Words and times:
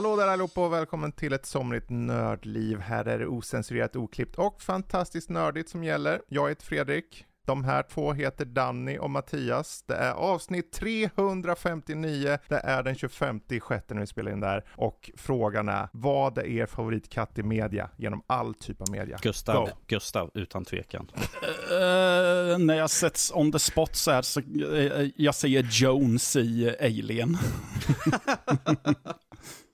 Hallå 0.00 0.16
där 0.16 0.28
allihopa 0.28 0.66
och 0.66 0.72
välkommen 0.72 1.12
till 1.12 1.32
ett 1.32 1.46
somrigt 1.46 1.90
nördliv. 1.90 2.78
Här 2.78 3.04
är 3.04 3.18
det 3.18 3.26
osensurerat, 3.26 3.96
oklippt 3.96 4.38
och 4.38 4.62
fantastiskt 4.62 5.30
nördigt 5.30 5.68
som 5.68 5.84
gäller. 5.84 6.22
Jag 6.28 6.48
heter 6.48 6.66
Fredrik. 6.66 7.24
De 7.46 7.64
här 7.64 7.82
två 7.82 8.12
heter 8.12 8.44
Danny 8.44 8.98
och 8.98 9.10
Mattias. 9.10 9.84
Det 9.86 9.94
är 9.94 10.12
avsnitt 10.12 10.72
359. 10.72 12.38
Det 12.48 12.58
är 12.58 12.82
den 12.82 12.94
25 12.94 13.40
sjätte 13.60 13.94
när 13.94 14.00
vi 14.00 14.06
spelar 14.06 14.32
in 14.32 14.40
där. 14.40 14.64
Och 14.76 15.10
frågan 15.16 15.68
är, 15.68 15.88
vad 15.92 16.38
är 16.38 16.44
er 16.44 16.66
favoritkatt 16.66 17.38
i 17.38 17.42
media? 17.42 17.90
Genom 17.96 18.22
all 18.26 18.54
typ 18.54 18.80
av 18.80 18.90
media. 18.90 19.18
Gustav, 19.22 19.70
Gustav 19.86 20.30
utan 20.34 20.64
tvekan. 20.64 21.10
Uh, 21.14 22.58
när 22.58 22.74
jag 22.74 22.90
sätts 22.90 23.32
on 23.34 23.52
the 23.52 23.58
spot 23.58 23.96
så 23.96 24.10
här 24.10 24.22
så 24.22 24.40
uh, 24.40 25.08
jag 25.16 25.34
säger 25.34 25.68
Jones 25.70 26.36
i 26.36 26.76
Alien. 26.80 27.38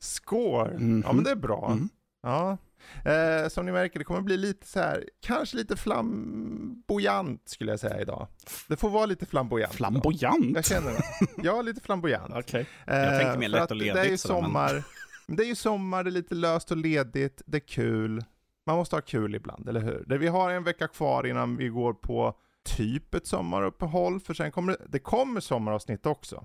Score. 0.06 0.70
Mm 0.70 0.80
-hmm. 0.80 1.02
Ja 1.06 1.12
men 1.12 1.24
det 1.24 1.30
är 1.30 1.36
bra. 1.36 1.70
Mm. 1.72 1.88
Ja. 2.22 2.58
Eh, 3.04 3.48
som 3.48 3.66
ni 3.66 3.72
märker, 3.72 3.98
det 3.98 4.04
kommer 4.04 4.20
bli 4.20 4.36
lite 4.36 4.66
så 4.66 4.80
här, 4.80 5.04
kanske 5.20 5.56
lite 5.56 5.76
flamboyant 5.76 7.48
skulle 7.48 7.72
jag 7.72 7.80
säga 7.80 8.00
idag. 8.00 8.28
Det 8.68 8.76
får 8.76 8.90
vara 8.90 9.06
lite 9.06 9.26
flamboyant. 9.26 9.74
Flamboyant? 9.74 10.44
Idag. 10.44 10.56
Jag 10.56 10.64
känner 10.64 10.92
det. 10.92 11.02
Ja, 11.42 11.62
lite 11.62 11.80
flamboyant. 11.80 12.30
Okej. 12.30 12.40
Okay. 12.86 13.04
Jag 13.04 13.20
tänkte 13.20 13.38
mer 13.38 13.48
lätt 13.48 13.70
och 13.70 13.76
ledigt. 13.76 13.94
Det 13.94 14.00
är 14.00 14.10
ju 14.10 14.18
sommar, 14.18 14.84
men... 15.26 15.36
det 15.36 15.42
är 15.42 15.46
ju 15.46 15.54
sommar, 15.54 16.04
det 16.04 16.10
är 16.10 16.12
lite 16.12 16.34
löst 16.34 16.70
och 16.70 16.76
ledigt, 16.76 17.42
det 17.46 17.56
är 17.56 17.68
kul. 17.68 18.24
Man 18.66 18.76
måste 18.76 18.96
ha 18.96 19.00
kul 19.00 19.34
ibland, 19.34 19.68
eller 19.68 19.80
hur? 19.80 20.18
Vi 20.18 20.26
har 20.26 20.50
en 20.50 20.64
vecka 20.64 20.88
kvar 20.88 21.26
innan 21.26 21.56
vi 21.56 21.68
går 21.68 21.92
på 21.92 22.34
typ 22.64 23.14
ett 23.14 23.26
sommaruppehåll, 23.26 24.20
för 24.20 24.34
sen 24.34 24.52
kommer 24.52 24.72
det, 24.72 24.78
det 24.88 24.98
kommer 24.98 25.40
sommaravsnitt 25.40 26.06
också. 26.06 26.44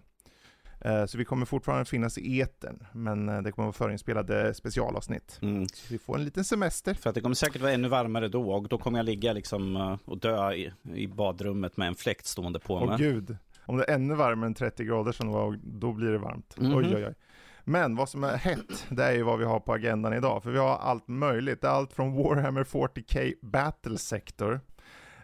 Eh, 0.81 1.05
så 1.05 1.17
vi 1.17 1.25
kommer 1.25 1.45
fortfarande 1.45 1.85
finnas 1.85 2.17
i 2.17 2.39
eten, 2.39 2.83
men 2.91 3.29
eh, 3.29 3.41
det 3.41 3.51
kommer 3.51 3.65
vara 3.65 3.73
förinspelade 3.73 4.53
specialavsnitt. 4.53 5.39
Mm. 5.41 5.67
Så 5.67 5.93
vi 5.93 5.99
får 5.99 6.15
en 6.15 6.25
liten 6.25 6.43
semester. 6.43 6.93
För 6.93 7.09
att 7.09 7.15
det 7.15 7.21
kommer 7.21 7.35
säkert 7.35 7.61
vara 7.61 7.71
ännu 7.71 7.87
varmare 7.87 8.27
då 8.27 8.51
och 8.51 8.67
då 8.67 8.77
kommer 8.77 8.99
jag 8.99 9.05
ligga 9.05 9.33
liksom 9.33 9.75
eh, 9.75 9.97
och 10.05 10.17
dö 10.17 10.53
i, 10.53 10.73
i 10.93 11.07
badrummet 11.07 11.77
med 11.77 11.87
en 11.87 11.95
fläkt 11.95 12.25
stående 12.25 12.59
på 12.59 12.79
mig. 12.79 12.89
Åh 12.89 12.97
gud, 12.97 13.37
om 13.65 13.77
det 13.77 13.83
är 13.83 13.95
ännu 13.95 14.15
varmare 14.15 14.47
än 14.47 14.53
30 14.53 14.83
grader 14.83 15.11
som 15.11 15.27
det 15.27 15.33
var, 15.33 15.59
då 15.63 15.91
blir 15.91 16.11
det 16.11 16.17
varmt. 16.17 16.57
Mm 16.57 16.71
-hmm. 16.71 16.77
Oj, 16.77 16.95
oj, 16.95 17.05
oj. 17.05 17.15
Men 17.63 17.95
vad 17.95 18.09
som 18.09 18.23
är 18.23 18.37
hett, 18.37 18.85
det 18.89 19.03
är 19.03 19.11
ju 19.11 19.23
vad 19.23 19.39
vi 19.39 19.45
har 19.45 19.59
på 19.59 19.73
agendan 19.73 20.13
idag. 20.13 20.43
För 20.43 20.51
vi 20.51 20.59
har 20.59 20.77
allt 20.77 21.07
möjligt. 21.07 21.61
Det 21.61 21.67
är 21.67 21.71
allt 21.71 21.93
från 21.93 22.15
Warhammer 22.15 22.63
40K 22.63 23.33
Battle 23.41 23.97
Sector. 23.97 24.59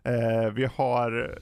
Eh, 0.03 0.52
vi 0.53 0.66
har 0.66 1.39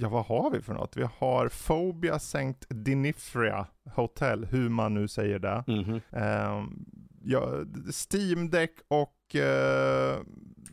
ja 0.00 0.08
vad 0.08 0.24
har 0.24 0.50
vi 0.50 0.60
för 0.60 0.74
något? 0.74 0.96
Vi 0.96 1.06
har 1.18 1.48
Phobia 1.48 2.14
St. 2.14 2.54
Dinifria 2.68 3.66
Hotel, 3.94 4.44
hur 4.44 4.68
man 4.68 4.94
nu 4.94 5.08
säger 5.08 5.38
det. 5.38 5.64
Mm 5.66 5.84
-hmm. 5.84 6.58
um, 6.58 6.84
ja, 7.24 7.52
Steam 8.10 8.50
Deck 8.50 8.72
och 8.88 9.34
uh, 9.34 10.24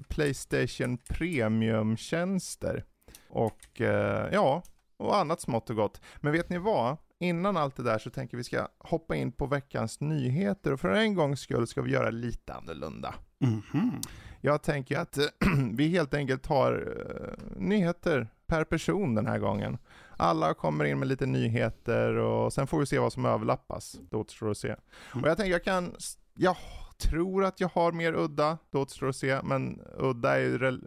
Playstation 0.07 0.97
Premium-tjänster. 0.97 2.83
Och 3.29 3.81
uh, 3.81 3.87
ja, 4.31 4.63
och 4.97 5.17
annat 5.17 5.41
smått 5.41 5.69
och 5.69 5.75
gott. 5.75 6.01
Men 6.17 6.31
vet 6.31 6.49
ni 6.49 6.57
vad? 6.57 6.97
Innan 7.19 7.57
allt 7.57 7.75
det 7.75 7.83
där 7.83 7.97
så 7.97 8.09
tänker 8.09 8.37
vi 8.37 8.43
ska 8.43 8.67
hoppa 8.77 9.15
in 9.15 9.31
på 9.31 9.45
veckans 9.45 9.99
nyheter 9.99 10.73
och 10.73 10.79
för 10.79 10.89
en 10.89 11.15
gångs 11.15 11.39
skull 11.39 11.67
ska 11.67 11.81
vi 11.81 11.91
göra 11.91 12.09
lite 12.09 12.53
annorlunda. 12.53 13.15
Mm 13.39 13.61
-hmm. 13.61 14.07
Jag 14.41 14.63
tänker 14.63 14.99
att 14.99 15.17
vi 15.73 15.87
helt 15.87 16.13
enkelt 16.13 16.45
har 16.45 16.73
uh, 16.73 17.61
nyheter 17.61 18.27
per 18.47 18.63
person 18.63 19.15
den 19.15 19.25
här 19.27 19.39
gången. 19.39 19.77
Alla 20.17 20.53
kommer 20.53 20.85
in 20.85 20.99
med 20.99 21.07
lite 21.07 21.25
nyheter 21.25 22.15
och 22.15 22.53
sen 22.53 22.67
får 22.67 22.79
vi 22.79 22.85
se 22.85 22.99
vad 22.99 23.13
som 23.13 23.25
överlappas. 23.25 23.99
Det 24.09 24.17
återstår 24.17 24.51
att 24.51 24.57
se. 24.57 24.67
Mm. 24.67 25.23
Och 25.23 25.29
jag 25.29 25.37
tänker 25.37 25.51
jag 25.51 25.63
kan, 25.63 25.95
jag 26.35 26.57
tror 26.97 27.45
att 27.45 27.61
jag 27.61 27.69
har 27.73 27.91
mer 27.91 28.13
udda, 28.13 28.57
det 28.71 28.77
återstår 28.77 29.09
att 29.09 29.15
se, 29.15 29.39
men 29.43 29.81
udda 29.97 30.35
är 30.35 30.39
ju 30.39 30.57
re, 30.57 30.77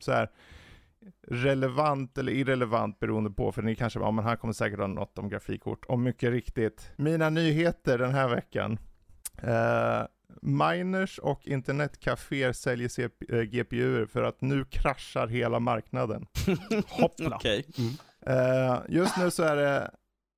så 0.00 0.12
här, 0.12 0.30
relevant 1.28 2.18
eller 2.18 2.32
irrelevant 2.32 2.98
beroende 2.98 3.30
på, 3.30 3.52
för 3.52 3.62
ni 3.62 3.74
kanske, 3.74 4.00
ja 4.00 4.10
men 4.10 4.24
här 4.24 4.36
kommer 4.36 4.52
säkert 4.52 4.78
ha 4.78 4.86
något 4.86 5.18
om 5.18 5.28
grafikkort. 5.28 5.84
Och 5.84 5.98
mycket 5.98 6.30
riktigt, 6.30 6.90
mina 6.96 7.30
nyheter 7.30 7.98
den 7.98 8.14
här 8.14 8.28
veckan. 8.28 8.78
Uh, 9.44 10.06
Miners 10.42 11.18
och 11.18 11.46
internetcaféer 11.46 12.52
säljer 12.52 13.10
äh, 13.28 13.42
GPUer 13.42 14.06
för 14.06 14.22
att 14.22 14.40
nu 14.40 14.64
kraschar 14.64 15.26
hela 15.26 15.60
marknaden. 15.60 16.26
Hoppla. 16.88 17.36
okay. 17.36 17.62
mm. 17.78 17.90
uh, 18.38 18.80
just 18.88 19.16
nu 19.16 19.30
så 19.30 19.42
är 19.42 19.56
det 19.56 19.90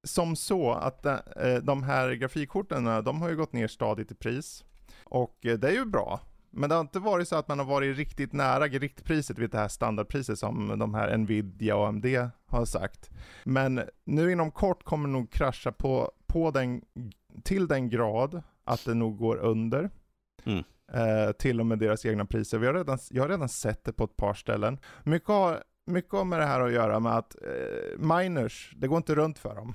som 0.04 0.36
så 0.36 0.72
att 0.72 1.06
uh, 1.06 1.54
de 1.62 1.82
här 1.82 2.12
grafikkorten, 2.12 3.04
de 3.04 3.22
har 3.22 3.28
ju 3.28 3.36
gått 3.36 3.52
ner 3.52 3.68
stadigt 3.68 4.12
i 4.12 4.14
pris. 4.14 4.64
Och 5.04 5.38
uh, 5.46 5.54
det 5.54 5.68
är 5.68 5.72
ju 5.72 5.84
bra. 5.84 6.20
Men 6.50 6.68
det 6.68 6.74
har 6.74 6.80
inte 6.80 6.98
varit 6.98 7.28
så 7.28 7.36
att 7.36 7.48
man 7.48 7.58
har 7.58 7.66
varit 7.66 7.96
riktigt 7.96 8.32
nära 8.32 8.66
riktpriset 8.66 9.38
vid 9.38 9.50
det 9.50 9.58
här 9.58 9.68
standardpriset 9.68 10.38
som 10.38 10.78
de 10.78 10.94
här 10.94 11.16
Nvidia 11.16 11.76
och 11.76 11.88
AMD 11.88 12.06
har 12.46 12.64
sagt. 12.64 13.10
Men 13.44 13.80
nu 14.04 14.32
inom 14.32 14.50
kort 14.50 14.84
kommer 14.84 15.08
det 15.08 15.12
nog 15.12 15.30
krascha 15.30 15.72
på, 15.72 16.12
på 16.26 16.50
den, 16.50 16.82
till 17.44 17.66
den 17.66 17.88
grad 17.88 18.42
att 18.64 18.84
det 18.84 18.94
nog 18.94 19.18
går 19.18 19.36
under. 19.36 19.90
Mm. 20.44 20.64
Eh, 20.92 21.32
till 21.32 21.60
och 21.60 21.66
med 21.66 21.78
deras 21.78 22.06
egna 22.06 22.24
priser. 22.24 22.58
Vi 22.58 22.66
har 22.66 22.74
redan, 22.74 22.98
jag 23.10 23.22
har 23.22 23.28
redan 23.28 23.48
sett 23.48 23.84
det 23.84 23.92
på 23.92 24.04
ett 24.04 24.16
par 24.16 24.34
ställen. 24.34 24.78
Mycket 25.04 25.28
har, 25.28 25.62
mycket 25.86 26.12
har 26.12 26.24
med 26.24 26.40
det 26.40 26.46
här 26.46 26.60
att 26.60 26.72
göra 26.72 27.00
med 27.00 27.16
att 27.16 27.36
eh, 27.42 27.98
miners, 27.98 28.74
det 28.76 28.88
går 28.88 28.96
inte 28.96 29.14
runt 29.14 29.38
för 29.38 29.54
dem. 29.54 29.74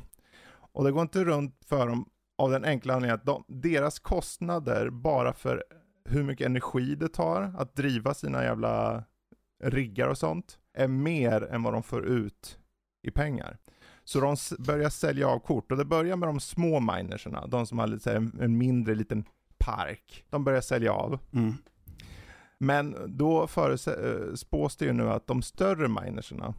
Och 0.72 0.84
det 0.84 0.92
går 0.92 1.02
inte 1.02 1.24
runt 1.24 1.66
för 1.66 1.88
dem 1.88 2.10
av 2.38 2.52
den 2.52 2.66
enkla 2.66 2.94
anledningen 2.94 3.16
att 3.16 3.26
de, 3.26 3.44
deras 3.48 4.00
kostnader 4.00 4.90
bara 4.90 5.34
för 5.34 5.64
hur 6.06 6.24
mycket 6.24 6.46
energi 6.46 6.96
det 6.96 7.10
tar 7.10 7.56
att 7.58 7.76
driva 7.76 8.14
sina 8.14 8.44
jävla 8.44 9.04
riggar 9.64 10.08
och 10.08 10.18
sånt 10.18 10.60
är 10.74 10.88
mer 10.88 11.44
än 11.44 11.64
vad 11.64 11.74
de 11.74 11.84
får 11.84 12.06
ut 12.06 12.60
i 13.02 13.12
pengar. 13.12 13.58
Så 14.06 14.20
de 14.20 14.36
börjar 14.60 14.90
sälja 14.90 15.28
av 15.28 15.40
kort 15.40 15.72
och 15.72 15.78
det 15.78 15.86
börjar 15.86 16.16
med 16.16 16.30
de 16.30 16.40
små 16.40 16.80
minerserna, 16.80 17.48
de 17.48 17.68
som 17.68 17.80
har 17.80 17.88
lite, 17.88 18.16
en, 18.16 18.58
mindre 18.58 18.96
liten 18.96 19.26
park. 19.58 20.26
De 20.30 20.44
börjar 20.44 20.62
sälja 20.62 20.94
av. 20.94 21.20
Mm. 21.34 21.54
Men 22.58 22.96
då 23.18 23.48
förespås 23.48 24.78
det 24.78 24.86
ju 24.86 24.94
nu 24.94 25.10
att 25.10 25.28
de 25.28 25.42
större 25.42 25.88
minerserna 25.88 26.54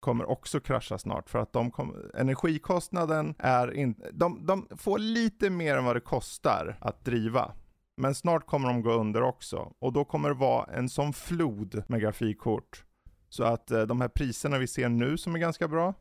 kommer 0.00 0.30
också 0.30 0.60
krascha 0.60 0.98
snart 0.98 1.30
för 1.30 1.38
att 1.38 1.52
de 1.52 1.70
kom, 1.70 1.96
energikostnaden 2.14 3.34
är 3.38 3.74
inte, 3.74 4.10
de, 4.12 4.46
de 4.46 4.68
får 4.76 4.98
lite 4.98 5.50
mer 5.50 5.76
än 5.76 5.84
vad 5.84 5.96
det 5.96 6.00
kostar 6.00 6.76
att 6.80 7.04
driva. 7.04 7.52
Men 7.96 8.14
snart 8.14 8.46
kommer 8.46 8.68
de 8.68 8.82
gå 8.82 8.92
under 8.92 9.22
också 9.22 9.72
och 9.78 9.92
då 9.92 10.04
kommer 10.04 10.28
det 10.28 10.34
vara 10.34 10.64
en 10.64 10.88
sån 10.88 11.12
flod 11.12 11.82
med 11.86 12.00
grafikkort. 12.00 12.84
Så 13.28 13.44
att 13.44 13.70
eh, 13.70 13.82
de 13.82 14.00
här 14.00 14.08
priserna 14.08 14.58
vi 14.58 14.66
ser 14.66 14.88
nu 14.88 15.18
som 15.18 15.34
är 15.34 15.38
ganska 15.38 15.68
bra, 15.68 15.94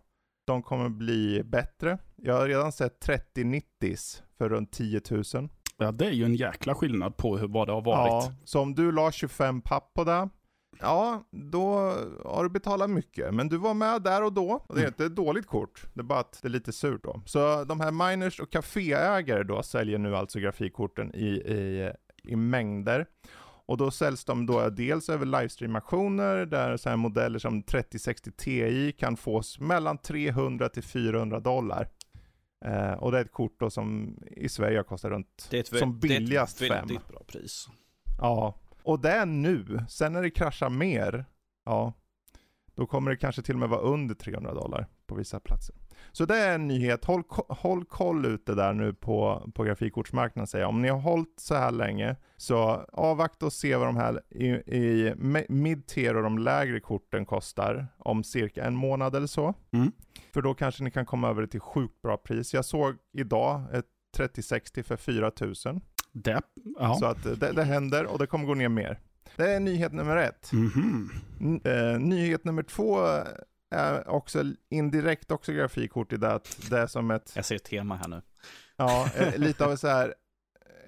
de 0.49 0.63
kommer 0.63 0.89
bli 0.89 1.43
bättre. 1.43 1.97
Jag 2.15 2.33
har 2.33 2.47
redan 2.47 2.71
sett 2.71 3.05
3090s 3.07 4.21
för 4.37 4.49
runt 4.49 4.71
10 4.71 5.01
000. 5.09 5.23
Ja, 5.77 5.91
det 5.91 6.05
är 6.05 6.11
ju 6.11 6.25
en 6.25 6.35
jäkla 6.35 6.75
skillnad 6.75 7.17
på 7.17 7.37
hur, 7.37 7.47
vad 7.47 7.67
det 7.67 7.73
har 7.73 7.81
varit. 7.81 8.25
Ja, 8.25 8.33
så 8.43 8.59
om 8.59 8.75
du 8.75 8.91
la 8.91 9.11
25 9.11 9.61
papp 9.61 9.93
på 9.93 10.03
det, 10.03 10.29
ja, 10.79 11.23
då 11.31 11.93
har 12.25 12.44
du 12.44 12.50
betalat 12.50 12.89
mycket. 12.89 13.33
Men 13.33 13.50
du 13.50 13.57
var 13.57 13.74
med 13.74 14.01
där 14.01 14.24
och 14.24 14.33
då. 14.33 14.65
Och 14.68 14.75
det 14.75 14.81
är 14.81 14.83
mm. 14.83 14.88
inte 14.88 15.06
ett 15.06 15.15
dåligt 15.15 15.47
kort, 15.47 15.85
det 15.94 16.01
är 16.01 16.03
bara 16.03 16.19
att 16.19 16.39
det 16.41 16.47
är 16.47 16.50
lite 16.50 16.71
surt 16.74 17.03
då. 17.03 17.21
Så 17.25 17.63
de 17.63 17.79
här 17.79 17.91
miners 17.91 18.39
och 18.39 18.51
kaféägare 18.51 19.44
då 19.44 19.63
säljer 19.63 19.97
nu 19.97 20.15
alltså 20.15 20.39
grafikkorten 20.39 21.15
i, 21.15 21.27
i, 21.27 21.91
i 22.24 22.35
mängder. 22.35 23.06
Och 23.69 23.77
då 23.77 23.92
säljs 23.92 24.25
de 24.25 24.45
då 24.45 24.69
dels 24.69 25.10
över 25.10 25.25
livestream-aktioner 25.25 26.45
där 26.45 26.77
så 26.77 26.89
här 26.89 26.98
modeller 26.98 27.39
som 27.39 27.63
3060 27.63 28.31
Ti 28.31 28.92
kan 28.92 29.18
fås 29.18 29.60
mellan 29.60 29.98
300 29.98 30.69
till 30.69 30.83
400 30.83 31.39
dollar. 31.39 31.89
Eh, 32.66 32.94
och 32.94 33.12
det 33.12 33.18
är 33.18 33.25
ett 33.25 33.31
kort 33.31 33.60
då 33.60 33.69
som 33.69 34.18
i 34.31 34.50
Sverige 34.50 34.83
kostar 34.83 35.10
runt, 35.10 35.48
det 35.50 35.57
är 35.57 35.62
ett, 35.62 35.80
som 35.80 36.00
billigast 36.00 36.60
5. 36.60 36.68
Det 36.68 36.74
är 36.74 36.77
ett 36.77 36.81
väldigt 36.81 37.07
bra 37.07 37.24
pris. 37.27 37.69
Ja, 38.18 38.56
och 38.83 39.00
det 39.00 39.12
är 39.12 39.25
nu. 39.25 39.86
Sen 39.89 40.13
när 40.13 40.22
det 40.22 40.30
kraschar 40.30 40.69
mer, 40.69 41.25
ja, 41.65 41.94
då 42.75 42.86
kommer 42.86 43.12
det 43.12 43.18
kanske 43.18 43.42
till 43.42 43.56
och 43.56 43.60
med 43.60 43.69
vara 43.69 43.81
under 43.81 44.15
300 44.15 44.54
dollar 44.54 44.88
på 45.07 45.15
vissa 45.15 45.39
platser. 45.39 45.75
Så 46.11 46.25
det 46.25 46.38
är 46.38 46.56
en 46.56 46.67
nyhet. 46.67 47.06
Håll, 47.06 47.23
håll 47.50 47.85
koll 47.85 48.25
ute 48.25 48.53
där 48.56 48.73
nu 48.73 48.94
på, 48.94 49.50
på 49.56 49.63
grafikkortsmarknaden 49.63 50.47
säger 50.47 50.63
jag. 50.63 50.69
Om 50.69 50.81
ni 50.81 50.89
har 50.89 51.00
hållit 51.00 51.33
så 51.39 51.56
här 51.56 51.71
länge, 51.71 52.15
så 52.38 52.57
avvakta 52.94 53.45
och 53.45 53.53
se 53.53 53.75
vad 53.75 53.88
de 53.88 53.95
här 53.97 54.21
i, 54.29 54.47
i 54.77 55.13
mid-tier 55.50 56.15
och 56.17 56.23
de 56.23 56.38
lägre 56.38 56.79
korten 56.79 57.25
kostar 57.25 57.88
om 57.97 58.23
cirka 58.23 58.63
en 58.63 58.75
månad 58.75 59.15
eller 59.15 59.27
så. 59.27 59.53
Mm. 59.71 59.91
För 60.33 60.41
då 60.41 60.53
kanske 60.53 60.83
ni 60.83 60.91
kan 60.91 61.06
komma 61.06 61.29
över 61.29 61.41
det 61.41 61.47
till 61.47 61.59
sjukt 61.59 62.01
bra 62.01 62.17
pris. 62.17 62.53
Jag 62.53 62.65
såg 62.65 62.95
idag 63.13 63.62
ett 63.73 63.85
3060 64.17 64.83
för 64.83 64.95
4000. 64.97 65.81
Det, 66.12 66.41
ja. 66.79 66.95
Så 66.95 67.05
att 67.05 67.23
det, 67.39 67.51
det 67.51 67.63
händer 67.63 68.05
och 68.05 68.19
det 68.19 68.27
kommer 68.27 68.45
gå 68.45 68.53
ner 68.53 68.69
mer. 68.69 69.00
Det 69.35 69.51
är 69.51 69.59
nyhet 69.59 69.94
nummer 69.94 70.17
ett. 70.17 70.51
N- 71.39 71.62
eh, 71.63 72.00
nyhet 72.00 72.44
nummer 72.44 72.63
två 72.63 72.97
är 73.69 74.07
också 74.07 74.44
indirekt 74.69 75.31
också 75.31 75.51
grafikkort 75.51 76.13
i 76.13 76.18
det 76.18 76.31
att 76.33 76.57
det 76.69 76.80
är 76.80 76.88
som 76.88 77.12
ett, 77.12 77.31
Jag 77.36 77.45
ser 77.45 77.56
ett 77.56 77.63
tema 77.63 77.95
här 77.95 78.07
nu. 78.07 78.21
ja, 78.75 79.10
eh, 79.16 79.38
lite 79.38 79.66
av 79.66 79.71
ett 79.71 79.80
så 79.80 79.88
här 79.88 80.13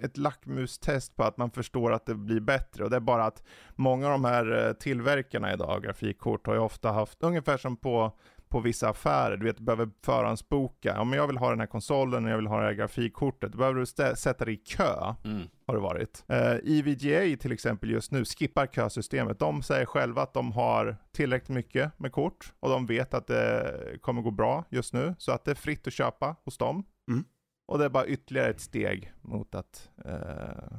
ett 0.02 0.18
lackmustest 0.18 1.16
på 1.16 1.24
att 1.24 1.38
man 1.38 1.52
förstår 1.52 1.94
att 1.94 2.06
det 2.06 2.16
blir 2.16 2.40
bättre 2.40 2.84
och 2.84 2.90
det 2.90 2.96
är 2.96 3.00
bara 3.00 3.26
att 3.26 3.44
många 3.76 4.06
av 4.06 4.12
de 4.12 4.26
här 4.26 4.68
eh, 4.68 4.74
tillverkarna 4.74 5.54
idag 5.54 5.70
av 5.70 5.82
grafikkort 5.82 6.48
har 6.48 6.54
ju 6.54 6.60
ofta 6.60 6.92
haft, 6.92 7.24
ungefär 7.24 7.58
som 7.58 7.78
på 7.78 8.18
på 8.52 8.60
vissa 8.60 8.90
affärer, 8.90 9.38
du 9.38 9.46
vet, 9.46 9.58
du 9.58 9.64
behöver 9.64 9.90
förhandsboka. 10.06 11.02
Om 11.02 11.14
jag 11.14 11.28
vill 11.28 11.38
ha 11.38 11.50
den 11.50 11.60
här 11.60 11.68
konsolen 11.68 12.26
och 12.26 12.32
jag 12.32 12.38
vill 12.38 12.48
ha 12.48 12.60
det 12.60 12.66
här 12.66 12.74
grafikkortet, 12.74 13.52
då 13.52 13.58
behöver 13.58 13.80
du 13.80 13.84
stä- 13.86 14.16
sätta 14.16 14.46
dig 14.46 14.54
i 14.54 14.58
kö, 14.58 15.14
Mm. 15.24 15.48
har 15.68 15.76
det 15.76 15.82
varit. 15.82 16.24
Eh, 16.28 16.56
EVGA 16.64 17.38
till 17.38 17.52
exempel 17.52 17.90
just 17.90 18.12
nu 18.12 18.26
skippar 18.26 18.68
kösystemet. 18.68 19.40
De 19.40 19.62
säger 19.64 19.86
själva 19.86 20.22
att 20.22 20.34
de 20.34 20.52
har 20.52 20.98
tillräckligt 21.12 21.56
mycket 21.56 22.00
med 22.00 22.12
kort 22.12 22.54
och 22.60 22.70
de 22.70 22.86
vet 22.86 23.14
att 23.14 23.28
det 23.28 23.74
kommer 24.02 24.22
gå 24.22 24.32
bra 24.32 24.66
just 24.70 24.94
nu, 24.94 25.16
så 25.18 25.32
att 25.32 25.46
det 25.46 25.52
är 25.52 25.56
fritt 25.56 25.88
att 25.88 25.94
köpa 25.94 26.36
hos 26.46 26.58
dem. 26.58 26.84
Mm. 27.12 27.24
Och 27.68 27.78
det 27.80 27.86
är 27.86 27.90
bara 27.90 28.06
ytterligare 28.06 28.50
ett 28.50 28.62
steg 28.62 29.12
mot 29.22 29.56
att 29.56 29.90
eh, 30.06 30.78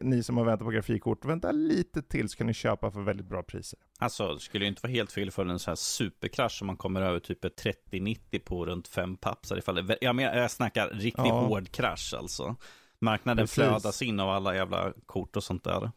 ni 0.00 0.22
som 0.22 0.36
har 0.36 0.44
väntat 0.44 0.64
på 0.66 0.70
grafikkort, 0.70 1.24
vänta 1.24 1.52
lite 1.52 2.02
till 2.02 2.28
så 2.28 2.36
kan 2.36 2.46
ni 2.46 2.54
köpa 2.54 2.90
för 2.90 3.00
väldigt 3.00 3.26
bra 3.26 3.42
priser. 3.42 3.78
Alltså, 3.98 4.34
det 4.34 4.40
skulle 4.40 4.64
ju 4.64 4.68
inte 4.68 4.80
vara 4.82 4.92
helt 4.92 5.12
fel 5.12 5.30
för 5.30 5.46
en 5.46 5.58
sån 5.58 5.70
här 5.70 5.76
superkrasch 5.76 6.58
om 6.62 6.66
man 6.66 6.76
kommer 6.76 7.02
över 7.02 7.18
typ 7.20 7.44
ett 7.44 7.64
30-90 7.92 8.38
på 8.38 8.66
runt 8.66 8.88
fem 8.88 9.16
pappsar. 9.16 9.56
Ifall 9.58 9.86
det, 9.86 9.98
jag, 10.00 10.20
jag 10.20 10.50
snackar 10.50 10.88
riktigt 10.88 11.24
Ja. 11.26 11.40
hård 11.46 11.70
krasch 11.70 12.14
alltså. 12.18 12.56
Marknaden 13.00 13.42
Precis. 13.42 13.54
flödas 13.54 14.02
in 14.02 14.20
av 14.20 14.30
alla 14.30 14.54
jävla 14.56 14.92
kort 15.06 15.36
och 15.36 15.44
sånt 15.44 15.64
där. 15.64 15.90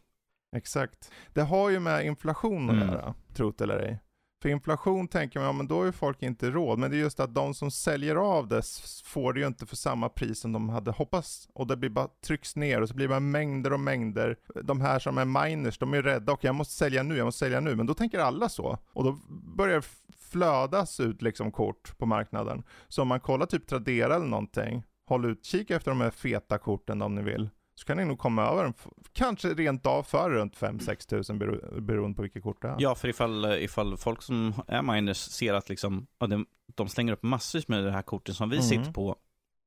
Exakt. 0.55 1.11
Det 1.33 1.41
har 1.41 1.69
ju 1.69 1.79
med 1.79 2.05
inflation 2.05 2.69
att 2.69 2.75
Mm. 2.75 2.87
göra, 2.87 3.13
tro 3.33 3.51
det 3.51 3.63
eller 3.63 3.79
ej. 3.79 3.99
För 4.41 4.49
inflation 4.49 5.07
tänker 5.07 5.39
man, 5.39 5.45
ja 5.45 5.51
men 5.51 5.67
då 5.67 5.77
har 5.77 5.85
ju 5.85 5.91
folk 5.91 6.23
inte 6.23 6.51
råd. 6.51 6.79
Men 6.79 6.91
det 6.91 6.97
är 6.97 6.99
just 6.99 7.19
att 7.19 7.33
de 7.33 7.53
som 7.53 7.71
säljer 7.71 8.15
av 8.15 8.47
det 8.47 8.61
får 9.05 9.33
det 9.33 9.39
ju 9.39 9.47
inte 9.47 9.65
för 9.65 9.75
samma 9.75 10.09
pris 10.09 10.39
som 10.39 10.51
de 10.51 10.69
hade 10.69 10.91
hoppats. 10.91 11.49
Och 11.53 11.67
det 11.67 11.77
blir 11.77 11.89
bara 11.89 12.07
trycks 12.25 12.55
ner 12.55 12.81
och 12.81 12.89
så 12.89 12.95
blir 12.95 13.07
det 13.07 13.09
bara 13.09 13.19
mängder 13.19 13.73
och 13.73 13.79
mängder. 13.79 14.37
De 14.63 14.81
här 14.81 14.99
som 14.99 15.17
är 15.17 15.25
miners, 15.25 15.77
de 15.77 15.93
är 15.93 16.01
rädda. 16.01 16.31
Och 16.31 16.43
jag 16.43 16.55
måste 16.55 16.73
sälja 16.73 17.03
nu, 17.03 17.17
jag 17.17 17.25
måste 17.25 17.39
sälja 17.39 17.59
nu. 17.59 17.75
Men 17.75 17.85
då 17.85 17.93
tänker 17.93 18.19
alla 18.19 18.49
så. 18.49 18.77
Och 18.93 19.03
då 19.03 19.19
börjar 19.57 19.75
det 19.75 19.87
flödas 20.17 20.99
ut 20.99 21.21
liksom 21.21 21.51
kort 21.51 21.97
på 21.97 22.05
marknaden. 22.05 22.63
Så 22.87 23.01
om 23.01 23.07
man 23.07 23.19
kollar 23.19 23.45
typ 23.45 23.67
Tradera 23.67 24.15
eller 24.15 24.25
någonting, 24.25 24.83
håll 25.05 25.25
utkik 25.25 25.71
efter 25.71 25.91
de 25.91 26.01
här 26.01 26.11
feta 26.11 26.57
korten 26.57 27.01
om 27.01 27.15
ni 27.15 27.21
vill. 27.21 27.49
Så 27.79 27.85
kan 27.85 27.97
ni 27.97 28.05
nog 28.05 28.19
komma 28.19 28.45
över 28.45 28.65
en, 28.65 28.73
f- 28.77 28.87
kanske 29.13 29.47
rent 29.53 29.85
av 29.85 30.03
för 30.03 30.29
runt 30.29 30.55
5-6 30.57 31.09
tusen 31.09 31.39
bero, 31.39 31.81
beroende 31.81 32.15
på 32.15 32.21
vilket 32.21 32.43
kort 32.43 32.61
det 32.61 32.67
är. 32.67 32.75
Ja, 32.79 32.95
för 32.95 33.07
ifall, 33.07 33.45
ifall 33.45 33.97
folk 33.97 34.21
som 34.21 34.53
är 34.67 34.81
miners 34.81 35.17
ser 35.17 35.53
att 35.53 35.69
liksom, 35.69 36.07
de, 36.29 36.45
de 36.75 36.87
slänger 36.89 37.13
upp 37.13 37.23
massvis 37.23 37.67
med 37.67 37.83
det 37.83 37.91
här 37.91 38.01
korten 38.01 38.35
som 38.35 38.49
vi 38.49 38.55
Mm. 38.57 38.67
sitter 38.69 38.91
på. 38.91 39.15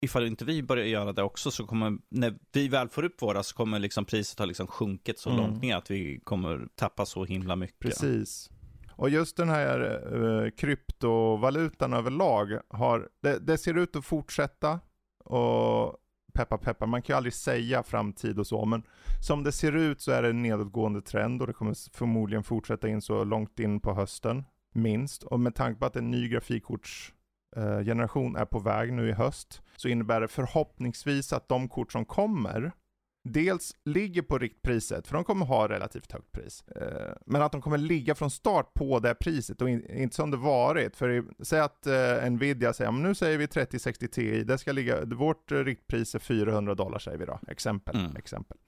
Ifall 0.05 0.27
inte 0.27 0.45
vi 0.45 0.63
börjar 0.63 0.85
göra 0.87 1.13
det 1.13 1.23
också 1.23 1.51
så 1.51 1.67
kommer, 1.67 1.99
när 2.09 2.35
vi 2.53 2.69
väl 2.69 2.89
får 2.89 3.03
upp 3.05 3.23
våra 3.23 3.43
så 3.43 3.55
kommer 3.57 3.79
liksom 3.79 4.05
priset 4.05 4.39
ha 4.39 4.47
liksom 4.47 4.67
sjunkit 4.67 5.19
så 5.19 5.31
Mm. 5.31 5.43
långt 5.43 5.63
ner 5.63 5.77
att 5.77 5.91
vi 5.91 6.21
kommer 6.25 6.69
tappa 6.75 7.07
så 7.07 7.25
himla 7.25 7.57
mycket. 7.57 7.79
Precis. 7.79 8.51
Och 8.93 9.11
just 9.11 9.37
den 9.37 9.49
här 9.49 9.81
uh, 10.15 10.51
kryptovalutan 10.51 11.93
överlag 11.93 12.59
har, 12.69 13.09
det, 13.23 13.39
det 13.39 13.59
ser 13.59 13.79
ut 13.79 13.97
att 13.97 14.05
fortsätta 14.05 14.81
och 15.25 15.97
peppa 16.33 16.59
peppa, 16.59 16.87
man 16.87 17.03
kan 17.03 17.15
ju 17.15 17.17
aldrig 17.17 17.35
säga 17.35 17.83
framtid 17.83 18.39
och 18.39 18.47
så, 18.47 18.65
men 18.65 18.83
som 19.21 19.45
det 19.45 19.53
ser 19.53 19.77
ut 19.77 20.01
så 20.01 20.13
är 20.13 20.23
det 20.23 20.29
en 20.29 20.43
nedåtgående 20.43 21.03
trend 21.03 21.41
och 21.41 21.47
det 21.47 21.53
kommer 21.53 21.97
förmodligen 21.97 22.43
fortsätta 22.43 22.89
in 22.89 23.03
så 23.03 23.25
långt 23.25 23.61
in 23.61 23.81
på 23.81 23.95
hösten, 23.95 24.45
minst. 24.75 25.23
Och 25.23 25.41
med 25.41 25.55
tanke 25.55 25.81
på 25.81 25.87
att 25.87 25.97
en 25.97 26.11
ny 26.11 26.29
grafikkortsgeneration 26.29 28.37
eh, 28.37 28.43
är 28.43 28.47
på 28.47 28.59
väg 28.59 28.93
nu 28.93 29.09
i 29.09 29.13
höst, 29.13 29.63
så 29.77 29.89
innebär 29.89 30.21
det 30.21 30.29
förhoppningsvis 30.29 31.33
att 31.33 31.49
de 31.49 31.69
kort 31.69 31.93
som 31.93 32.05
kommer 32.05 32.73
dels 33.23 33.77
ligger 33.85 34.23
på 34.23 34.39
riktpriset, 34.39 35.07
för 35.07 35.15
de 35.15 35.25
kommer 35.25 35.47
ha 35.47 35.69
relativt 35.69 36.13
högt 36.13 36.33
pris. 36.33 36.65
Eh, 36.69 37.13
men 37.27 37.43
att 37.43 37.53
de 37.53 37.63
kommer 37.63 37.79
ligga 37.79 38.15
från 38.15 38.31
start 38.31 38.75
på 38.75 38.99
det 38.99 39.15
priset 39.15 39.63
och 39.63 39.71
in, 39.71 39.91
inte 39.91 40.17
som 40.17 40.31
det 40.31 40.37
varit. 40.37 40.97
För 40.97 41.25
säg 41.41 41.61
att 41.61 41.87
eh, 41.87 42.31
Nvidia 42.31 42.73
säger, 42.73 42.91
men 42.91 43.03
nu 43.03 43.15
säger 43.15 43.39
vi 43.39 43.47
3060 43.47 44.09
Ti, 44.09 44.45
det 44.45 44.59
ska 44.59 44.73
ligga, 44.73 45.05
vårt 45.05 45.53
riktpris 45.53 46.15
är 46.15 46.19
400 46.19 46.75
dollar 46.75 46.99
säger 46.99 47.19
vi 47.19 47.25
då, 47.25 47.39
exempel. 47.49 47.97
Mm. 47.97 48.17
exempel. 48.17 48.59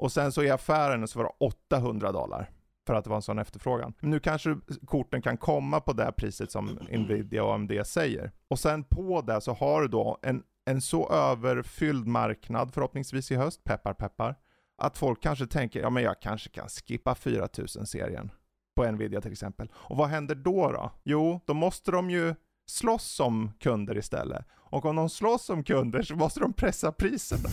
Och 0.00 0.12
sen 0.12 0.32
så 0.32 0.42
i 0.42 0.50
affären 0.50 1.08
så 1.08 1.18
var 1.18 1.24
det 1.24 1.32
800 1.38 2.12
dollar. 2.12 2.50
För 2.86 2.94
att 2.94 3.04
det 3.04 3.10
var 3.10 3.16
en 3.16 3.22
sån 3.22 3.38
efterfrågan. 3.38 3.94
Nu 4.00 4.20
kanske 4.20 4.56
korten 4.86 5.22
kan 5.22 5.36
komma 5.36 5.80
på 5.80 5.92
det 5.92 6.12
priset 6.16 6.50
som 6.50 6.78
Nvidia 6.90 7.44
och 7.44 7.54
AMD 7.54 7.72
säger. 7.84 8.30
Och 8.48 8.58
sen 8.58 8.84
på 8.84 9.20
det 9.20 9.40
så 9.40 9.52
har 9.52 9.82
du 9.82 9.88
då 9.88 10.18
en, 10.22 10.42
en 10.70 10.80
så 10.80 11.08
överfylld 11.10 12.06
marknad 12.06 12.74
förhoppningsvis 12.74 13.30
i 13.30 13.36
höst, 13.36 13.64
peppar 13.64 13.94
peppar, 13.94 14.34
att 14.78 14.98
folk 14.98 15.22
kanske 15.22 15.46
tänker, 15.46 15.80
ja 15.80 15.90
men 15.90 16.02
jag 16.02 16.20
kanske 16.20 16.50
kan 16.50 16.68
skippa 16.68 17.14
4000-serien 17.14 18.30
på 18.76 18.90
Nvidia 18.90 19.20
till 19.20 19.32
exempel. 19.32 19.72
Och 19.74 19.96
vad 19.96 20.08
händer 20.08 20.34
då 20.34 20.72
då? 20.72 20.90
Jo, 21.04 21.40
då 21.46 21.54
måste 21.54 21.90
de 21.90 22.10
ju 22.10 22.34
slåss 22.66 23.20
om 23.20 23.52
kunder 23.60 23.98
istället. 23.98 24.46
Och 24.52 24.84
om 24.84 24.96
de 24.96 25.10
slåss 25.10 25.50
om 25.50 25.64
kunder 25.64 26.02
så 26.02 26.16
måste 26.16 26.40
de 26.40 26.52
pressa 26.52 26.92
priserna. 26.92 27.48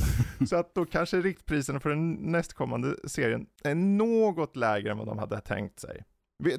så 0.48 0.56
att 0.56 0.76
då 0.76 0.86
kanske 0.86 1.22
riktpriserna 1.22 1.80
för 1.80 1.90
den 1.90 2.14
nästkommande 2.14 2.96
serien 3.08 3.46
är 3.64 3.76
något 3.76 4.56
lägre 4.56 4.92
än 4.92 4.98
vad 4.98 5.08
de 5.08 5.18
hade 5.18 5.42
tänkt 5.42 5.80
sig. 5.80 6.04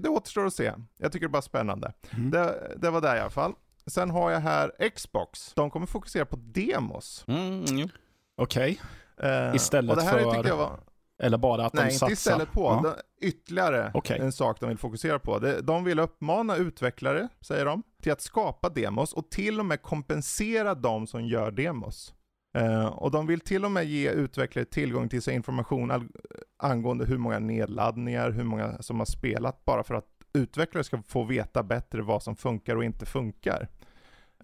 Det 0.01 0.09
återstår 0.09 0.47
att 0.47 0.55
se. 0.55 0.73
Jag 0.97 1.13
tycker 1.13 1.27
det 1.27 1.31
är 1.31 1.33
bara 1.33 1.43
spännande. 1.43 1.93
Mm. 2.11 2.31
Det, 2.31 2.75
det 2.77 2.91
var 2.91 3.01
det 3.01 3.17
i 3.17 3.21
alla 3.21 3.31
fall. 3.31 3.55
Sen 3.91 4.11
har 4.11 4.31
jag 4.31 4.41
här 4.41 4.91
Xbox. 4.95 5.53
De 5.55 5.71
kommer 5.71 5.87
fokusera 5.87 6.25
på 6.27 6.37
demos. 6.37 7.25
Mm. 7.29 7.89
Okej, 8.37 8.81
Eh, 9.23 9.55
Istället 9.55 9.91
och 9.91 9.97
det 9.97 10.03
här 10.03 10.19
för- 10.19 10.57
var, 10.57 10.81
eller 11.23 11.39
bara 11.39 11.67
att 11.67 11.73
Nej, 11.73 11.83
de 11.85 11.87
inte 11.87 11.99
satsar? 11.99 12.13
istället 12.13 12.53
på. 12.53 12.81
Ja. 12.85 12.91
Det, 13.21 13.27
ytterligare 13.27 13.91
Okej. 13.95 14.19
en 14.21 14.33
sak 14.33 14.61
de 14.61 14.69
vill 14.69 14.79
fokusera 14.79 15.19
på. 15.19 15.39
Det, 15.39 15.61
de 15.61 15.85
vill 15.85 15.99
uppmana 15.99 16.57
utvecklare, 16.57 17.29
säger 17.41 17.65
de, 17.65 17.83
till 18.03 18.13
att 18.13 18.21
skapa 18.21 18.69
demos 18.69 19.13
och 19.13 19.31
till 19.31 19.61
och 19.61 19.67
med 19.67 19.83
kompensera 19.83 20.75
de 20.75 21.07
som 21.07 21.27
gör 21.27 21.51
demos. 21.51 22.15
Eh, 22.59 22.87
och 22.87 23.11
de 23.11 23.27
vill 23.27 23.41
till 23.41 23.65
och 23.65 23.71
med 23.71 23.85
ge 23.85 24.11
utvecklare 24.11 24.65
tillgång 24.65 25.09
till 25.09 25.23
så 25.23 25.31
information 25.31 26.11
angående 26.59 27.05
hur 27.05 27.19
många 27.19 27.39
nedladdningar, 27.39 28.31
hur 28.31 28.45
många 28.45 28.83
som 28.83 28.99
har 28.99 29.07
spelat, 29.07 29.65
bara 29.65 29.85
för 29.85 29.95
att 29.95 30.07
utvecklare 30.33 30.85
ska 30.85 31.03
få 31.03 31.25
veta 31.25 31.63
bättre 31.63 32.03
vad 32.03 32.23
som 32.23 32.37
funkar 32.37 32.77
och 32.77 32.85
inte 32.85 33.07
funkar. 33.07 33.69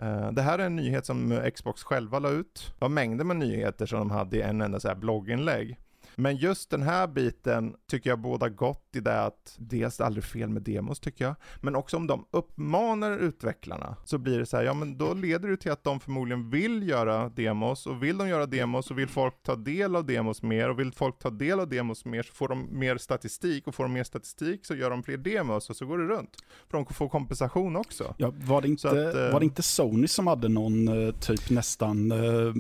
Eh, 0.01 0.33
det 0.33 0.43
här 0.43 0.59
är 0.59 0.67
en 0.67 0.77
nyhet 0.77 1.07
som 1.07 1.51
Xbox 1.55 1.83
själva 1.83 2.19
la 2.19 2.31
ut. 2.31 2.73
Det 2.75 2.85
var 2.85 2.89
mängder 2.89 3.25
med 3.25 3.37
nyheter 3.37 3.87
som 3.87 3.99
de 3.99 4.11
hade 4.11 4.37
i 4.37 4.43
en 4.43 4.61
enda 4.61 4.81
så 4.81 4.89
här 4.89 4.95
blogginlägg. 4.95 5.79
Men 6.17 6.37
just 6.37 6.71
den 6.71 6.83
här 6.83 7.07
biten 7.07 7.75
tycker 7.91 8.11
jag 8.11 8.19
båda 8.19 8.49
gott 8.49 8.97
i 8.97 9.01
det 9.01 9.23
att 9.23 9.57
dels 9.59 10.01
är 10.01 10.05
det 10.05 10.07
aldrig 10.07 10.25
fel 10.25 10.49
med 10.49 10.63
demos 10.63 11.01
tycker 11.01 11.25
jag, 11.25 11.35
men 11.61 11.77
också 11.77 11.97
om 11.97 12.07
de 12.07 12.27
uppmanar 12.31 13.19
utvecklarna 13.19 13.97
så 14.05 14.19
blir 14.19 14.39
det 14.39 14.47
så 14.47 14.57
här, 14.57 14.65
ja 14.65 14.75
men 14.75 14.99
då 14.99 15.15
leder 15.15 15.49
det 15.49 15.57
till 15.57 15.73
att 15.73 15.85
de 15.85 16.01
förmodligen 16.01 16.51
vill 16.51 16.89
göra 16.89 17.29
demos 17.29 17.87
och 17.87 18.03
vill 18.03 18.19
de 18.19 18.29
göra 18.29 18.47
demos 18.47 18.87
så 18.87 18.95
vill 18.95 19.09
folk 19.09 19.43
ta 19.43 19.57
del 19.57 19.97
av 19.97 20.07
demos 20.07 20.43
mer 20.43 20.71
och 20.71 20.79
vill 20.79 20.93
folk 20.93 21.19
ta 21.19 21.31
del 21.31 21.61
av 21.61 21.69
demos 21.69 22.05
mer 22.05 22.23
så 22.23 22.33
får 22.33 22.49
de 22.49 22.79
mer 22.79 22.97
statistik 22.97 23.67
och 23.67 23.75
får 23.75 23.85
de 23.85 23.93
mer 23.93 24.05
statistik 24.05 24.67
så 24.67 24.75
gör 24.75 24.91
de 24.91 25.03
fler 25.03 25.17
demos 25.17 25.71
och 25.71 25.77
så 25.77 25.87
går 25.87 25.99
det 25.99 26.05
runt. 26.05 26.37
För 26.71 26.79
de 26.79 26.95
får 26.95 27.09
kompensation 27.09 27.77
också. 27.77 28.15
Ja, 28.19 28.33
var, 28.37 28.63
det 28.63 28.69
inte, 28.69 28.89
att, 28.89 29.15
eh, 29.15 29.33
var 29.33 29.41
det 29.41 29.47
inte 29.47 29.63
Sony 29.63 30.09
som 30.09 30.27
hade 30.27 30.49
någon 30.49 30.89
eh, 30.89 31.15
typ 31.15 31.51
nästan 31.51 32.13
eh, 32.13 32.53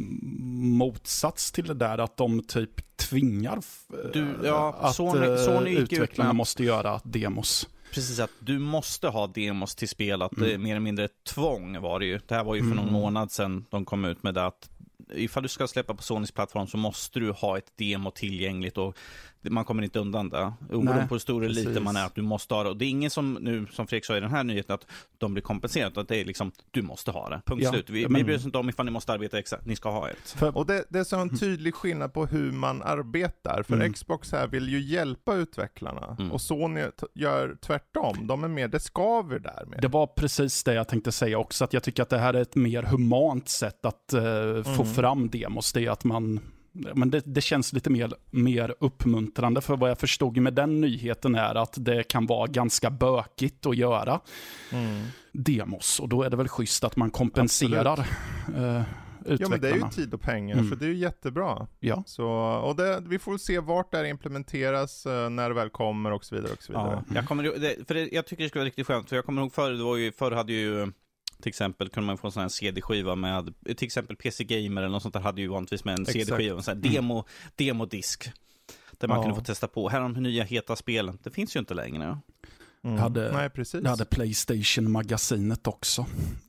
motsats 0.79 1.53
till 1.53 1.67
det 1.67 1.75
där? 1.75 1.99
Att 1.99 2.17
de 2.17 2.43
typ 2.43 2.94
tvingar 2.97 3.57
eh, 3.57 4.11
Du, 4.13 4.27
ja, 4.45 4.77
att 4.81 4.97
Sony- 4.97 5.31
eh, 5.33 5.45
Sony 5.45 5.71
ut 5.77 5.93
utvecklarna 5.93 6.29
med- 6.29 6.37
måste 6.37 6.65
göra 6.65 7.01
demos. 7.05 7.69
Precis 7.93 8.21
att 8.21 8.31
du 8.39 8.59
måste 8.59 9.09
ha 9.09 9.27
demos 9.27 9.75
till 9.75 9.89
spel, 9.89 10.23
att 10.23 10.33
det 10.37 10.53
är 10.55 10.59
mer 10.59 10.71
eller 10.71 10.81
mindre 10.81 11.05
ett 11.05 11.25
tvång 11.25 11.81
var 11.81 11.99
det 12.01 12.07
ju. 12.07 12.21
Det 12.27 12.35
här 12.35 12.45
var 12.45 12.55
ju 12.55 12.61
för 12.61 12.69
någon 12.69 12.79
Mm. 12.79 12.93
månad 12.93 13.31
sedan 13.33 13.65
de 13.71 13.85
kom 13.85 14.05
ut 14.05 14.23
med 14.23 14.35
det 14.35 14.47
att 14.47 14.71
ifall 15.15 15.43
du 15.43 15.49
ska 15.49 15.67
släppa 15.69 15.95
på 15.95 16.03
Sonys 16.03 16.33
plattform 16.33 16.67
så 16.67 16.77
måste 16.77 17.21
du 17.21 17.31
ha 17.33 17.59
ett 17.59 17.73
demo 17.77 18.11
tillgängligt 18.11 18.79
och 18.79 18.97
man 19.51 19.65
kommer 19.65 19.83
inte 19.83 19.99
undan 19.99 20.29
det. 20.29 20.53
Oberoende 20.69 20.95
Nej, 20.95 21.09
på 21.09 21.15
hur 21.15 21.19
stor 21.21 21.45
eller 21.45 21.55
liten 21.55 21.85
man 21.85 21.97
är, 21.97 22.07
att 22.07 22.15
du 22.15 22.23
måste 22.23 22.55
ha 22.55 22.63
det. 22.63 22.69
Och 22.71 22.77
det 22.77 22.85
är 22.85 22.89
ingen 22.91 23.11
som 23.11 23.35
nu, 23.35 23.67
som 23.73 23.87
Fredrik 23.87 24.05
sa 24.05 24.17
i 24.17 24.21
den 24.21 24.31
här 24.31 24.45
nyheten, 24.45 24.75
att 24.75 24.87
de 25.19 25.33
blir 25.35 25.43
kompenserade, 25.43 25.91
utan 25.91 26.05
det 26.09 26.21
är 26.21 26.25
liksom, 26.25 26.53
du 26.71 26.83
måste 26.83 27.11
ha 27.11 27.29
det. 27.29 27.43
Punkt 27.47 27.63
Ja, 27.65 27.71
slut. 27.71 27.91
Vi, 27.91 28.09
men- 28.09 28.15
vi 28.19 28.25
bryr 28.25 28.37
oss 28.37 28.45
inte 28.45 28.59
om 28.59 28.69
ifall 28.69 28.85
ni 28.87 28.93
måste 28.93 29.13
arbeta 29.13 29.39
extra, 29.39 29.59
ni 29.65 29.77
ska 29.77 29.91
ha 29.91 30.09
ett. 30.11 30.31
För, 30.31 30.57
Och 30.57 30.67
det, 30.67 30.85
det 30.89 30.99
är 30.99 31.05
så 31.05 31.17
en 31.17 31.39
tydlig 31.39 31.75
skillnad 31.75 32.13
på 32.13 32.27
hur 32.27 32.53
man 32.53 32.83
arbetar, 32.83 33.63
för 33.63 33.75
Mm. 33.75 33.93
Xbox 33.93 34.33
här 34.33 34.47
vill 34.47 34.69
ju 34.69 34.81
hjälpa 34.81 35.35
utvecklarna, 35.35 36.17
Mm. 36.19 36.33
och 36.33 36.41
Sony 36.41 36.85
gör 37.15 37.57
tvärtom. 37.61 38.27
De 38.27 38.45
är 38.45 38.49
mer, 38.49 38.69
det 38.69 38.81
skaver 38.81 39.39
där 39.39 39.65
med. 39.67 39.79
Det 39.83 39.89
var 39.89 40.07
precis 40.07 40.65
det 40.65 40.75
jag 40.75 40.89
tänkte 40.89 41.13
säga 41.13 41.39
också, 41.39 41.65
att 41.65 41.73
jag 41.73 41.83
tycker 41.83 42.03
att 42.03 42.11
det 42.11 42.19
här 42.19 42.35
är 42.35 42.41
ett 42.43 42.55
mer 42.57 42.83
humant 42.83 43.49
sätt 43.49 43.85
att 43.85 44.05
få 44.65 44.83
Mm. 44.83 44.95
fram 44.95 45.29
demos. 45.31 45.73
Det 45.73 45.87
är 45.87 45.91
att 45.91 46.05
man, 46.05 46.41
men 46.95 47.11
det, 47.11 47.23
det 47.25 47.41
känns 47.41 47.73
lite 47.73 47.91
mer, 47.91 48.13
mer 48.31 48.75
uppmuntrande, 48.81 49.61
för 49.61 49.77
vad 49.77 49.91
jag 49.91 49.99
förstod 49.99 50.37
med 50.37 50.55
den 50.55 50.81
nyheten 50.81 51.35
är 51.35 51.55
att 51.55 51.75
det 51.77 52.03
kan 52.09 52.27
vara 52.27 52.47
ganska 52.47 52.91
bökigt 52.91 53.67
att 53.67 53.77
göra 53.77 54.21
Mm. 54.73 55.05
demos, 55.33 56.01
och 56.01 56.09
då 56.09 56.23
är 56.23 56.31
det 56.31 56.37
väl 56.37 56.49
schysst 56.49 56.85
att 56.85 56.97
man 56.97 57.11
kompenserar 57.11 57.99
eh, 58.57 58.83
utvecklarna. 59.27 59.37
Ja 59.41 59.49
men 59.49 59.61
det 59.61 59.69
är 59.71 59.75
ju 59.77 59.91
tid 59.91 60.15
och 60.15 60.21
pengar, 60.21 60.57
Mm. 60.57 60.71
så 60.71 60.77
det 60.77 60.85
är 60.85 60.89
ju 60.89 60.97
jättebra. 60.97 61.67
Ja. 61.81 62.03
Så, 62.07 62.27
och 62.65 62.77
det, 62.77 63.03
vi 63.07 63.19
får 63.19 63.39
se 63.39 63.59
vart 63.61 63.91
det 63.91 63.97
här 63.97 64.05
implementeras, 64.05 65.07
eh, 65.07 65.31
när 65.31 65.49
det 65.49 65.55
väl 65.55 65.71
kommer 65.71 66.13
och 66.13 66.25
så 66.25 66.35
vidare. 66.35 66.53
Och 66.53 66.63
så 66.63 66.73
vidare. 66.73 67.05
Ja, 67.09 67.15
jag, 67.15 67.27
kommer, 67.29 67.45
för 67.85 67.95
det, 67.95 68.09
jag 68.13 68.27
tycker 68.27 68.43
det 68.43 68.49
skulle 68.49 68.61
vara 68.61 68.67
riktigt 68.67 68.87
skönt, 68.87 69.09
för 69.09 69.17
jag 69.17 69.25
kommer 69.25 69.43
ihåg 69.43 69.53
förr, 69.53 69.71
det 69.71 69.85
var 69.85 69.97
ju, 69.97 70.13
förr 70.13 70.31
hade 70.33 70.53
ju 70.53 70.93
till 71.45 71.51
exempel 71.51 71.89
kunde 71.89 72.07
man 72.07 72.19
få 72.19 72.27
en 72.27 72.33
sån 72.33 72.41
här 72.43 72.49
CD-skiva 72.49 73.15
med, 73.15 73.55
till 73.65 73.87
exempel 73.87 74.17
PC 74.17 74.45
Gamer 74.45 74.83
eller 74.83 74.89
något 74.93 75.03
sånt 75.03 75.15
där 75.15 75.21
hade 75.21 75.41
ju 75.41 75.49
vanligtvis 75.49 75.85
med 75.85 75.99
en. 75.99 76.07
CD-skiva, 76.07 76.57
en 76.57 76.63
sån 76.63 76.75
här 76.83 76.91
demo, 76.93 77.25
demodisk. 77.57 78.31
Där 78.99 79.09
man 79.09 79.17
Ja. 79.17 79.23
kunde 79.23 79.37
få 79.37 79.45
testa 79.45 79.69
på. 79.69 79.89
Här 79.89 79.99
är 79.99 80.03
de 80.03 80.13
nya 80.13 80.45
heta 80.45 80.77
spelen. 80.77 81.19
Det 81.23 81.31
finns 81.31 81.57
ju 81.57 81.61
inte 81.61 81.75
längre. 81.75 82.19
Mm. 82.85 82.99
Hade- 82.99 83.33
Nej 83.33 83.51
precis. 83.51 83.83
Det 83.83 83.89
hade 83.89 84.05
Playstation-magasinet 84.05 85.67
också, 85.67 86.07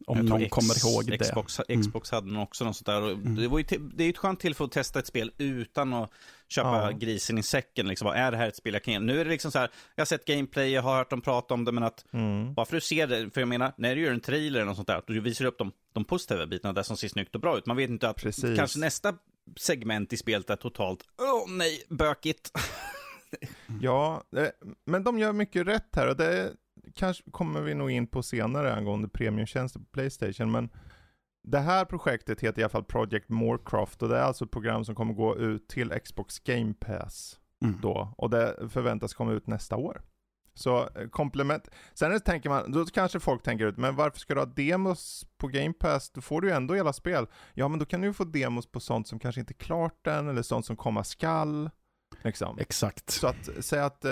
om 0.08 0.18
någon 0.18 0.42
X- 0.42 0.52
kommer 0.52 0.88
ihåg 0.94 1.06
det. 1.12 1.18
Xbox, 1.18 1.60
Mm. 1.70 1.82
Xbox 1.82 2.12
hade 2.12 2.28
nog 2.32 2.44
också 2.44 2.66
något 2.66 2.76
sånt 2.76 2.86
där. 2.86 3.02
Och 3.02 3.12
Mm. 3.12 3.36
Det, 3.36 3.48
var 3.48 3.58
ju 3.58 3.64
till, 3.64 3.90
det 3.98 4.04
är 4.04 4.06
ju 4.06 4.10
ett 4.10 4.18
skönt 4.18 4.40
tillfälle 4.40 4.66
att 4.66 4.72
testa 4.72 5.00
ett 5.00 5.08
spel 5.08 5.32
utan 5.38 5.94
att 5.94 6.12
köpa 6.48 6.92
Ja. 6.92 6.98
grisen 6.98 7.38
i 7.38 7.44
säcken. 7.44 7.88
Liksom. 7.88 8.08
Är 8.08 8.32
det 8.32 8.38
här 8.38 8.48
ett 8.48 8.56
spel 8.56 8.74
jag 8.74 8.84
kan 8.84 8.94
ge? 8.94 9.00
Nu 9.00 9.20
är 9.22 9.26
det 9.26 9.32
liksom 9.32 9.52
så 9.52 9.60
här, 9.60 9.70
jag 9.96 10.02
har 10.02 10.06
sett 10.06 10.26
gameplay, 10.26 10.72
jag 10.72 10.82
har 10.82 10.98
hört 10.98 11.10
dem 11.10 11.22
prata 11.22 11.54
om 11.54 11.66
det, 11.66 11.72
men 11.72 11.84
att 11.84 12.06
Mm. 12.14 12.54
bara 12.54 12.66
för 12.66 12.78
att 12.78 12.82
du 12.84 12.88
ser 12.88 13.08
det, 13.08 13.30
för 13.34 13.42
jag 13.42 13.48
menar, 13.48 13.74
när 13.78 13.96
du 13.96 14.02
gör 14.02 14.12
en 14.12 14.20
trailer 14.22 14.60
eller 14.60 14.68
något 14.68 14.76
sånt 14.76 14.88
där, 14.88 15.02
du 15.08 15.20
visar 15.20 15.46
upp 15.46 15.58
de, 15.58 15.72
de 15.94 16.06
positiva 16.06 16.46
bitarna 16.48 16.74
där 16.74 16.84
som 16.84 16.98
ser 16.98 17.08
snyggt 17.08 17.36
och 17.36 17.42
bra 17.42 17.58
ut. 17.58 17.66
Man 17.66 17.78
vet 17.78 17.90
inte 17.90 18.10
att 18.10 18.18
Precis. 18.18 18.58
kanske 18.58 18.80
nästa 18.80 19.14
segment 19.58 20.14
i 20.14 20.18
spelet 20.18 20.50
är 20.50 20.56
totalt, 20.56 21.00
åh 21.18 21.52
nej, 21.52 21.84
bökigt. 21.90 22.52
Ja, 23.82 24.24
men 24.86 25.04
de 25.04 25.20
gör 25.20 25.34
mycket 25.34 25.68
rätt 25.68 25.96
här 25.96 26.10
och 26.10 26.18
det 26.18 26.54
kanske 26.94 27.32
kommer 27.32 27.62
vi 27.62 27.74
nog 27.74 27.92
in 27.92 28.08
på 28.08 28.24
senare 28.24 28.76
angående 28.76 29.10
premiumtjänster 29.10 29.80
på 29.80 29.86
Playstation, 29.86 30.52
men 30.52 30.70
det 31.44 31.60
här 31.60 31.86
projektet 31.86 32.42
heter 32.42 32.60
i 32.60 32.64
alla 32.64 32.70
fall 32.70 32.84
Project 32.84 33.30
Morecroft 33.30 34.02
och 34.02 34.10
det 34.10 34.18
är 34.18 34.24
alltså 34.24 34.46
ett 34.46 34.52
program 34.52 34.86
som 34.86 34.96
kommer 34.96 35.14
gå 35.14 35.38
ut 35.38 35.68
till 35.68 35.90
Xbox 35.90 36.40
Game 36.40 36.74
Pass 36.74 37.40
Mm. 37.64 37.80
då 37.82 38.14
och 38.18 38.30
det 38.30 38.70
förväntas 38.70 39.14
komma 39.14 39.32
ut 39.32 39.48
nästa 39.48 39.76
år. 39.76 40.02
Så 40.54 40.80
eh, 40.80 41.08
komplement, 41.12 41.70
sen 41.94 42.20
tänker 42.22 42.50
man, 42.50 42.72
då 42.72 42.86
kanske 42.86 43.20
folk 43.20 43.44
tänker 43.44 43.66
ut, 43.66 43.78
men 43.78 43.96
varför 43.96 44.20
ska 44.20 44.34
du 44.34 44.40
ha 44.40 44.46
demos 44.46 45.26
på 45.38 45.48
Game 45.48 45.74
Pass? 45.74 46.12
Då 46.12 46.22
får 46.22 46.42
du 46.42 46.48
ju 46.48 46.54
ändå 46.54 46.74
hela 46.74 46.94
spel. 46.94 47.28
Ja, 47.54 47.68
men 47.68 47.80
då 47.80 47.86
kan 47.86 48.02
du 48.02 48.08
ju 48.08 48.14
få 48.14 48.24
demos 48.24 48.72
på 48.72 48.80
sånt 48.80 49.08
som 49.08 49.20
kanske 49.20 49.42
inte 49.42 49.52
är 49.54 49.58
klart 49.58 50.08
än, 50.08 50.30
eller 50.30 50.42
sånt 50.42 50.66
som 50.66 50.76
komma 50.76 51.04
skall. 51.04 51.70
Liksom. 52.26 52.58
Exakt. 52.60 53.10
Så 53.10 53.28
att 53.28 53.50
säga 53.66 53.86
att 53.86 54.06
eh, 54.06 54.12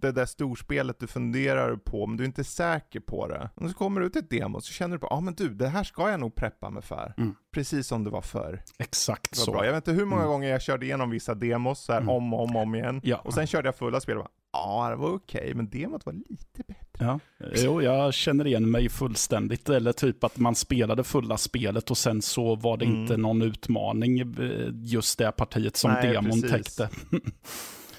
det 0.00 0.12
där 0.12 0.26
storspelet 0.26 0.98
du 1.00 1.06
funderar 1.06 1.76
på, 1.76 2.06
men 2.06 2.16
du 2.16 2.24
är 2.24 2.26
inte 2.26 2.44
säker 2.44 3.00
på 3.00 3.26
det. 3.28 3.50
Och 3.54 3.70
så 3.70 3.76
kommer 3.76 4.00
det 4.00 4.06
ut 4.06 4.16
ett 4.16 4.30
demo, 4.30 4.60
så 4.60 4.72
känner 4.72 4.96
du 4.96 5.00
på, 5.00 5.06
ja 5.10 5.16
ah, 5.16 5.20
men 5.20 5.34
du, 5.34 5.48
det 5.48 5.68
här 5.68 5.84
ska 5.84 6.10
jag 6.10 6.20
nog 6.20 6.34
preppa 6.34 6.70
mig 6.70 6.82
för. 6.82 7.14
Mm. 7.18 7.34
Precis 7.54 7.86
som 7.86 8.04
det 8.04 8.10
var 8.10 8.22
förr. 8.22 8.62
Exakt 8.78 9.38
var 9.38 9.44
så. 9.44 9.50
bra. 9.52 9.64
Jag 9.66 9.72
vet 9.72 9.88
inte 9.88 9.98
hur 10.00 10.06
många 10.06 10.22
Mm. 10.22 10.32
gånger 10.32 10.48
jag 10.48 10.62
körde 10.62 10.86
igenom 10.86 11.10
vissa 11.10 11.34
demos 11.34 11.80
så 11.80 11.92
här 11.92 12.00
Mm. 12.00 12.08
om 12.14 12.34
och 12.34 12.42
om, 12.44 12.56
om 12.56 12.74
igen. 12.74 13.00
Ja. 13.04 13.16
Och 13.24 13.34
sen 13.34 13.46
körde 13.46 13.68
jag 13.68 13.74
fulla 13.76 14.00
spel 14.00 14.16
och 14.16 14.22
bara, 14.24 14.30
ja 14.52 14.90
det 14.90 14.96
var 14.96 15.10
okej, 15.10 15.54
men 15.54 15.70
demot 15.70 16.06
var 16.06 16.12
lite 16.12 16.62
bättre. 16.68 16.78
Ja. 16.98 17.20
Jo, 17.54 17.82
jag 17.82 18.14
känner 18.14 18.46
igen 18.46 18.70
mig 18.70 18.88
fullständigt. 18.88 19.68
Eller 19.68 19.92
typ 19.92 20.24
att 20.24 20.36
man 20.36 20.54
spelade 20.54 21.04
fulla 21.04 21.36
spelet 21.36 21.90
och 21.90 21.98
sen 21.98 22.22
så 22.22 22.54
var 22.56 22.76
det 22.76 22.84
Mm. 22.84 23.00
inte 23.00 23.16
någon 23.16 23.42
utmaning 23.42 24.20
eh, 24.20 24.68
just 24.74 25.18
det 25.18 25.32
partiet 25.32 25.76
som 25.76 25.90
Nej, 25.92 26.12
demon 26.12 26.42
precis. 26.42 26.50
täckte. 26.76 26.88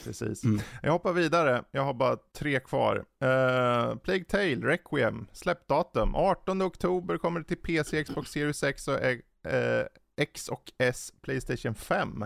Precis. 0.03 0.43
Mm. 0.43 0.61
Jag 0.83 0.91
hoppar 0.91 1.13
vidare, 1.13 1.63
jag 1.71 1.81
har 1.83 1.93
bara 1.93 2.17
tre 2.37 2.59
kvar. 2.59 2.95
Uh, 2.97 3.95
Plague 3.95 4.23
Tale, 4.23 4.55
Requiem, 4.55 5.27
släppdatum. 5.33 6.15
18 6.15 6.61
oktober 6.61 7.17
kommer 7.17 7.39
det 7.39 7.45
till 7.45 7.57
PC, 7.57 8.03
Xbox 8.03 8.31
Series 8.31 8.63
X 8.63 8.87
och 8.87 8.93
eh, 9.51 9.85
X 10.21 10.47
och 10.49 10.63
S, 10.77 11.13
Playstation 11.21 11.75
5. 11.75 12.25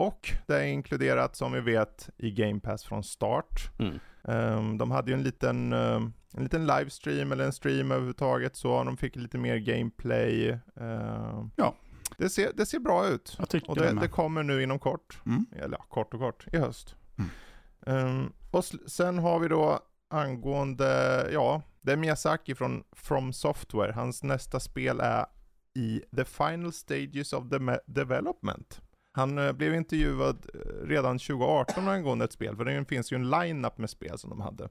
Och 0.00 0.30
det 0.46 0.54
är 0.56 0.62
inkluderat 0.64 1.36
som 1.36 1.52
vi 1.52 1.60
vet 1.60 2.10
i 2.16 2.30
Game 2.30 2.60
Pass 2.60 2.84
från 2.84 3.04
start. 3.04 3.70
Mm. 3.78 3.98
Ehm, 4.24 4.78
de 4.78 4.90
hade 4.90 5.10
ju 5.10 5.14
en 5.14 5.22
liten, 5.22 5.72
ehm, 5.72 6.12
en 6.34 6.42
liten 6.42 6.66
livestream 6.66 7.32
eller 7.32 7.44
en 7.44 7.52
stream 7.52 7.90
överhuvudtaget 7.90 8.56
så 8.56 8.84
de 8.84 8.96
fick 8.96 9.16
lite 9.16 9.38
mer 9.38 9.56
gameplay. 9.56 10.48
Ehm, 10.76 11.50
Ja. 11.56 11.74
Det 12.18 12.30
ser, 12.30 12.52
det 12.54 12.66
ser 12.66 12.78
bra 12.78 13.06
ut. 13.08 13.36
Och 13.68 13.76
det, 13.76 14.00
det, 14.00 14.08
kommer 14.08 14.42
nu 14.42 14.62
inom 14.62 14.78
kort. 14.78 15.20
Mm. 15.26 15.46
Eller 15.56 15.76
ja, 15.78 15.84
kort 15.88 16.14
och 16.14 16.20
kort, 16.20 16.46
i 16.52 16.56
höst. 16.58 16.96
Mm. 17.18 17.30
Ehm, 17.86 18.32
och 18.50 18.64
sen 18.86 19.18
har 19.18 19.38
vi 19.38 19.48
då 19.48 19.80
angående, 20.10 21.28
ja, 21.32 21.62
det 21.80 21.92
är 21.92 21.96
Miyazaki 21.96 22.54
från 22.54 22.84
From 22.92 23.32
Software. 23.32 23.92
Hans 23.92 24.22
nästa 24.22 24.60
spel 24.60 25.00
är 25.00 25.26
i 25.74 26.02
the 26.16 26.24
final 26.24 26.72
stages 26.72 27.32
of 27.32 27.48
the 27.50 27.58
me- 27.58 27.80
development. 27.86 28.80
Han 29.12 29.38
eh, 29.38 29.52
blev 29.52 29.74
intervjuad 29.74 30.46
eh, 30.54 30.86
redan 30.86 31.18
2018 31.18 31.88
angående 31.88 32.24
ett 32.24 32.32
spel, 32.32 32.56
för 32.56 32.64
det 32.64 32.84
finns 32.84 33.12
ju 33.12 33.14
en 33.14 33.30
line-up 33.30 33.78
med 33.78 33.90
spel 33.90 34.18
som 34.18 34.30
de 34.30 34.40
hade. 34.40 34.68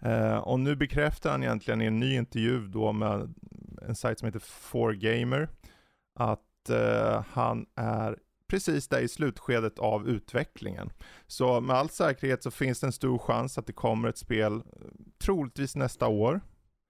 Eh, 0.00 0.36
och 0.36 0.60
nu 0.60 0.76
bekräftar 0.76 1.30
han 1.30 1.42
egentligen 1.42 1.82
i 1.82 1.84
en 1.84 2.00
ny 2.00 2.14
intervju 2.14 2.66
då 2.66 2.92
med 2.92 3.34
en 3.88 3.94
sajt 3.94 4.18
som 4.18 4.26
heter 4.26 4.38
4Gamer 4.72 5.48
att 6.14 6.44
han 7.28 7.66
är 7.74 8.18
precis 8.48 8.88
där 8.88 9.00
i 9.00 9.08
slutskedet 9.08 9.78
av 9.78 10.08
utvecklingen. 10.08 10.90
Så 11.26 11.60
med 11.60 11.76
all 11.76 11.90
säkerhet 11.90 12.42
så 12.42 12.50
finns 12.50 12.80
det 12.80 12.86
en 12.86 12.92
stor 12.92 13.18
chans 13.18 13.58
att 13.58 13.66
det 13.66 13.72
kommer 13.72 14.08
ett 14.08 14.18
spel 14.18 14.62
troligtvis 15.18 15.76
nästa 15.76 16.06
år. 16.08 16.40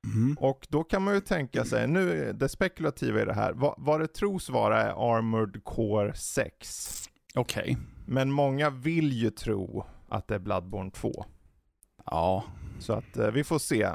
Mm. 0.05 0.37
Och 0.41 0.67
då 0.71 0.85
kan 0.85 1.03
man 1.03 1.15
ju 1.15 1.21
tänka 1.21 1.65
sig, 1.65 1.89
nu 1.89 2.33
det 2.33 2.49
spekulativa 2.49 3.23
i 3.23 3.25
det 3.25 3.35
här, 3.35 3.53
vad, 3.53 3.75
vad 3.79 4.01
det 4.01 4.07
tros 4.07 4.51
vara 4.51 4.83
är 4.83 5.17
Armored 5.17 5.65
Core 5.65 6.15
6. 6.15 7.09
Okej. 7.35 7.77
Men 8.07 8.33
många 8.33 8.71
vill 8.71 9.13
ju 9.13 9.31
tro 9.31 9.85
att 10.09 10.29
det 10.29 10.35
är 10.35 10.39
Bloodborne 10.39 10.91
2. 10.91 11.25
Ja. 12.05 12.45
Så 12.79 12.93
att 12.93 13.17
eh, 13.17 13.31
vi 13.31 13.45
får 13.45 13.59
se. 13.59 13.83
Eh, 13.83 13.95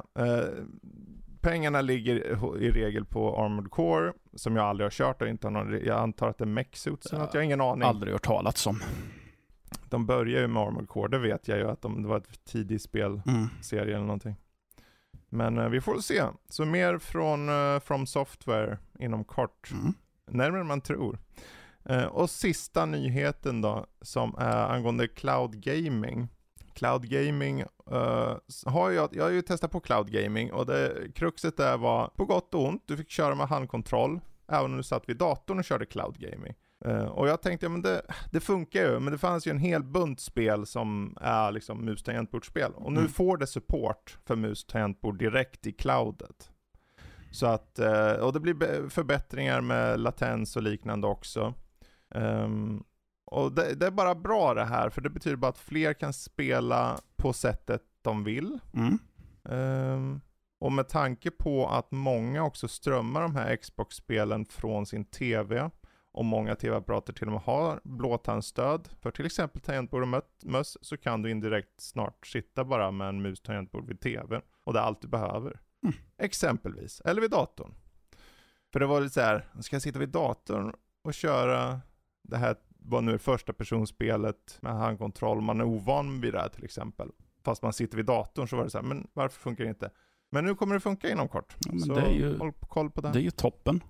pengarna 1.41 1.81
ligger 1.81 2.15
i 2.61 2.71
regel 2.71 3.05
på 3.05 3.37
Armored 3.43 3.71
Core, 3.71 4.13
som 4.33 4.55
jag 4.55 4.65
aldrig 4.65 4.85
har 4.85 4.91
kört 4.91 5.21
och 5.21 5.27
inte 5.27 5.47
har 5.47 5.51
någon, 5.51 5.85
jag 5.85 5.99
antar 5.99 6.29
att 6.29 6.37
det 6.37 6.43
är 6.43 6.45
Mechsuits 6.47 7.05
eller 7.13 7.19
något, 7.21 7.33
jag 7.33 7.41
har 7.41 7.45
ingen 7.45 7.61
aning. 7.61 7.83
Aldrig 7.87 8.13
hört 8.13 8.23
talats 8.23 8.67
om. 8.67 8.79
De 9.89 10.05
börjar 10.05 10.41
ju 10.41 10.47
med 10.47 10.63
Armored 10.63 10.87
Core, 10.89 11.07
det 11.07 11.17
vet 11.19 11.47
jag 11.47 11.57
ju 11.57 11.69
att 11.69 11.81
de, 11.81 12.01
det 12.01 12.07
var 12.07 12.17
ett 12.17 12.45
tidigt 12.45 12.81
spelserie 12.81 13.81
Mm. 13.81 13.89
eller 13.95 13.99
någonting. 13.99 14.35
Men 15.33 15.57
eh, 15.57 15.69
vi 15.69 15.81
får 15.81 15.99
se. 15.99 16.23
Så 16.49 16.65
mer 16.65 16.97
från 16.97 17.49
uh, 17.49 17.79
From 17.79 18.07
Software 18.07 18.77
inom 18.99 19.23
kort. 19.23 19.71
Mm. 19.71 19.93
Närmare 20.31 20.61
än 20.61 20.67
man 20.67 20.81
tror. 20.81 21.19
Eh, 21.85 22.05
och 22.05 22.29
sista 22.29 22.85
nyheten 22.85 23.61
då, 23.61 23.85
som 24.01 24.35
är 24.37 24.73
angående 24.73 25.07
cloud 25.07 25.61
gaming. 25.61 26.27
Cloud 26.73 27.09
gaming 27.09 27.59
eh, 27.91 28.37
har 28.65 28.91
jag, 28.91 29.09
jag 29.11 29.23
har 29.23 29.31
ju 29.31 29.41
testat 29.41 29.71
på 29.71 29.79
cloud 29.79 30.11
gaming 30.11 30.51
och 30.51 30.65
det, 30.65 31.11
kruxet 31.15 31.57
där 31.57 31.77
var 31.77 32.07
på 32.07 32.25
gott 32.25 32.53
och 32.53 32.67
ont, 32.67 32.83
du 32.85 32.97
fick 32.97 33.09
köra 33.09 33.35
med 33.35 33.47
handkontroll, 33.47 34.19
även 34.47 34.71
om 34.71 34.77
du 34.77 34.83
satt 34.83 35.09
vid 35.09 35.17
datorn 35.17 35.59
och 35.59 35.65
körde 35.65 35.85
cloud 35.85 36.17
gaming. 36.17 36.53
Eh, 36.85 37.05
och 37.05 37.27
jag 37.27 37.41
tänkte, 37.41 37.65
ja, 37.65 37.69
men 37.69 37.81
det, 37.81 38.01
det 38.31 38.39
funkar 38.39 38.81
ju, 38.81 38.99
men 38.99 39.13
det 39.13 39.17
fanns 39.19 39.47
ju 39.47 39.49
en 39.51 39.59
hel 39.59 39.83
bunt 39.83 40.19
spel 40.19 40.65
som 40.65 41.17
är 41.21 41.51
liksom 41.51 41.85
mus 41.85 42.03
tangentbordsspel. 42.03 42.71
Och 42.75 42.91
nu 42.93 42.99
Mm. 42.99 43.11
får 43.11 43.37
det 43.37 43.47
support 43.47 44.17
för 44.25 44.35
mus 44.35 44.65
tangentbord 44.65 45.17
direkt 45.19 45.67
i 45.67 45.71
cloudet. 45.71 46.49
Så 47.31 47.45
att, 47.45 47.79
eh, 47.79 48.11
och 48.11 48.33
det 48.33 48.39
blir 48.39 48.89
förbättringar 48.89 49.61
med 49.61 49.99
latens 49.99 50.55
och 50.55 50.63
liknande 50.63 51.07
också. 51.07 51.53
Ehm, 52.15 52.83
och 53.25 53.51
det, 53.51 53.73
det 53.75 53.85
är 53.87 53.91
bara 53.91 54.15
bra 54.15 54.53
det 54.53 54.65
här, 54.65 54.89
för 54.89 55.01
det 55.01 55.09
betyder 55.09 55.35
bara 55.37 55.49
att 55.49 55.57
fler 55.57 55.93
kan 55.93 56.13
spela 56.13 56.99
på 57.15 57.33
sättet 57.33 57.81
de 58.01 58.23
vill. 58.23 58.59
Mm. 58.73 58.99
Ehm, 59.49 60.21
och 60.59 60.71
med 60.71 60.87
tanke 60.89 61.31
på 61.31 61.67
att 61.67 61.91
många 61.91 62.43
också 62.43 62.67
strömmar 62.67 63.21
de 63.21 63.35
här 63.35 63.55
Xbox-spelen 63.55 64.45
från 64.45 64.85
sin 64.85 65.05
TV 65.05 65.69
om 66.13 66.25
många 66.25 66.55
tv-apparater 66.55 67.13
till 67.13 67.27
och 67.27 67.33
med 67.33 67.41
har 67.41 67.81
blåtandsstöd 67.83 68.89
för 69.01 69.11
till 69.11 69.25
exempel 69.25 69.61
tangentbord 69.61 70.01
och 70.01 70.23
möss 70.43 70.77
så 70.81 70.97
kan 70.97 71.21
du 71.21 71.31
indirekt 71.31 71.81
snart 71.81 72.27
sitta 72.27 72.63
bara 72.63 72.91
med 72.91 73.09
en 73.09 73.21
mus 73.21 73.41
tangentbord 73.41 73.87
vid 73.87 73.99
tvn 73.99 74.41
och 74.63 74.73
det 74.73 74.79
är 74.79 74.83
allt 74.83 75.01
du 75.01 75.07
behöver. 75.07 75.59
Mm. 75.83 75.95
Exempelvis, 76.17 77.01
eller 77.05 77.21
vid 77.21 77.31
datorn. 77.31 77.73
För 78.73 78.79
det 78.79 78.85
var 78.85 79.01
lite 79.01 79.13
så 79.13 79.21
här, 79.21 79.47
ska 79.59 79.75
jag 79.75 79.83
sitta 79.83 79.99
vid 79.99 80.09
datorn 80.09 80.73
och 81.03 81.13
köra 81.13 81.81
det 82.23 82.37
här, 82.37 82.55
vad 82.67 83.03
nu 83.03 83.13
är 83.13 83.17
första 83.17 83.53
personspelet 83.53 84.57
med 84.61 84.73
handkontroll, 84.73 85.41
man 85.41 85.59
är 85.59 85.65
ovan 85.65 86.21
vid 86.21 86.33
det 86.33 86.39
här 86.39 86.49
till 86.49 86.63
exempel. 86.63 87.11
Fast 87.43 87.61
man 87.61 87.73
sitter 87.73 87.97
vid 87.97 88.05
datorn 88.05 88.47
så 88.47 88.55
var 88.55 88.63
det 88.63 88.69
så 88.69 88.77
här, 88.77 88.85
men 88.85 89.07
varför 89.13 89.39
funkar 89.39 89.63
det 89.63 89.69
inte? 89.69 89.91
Men 90.29 90.45
nu 90.45 90.55
kommer 90.55 90.73
det 90.73 90.79
funka 90.79 91.09
inom 91.09 91.27
kort. 91.27 91.55
Ja, 91.59 91.79
så 91.79 91.93
det 91.93 92.01
är 92.01 92.13
ju, 92.13 92.37
håll 92.37 92.53
koll 92.53 92.91
på 92.91 93.01
det. 93.01 93.11
Det 93.11 93.19
är 93.19 93.23
ju 93.23 93.31
toppen, 93.31 93.83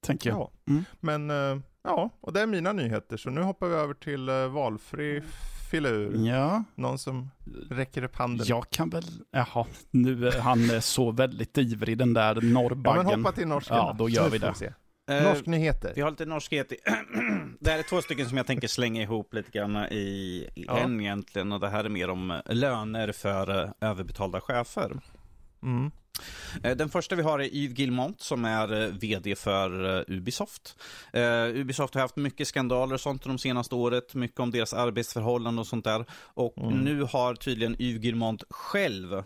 tänker 0.00 0.30
jag. 0.30 0.38
Ja, 0.38 0.52
mm. 0.68 0.84
men 1.00 1.30
uh, 1.30 1.60
ja, 1.84 2.10
och 2.20 2.32
det 2.32 2.40
är 2.40 2.46
mina 2.46 2.72
nyheter. 2.72 3.16
Så 3.16 3.30
nu 3.30 3.42
hoppar 3.42 3.68
vi 3.68 3.74
över 3.74 3.94
till 3.94 4.28
uh, 4.28 4.46
valfri 4.48 5.22
filur. 5.70 6.26
Ja. 6.26 6.64
Någon 6.74 6.98
som 6.98 7.30
räcker 7.70 8.02
upp 8.02 8.16
handen. 8.16 8.46
Jag 8.48 8.70
kan 8.70 8.90
väl, 8.90 9.04
jaha, 9.30 9.66
nu 9.90 10.28
är 10.28 10.40
han 10.40 10.82
så 10.82 11.10
väldigt 11.10 11.58
ivrig 11.58 11.98
den 11.98 12.14
där 12.14 12.34
norrbaggen. 12.34 13.06
Ja, 13.06 13.10
men 13.10 13.24
hoppa 13.24 13.36
till 13.36 13.48
norsken. 13.48 13.76
Ja, 13.76 13.96
då 13.98 14.08
gör 14.08 14.30
vi 14.30 14.38
det. 14.38 14.74
Uh, 15.10 15.22
Norsk 15.22 15.46
nyheter. 15.46 15.92
Vi 15.94 16.00
har 16.00 16.10
lite 16.10 16.26
norskhet. 16.26 16.68
det 17.60 17.70
här 17.70 17.78
är 17.78 17.82
två 17.82 18.02
stycken 18.02 18.28
som 18.28 18.36
jag 18.36 18.46
tänker 18.46 18.68
slänga 18.68 19.02
ihop 19.02 19.34
lite 19.34 19.50
grann 19.50 19.76
i, 19.76 19.96
i 20.54 20.64
ja. 20.66 20.78
en 20.78 21.00
egentligen. 21.00 21.52
Och 21.52 21.60
det 21.60 21.68
här 21.68 21.84
är 21.84 21.88
mer 21.88 22.10
om 22.10 22.40
löner 22.46 23.12
för 23.12 23.72
överbetalda 23.80 24.40
chefer. 24.40 25.00
Mm. 25.62 25.90
Eh, 26.62 26.76
den 26.76 26.88
första 26.88 27.16
vi 27.16 27.22
har 27.22 27.38
är 27.38 27.54
Yves 27.54 27.76
Guillemot 27.76 28.20
som 28.20 28.44
är 28.44 28.82
eh, 28.82 28.88
VD 28.88 29.36
för 29.36 29.98
eh, 29.98 30.04
Ubisoft. 30.16 30.76
Ubisoft 31.54 31.94
har 31.94 32.00
haft 32.00 32.16
mycket 32.16 32.48
skandaler 32.48 32.94
och 32.94 33.00
sånt 33.00 33.24
de 33.24 33.38
senaste 33.38 33.74
året, 33.74 34.14
mycket 34.14 34.40
om 34.40 34.50
deras 34.50 34.74
arbetsförhållanden 34.74 35.58
och 35.58 35.66
sånt 35.66 35.84
där. 35.84 36.04
Och 36.12 36.58
mm. 36.58 36.78
nu 36.78 37.02
har 37.02 37.34
tydligen 37.34 37.76
Yves 37.82 38.02
Guillemot 38.02 38.44
själv 38.50 39.22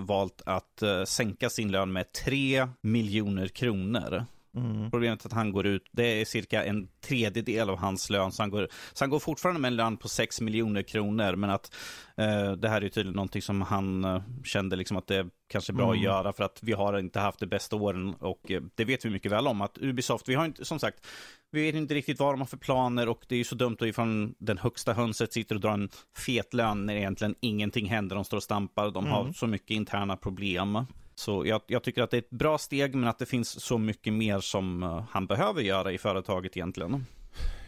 valt 0.00 0.42
att 0.46 0.82
sänka 1.04 1.50
sin 1.50 1.72
lön 1.72 1.92
med 1.92 2.12
3 2.12 2.68
miljoner 2.82 3.48
kronor. 3.48 4.26
Mm. 4.56 4.90
Problemet 4.90 5.24
är 5.24 5.28
att 5.28 5.32
han 5.32 5.52
går 5.52 5.66
ut, 5.66 5.82
det 5.92 6.20
är 6.20 6.24
cirka 6.24 6.64
en 6.64 6.88
tredjedel 7.00 7.70
av 7.70 7.78
hans 7.78 8.10
lön, 8.10 8.32
så 8.32 8.42
han 8.42 8.50
går, 8.50 8.68
så 8.92 9.04
han 9.04 9.10
går 9.10 9.18
fortfarande 9.18 9.60
med 9.60 9.68
en 9.68 9.76
lön 9.76 9.96
på 9.96 10.08
6 10.08 10.40
miljoner 10.40 10.82
kronor, 10.82 11.36
men 11.36 11.50
att 11.50 11.74
eh, 12.16 12.52
det 12.52 12.68
här 12.68 12.84
är 12.84 12.88
tydligen 12.88 13.16
någonting 13.16 13.42
som 13.42 13.62
han 13.62 14.04
eh, 14.04 14.22
kände 14.44 14.76
liksom 14.76 14.96
att 14.96 15.06
det 15.06 15.16
är 15.16 15.30
kanske 15.48 15.72
bra 15.72 15.86
mm. 15.86 15.98
att 15.98 16.04
göra 16.04 16.32
för 16.32 16.44
att 16.44 16.58
vi 16.62 16.72
har 16.72 16.98
inte 16.98 17.20
haft 17.20 17.40
de 17.40 17.46
bästa 17.46 17.76
åren 17.76 18.14
och 18.14 18.50
eh, 18.50 18.62
det 18.74 18.84
vet 18.84 19.04
vi 19.04 19.10
mycket 19.10 19.32
väl 19.32 19.46
om 19.46 19.60
att 19.60 19.78
Ubisoft, 19.78 20.28
vi 20.28 20.34
har 20.34 20.44
inte, 20.44 20.64
som 20.64 20.78
sagt, 20.78 21.06
vi 21.50 21.62
vet 21.62 21.74
inte 21.74 21.94
riktigt 21.94 22.18
vad 22.18 22.32
de 22.32 22.40
har 22.40 22.46
för 22.46 22.56
planer 22.56 23.08
och 23.08 23.24
det 23.28 23.34
är 23.34 23.38
ju 23.38 23.44
så 23.44 23.54
dumt 23.54 23.76
att 23.80 23.86
ifrån 23.86 24.34
den 24.38 24.58
högsta 24.58 24.92
hönset 24.92 25.32
sitter 25.32 25.54
och 25.54 25.60
drar 25.60 25.72
en 25.72 25.88
fet 26.16 26.54
lön 26.54 26.86
när 26.86 26.94
egentligen 26.94 27.34
ingenting 27.40 27.86
händer, 27.86 28.16
de 28.16 28.24
står 28.24 28.36
och 28.36 28.42
stampar, 28.42 28.90
de 28.90 29.04
mm. 29.04 29.12
har 29.12 29.32
så 29.32 29.46
mycket 29.46 29.70
interna 29.70 30.16
problem. 30.16 30.86
Så 31.20 31.46
jag, 31.46 31.60
jag, 31.66 31.82
tycker 31.82 32.02
att 32.02 32.10
det 32.10 32.16
är 32.16 32.22
ett 32.22 32.30
bra 32.30 32.58
steg, 32.58 32.94
men 32.94 33.08
att 33.08 33.18
det 33.18 33.26
finns 33.26 33.60
så 33.60 33.78
mycket 33.78 34.12
mer 34.12 34.40
som 34.40 34.82
uh, 34.82 35.04
han 35.10 35.26
behöver 35.26 35.62
göra 35.62 35.92
i 35.92 35.98
företaget 35.98 36.56
egentligen. 36.56 37.06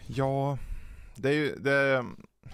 Ja, 0.07 0.59
det 1.17 1.29
är 1.29 1.33
ju, 1.33 1.57
det, 1.57 2.05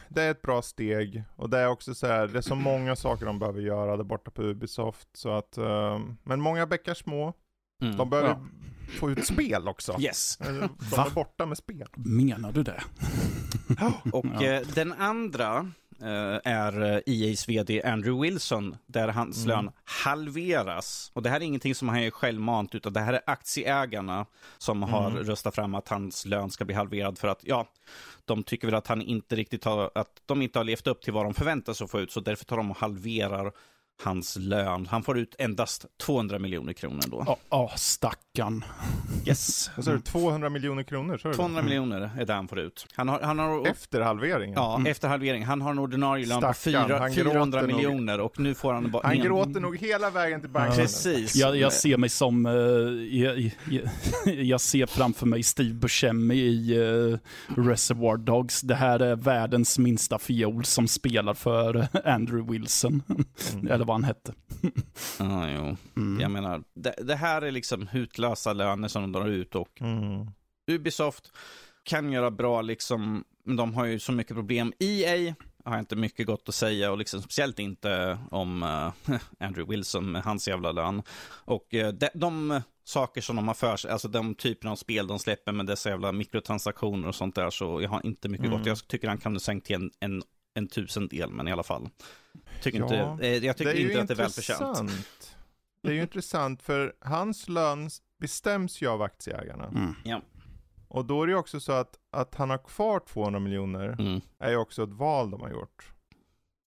det, 0.08 0.22
är 0.22 0.30
ett 0.30 0.42
bra 0.42 0.62
steg. 0.62 1.22
Och 1.36 1.50
det 1.50 1.58
är 1.58 1.68
också 1.68 1.94
så 1.94 2.06
här, 2.06 2.26
det 2.26 2.38
är 2.38 2.42
så 2.42 2.54
många 2.54 2.96
saker 2.96 3.26
de 3.26 3.38
behöver 3.38 3.60
göra 3.60 3.96
där 3.96 4.04
borta 4.04 4.30
på 4.30 4.42
Ubisoft. 4.42 5.08
Så 5.12 5.30
att, 5.30 5.58
uh, 5.58 6.00
men 6.22 6.40
många 6.40 6.66
bäckar 6.66 6.94
små. 6.94 7.34
Mm, 7.82 7.96
de 7.96 8.10
behöver 8.10 8.28
ja. 8.28 8.46
få 8.98 9.10
ut 9.10 9.26
spel 9.26 9.68
också. 9.68 10.00
Yes. 10.00 10.36
De 10.36 10.68
Va? 10.96 11.06
är 11.10 11.14
borta 11.14 11.46
med 11.46 11.58
spel. 11.58 11.88
Menar 11.96 12.52
du 12.52 12.62
det? 12.62 12.82
och 14.12 14.26
ja. 14.26 14.42
eh, 14.42 14.62
den 14.74 14.92
andra 14.92 15.72
Eh, 15.87 15.87
är 16.44 17.02
EA's 17.06 17.48
vd 17.48 17.82
Andrew 17.82 18.22
Wilson, 18.22 18.76
där 18.86 19.08
hans 19.08 19.44
mm. 19.44 19.48
lön 19.48 19.72
halveras. 19.84 21.10
Och 21.14 21.22
det 21.22 21.30
här 21.30 21.40
är 21.40 21.44
ingenting 21.44 21.74
som 21.74 21.88
han 21.88 21.98
är 21.98 22.10
självmant, 22.10 22.74
utan 22.74 22.92
det 22.92 23.00
här 23.00 23.12
är 23.12 23.20
aktieägarna 23.26 24.26
som 24.58 24.82
mm. 24.82 24.94
har 24.94 25.10
röstat 25.10 25.54
fram 25.54 25.74
att 25.74 25.88
hans 25.88 26.24
lön 26.24 26.50
ska 26.50 26.64
bli 26.64 26.74
halverad 26.74 27.18
för 27.18 27.28
att, 27.28 27.40
ja, 27.42 27.68
de 28.24 28.42
tycker 28.42 28.66
väl 28.68 28.74
att 28.74 28.86
han 28.86 29.02
inte 29.02 29.36
riktigt 29.36 29.64
har, 29.64 29.90
att 29.94 30.22
de 30.26 30.42
inte 30.42 30.58
har 30.58 30.64
levt 30.64 30.86
upp 30.86 31.02
till 31.02 31.12
vad 31.12 31.26
de 31.26 31.34
förväntar 31.34 31.72
sig 31.72 31.84
att 31.84 31.90
få 31.90 32.00
ut, 32.00 32.12
så 32.12 32.20
därför 32.20 32.44
tar 32.44 32.56
de 32.56 32.70
och 32.70 32.76
halverar 32.76 33.52
hans 34.02 34.36
lön. 34.36 34.86
Han 34.86 35.02
får 35.02 35.18
ut 35.18 35.34
endast 35.38 35.86
200 35.96 36.38
miljoner 36.38 36.72
kronor 36.72 37.02
då. 37.06 37.24
Ja, 37.26 37.38
oh, 37.50 37.64
oh, 37.64 37.74
stackarn. 38.38 38.64
Yes. 39.26 39.70
Vad 39.76 39.84
sa 39.84 39.92
du, 39.92 40.00
200 40.00 40.50
miljoner 40.50 40.82
kronor? 40.82 41.32
200 41.34 41.62
miljoner 41.62 42.10
är 42.18 42.24
det 42.24 42.32
han 42.32 42.48
får 42.48 42.58
ut. 42.58 42.86
Han 42.94 43.08
har, 43.08 43.20
han 43.20 43.38
har, 43.38 43.66
efter 43.66 44.00
halveringen? 44.00 44.54
Ja, 44.56 44.74
mm. 44.74 44.90
efter 44.90 45.08
halvering. 45.08 45.44
Han 45.44 45.60
har 45.60 45.70
en 45.70 45.78
ordinarie 45.78 46.26
lön 46.26 46.40
på 46.40 46.52
4, 46.52 47.10
400 47.14 47.62
miljoner 47.62 48.20
och 48.20 48.40
nu 48.40 48.54
får 48.54 48.72
han 48.72 48.90
bara... 48.90 49.06
Han 49.06 49.18
gråter 49.18 49.60
nog 49.60 49.76
hela 49.76 50.10
vägen 50.10 50.40
till 50.40 50.50
banken. 50.50 50.76
Precis. 50.76 51.36
Jag, 51.36 51.56
jag 51.56 51.72
ser 51.72 51.96
mig 51.96 52.08
som, 52.08 52.46
uh, 52.46 52.52
jag, 53.16 53.50
jag, 53.70 53.90
jag, 54.24 54.60
ser 54.60 54.86
framför 54.86 55.26
mig 55.26 55.42
Steve 55.42 55.74
Buscemi 55.74 56.34
i 56.34 56.78
uh, 56.78 57.18
Reservoir 57.56 58.16
Dogs. 58.16 58.60
Det 58.60 58.74
här 58.74 59.00
är 59.00 59.16
världens 59.16 59.78
minsta 59.78 60.18
fiol 60.18 60.64
som 60.64 60.88
spelar 60.88 61.34
för 61.34 61.88
Andrew 62.04 62.52
Wilson. 62.52 63.02
Mm. 63.52 63.68
Eller 63.68 63.84
vad 63.84 63.94
han 63.94 64.04
hette. 64.04 64.32
ah, 65.18 65.48
jo. 65.48 65.76
Mm. 65.96 66.20
Jag 66.20 66.30
menar, 66.30 66.62
det, 66.74 66.94
det, 67.02 67.14
här 67.14 67.42
är 67.42 67.50
liksom 67.50 67.86
hutlösa 68.28 68.52
löner 68.52 68.88
som 68.88 69.02
de 69.02 69.12
drar 69.12 69.28
ut 69.28 69.54
och 69.54 69.80
mm. 69.80 70.30
Ubisoft 70.70 71.32
kan 71.82 72.12
göra 72.12 72.30
bra 72.30 72.62
liksom, 72.62 73.24
men 73.44 73.56
de 73.56 73.74
har 73.74 73.84
ju 73.84 73.98
så 73.98 74.12
mycket 74.12 74.36
problem. 74.36 74.72
EA 74.78 75.34
har 75.64 75.78
inte 75.78 75.96
mycket 75.96 76.26
gott 76.26 76.48
att 76.48 76.54
säga 76.54 76.90
och 76.90 76.98
liksom 76.98 77.22
speciellt 77.22 77.58
inte 77.58 78.18
om 78.30 78.62
uh, 78.62 79.18
Andrew 79.38 79.76
Wilson 79.76 80.12
med 80.12 80.22
hans 80.22 80.48
jävla 80.48 80.72
lön. 80.72 81.02
Och 81.46 81.74
uh, 81.74 81.88
de, 81.88 82.08
de 82.14 82.60
saker 82.84 83.20
som 83.20 83.36
de 83.36 83.48
har 83.48 83.54
för 83.54 83.76
sig, 83.76 83.90
alltså 83.90 84.08
de 84.08 84.34
typerna 84.34 84.72
av 84.72 84.76
spel 84.76 85.06
de 85.06 85.18
släpper 85.18 85.52
med 85.52 85.66
dessa 85.66 85.90
jävla 85.90 86.12
mikrotransaktioner 86.12 87.08
och 87.08 87.14
sånt 87.14 87.34
där, 87.34 87.50
så 87.50 87.82
jag 87.82 87.90
har 87.90 88.06
inte 88.06 88.28
mycket 88.28 88.46
mm. 88.46 88.58
gott. 88.58 88.66
Jag 88.66 88.88
tycker 88.88 89.08
han 89.08 89.18
kan 89.18 89.40
sänkt 89.40 89.66
till 89.66 89.76
en, 89.76 89.90
en, 90.00 90.22
en 90.54 90.68
tusendel, 90.68 91.30
men 91.30 91.48
i 91.48 91.52
alla 91.52 91.62
fall. 91.62 91.88
Tycker 92.62 92.78
ja, 92.78 92.84
inte, 92.84 93.26
eh, 93.26 93.44
jag 93.44 93.56
tycker 93.56 93.74
inte 93.74 94.00
att 94.00 94.08
det 94.08 94.14
är 94.14 94.16
välförtjänt. 94.16 94.90
Det 95.82 95.88
är 95.88 95.92
ju 95.92 96.02
intressant 96.02 96.62
för 96.62 96.94
hans 97.00 97.48
lön 97.48 97.90
bestäms 98.18 98.82
ju 98.82 98.88
av 98.88 99.02
aktieägarna. 99.02 99.66
Mm. 99.66 99.94
Ja. 100.04 100.22
Och 100.88 101.04
då 101.04 101.22
är 101.22 101.26
det 101.26 101.32
ju 101.32 101.38
också 101.38 101.60
så 101.60 101.72
att, 101.72 101.98
att 102.10 102.34
han 102.34 102.50
har 102.50 102.58
kvar 102.58 103.00
200 103.00 103.40
miljoner 103.40 103.88
mm. 103.88 104.20
är 104.38 104.50
ju 104.50 104.56
också 104.56 104.82
ett 104.82 104.92
val 104.92 105.30
de 105.30 105.40
har 105.40 105.50
gjort. 105.50 105.92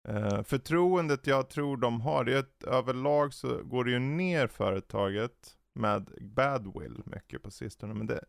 Uh, 0.10 0.44
förtroendet 0.44 1.28
jag 1.28 1.50
tror 1.50 1.78
de 1.78 2.02
har, 2.02 2.24
det 2.24 2.34
är 2.34 2.40
att 2.40 2.64
överlag 2.64 3.34
så 3.34 3.64
går 3.64 3.84
det 3.84 3.92
ju 3.92 4.00
ner 4.00 4.48
företaget 4.48 5.58
med 5.76 6.10
badwill 6.22 7.02
mycket 7.06 7.44
på 7.44 7.52
sistone. 7.52 7.94
Men 7.94 8.08
det, 8.08 8.22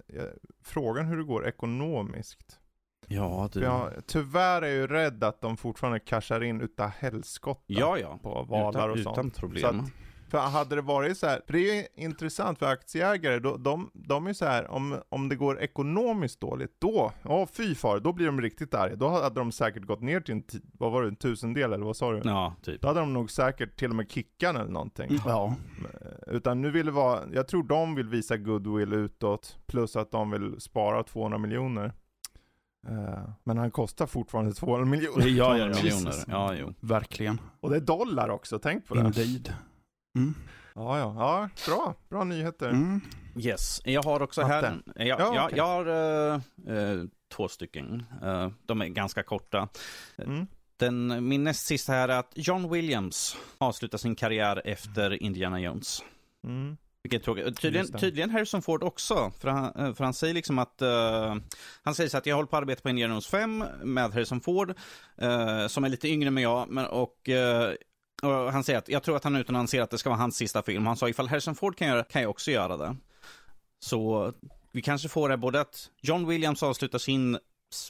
frågan 0.63 1.07
hur 1.07 1.17
det 1.17 1.25
går 1.25 1.49
ekonomiskt. 1.49 2.61
Ja, 3.07 3.49
du. 3.53 3.61
Ja, 3.61 3.91
tyvärr 4.07 4.63
är 4.63 4.67
jag 4.67 4.77
ju 4.77 4.87
rädd 4.87 5.25
att 5.25 5.41
de 5.41 5.57
fortfarande 5.57 6.01
cashar 6.01 6.43
in 6.43 6.61
utav 6.61 6.89
helskotta 6.89 7.65
ja, 7.67 7.99
ja. 7.99 8.19
på 8.23 8.43
valar 8.43 8.89
och 8.89 8.97
utan, 8.97 9.15
sånt. 9.15 9.27
Utan 9.27 9.31
problem. 9.31 9.81
Att, 9.81 9.91
för 10.31 10.39
hade 10.39 10.75
det 10.75 10.83
varit 10.83 11.19
så 11.19 11.27
här, 11.27 11.41
för 11.47 11.53
det 11.53 11.71
är 11.71 11.75
ju 11.75 11.87
intressant 11.95 12.59
för 12.59 12.67
aktieägare, 12.67 13.39
då, 13.39 13.57
de, 13.57 13.91
de 13.95 14.27
är 14.27 14.33
så 14.33 14.45
här, 14.45 14.71
om, 14.71 15.01
om 15.09 15.29
det 15.29 15.37
går 15.37 15.61
ekonomiskt 15.61 16.41
dåligt, 16.41 16.75
då, 16.79 17.13
ja 17.23 17.47
fy 17.53 17.75
far, 17.75 18.01
då 18.01 18.13
blir 18.13 18.27
de 18.27 18.41
riktigt 18.41 18.75
arga. 18.75 18.97
Då 18.97 19.09
hade 19.09 19.41
de 19.41 19.53
säkert 19.53 19.85
gått 19.85 20.01
ner 20.01 20.21
till 20.21 20.35
en, 20.35 20.43
vad 20.73 20.93
var 20.93 21.03
det, 21.03 21.09
en 21.09 21.17
tusendel 21.17 21.73
eller 21.73 21.85
vad 21.85 21.97
sa 21.97 22.13
du? 22.13 22.21
Ja, 22.25 22.55
typ. 22.63 22.83
Då 22.83 22.89
hade 22.89 23.01
de 23.01 23.13
nog 23.13 23.31
säkert 23.31 23.79
till 23.79 23.91
och 23.91 23.97
med 23.97 24.11
kickan 24.11 24.57
eller 24.57 24.71
någonting. 24.71 25.19
Ja. 25.27 25.55
Utan 26.27 26.63
nu 26.63 26.71
vill 26.71 26.87
det 26.87 26.93
vara, 26.93 27.21
jag 27.33 27.49
tror 27.49 27.63
de 27.63 27.95
vill 27.95 28.09
visa 28.09 28.37
goodwill 28.37 28.93
utåt, 28.93 29.59
plus 29.67 29.97
att 29.97 30.11
de 30.11 30.31
vill 30.31 30.61
spara 30.61 31.03
200 31.03 31.39
miljoner. 31.39 31.93
Uh, 32.91 33.31
men 33.45 33.59
han 33.59 33.71
kostar 33.71 34.07
fortfarande 34.07 34.53
200 34.53 34.85
miljoner. 34.85 35.27
Ja, 35.27 35.59
ja, 35.59 35.69
ja. 35.69 35.83
miljoner. 35.83 36.15
Ja, 36.27 36.55
jo. 36.55 36.75
Verkligen. 36.81 37.41
Och 37.61 37.71
det 37.71 37.77
är 37.77 37.81
dollar 37.81 38.29
också, 38.29 38.59
tänk 38.59 38.87
på 38.87 38.95
det. 38.95 39.01
Indeed. 39.01 39.55
Mm. 40.19 40.35
Ja, 40.75 40.99
ja, 40.99 41.15
ja, 41.19 41.49
bra, 41.67 41.95
bra 42.09 42.25
nyheter. 42.25 42.69
Mm. 42.69 43.01
Yes, 43.37 43.81
jag 43.85 44.03
har 44.03 44.23
också 44.23 44.43
här, 44.43 44.83
jag, 44.97 45.07
ja, 45.07 45.35
jag, 45.35 45.45
okay. 45.45 45.59
jag 45.59 45.67
har 45.67 45.89
uh, 45.89 46.41
uh, 46.69 47.05
två 47.33 47.49
stycken. 47.49 48.05
Uh, 48.25 48.49
de 48.67 48.81
är 48.81 48.87
ganska 48.87 49.23
korta. 49.23 49.69
Mm. 50.19 50.47
Den, 50.77 51.29
min 51.29 51.45
näst 51.45 51.67
sista 51.67 51.93
här 51.93 52.09
är 52.09 52.19
att 52.19 52.33
John 52.35 52.71
Williams 52.71 53.37
avslutar 53.59 53.99
sin 53.99 54.15
karriär 54.15 54.63
efter 54.65 55.23
Indiana 55.23 55.61
Jones. 55.61 56.03
Mm. 56.45 56.77
Vilket 57.03 57.25
tråkigt. 57.25 57.61
Tydligen, 57.61 57.93
tydligen 57.93 58.31
Harrison 58.31 58.63
Ford 58.63 58.83
också. 58.83 59.33
För 59.41 59.49
han, 59.49 59.95
för 59.95 60.05
han 60.05 60.15
säger 60.15 60.35
liksom 60.35 60.59
att... 60.59 60.83
Uh, 60.83 61.37
han 61.83 61.95
säger 61.95 62.11
så 62.11 62.19
att 62.19 62.27
jag 62.27 62.37
håller 62.37 62.47
på 62.47 62.57
att 62.57 62.63
arbeta 62.63 62.83
på 62.83 62.89
Indiana 62.89 63.15
Jones 63.15 63.27
5 63.27 63.65
med 63.83 64.13
Harrison 64.13 64.41
Ford. 64.41 64.71
Uh, 65.23 65.67
som 65.67 65.85
är 65.85 65.89
lite 65.89 66.09
yngre 66.09 66.29
än 66.29 66.37
jag. 66.39 66.69
Men, 66.69 66.87
och 66.87 67.29
uh, 67.29 67.75
och 68.23 68.53
han 68.53 68.65
säger 68.65 68.79
att 68.79 68.89
jag 68.89 69.03
tror 69.03 69.17
att 69.17 69.25
han 69.25 69.37
utannonserar 69.37 69.85
att 69.85 69.91
det 69.91 69.99
ska 69.99 70.11
vara 70.11 70.21
hans 70.21 70.37
sista 70.37 70.63
film. 70.63 70.87
Han 70.87 70.97
sa 70.97 71.09
ifall 71.09 71.29
Harrison 71.29 71.55
Ford 71.55 71.77
kan 71.77 71.89
göra 71.89 72.05
kan 72.05 72.23
jag 72.23 72.31
också 72.31 72.51
göra 72.51 72.77
det. 72.77 72.97
Så 73.81 74.33
vi 74.73 74.83
kanske 74.83 75.09
får 75.09 75.29
det 75.29 75.37
både 75.37 75.61
att 75.61 75.91
John 76.01 76.27
Williams 76.27 76.63
avslutar 76.63 76.99
sin, 76.99 77.39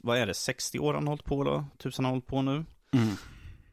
vad 0.02 0.18
är 0.18 0.26
det, 0.26 0.34
60 0.34 0.78
år 0.78 0.94
han 0.94 1.02
har 1.02 1.10
hållit 1.10 1.24
på 1.24 1.44
då? 1.44 1.64
Tusen 1.78 2.04
har 2.04 2.12
hållit 2.12 2.26
på 2.26 2.42
nu. 2.42 2.64
Mm. 2.92 3.16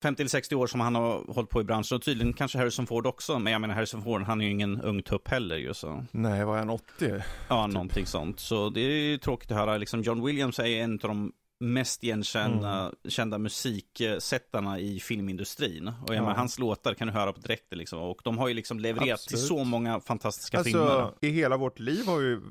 50 0.02 0.22
eller 0.22 0.30
60 0.30 0.56
år 0.56 0.68
som 0.68 0.80
han 0.80 0.96
har 0.96 1.34
hållit 1.34 1.50
på 1.50 1.62
i 1.62 1.64
branschen 1.64 1.96
och 1.96 2.02
tydligen 2.02 2.34
kanske 2.34 2.58
Harrison 2.58 2.88
Ford 2.88 3.08
också. 3.08 3.40
Men 3.40 3.54
jag 3.54 3.62
menar 3.62 3.76
Harrison 3.76 4.04
Ford, 4.04 4.22
han 4.22 4.42
är 4.42 4.46
ju 4.46 4.52
ingen 4.52 4.82
ung 4.82 5.04
tupp 5.04 5.28
heller 5.28 5.56
ju 5.56 5.74
så. 5.74 6.06
Nej, 6.12 6.46
var 6.46 6.58
han 6.58 6.70
80? 6.70 6.84
Ja, 7.48 7.66
typ. 7.66 7.74
någonting 7.74 8.06
sånt. 8.06 8.40
Så 8.40 8.70
det 8.70 8.82
är 8.82 8.90
ju 8.90 9.18
tråkigt 9.18 9.52
att 9.52 9.58
höra. 9.58 9.78
Liksom 9.78 10.02
John 10.02 10.26
Williams 10.26 10.60
är 10.60 10.66
en 10.66 10.94
av 10.94 11.00
de 11.00 11.32
mest 11.74 12.04
igenkända 12.04 12.82
mm. 12.82 12.96
kända 13.08 13.38
musiksättarna 13.38 14.80
i 14.80 15.00
filmindustrin. 15.00 15.88
Och 15.88 16.16
ja. 16.16 16.22
menar, 16.22 16.36
hans 16.36 16.60
låtar 16.60 16.94
kan 16.94 17.08
du 17.08 17.14
höra 17.14 17.34
på 17.34 17.40
direkt 17.40 17.76
liksom. 17.76 18.00
Och 18.00 18.22
de 18.24 18.38
har 18.38 18.48
ju 18.48 18.54
liksom 18.54 18.80
levererat 18.80 19.14
Absolut. 19.14 19.40
till 19.40 19.48
så 19.48 19.64
många 19.64 20.00
fantastiska 20.00 20.58
alltså, 20.58 20.72
filmer. 20.72 21.14
I 21.22 21.30
hela 21.30 21.58
vårt 21.58 21.80
liv 21.80 22.06
har 22.06 22.22
ju 22.22 22.42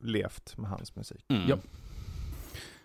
levt 0.00 0.56
med 0.56 0.70
hans 0.70 0.96
musik. 0.96 1.24
Mm. 1.28 1.48
Ja. 1.48 1.58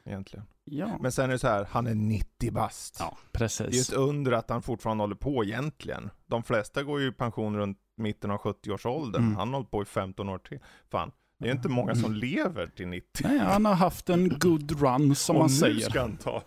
Egentligen. 0.05 0.45
Ja. 0.63 0.97
Men 1.01 1.11
sen 1.11 1.25
är 1.25 1.33
det 1.33 1.39
så 1.39 1.47
här, 1.47 1.67
han 1.71 1.87
är 1.87 1.95
90 1.95 2.51
bast. 2.51 2.97
Ja, 2.99 3.17
precis. 3.31 3.67
Det 3.87 3.93
är 3.93 3.97
ett 3.97 4.07
under 4.09 4.31
att 4.31 4.49
han 4.49 4.61
fortfarande 4.61 5.03
håller 5.03 5.15
på 5.15 5.43
egentligen. 5.43 6.09
De 6.25 6.43
flesta 6.43 6.83
går 6.83 7.01
ju 7.01 7.07
i 7.07 7.11
pension 7.11 7.57
runt 7.57 7.79
mitten 7.97 8.31
av 8.31 8.37
70-årsåldern. 8.37 9.23
Mm. 9.23 9.35
Han 9.35 9.47
har 9.47 9.55
hållit 9.55 9.71
på 9.71 9.81
i 9.81 9.85
15 9.85 10.29
år 10.29 10.37
till. 10.37 10.59
Fan, 10.91 11.11
det 11.39 11.47
är 11.47 11.51
inte 11.51 11.69
många 11.69 11.95
som 11.95 12.05
mm. 12.05 12.17
lever 12.17 12.67
till 12.67 12.87
90. 12.87 13.27
Nej, 13.27 13.39
han 13.39 13.65
har 13.65 13.73
haft 13.73 14.09
en 14.09 14.29
good 14.29 14.81
run 14.81 15.15
som 15.15 15.35
och 15.35 15.41
man 15.41 15.51
nu 15.51 15.55
säger. 15.55 15.89
Ska 15.89 16.01
han 16.01 16.17
ta. 16.17 16.43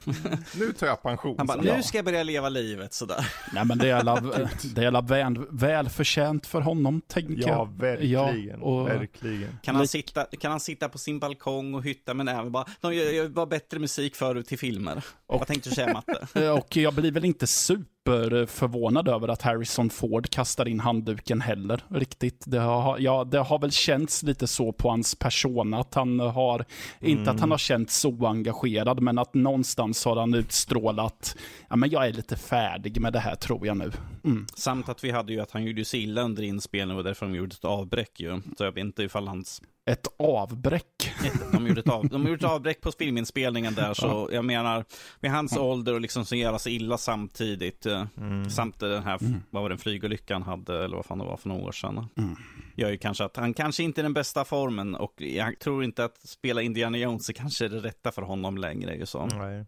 Nu 0.58 0.72
tar 0.72 0.86
jag 0.86 1.02
pension. 1.02 1.34
Han 1.38 1.46
bara, 1.46 1.60
nu 1.60 1.82
ska 1.82 1.98
jag 1.98 2.04
börja 2.04 2.22
leva 2.22 2.48
livet 2.48 2.94
sådär. 2.94 3.26
Nej 3.52 3.64
men 3.64 3.78
det 3.78 3.88
är 3.88 3.94
alla, 3.94 4.20
det 4.74 4.82
är 4.82 4.86
alla 4.86 5.00
väl, 5.00 5.46
välförtjänt 5.50 6.46
för 6.46 6.60
honom, 6.60 7.00
tänker 7.06 7.34
jag. 7.34 7.48
Ja, 7.50 7.64
verkligen. 7.64 8.50
Ja, 8.50 8.56
och... 8.56 8.88
verkligen. 8.88 9.58
Kan 9.62 9.76
han, 9.76 9.88
sitta, 9.88 10.24
kan 10.24 10.50
han 10.50 10.60
sitta 10.60 10.88
på 10.88 10.98
sin 10.98 11.18
balkong 11.18 11.74
och 11.74 11.84
hytta 11.84 12.14
men 12.14 12.28
även 12.28 12.52
bara, 12.52 12.66
de 12.80 12.94
gör, 12.94 13.10
gör 13.10 13.46
bättre 13.46 13.78
musik 13.78 14.16
förut 14.16 14.46
till 14.46 14.58
filmer. 14.58 15.04
Och, 15.26 15.38
Vad 15.38 15.48
tänkte 15.48 15.68
du 15.68 15.74
säga 15.74 15.92
Matte? 15.92 16.50
Och 16.50 16.76
jag 16.76 16.94
blir 16.94 17.12
väl 17.12 17.24
inte 17.24 17.46
super 17.46 17.99
superförvånad 18.10 19.08
över 19.08 19.28
att 19.28 19.42
Harrison 19.42 19.90
Ford 19.90 20.30
kastar 20.30 20.68
in 20.68 20.80
handduken 20.80 21.40
heller 21.40 21.84
riktigt. 21.88 22.44
Det 22.46 22.58
har, 22.58 22.98
ja, 22.98 23.24
det 23.24 23.38
har 23.38 23.58
väl 23.58 23.72
känts 23.72 24.22
lite 24.22 24.46
så 24.46 24.72
på 24.72 24.88
hans 24.90 25.14
persona, 25.14 25.78
att 25.78 25.94
han 25.94 26.20
har, 26.20 26.54
mm. 26.54 27.18
inte 27.18 27.22
att 27.22 27.26
han 27.26 27.38
mm. 27.38 27.50
har 27.50 27.58
känts 27.58 28.04
oengagerad, 28.04 29.00
men 29.00 29.18
att 29.18 29.34
någonstans 29.34 30.04
har 30.04 30.16
han 30.16 30.34
utstrålat, 30.34 31.36
ja 31.68 31.76
men 31.76 31.90
jag 31.90 32.06
är 32.06 32.12
lite 32.12 32.36
färdig 32.36 33.00
med 33.00 33.12
det 33.12 33.20
här 33.20 33.34
tror 33.34 33.66
jag 33.66 33.76
nu. 33.76 33.92
Mm. 34.24 34.46
Samt 34.54 34.88
att 34.88 35.04
vi 35.04 35.10
hade 35.10 35.32
ju 35.32 35.40
att 35.40 35.50
han 35.50 35.64
gjorde 35.64 35.84
sig 35.84 36.02
illa 36.02 36.22
under 36.22 36.42
inspelningen 36.42 36.98
och 36.98 37.04
därför 37.04 37.26
de 37.26 37.34
gjorde 37.34 37.54
ett 37.54 37.64
avbräck 37.64 38.20
ju. 38.20 38.40
Så 38.58 38.64
jag 38.64 38.72
vet 38.72 38.84
inte 38.84 39.02
ifall 39.02 39.28
hans 39.28 39.62
ett 39.90 40.06
avbräck. 40.16 41.12
De 41.52 41.66
gjorde 41.66 41.80
ett, 41.80 41.88
av, 41.88 42.08
de 42.08 42.26
gjorde 42.26 42.46
ett 42.46 42.52
avbräck 42.52 42.80
på 42.80 42.92
filminspelningen 42.92 43.74
där, 43.74 43.94
så 43.94 44.06
ja. 44.06 44.28
jag 44.32 44.44
menar, 44.44 44.84
med 45.20 45.30
hans 45.30 45.56
ålder 45.56 45.94
och 45.94 46.00
liksom 46.00 46.24
så 46.24 46.36
göra 46.36 46.58
sig 46.58 46.74
illa 46.74 46.98
samtidigt, 46.98 47.86
eh, 47.86 48.06
mm. 48.16 48.50
samt 48.50 48.78
den 48.78 49.02
här, 49.02 49.22
mm. 49.22 49.42
vad 49.50 49.62
var 49.62 49.70
det, 49.70 49.78
flygolyckan 49.78 50.42
hade, 50.42 50.84
eller 50.84 50.96
vad 50.96 51.06
fan 51.06 51.18
det 51.18 51.24
var 51.24 51.36
för 51.36 51.48
några 51.48 51.62
år 51.62 51.72
sedan. 51.72 52.06
Mm. 52.16 52.36
Gör 52.76 52.90
ju 52.90 52.98
kanske 52.98 53.24
att 53.24 53.36
han 53.36 53.54
kanske 53.54 53.82
inte 53.82 54.00
är 54.00 54.02
den 54.02 54.14
bästa 54.14 54.44
formen 54.44 54.94
och 54.94 55.14
jag 55.16 55.58
tror 55.58 55.84
inte 55.84 56.04
att 56.04 56.18
spela 56.18 56.62
Indiana 56.62 56.98
Jones 56.98 57.28
är 57.28 57.32
kanske 57.32 57.68
det 57.68 57.80
rätta 57.80 58.12
för 58.12 58.22
honom 58.22 58.58
längre. 58.58 58.96
Ju 58.96 59.06
så. 59.06 59.26
Nej. 59.26 59.64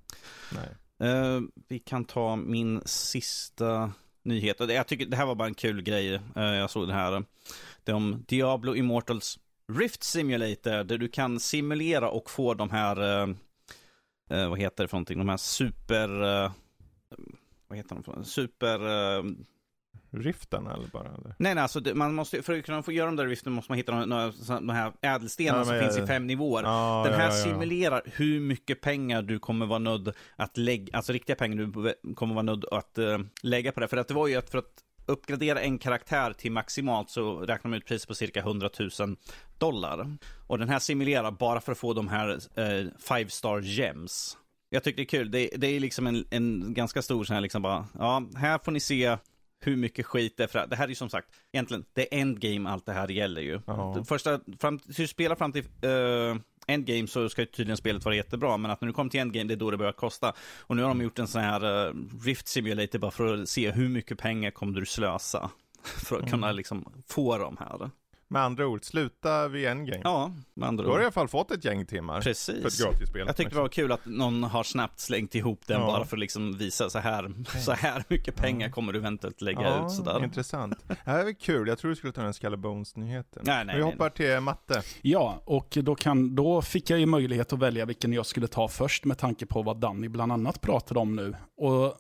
Nej. 0.53 0.69
Uh, 1.11 1.43
vi 1.69 1.79
kan 1.79 2.05
ta 2.05 2.37
min 2.37 2.83
sista 2.85 3.93
nyhet. 4.23 4.57
Jag 4.61 4.87
tycker 4.87 5.07
det 5.07 5.17
här 5.17 5.27
var 5.27 5.35
bara 5.35 5.49
en 5.49 5.55
kul 5.55 5.83
grej. 5.83 6.15
Uh, 6.15 6.43
jag 6.43 6.71
såg 6.71 6.89
det 6.89 6.95
här. 6.95 7.25
Det 7.85 7.93
om 7.93 8.25
Diablo 8.29 8.75
Immortals 8.75 9.39
Rift 9.79 10.03
Simulator 10.03 10.85
där 10.85 10.99
du 10.99 11.09
kan 11.09 11.41
simulera 11.41 12.11
och 12.11 12.31
få 12.31 12.55
de 12.55 12.71
här, 12.71 13.23
eh, 13.23 13.35
eh, 14.31 14.49
vad 14.49 14.59
heter 14.59 14.85
det 14.85 14.89
för 14.89 14.97
någonting, 14.97 15.19
de 15.19 15.29
här 15.29 15.37
super, 15.37 16.23
eh, 16.45 16.53
vad 17.69 17.79
heter 17.79 17.95
de 17.95 18.05
för 18.05 18.23
super... 18.23 18.81
Eh, 19.19 19.25
Riften 20.15 20.67
eller 20.67 20.87
bara? 20.87 21.09
Eller? 21.09 21.35
Nej, 21.39 21.55
nej, 21.55 21.63
alltså 21.63 21.81
det, 21.81 21.95
man 21.95 22.15
måste, 22.15 22.43
för 22.43 22.59
att 22.59 22.65
kunna 22.65 22.83
få 22.83 22.93
göra 22.93 23.07
de 23.07 23.17
där 23.17 23.27
riften 23.27 23.53
måste 23.53 23.71
man 23.71 23.77
hitta 23.77 23.93
de, 23.93 24.11
de, 24.11 24.33
de 24.49 24.69
här 24.69 24.93
ädelstenarna 25.03 25.59
ja, 25.59 25.65
som 25.65 25.79
finns 25.79 25.99
i 25.99 26.07
fem 26.07 26.27
nivåer. 26.27 26.63
Ja, 26.63 27.03
Den 27.07 27.21
här 27.21 27.27
ja, 27.27 27.33
simulerar 27.33 28.03
hur 28.05 28.41
mycket 28.41 28.81
pengar 28.81 29.23
du 29.23 29.39
kommer 29.39 29.67
vara 29.67 29.79
nödd 29.79 30.15
att 30.37 30.57
lägga, 30.57 30.97
alltså 30.97 31.13
riktiga 31.13 31.37
pengar 31.37 31.57
du 31.57 32.15
kommer 32.15 32.35
vara 32.35 32.43
nödd 32.43 32.65
att 32.65 32.99
uh, 32.99 33.19
lägga 33.43 33.73
på 33.73 33.81
det. 33.81 33.89
För 33.89 33.97
att 33.97 34.09
det 34.09 34.15
var 34.15 34.29
ju 34.29 34.37
att 34.37 34.51
för 34.51 34.59
att 34.59 34.85
uppgradera 35.07 35.61
en 35.61 35.79
karaktär 35.79 36.33
till 36.33 36.53
maximalt 36.53 37.11
så 37.11 37.41
räknar 37.41 37.69
man 37.71 37.79
ut 37.79 37.87
priset 37.87 38.09
på 38.09 38.15
cirka 38.15 38.41
100 38.41 38.71
000 39.01 39.17
dollar. 39.59 40.17
Och 40.47 40.59
den 40.59 40.69
här 40.69 40.79
simulerar 40.79 41.31
bara 41.31 41.61
för 41.61 41.73
att 41.73 41.79
få 41.79 41.93
de 41.93 42.09
här 42.09 42.29
eh, 42.31 42.87
five 42.99 43.31
star 43.31 43.61
gems. 43.61 44.39
Jag 44.71 44.85
tycker 44.85 44.97
det 44.97 45.03
är 45.03 45.19
kul. 45.19 45.31
Det, 45.31 45.51
det 45.57 45.67
är 45.67 45.81
liksom 45.81 46.07
en, 46.07 46.25
en 46.31 46.75
ganska 46.75 47.03
stor 47.03 47.25
sån 47.25 47.35
här 47.35 47.41
liksom 47.41 47.63
bara, 47.63 47.87
ja, 47.99 48.23
här 48.37 48.59
får 48.65 48.73
ni 48.73 48.81
se 48.81 49.17
hur 49.61 49.77
mycket 49.77 50.07
skit 50.07 50.37
det 50.37 50.43
är. 50.43 50.47
För 50.47 50.67
det 50.67 50.77
här 50.77 50.85
är 50.85 50.89
ju 50.89 50.95
som 50.95 51.11
sagt, 51.11 51.29
egentligen, 51.53 51.85
det 51.93 52.15
är 52.15 52.21
endgame 52.21 52.71
allt 52.71 52.87
det 52.87 52.93
här 52.93 53.09
gäller 53.09 53.41
ju. 53.41 53.61
Ja. 53.67 54.05
Första, 54.05 54.41
fram, 54.61 54.81
du 54.85 55.07
spelar 55.07 55.37
fram 55.37 55.53
till 55.53 55.65
uh, 55.65 56.37
endgame 56.67 57.07
så 57.07 57.29
ska 57.29 57.47
tydligen 57.47 57.77
spelet 57.77 58.05
vara 58.05 58.15
jättebra, 58.15 58.57
men 58.57 58.71
att 58.71 58.81
när 58.81 58.87
du 58.87 58.93
kommer 58.93 59.11
till 59.11 59.21
endgame, 59.21 59.49
det 59.49 59.55
är 59.55 59.57
då 59.57 59.71
det 59.71 59.77
börjar 59.77 59.93
kosta. 59.93 60.33
Och 60.61 60.77
nu 60.77 60.83
har 60.83 60.89
de 60.89 61.03
gjort 61.03 61.19
en 61.19 61.29
sån 61.29 61.41
här 61.41 61.89
uh, 61.89 61.95
Rift 62.25 62.49
Simulator 62.49 62.99
bara 62.99 63.11
för 63.11 63.35
att 63.35 63.49
se 63.49 63.71
hur 63.71 63.89
mycket 63.89 64.19
pengar 64.19 64.51
kommer 64.51 64.81
du 64.81 64.87
slösa. 64.87 65.51
För 65.85 66.17
att 66.17 66.31
kunna 66.31 66.47
mm. 66.47 66.57
liksom 66.57 66.93
få 67.09 67.39
de 67.39 67.57
här. 67.61 67.91
Med 68.33 68.43
andra 68.43 68.67
ord, 68.67 68.85
sluta 68.85 69.49
vid 69.49 69.67
en 69.67 69.87
game. 69.87 70.01
Ja, 70.05 70.33
med 70.55 70.69
andra 70.69 70.85
ord. 70.85 70.89
Då 70.89 70.93
har 70.93 70.99
du 70.99 71.03
i 71.03 71.07
alla 71.07 71.13
fall 71.13 71.29
fått 71.29 71.51
ett 71.51 71.65
gäng 71.65 71.87
timmar. 71.87 72.21
Precis. 72.21 72.63
För 72.63 72.69
ett 72.69 72.93
gratisspel. 72.93 73.27
Jag 73.27 73.37
tyckte 73.37 73.55
det 73.55 73.61
var 73.61 73.69
kul 73.69 73.93
att 73.93 74.07
någon 74.07 74.45
har 74.45 74.63
snabbt 74.63 75.01
slängt 75.01 75.35
ihop 75.35 75.61
den 75.67 75.81
ja. 75.81 75.87
bara 75.87 76.05
för 76.05 76.17
att 76.17 76.21
liksom 76.21 76.59
visa 76.59 76.91
så 76.91 76.99
här, 76.99 77.33
så 77.65 77.73
här 77.73 78.05
mycket 78.09 78.37
pengar 78.37 78.69
ja. 78.69 78.73
kommer 78.73 78.93
du 78.93 78.99
eventuellt 78.99 79.41
lägga 79.41 79.63
ja, 79.63 79.87
ut 79.87 79.93
sådär. 79.93 80.25
intressant. 80.25 80.85
Det 80.89 80.97
här 81.05 81.27
är 81.27 81.33
kul, 81.33 81.69
jag 81.69 81.79
tror 81.79 81.89
du 81.89 81.97
skulle 81.97 82.13
ta 82.13 82.23
den 82.23 82.35
Skalle 82.35 82.57
Bones-nyheten. 82.57 83.43
Nej, 83.47 83.65
nej, 83.65 83.77
Vi 83.77 83.83
hoppar 83.83 84.13
nej. 84.19 84.31
till 84.31 84.41
matte. 84.41 84.83
Ja, 85.03 85.43
och 85.45 85.79
då, 85.83 85.95
kan, 85.95 86.35
då 86.35 86.63
fick 86.63 86.91
jag 86.91 86.99
ju 86.99 87.07
möjlighet 87.07 87.53
att 87.53 87.59
välja 87.59 87.85
vilken 87.85 88.13
jag 88.13 88.27
skulle 88.27 88.49
ta 88.49 88.69
först 88.69 89.05
med 89.05 89.19
tanke 89.19 89.47
på 89.47 89.63
vad 89.63 89.81
Danny 89.81 90.09
bland 90.09 90.33
annat 90.33 90.61
pratade 90.61 91.01
om 91.01 91.17
nu. 91.17 91.35
Och 91.57 91.97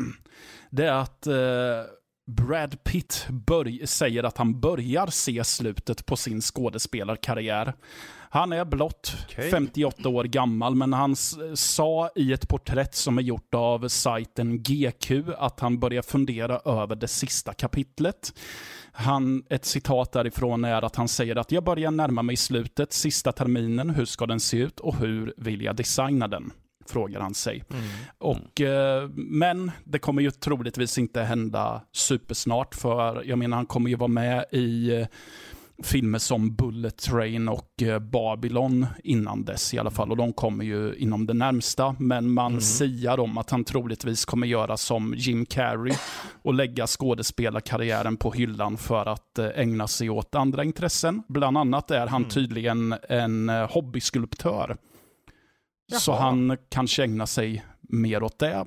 det 0.70 0.84
är 0.84 0.92
att 0.92 1.26
eh, 1.26 1.34
Brad 2.28 2.84
Pitt 2.84 3.28
säger 3.84 4.24
att 4.24 4.38
han 4.38 4.60
börjar 4.60 5.06
se 5.06 5.44
slutet 5.44 6.06
på 6.06 6.16
sin 6.16 6.40
skådespelarkarriär. 6.40 7.74
Han 8.30 8.52
är 8.52 8.64
blott 8.64 9.16
okay. 9.28 9.50
58 9.50 10.08
år 10.08 10.24
gammal, 10.24 10.74
men 10.74 10.92
han 10.92 11.16
sa 11.54 12.10
i 12.14 12.32
ett 12.32 12.48
porträtt 12.48 12.94
som 12.94 13.18
är 13.18 13.22
gjort 13.22 13.54
av 13.54 13.88
sajten 13.88 14.62
GQ 14.62 15.12
att 15.38 15.60
han 15.60 15.78
börjar 15.78 16.02
fundera 16.02 16.58
över 16.58 16.96
det 16.96 17.08
sista 17.08 17.52
kapitlet. 17.52 18.32
Han, 18.92 19.44
ett 19.50 19.64
citat 19.64 20.12
därifrån 20.12 20.64
är 20.64 20.82
att 20.82 20.96
han 20.96 21.08
säger 21.08 21.36
att 21.36 21.52
jag 21.52 21.64
börjar 21.64 21.90
närma 21.90 22.22
mig 22.22 22.36
slutet, 22.36 22.92
sista 22.92 23.32
terminen, 23.32 23.90
hur 23.90 24.04
ska 24.04 24.26
den 24.26 24.40
se 24.40 24.56
ut 24.56 24.80
och 24.80 24.96
hur 24.96 25.34
vill 25.36 25.62
jag 25.62 25.76
designa 25.76 26.28
den? 26.28 26.52
Frågar 26.88 27.20
han 27.20 27.34
sig. 27.34 27.64
Mm. 27.70 27.84
Och, 28.18 28.60
eh, 28.60 29.08
men 29.16 29.70
det 29.84 29.98
kommer 29.98 30.22
ju 30.22 30.30
troligtvis 30.30 30.98
inte 30.98 31.22
hända 31.22 31.82
supersnart, 31.92 32.74
för 32.74 33.22
jag 33.24 33.38
menar 33.38 33.56
han 33.56 33.66
kommer 33.66 33.90
ju 33.90 33.96
vara 33.96 34.08
med 34.08 34.44
i 34.52 35.00
eh, 35.00 35.06
filmer 35.82 36.18
som 36.18 36.54
Bullet 36.54 36.96
Train 36.96 37.48
och 37.48 37.82
eh, 37.82 37.98
Babylon 37.98 38.86
innan 39.04 39.44
dess 39.44 39.74
i 39.74 39.78
alla 39.78 39.90
fall. 39.90 40.10
Och 40.10 40.16
de 40.16 40.32
kommer 40.32 40.64
ju 40.64 40.94
inom 40.94 41.26
det 41.26 41.34
närmsta. 41.34 41.96
Men 41.98 42.30
man 42.30 42.52
mm. 42.52 42.60
siar 42.60 43.20
om 43.20 43.38
att 43.38 43.50
han 43.50 43.64
troligtvis 43.64 44.24
kommer 44.24 44.46
göra 44.46 44.76
som 44.76 45.14
Jim 45.16 45.46
Carrey 45.46 45.94
och 46.42 46.54
lägga 46.54 46.86
skådespelarkarriären 46.86 48.16
på 48.16 48.32
hyllan 48.32 48.76
för 48.76 49.06
att 49.06 49.38
ägna 49.38 49.88
sig 49.88 50.10
åt 50.10 50.34
andra 50.34 50.64
intressen. 50.64 51.22
Bland 51.28 51.58
annat 51.58 51.90
är 51.90 52.06
han 52.06 52.22
mm. 52.22 52.30
tydligen 52.30 52.94
en 53.08 53.48
hobbyskulptör. 53.48 54.76
Jaha. 55.90 56.00
Så 56.00 56.12
han 56.12 56.56
kanske 56.68 57.04
ägnar 57.04 57.26
sig 57.26 57.64
mer 57.80 58.22
åt 58.22 58.38
det. 58.38 58.66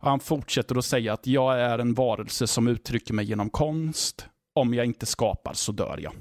Och 0.00 0.10
han 0.10 0.20
fortsätter 0.20 0.78
att 0.78 0.84
säga 0.84 1.12
att 1.12 1.26
jag 1.26 1.60
är 1.60 1.78
en 1.78 1.94
varelse 1.94 2.46
som 2.46 2.68
uttrycker 2.68 3.14
mig 3.14 3.24
genom 3.24 3.50
konst. 3.50 4.26
Om 4.54 4.74
jag 4.74 4.86
inte 4.86 5.06
skapar 5.06 5.52
så 5.52 5.72
dör 5.72 5.98
jag. 6.02 6.12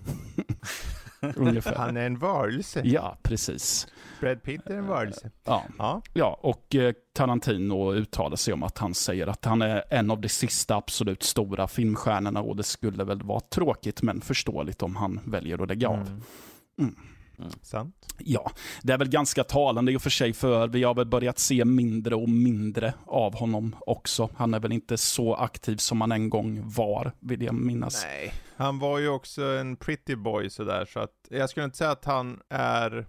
Ungefär. 1.36 1.76
Han 1.76 1.98
är 1.98 2.06
en 2.06 2.20
varelse. 2.20 2.82
Ja, 2.86 3.18
precis. 3.24 3.88
Brad 4.20 4.44
Pitt 4.44 4.62
är 4.66 4.78
en 4.78 4.88
varelse. 4.88 5.32
Ja, 5.44 5.64
ja. 5.78 6.02
ja 6.14 6.40
och 6.42 6.76
eh, 6.76 6.94
Tarantino 7.14 7.94
uttalar 7.94 8.36
sig 8.36 8.54
om 8.54 8.64
att 8.64 8.78
han 8.78 8.94
säger 8.94 9.28
att 9.28 9.46
han 9.46 9.62
är 9.62 9.84
en 9.90 10.12
av 10.12 10.22
de 10.22 10.30
sista 10.30 10.76
absolut 10.76 11.24
stora 11.24 11.68
filmstjärnorna 11.68 12.42
och 12.42 12.56
det 12.56 12.64
skulle 12.64 13.04
väl 13.04 13.24
vara 13.24 13.40
tråkigt 13.40 14.02
men 14.02 14.22
förståeligt 14.22 14.84
om 14.84 14.96
han 14.96 15.20
väljer 15.26 15.62
att 15.64 15.70
lägga 15.70 15.90
av. 15.90 16.24
Mm. 16.80 16.96
Mm. 17.39 17.52
Sant. 17.62 17.95
Ja, 18.17 18.52
det 18.82 18.93
är 18.93 18.97
väl 18.97 19.10
ganska 19.10 19.43
talande 19.43 19.91
i 19.91 19.97
och 19.97 20.02
för 20.02 20.10
sig 20.10 20.34
för 20.34 20.67
vi 20.67 20.84
har 20.84 20.93
väl 20.93 21.06
börjat 21.06 21.39
se 21.39 21.65
mindre 21.65 22.15
och 22.15 22.30
mindre 22.30 22.93
av 23.06 23.36
honom 23.36 23.75
också. 23.80 24.30
Han 24.36 24.54
är 24.54 24.60
väl 24.60 24.71
inte 24.71 24.97
så 24.97 25.36
aktiv 25.36 25.78
som 25.78 26.02
han 26.02 26.12
en 26.12 26.30
gång 26.30 26.62
var, 26.65 27.12
vill 27.19 27.41
jag 27.41 27.56
minnas. 27.56 28.06
Nej, 28.06 28.34
han 28.56 28.80
var 28.80 28.99
ju 28.99 29.10
också 29.10 29.43
en 29.43 29.75
pretty 29.75 30.15
boy 30.15 30.49
sådär, 30.49 30.86
så 30.93 30.99
att 30.99 31.12
jag 31.30 31.49
skulle 31.49 31.65
inte 31.65 31.78
säga 31.78 31.91
att 31.91 32.06
han 32.06 32.39
är 32.49 33.06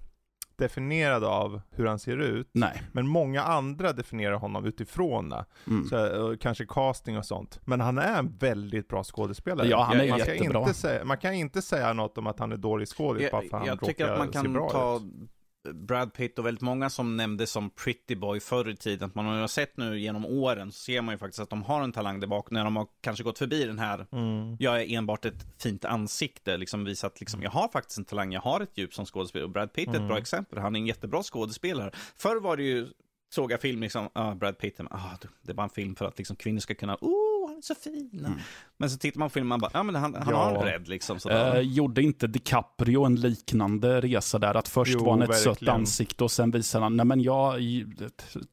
definierad 0.61 1.25
av 1.25 1.61
hur 1.71 1.87
han 1.87 1.99
ser 1.99 2.17
ut. 2.17 2.51
Nej. 2.53 2.83
Men 2.93 3.09
många 3.09 3.43
andra 3.43 3.93
definierar 3.93 4.35
honom 4.35 4.65
utifrån 4.65 5.29
det. 5.29 5.45
Mm. 5.67 5.85
Så, 5.85 6.37
kanske 6.41 6.67
casting 6.67 7.19
och 7.19 7.27
sånt. 7.27 7.61
Men 7.65 7.81
han 7.81 7.99
är 7.99 8.19
en 8.19 8.37
väldigt 8.39 8.89
bra 8.89 9.05
skådespelare. 9.05 9.69
Ja, 9.69 9.83
han 9.83 10.01
är 10.01 10.09
man 10.09 10.19
jättebra. 10.19 10.61
Inte 10.61 10.75
säga, 10.75 11.05
man 11.05 11.19
kan 11.19 11.35
inte 11.35 11.63
säga 11.63 11.93
något 11.93 12.19
om 12.19 12.27
att 12.27 12.39
han 12.39 12.53
är 12.53 12.57
dålig 12.57 12.89
skådis 12.89 13.31
bara 13.31 13.41
för 13.41 13.47
att 13.47 13.53
han 13.53 13.67
Jag 13.67 13.81
tycker 13.81 14.09
att 14.09 14.19
man 14.19 14.29
kan 14.29 14.55
ta 14.55 14.97
ut. 14.97 15.31
Brad 15.75 16.15
Pitt 16.15 16.39
och 16.39 16.47
väldigt 16.47 16.63
många 16.63 16.91
som 16.91 17.17
nämndes 17.17 17.51
som 17.51 17.71
pretty 17.71 18.15
boy 18.15 18.41
förr 18.41 18.69
i 18.69 18.77
tiden. 18.77 19.09
Att 19.09 19.15
man 19.15 19.27
har 19.27 19.49
sett 19.49 19.77
nu 19.77 20.01
genom 20.01 20.27
åren 20.27 20.73
så 20.73 20.79
ser 20.79 21.03
man 21.03 21.15
ju 21.15 21.19
faktiskt 21.19 21.41
att 21.41 21.51
de 21.51 21.63
har 21.63 21.83
en 21.83 21.93
talang 21.93 22.21
där 22.21 22.27
bak. 22.27 22.51
När 22.51 22.65
de 22.65 22.77
har 22.77 22.87
kanske 23.01 23.25
gått 23.25 23.39
förbi 23.39 23.65
den 23.65 23.79
här, 23.79 24.07
mm. 24.13 24.57
jag 24.59 24.83
är 24.83 24.97
enbart 24.99 25.25
ett 25.25 25.47
fint 25.63 25.85
ansikte, 25.85 26.57
liksom 26.57 26.85
visat 26.85 27.21
liksom, 27.21 27.43
jag 27.43 27.51
har 27.51 27.69
faktiskt 27.69 27.99
en 27.99 28.05
talang, 28.05 28.33
jag 28.33 28.41
har 28.41 28.61
ett 28.61 28.79
djup 28.79 28.95
som 28.95 29.07
skådespelare. 29.07 29.45
Och 29.45 29.53
Brad 29.53 29.73
Pitt 29.73 29.89
är 29.89 29.91
ett 29.91 29.97
mm. 29.97 30.09
bra 30.09 30.19
exempel, 30.19 30.59
han 30.59 30.77
är 30.77 30.81
en 30.81 30.87
jättebra 30.87 31.23
skådespelare. 31.23 31.91
Förr 32.17 32.41
var 32.41 32.57
det 32.57 32.63
ju 32.63 32.89
såg 33.35 33.53
jag 33.53 33.61
film, 33.61 33.81
liksom, 33.81 34.09
ah, 34.13 34.35
Brad 34.35 34.59
Pitt, 34.59 34.81
ah, 34.91 35.17
det 35.43 35.53
var 35.53 35.65
en 35.65 35.71
film 35.71 35.95
för 35.95 36.05
att 36.05 36.19
liksom, 36.19 36.37
kvinnor 36.37 36.61
ska 36.61 36.75
kunna, 36.75 36.97
oh, 37.01 37.30
är 37.61 37.75
så 37.75 37.75
fin. 37.75 38.25
Mm. 38.27 38.39
Men 38.77 38.91
så 38.91 38.99
tittar 38.99 39.19
man 39.19 39.29
på 39.29 39.33
filmen, 39.33 39.49
man 39.49 39.61
bara, 39.61 39.71
ja 39.75 39.83
men 39.83 39.95
han, 39.95 40.15
han 40.15 40.35
ja. 40.35 40.45
har 40.45 40.55
en 40.55 40.61
bredd 40.61 40.89
liksom. 40.89 41.19
Eh, 41.31 41.59
gjorde 41.59 42.03
inte 42.03 42.27
DiCaprio 42.27 43.05
en 43.05 43.15
liknande 43.15 44.01
resa 44.01 44.39
där? 44.39 44.55
Att 44.55 44.69
först 44.69 44.93
jo, 44.95 45.05
var 45.05 45.11
han 45.11 45.23
ett 45.23 45.31
verkligen. 45.31 45.57
sött 45.57 45.69
ansikte 45.69 46.25
och 46.25 46.31
sen 46.31 46.51
visar 46.51 46.81
han, 46.81 46.97
nej 46.97 47.07
men 47.07 47.21
jag, 47.21 47.61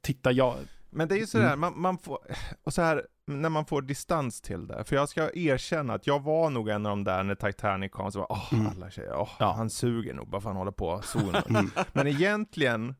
titta 0.01 0.31
jag. 0.31 0.55
Men 0.89 1.07
det 1.07 1.15
är 1.15 1.19
ju 1.19 1.27
sådär, 1.27 1.47
mm. 1.47 1.59
man, 1.59 1.81
man 1.81 1.97
får, 1.97 2.19
och 2.63 2.73
så 2.73 2.81
här, 2.81 3.03
när 3.27 3.49
man 3.49 3.65
får 3.65 3.81
distans 3.81 4.41
till 4.41 4.67
det. 4.67 4.83
För 4.83 4.95
jag 4.95 5.09
ska 5.09 5.29
erkänna 5.33 5.93
att 5.93 6.07
jag 6.07 6.23
var 6.23 6.49
nog 6.49 6.69
en 6.69 6.85
av 6.85 6.89
de 6.89 7.03
där 7.03 7.23
när 7.23 7.35
Titanic 7.35 7.91
kom, 7.91 8.11
så 8.11 8.19
var 8.19 8.31
åh, 8.31 8.53
oh, 8.53 8.71
alla 8.71 8.91
tjejer, 8.91 9.13
oh, 9.13 9.29
ja. 9.39 9.53
han 9.57 9.69
suger 9.69 10.13
nog 10.13 10.29
bara 10.29 10.41
för 10.41 10.49
han 10.49 10.57
håller 10.57 10.71
på 10.71 11.01
zonen. 11.03 11.43
Mm. 11.49 11.71
Men 11.93 12.07
egentligen, 12.07 12.95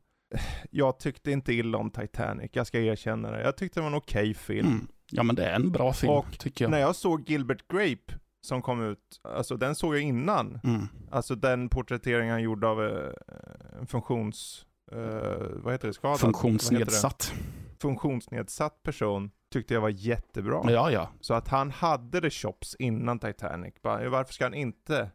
jag 0.72 1.00
tyckte 1.00 1.32
inte 1.32 1.54
illa 1.54 1.78
om 1.78 1.92
Titanic, 1.92 2.52
jag 2.54 2.68
ska 2.68 2.80
erkänna 2.80 3.32
det. 3.32 3.42
Jag 3.42 3.58
tyckte 3.58 3.80
det 3.80 3.82
var 3.82 3.90
en 3.90 3.96
okej 3.96 4.22
okay 4.22 4.34
film. 4.34 4.68
Mm. 4.68 4.88
Ja 5.12 5.24
men 5.24 5.36
det 5.36 5.46
är 5.46 5.56
en 5.56 5.72
bra 5.72 5.94
film, 5.94 6.14
och 6.14 6.40
tycker 6.40 6.66
jag. 6.66 6.72
när 6.72 6.80
jag 6.80 6.96
såg 6.96 7.30
Gilbert 7.30 7.68
Grape, 7.68 8.20
som 8.42 8.62
kom 8.62 8.82
ut, 8.82 9.20
alltså 9.22 9.58
den 9.58 9.76
såg 9.76 9.96
jag 9.96 10.02
innan. 10.02 10.60
Mm. 10.64 10.88
Alltså 11.12 11.36
den 11.36 11.70
porträtteringen 11.70 12.32
han 12.32 12.44
gjorde 12.44 12.68
av 12.68 12.84
eh, 12.84 13.12
en 13.80 13.88
funktions... 13.88 14.64
Uh, 14.94 15.02
vad 15.54 15.74
heter 15.74 15.88
det? 15.88 15.94
Skadad? 15.94 16.20
Funktionsnedsatt. 16.20 17.34
Funktionsnedsatt 17.82 18.84
person 18.84 19.32
tyckte 19.52 19.74
jag 19.74 19.82
var 19.82 19.90
jättebra. 19.90 20.72
Ja, 20.72 20.92
ja. 20.92 21.10
Så 21.22 21.34
att 21.34 21.48
han 21.48 21.72
hade 21.72 22.20
det 22.20 22.30
chops 22.30 22.76
innan 22.80 23.20
Titanic. 23.20 23.74
Bara, 23.82 24.10
varför 24.10 24.34
ska 24.34 24.46
han 24.46 24.54
inte 24.54 25.10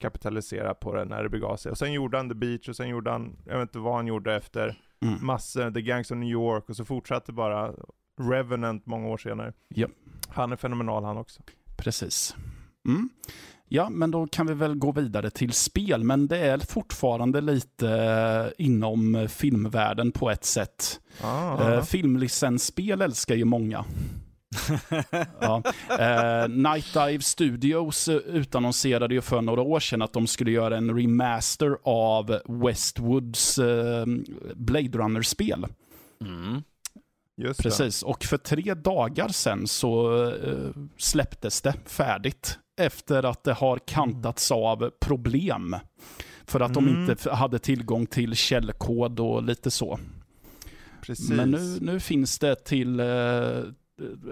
kapitalisera 0.00 0.74
på 0.74 0.94
det 0.94 1.04
när 1.04 1.22
det 1.22 1.28
begav 1.28 1.56
sig? 1.56 1.72
Och 1.72 1.78
sen 1.78 1.92
gjorde 1.92 2.16
han 2.16 2.28
The 2.28 2.34
Beach 2.34 2.68
och 2.68 2.76
sen 2.76 2.88
gjorde 2.88 3.10
han, 3.10 3.36
jag 3.46 3.58
vet 3.58 3.68
inte 3.68 3.78
vad 3.78 3.94
han 3.94 4.06
gjorde 4.06 4.34
efter, 4.34 4.80
mm. 5.02 5.26
massor, 5.26 5.70
The 5.70 5.82
Gangs 5.82 6.10
of 6.10 6.16
New 6.16 6.28
York 6.28 6.68
och 6.68 6.76
så 6.76 6.84
fortsatte 6.84 7.32
bara 7.32 7.74
Revenant 8.18 8.86
många 8.86 9.08
år 9.08 9.16
senare. 9.18 9.52
Ja. 9.68 9.86
Han 10.28 10.52
är 10.52 10.56
fenomenal 10.56 11.04
han 11.04 11.16
också. 11.16 11.42
Precis. 11.76 12.36
Mm. 12.88 13.08
Ja, 13.68 13.90
men 13.90 14.10
då 14.10 14.26
kan 14.26 14.46
vi 14.46 14.54
väl 14.54 14.74
gå 14.74 14.92
vidare 14.92 15.30
till 15.30 15.52
spel, 15.52 16.04
men 16.04 16.26
det 16.26 16.38
är 16.38 16.58
fortfarande 16.58 17.40
lite 17.40 17.88
eh, 17.88 18.64
inom 18.66 19.28
filmvärlden 19.30 20.12
på 20.12 20.30
ett 20.30 20.44
sätt. 20.44 21.00
Ah. 21.22 21.72
Eh, 21.72 21.82
filmlicensspel 21.82 23.02
älskar 23.02 23.34
ju 23.34 23.44
många. 23.44 23.84
ja. 25.40 25.62
eh, 25.98 26.48
Night 26.48 26.94
Dive 26.94 27.20
Studios 27.20 28.08
utannonserade 28.08 29.14
ju 29.14 29.20
för 29.20 29.42
några 29.42 29.62
år 29.62 29.80
sedan 29.80 30.02
att 30.02 30.12
de 30.12 30.26
skulle 30.26 30.50
göra 30.50 30.76
en 30.76 30.98
remaster 30.98 31.76
av 31.82 32.40
Westwoods 32.46 33.58
eh, 33.58 34.06
Blade 34.54 34.98
Runner-spel. 34.98 35.66
Mm. 36.20 36.62
Just 37.40 37.62
Precis, 37.62 38.00
det. 38.00 38.06
och 38.06 38.24
för 38.24 38.36
tre 38.36 38.74
dagar 38.74 39.28
sedan 39.28 39.66
så 39.66 40.12
uh, 40.12 40.70
släpptes 40.96 41.60
det 41.60 41.74
färdigt. 41.84 42.58
Efter 42.80 43.22
att 43.22 43.44
det 43.44 43.52
har 43.52 43.78
kantats 43.78 44.50
av 44.50 44.90
problem. 45.00 45.76
För 46.44 46.60
att 46.60 46.76
mm. 46.76 46.84
de 46.84 47.12
inte 47.12 47.30
hade 47.30 47.58
tillgång 47.58 48.06
till 48.06 48.34
källkod 48.34 49.20
och 49.20 49.42
lite 49.42 49.70
så. 49.70 49.98
Precis. 51.02 51.30
Men 51.30 51.50
nu, 51.50 51.78
nu 51.80 52.00
finns 52.00 52.38
det 52.38 52.64
till 52.64 53.00
uh, 53.00 53.64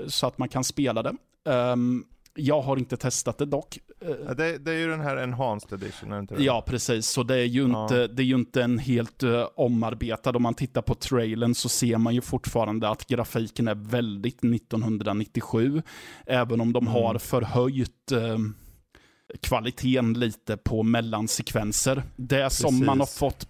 så 0.06 0.26
att 0.26 0.38
man 0.38 0.48
kan 0.48 0.64
spela 0.64 1.02
det. 1.02 1.14
Um, 1.44 2.04
jag 2.36 2.62
har 2.62 2.76
inte 2.76 2.96
testat 2.96 3.38
det 3.38 3.46
dock. 3.46 3.78
Det, 4.36 4.58
det, 4.58 4.72
är 4.72 4.78
ju 4.78 4.88
den 4.88 5.00
här 5.00 5.16
Enhanced 5.16 5.72
Edition, 5.72 6.12
är 6.12 6.18
inte 6.18 6.34
det? 6.34 6.42
Ja, 6.42 6.64
precis. 6.66 7.06
Så 7.06 7.22
det 7.22 7.36
är 7.36 7.44
ju 7.44 7.68
ja. 7.68 7.82
inte, 7.82 8.06
det 8.06 8.22
är 8.22 8.26
ju 8.26 8.34
inte 8.34 8.62
en 8.62 8.78
helt 8.78 9.22
uh, 9.22 9.44
omarbetad. 9.56 10.30
Om 10.30 10.42
man 10.42 10.54
tittar 10.54 10.82
på 10.82 10.94
trailern 10.94 11.54
så 11.54 11.68
ser 11.68 11.98
man 11.98 12.14
ju 12.14 12.20
fortfarande 12.20 12.88
att 12.88 13.06
grafiken 13.06 13.68
är 13.68 13.74
väldigt 13.74 14.44
1997. 14.44 15.82
Även 16.26 16.60
om 16.60 16.72
de 16.72 16.84
mm. 16.84 16.92
har 16.92 17.18
förhöjt 17.18 18.12
uh, 18.12 18.38
kvaliteten 19.36 20.12
lite 20.12 20.56
på 20.56 20.82
mellansekvenser. 20.82 22.02
Det 22.16 22.50
som, 22.50 22.86
man 22.86 23.00
har 23.00 23.06
fått 23.06 23.48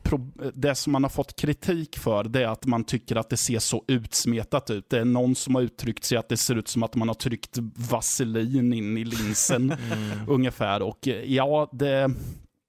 det 0.54 0.74
som 0.74 0.92
man 0.92 1.04
har 1.04 1.10
fått 1.10 1.36
kritik 1.36 1.98
för 1.98 2.24
det 2.24 2.42
är 2.42 2.48
att 2.48 2.66
man 2.66 2.84
tycker 2.84 3.16
att 3.16 3.30
det 3.30 3.36
ser 3.36 3.58
så 3.58 3.84
utsmetat 3.88 4.70
ut. 4.70 4.90
Det 4.90 4.98
är 4.98 5.04
någon 5.04 5.34
som 5.34 5.54
har 5.54 5.62
uttryckt 5.62 6.04
sig 6.04 6.18
att 6.18 6.28
det 6.28 6.36
ser 6.36 6.54
ut 6.54 6.68
som 6.68 6.82
att 6.82 6.94
man 6.94 7.08
har 7.08 7.14
tryckt 7.14 7.58
vaselin 7.90 8.72
in 8.72 8.98
i 8.98 9.04
linsen 9.04 9.72
mm. 9.72 10.28
ungefär. 10.28 10.82
Och 10.82 11.06
ja, 11.24 11.70
det... 11.72 12.10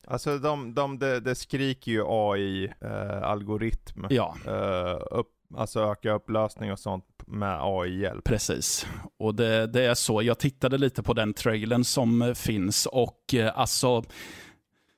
Alltså 0.08 0.38
de, 0.38 0.74
de, 0.74 1.00
det, 1.00 1.20
det 1.20 1.36
skriker 1.36 1.92
ju 1.92 2.04
AI-algoritm. 2.08 4.06
Eh, 4.06 4.16
ja. 4.16 4.36
Eh, 4.46 5.00
upp 5.12 5.28
Alltså 5.56 5.80
öka 5.80 6.14
upplösning 6.14 6.72
och 6.72 6.80
sånt 6.80 7.06
med 7.28 7.60
AI-hjälp. 7.62 8.24
Precis. 8.24 8.88
Och 9.20 9.36
det, 9.36 9.68
det, 9.68 9.86
är 9.86 9.94
så. 9.94 10.22
Jag 10.22 10.40
tittade 10.40 10.78
lite 10.78 11.04
på 11.04 11.14
den 11.14 11.34
trailern 11.34 11.84
som 11.84 12.22
eh, 12.22 12.34
finns 12.34 12.86
och 12.86 13.34
eh, 13.34 13.60
alltså 13.60 14.04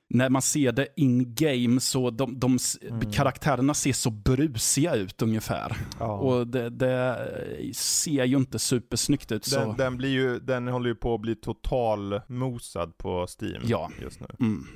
när 0.09 0.29
man 0.29 0.41
ser 0.41 0.71
det 0.71 0.87
in 0.95 1.35
game 1.35 1.79
så 1.79 2.09
de, 2.09 2.39
de 2.39 2.57
mm. 2.81 3.11
karaktärerna 3.11 3.73
ser 3.73 3.93
så 3.93 4.09
brusiga 4.09 4.95
ut 4.95 5.21
ungefär. 5.21 5.77
Ja. 5.99 6.17
Och 6.17 6.47
det, 6.47 6.69
det, 6.69 7.73
ser 7.75 8.25
ju 8.25 8.37
inte 8.37 8.59
supersnyggt 8.59 9.31
ut. 9.31 9.51
Den, 9.51 9.77
den, 9.77 9.97
blir 9.97 10.09
ju, 10.09 10.39
den 10.39 10.67
håller 10.67 10.89
ju 10.89 10.95
på 10.95 11.15
att 11.15 11.21
bli 11.21 11.35
total 11.35 12.21
mosad 12.27 12.97
på 12.97 13.27
Steam 13.41 13.63
ja. 13.65 13.91
just 14.01 14.19
nu. 14.19 14.27
Mm. 14.39 14.67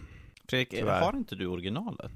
Fredrik, 0.50 0.84
har 0.84 1.18
inte 1.18 1.36
du 1.36 1.48
originalet? 1.48 2.12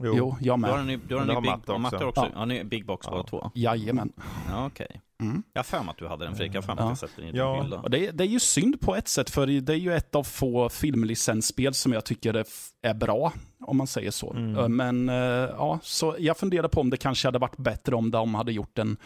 Jo, 0.00 0.14
jo 0.16 0.36
jag 0.40 0.58
med. 0.58 0.70
Då 0.70 0.76
har 0.76 0.84
ni, 0.84 0.96
då 1.08 1.18
har 1.18 1.24
ni 1.26 1.34
big, 1.34 1.44
matte 1.44 1.72
också. 1.72 1.78
Matte 1.78 2.04
också. 2.04 2.20
Ja. 2.20 2.30
ja, 2.34 2.44
ni 2.44 2.64
Big 2.64 2.86
Box 2.86 3.06
båda 3.06 3.18
ja. 3.18 3.26
två? 3.26 3.50
Jajamän. 3.54 4.12
Ja, 4.50 4.66
okej. 4.66 4.86
Okay. 4.90 5.00
Mm. 5.28 5.42
Jag 5.52 5.58
har 5.58 5.64
för 5.64 5.78
mig 5.78 5.90
att 5.90 5.98
du 5.98 6.08
hade 6.08 6.24
den 6.24 6.34
Fredrik, 6.34 6.54
jag 6.54 6.62
har 6.62 6.66
för 6.66 6.74
mig 6.74 6.84
att 6.84 6.90
jag 6.90 6.98
sett 6.98 7.16
den 7.16 7.24
i 7.24 7.32
din 7.32 7.36
ja. 7.36 7.62
hylla. 7.62 7.88
Det 7.88 8.06
är, 8.06 8.12
det 8.12 8.24
är 8.24 8.28
ju 8.28 8.40
synd 8.40 8.80
på 8.80 8.96
ett 8.96 9.08
sätt, 9.08 9.30
för 9.30 9.46
det 9.46 9.72
är 9.72 9.76
ju 9.76 9.94
ett 9.94 10.14
av 10.14 10.24
få 10.24 10.68
filmlicensspel 10.68 11.74
som 11.74 11.92
jag 11.92 12.04
tycker 12.04 12.34
är, 12.34 12.46
är 12.82 12.94
bra, 12.94 13.32
om 13.60 13.76
man 13.76 13.86
säger 13.86 14.10
så. 14.10 14.32
Mm. 14.32 14.76
Men 14.76 15.08
ja, 15.48 15.78
så 15.82 16.16
jag 16.18 16.36
funderar 16.36 16.68
på 16.68 16.80
om 16.80 16.90
det 16.90 16.96
kanske 16.96 17.28
hade 17.28 17.38
varit 17.38 17.56
bättre 17.56 17.96
om 17.96 18.10
de 18.10 18.34
hade 18.34 18.52
gjort 18.52 18.78
en 18.78 18.96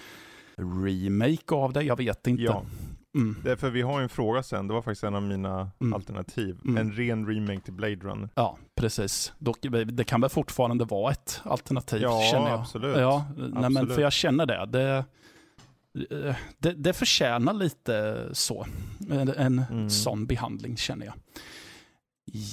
remake 0.58 1.54
av 1.54 1.72
det, 1.72 1.82
jag 1.82 1.96
vet 1.96 2.26
inte. 2.26 2.42
Ja. 2.42 2.62
Mm. 3.16 3.36
Därför 3.44 3.70
vi 3.70 3.82
har 3.82 4.00
en 4.00 4.08
fråga 4.08 4.42
sen, 4.42 4.68
det 4.68 4.74
var 4.74 4.82
faktiskt 4.82 5.04
en 5.04 5.14
av 5.14 5.22
mina 5.22 5.70
mm. 5.80 5.94
alternativ. 5.94 6.58
Mm. 6.64 6.76
En 6.76 6.92
ren 6.92 7.26
remake 7.26 7.60
till 7.60 7.72
Blade 7.72 7.96
Runner. 7.96 8.28
Ja, 8.34 8.58
precis. 8.74 9.32
Dock, 9.38 9.58
det 9.86 10.04
kan 10.04 10.20
väl 10.20 10.30
fortfarande 10.30 10.84
vara 10.84 11.12
ett 11.12 11.40
alternativ, 11.44 12.02
ja, 12.02 12.20
känner 12.32 12.48
jag. 12.48 12.60
Absolut. 12.60 12.96
Ja, 12.96 13.26
absolut. 13.30 13.54
Nej, 13.54 13.70
men 13.70 13.86
för 13.86 14.02
jag 14.02 14.12
känner 14.12 14.46
det. 14.46 14.66
det 14.66 15.04
det, 16.58 16.72
det 16.72 16.92
förtjänar 16.92 17.52
lite 17.52 18.28
så. 18.32 18.66
En, 19.10 19.28
en 19.28 19.64
mm. 19.70 19.90
sån 19.90 20.26
behandling 20.26 20.76
känner 20.76 21.06
jag. 21.06 21.14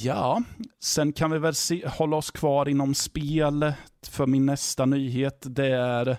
Ja, 0.02 0.43
sen 0.80 1.13
kan 1.13 1.32
vi 1.32 1.39
väl 1.39 1.56
se, 1.56 1.88
hålla 1.88 2.17
oss 2.17 2.32
kvar 2.32 2.69
inom 2.69 2.93
spel. 2.93 3.73
För 4.10 4.28
min 4.28 4.45
nästa 4.45 4.86
nyhet, 4.86 5.43
det 5.45 5.67
är 5.67 6.17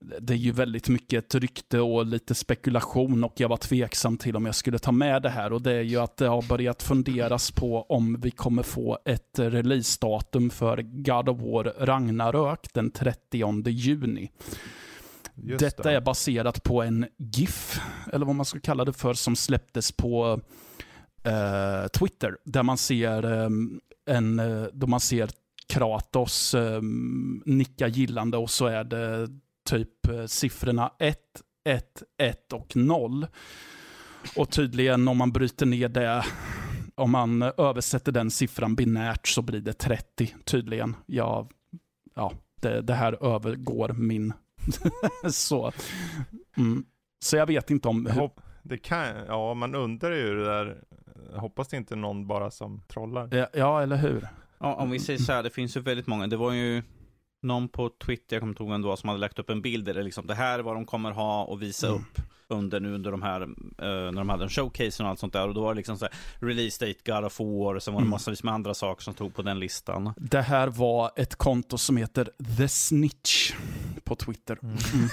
det 0.00 0.32
är 0.32 0.38
ju 0.38 0.52
väldigt 0.52 0.88
mycket 0.88 1.24
ett 1.24 1.34
rykte 1.34 1.80
och 1.80 2.06
lite 2.06 2.34
spekulation 2.34 3.24
och 3.24 3.32
jag 3.36 3.48
var 3.48 3.56
tveksam 3.56 4.16
till 4.18 4.36
om 4.36 4.46
jag 4.46 4.54
skulle 4.54 4.78
ta 4.78 4.92
med 4.92 5.22
det 5.22 5.28
här 5.28 5.52
och 5.52 5.62
det 5.62 5.72
är 5.72 5.82
ju 5.82 5.96
att 5.96 6.16
det 6.16 6.26
har 6.26 6.48
börjat 6.48 6.82
funderas 6.82 7.50
på 7.50 7.82
om 7.82 8.20
vi 8.20 8.30
kommer 8.30 8.62
få 8.62 8.98
ett 9.04 9.38
releasedatum 9.38 10.50
för 10.50 10.82
God 10.82 11.28
of 11.28 11.40
War 11.40 11.74
Ragnarök 11.78 12.72
den 12.72 12.90
30 12.90 13.68
juni. 13.70 14.30
Just 15.34 15.60
Detta 15.60 15.82
det. 15.82 15.96
är 15.96 16.00
baserat 16.00 16.62
på 16.62 16.82
en 16.82 17.06
GIF, 17.16 17.80
eller 18.12 18.26
vad 18.26 18.34
man 18.34 18.46
ska 18.46 18.60
kalla 18.60 18.84
det 18.84 18.92
för, 18.92 19.14
som 19.14 19.36
släpptes 19.36 19.92
på 19.92 20.40
eh, 21.24 21.88
Twitter, 21.88 22.36
där 22.44 22.62
man 22.62 22.78
ser 22.78 23.42
eh, 23.42 23.48
en, 24.16 24.38
eh, 24.38 24.64
då 24.72 24.86
man 24.86 25.00
ser 25.00 25.30
Kratos 25.68 26.54
eh, 26.54 26.82
nicka 27.44 27.88
gillande 27.88 28.36
och 28.36 28.50
så 28.50 28.66
är 28.66 28.84
det 28.84 29.28
typ 29.66 30.08
eh, 30.08 30.26
siffrorna 30.26 30.92
1, 30.98 31.18
1, 31.64 32.02
1 32.18 32.52
och 32.52 32.76
0. 32.76 33.26
Och 34.36 34.50
tydligen 34.50 35.08
om 35.08 35.16
man 35.16 35.32
bryter 35.32 35.66
ner 35.66 35.88
det, 35.88 36.24
om 36.94 37.10
man 37.10 37.42
översätter 37.42 38.12
den 38.12 38.30
siffran 38.30 38.74
binärt 38.74 39.28
så 39.28 39.42
blir 39.42 39.60
det 39.60 39.72
30 39.72 40.34
tydligen. 40.44 40.96
Jag 41.06 41.50
ja, 42.16 42.32
det, 42.60 42.80
det 42.80 42.94
här 42.94 43.24
övergår 43.34 43.88
min. 43.88 44.32
så. 45.30 45.72
Mm. 46.56 46.84
så 47.24 47.36
jag 47.36 47.46
vet 47.46 47.70
inte 47.70 47.88
om... 47.88 48.06
Hur... 48.06 48.30
Det 48.62 48.78
kan, 48.78 49.16
ja 49.26 49.54
man 49.54 49.74
undrar 49.74 50.12
ju 50.12 50.34
det 50.34 50.44
där, 50.44 50.84
jag 51.32 51.40
hoppas 51.40 51.68
det 51.68 51.76
inte 51.76 51.94
är 51.94 51.96
någon 51.96 52.26
bara 52.26 52.50
som 52.50 52.82
trollar. 52.88 53.48
Ja, 53.52 53.82
eller 53.82 53.96
hur? 53.96 54.28
Ja, 54.58 54.74
om 54.74 54.90
vi 54.90 54.98
säger 54.98 55.18
så 55.18 55.32
här, 55.32 55.42
det 55.42 55.50
finns 55.50 55.76
ju 55.76 55.80
väldigt 55.80 56.06
många, 56.06 56.26
det 56.26 56.36
var 56.36 56.52
ju 56.52 56.82
någon 57.46 57.68
på 57.68 57.90
Twitter, 58.04 58.36
jag 58.36 58.42
kommer 58.42 58.50
inte 58.50 58.62
ihåg 58.62 58.72
ändå, 58.72 58.96
som 58.96 59.08
hade 59.08 59.20
lagt 59.20 59.38
upp 59.38 59.50
en 59.50 59.62
bild 59.62 59.84
där 59.84 59.94
det 59.94 60.02
liksom, 60.02 60.26
det 60.26 60.34
här 60.34 60.58
är 60.58 60.62
vad 60.62 60.76
de 60.76 60.86
kommer 60.86 61.10
ha 61.10 61.44
och 61.44 61.62
visa 61.62 61.86
mm. 61.86 62.00
upp 62.00 62.20
under 62.48 62.80
nu 62.80 62.94
under 62.94 63.10
de 63.10 63.22
här, 63.22 63.42
uh, 63.42 63.48
när 63.78 64.12
de 64.12 64.28
hade 64.28 64.44
en 64.44 64.50
showcase 64.50 65.02
och 65.02 65.08
allt 65.08 65.18
sånt 65.18 65.32
där. 65.32 65.48
Och 65.48 65.54
då 65.54 65.60
var 65.60 65.74
det 65.74 65.76
liksom 65.76 65.98
så 65.98 66.04
här, 66.04 66.14
release 66.46 66.86
date, 66.86 67.12
God 67.12 67.24
of 67.24 67.40
War, 67.40 67.74
och 67.74 67.82
sen 67.82 67.94
var 67.94 68.00
det 68.00 68.04
mm. 68.04 68.10
massvis 68.10 68.42
med 68.42 68.54
andra 68.54 68.74
saker 68.74 69.02
som 69.02 69.14
tog 69.14 69.34
på 69.34 69.42
den 69.42 69.58
listan. 69.58 70.12
Det 70.16 70.40
här 70.40 70.68
var 70.68 71.10
ett 71.16 71.36
konto 71.36 71.78
som 71.78 71.96
heter 71.96 72.30
The 72.56 72.68
Snitch 72.68 73.52
på 74.04 74.16
Twitter. 74.16 74.58
Mm. 74.62 74.76
mm. 74.94 75.08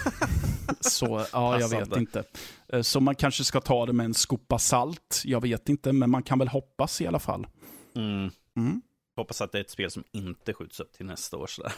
så, 0.80 1.26
ja, 1.34 1.60
jag 1.60 1.70
vet 1.70 1.98
inte. 1.98 2.24
Eh, 2.68 2.82
så 2.82 3.00
man 3.00 3.16
kanske 3.16 3.44
ska 3.44 3.62
ta 3.62 3.86
det 3.86 3.94
med 3.94 4.06
en 4.06 4.14
skopa 4.14 4.60
salt. 4.60 5.22
Jag 5.26 5.42
vet 5.42 5.70
inte, 5.70 5.94
men 5.94 6.10
man 6.10 6.24
kan 6.24 6.40
väl 6.40 6.48
hoppas 6.48 7.02
i 7.02 7.08
alla 7.08 7.20
fall. 7.20 7.48
Mm. 7.96 8.32
Mm. 8.58 8.82
Hoppas 9.16 9.42
att 9.42 9.52
det 9.52 9.58
är 9.58 9.62
ett 9.62 9.70
spel 9.70 9.92
som 9.92 10.04
inte 10.12 10.54
skjuts 10.54 10.80
upp 10.80 10.94
till 10.94 11.06
nästa 11.06 11.38
år. 11.38 11.48
Sådär. 11.48 11.74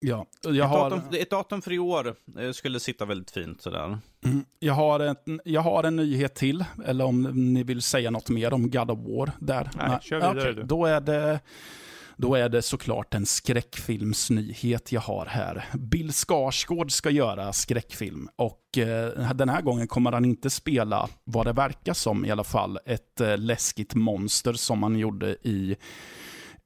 Ja, 0.00 0.26
jag 0.42 0.56
ett, 0.56 0.64
har... 0.64 0.90
datum, 0.90 1.20
ett 1.20 1.30
datum 1.30 1.62
för 1.62 1.72
i 1.72 1.78
år 1.78 2.14
eh, 2.38 2.52
skulle 2.52 2.80
sitta 2.80 3.04
väldigt 3.04 3.30
fint 3.30 3.62
sådär. 3.62 3.98
Mm. 4.24 4.44
Jag, 4.58 4.74
har 4.74 5.00
en, 5.00 5.40
jag 5.44 5.60
har 5.60 5.84
en 5.84 5.96
nyhet 5.96 6.34
till, 6.34 6.64
eller 6.84 7.04
om 7.04 7.22
ni 7.52 7.62
vill 7.62 7.82
säga 7.82 8.10
något 8.10 8.28
mer 8.28 8.52
om 8.52 8.70
God 8.70 8.90
of 8.90 8.98
War. 8.98 9.32
Där. 9.38 9.70
Nej, 9.76 9.98
kör 10.02 10.16
vidare 10.16 10.52
okay, 10.52 10.64
Då 10.64 10.86
är 10.86 11.00
det... 11.00 11.40
Då 12.16 12.34
är 12.34 12.48
det 12.48 12.62
såklart 12.62 13.14
en 13.14 13.26
skräckfilmsnyhet 13.26 14.92
jag 14.92 15.00
har 15.00 15.26
här. 15.26 15.64
Bill 15.72 16.12
Skarsgård 16.12 16.92
ska 16.92 17.10
göra 17.10 17.52
skräckfilm 17.52 18.28
och 18.36 18.78
eh, 18.78 19.32
den 19.34 19.48
här 19.48 19.62
gången 19.62 19.88
kommer 19.88 20.12
han 20.12 20.24
inte 20.24 20.50
spela, 20.50 21.08
vad 21.24 21.46
det 21.46 21.52
verkar 21.52 21.94
som 21.94 22.24
i 22.24 22.30
alla 22.30 22.44
fall, 22.44 22.78
ett 22.86 23.20
eh, 23.20 23.38
läskigt 23.38 23.94
monster 23.94 24.52
som 24.52 24.82
han 24.82 24.96
gjorde 24.96 25.30
i 25.30 25.76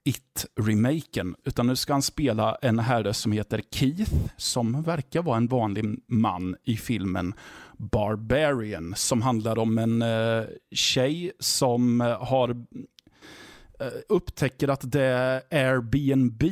It-remaken, 0.05 1.35
utan 1.45 1.67
nu 1.67 1.77
ska 1.77 1.93
han 1.93 2.03
spela 2.03 2.55
en 2.63 2.79
herre 2.79 3.15
som 3.15 3.33
heter 3.33 3.63
Keith, 3.71 4.13
som 4.37 4.83
verkar 4.83 5.23
vara 5.23 5.37
en 5.37 5.47
vanlig 5.47 5.85
man 6.07 6.57
i 6.65 6.77
filmen 6.77 7.35
Barbarian, 7.79 8.95
som 8.97 9.23
handlar 9.23 9.59
om 9.59 9.79
en 9.79 10.03
eh, 10.03 10.45
tjej 10.75 11.33
som 11.39 12.01
eh, 12.01 12.25
har 12.25 12.51
eh, 13.81 13.87
upptäcker 14.09 14.69
att 14.69 14.93
det 14.93 15.43
Airbnb 15.51 16.43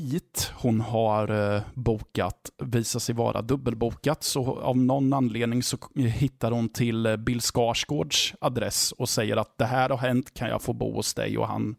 hon 0.53 0.81
har 0.81 1.55
eh, 1.55 1.62
bokat 1.75 2.51
visar 2.59 3.01
sig 3.01 3.15
vara 3.15 3.43
dubbelbokat. 3.43 4.23
Så 4.23 4.61
av 4.61 4.77
någon 4.77 5.12
anledning 5.12 5.62
så 5.62 5.77
hittar 5.95 6.51
hon 6.51 6.69
till 6.69 7.17
Bill 7.19 7.41
Skarsgårds 7.41 8.35
adress 8.41 8.93
och 8.93 9.09
säger 9.09 9.37
att 9.37 9.59
det 9.59 9.65
här 9.65 9.88
har 9.88 9.99
hänt, 9.99 10.35
kan 10.35 10.49
jag 10.49 10.62
få 10.62 10.73
bo 10.73 10.95
hos 10.95 11.15
dig? 11.15 11.38
Och 11.38 11.49
han 11.49 11.77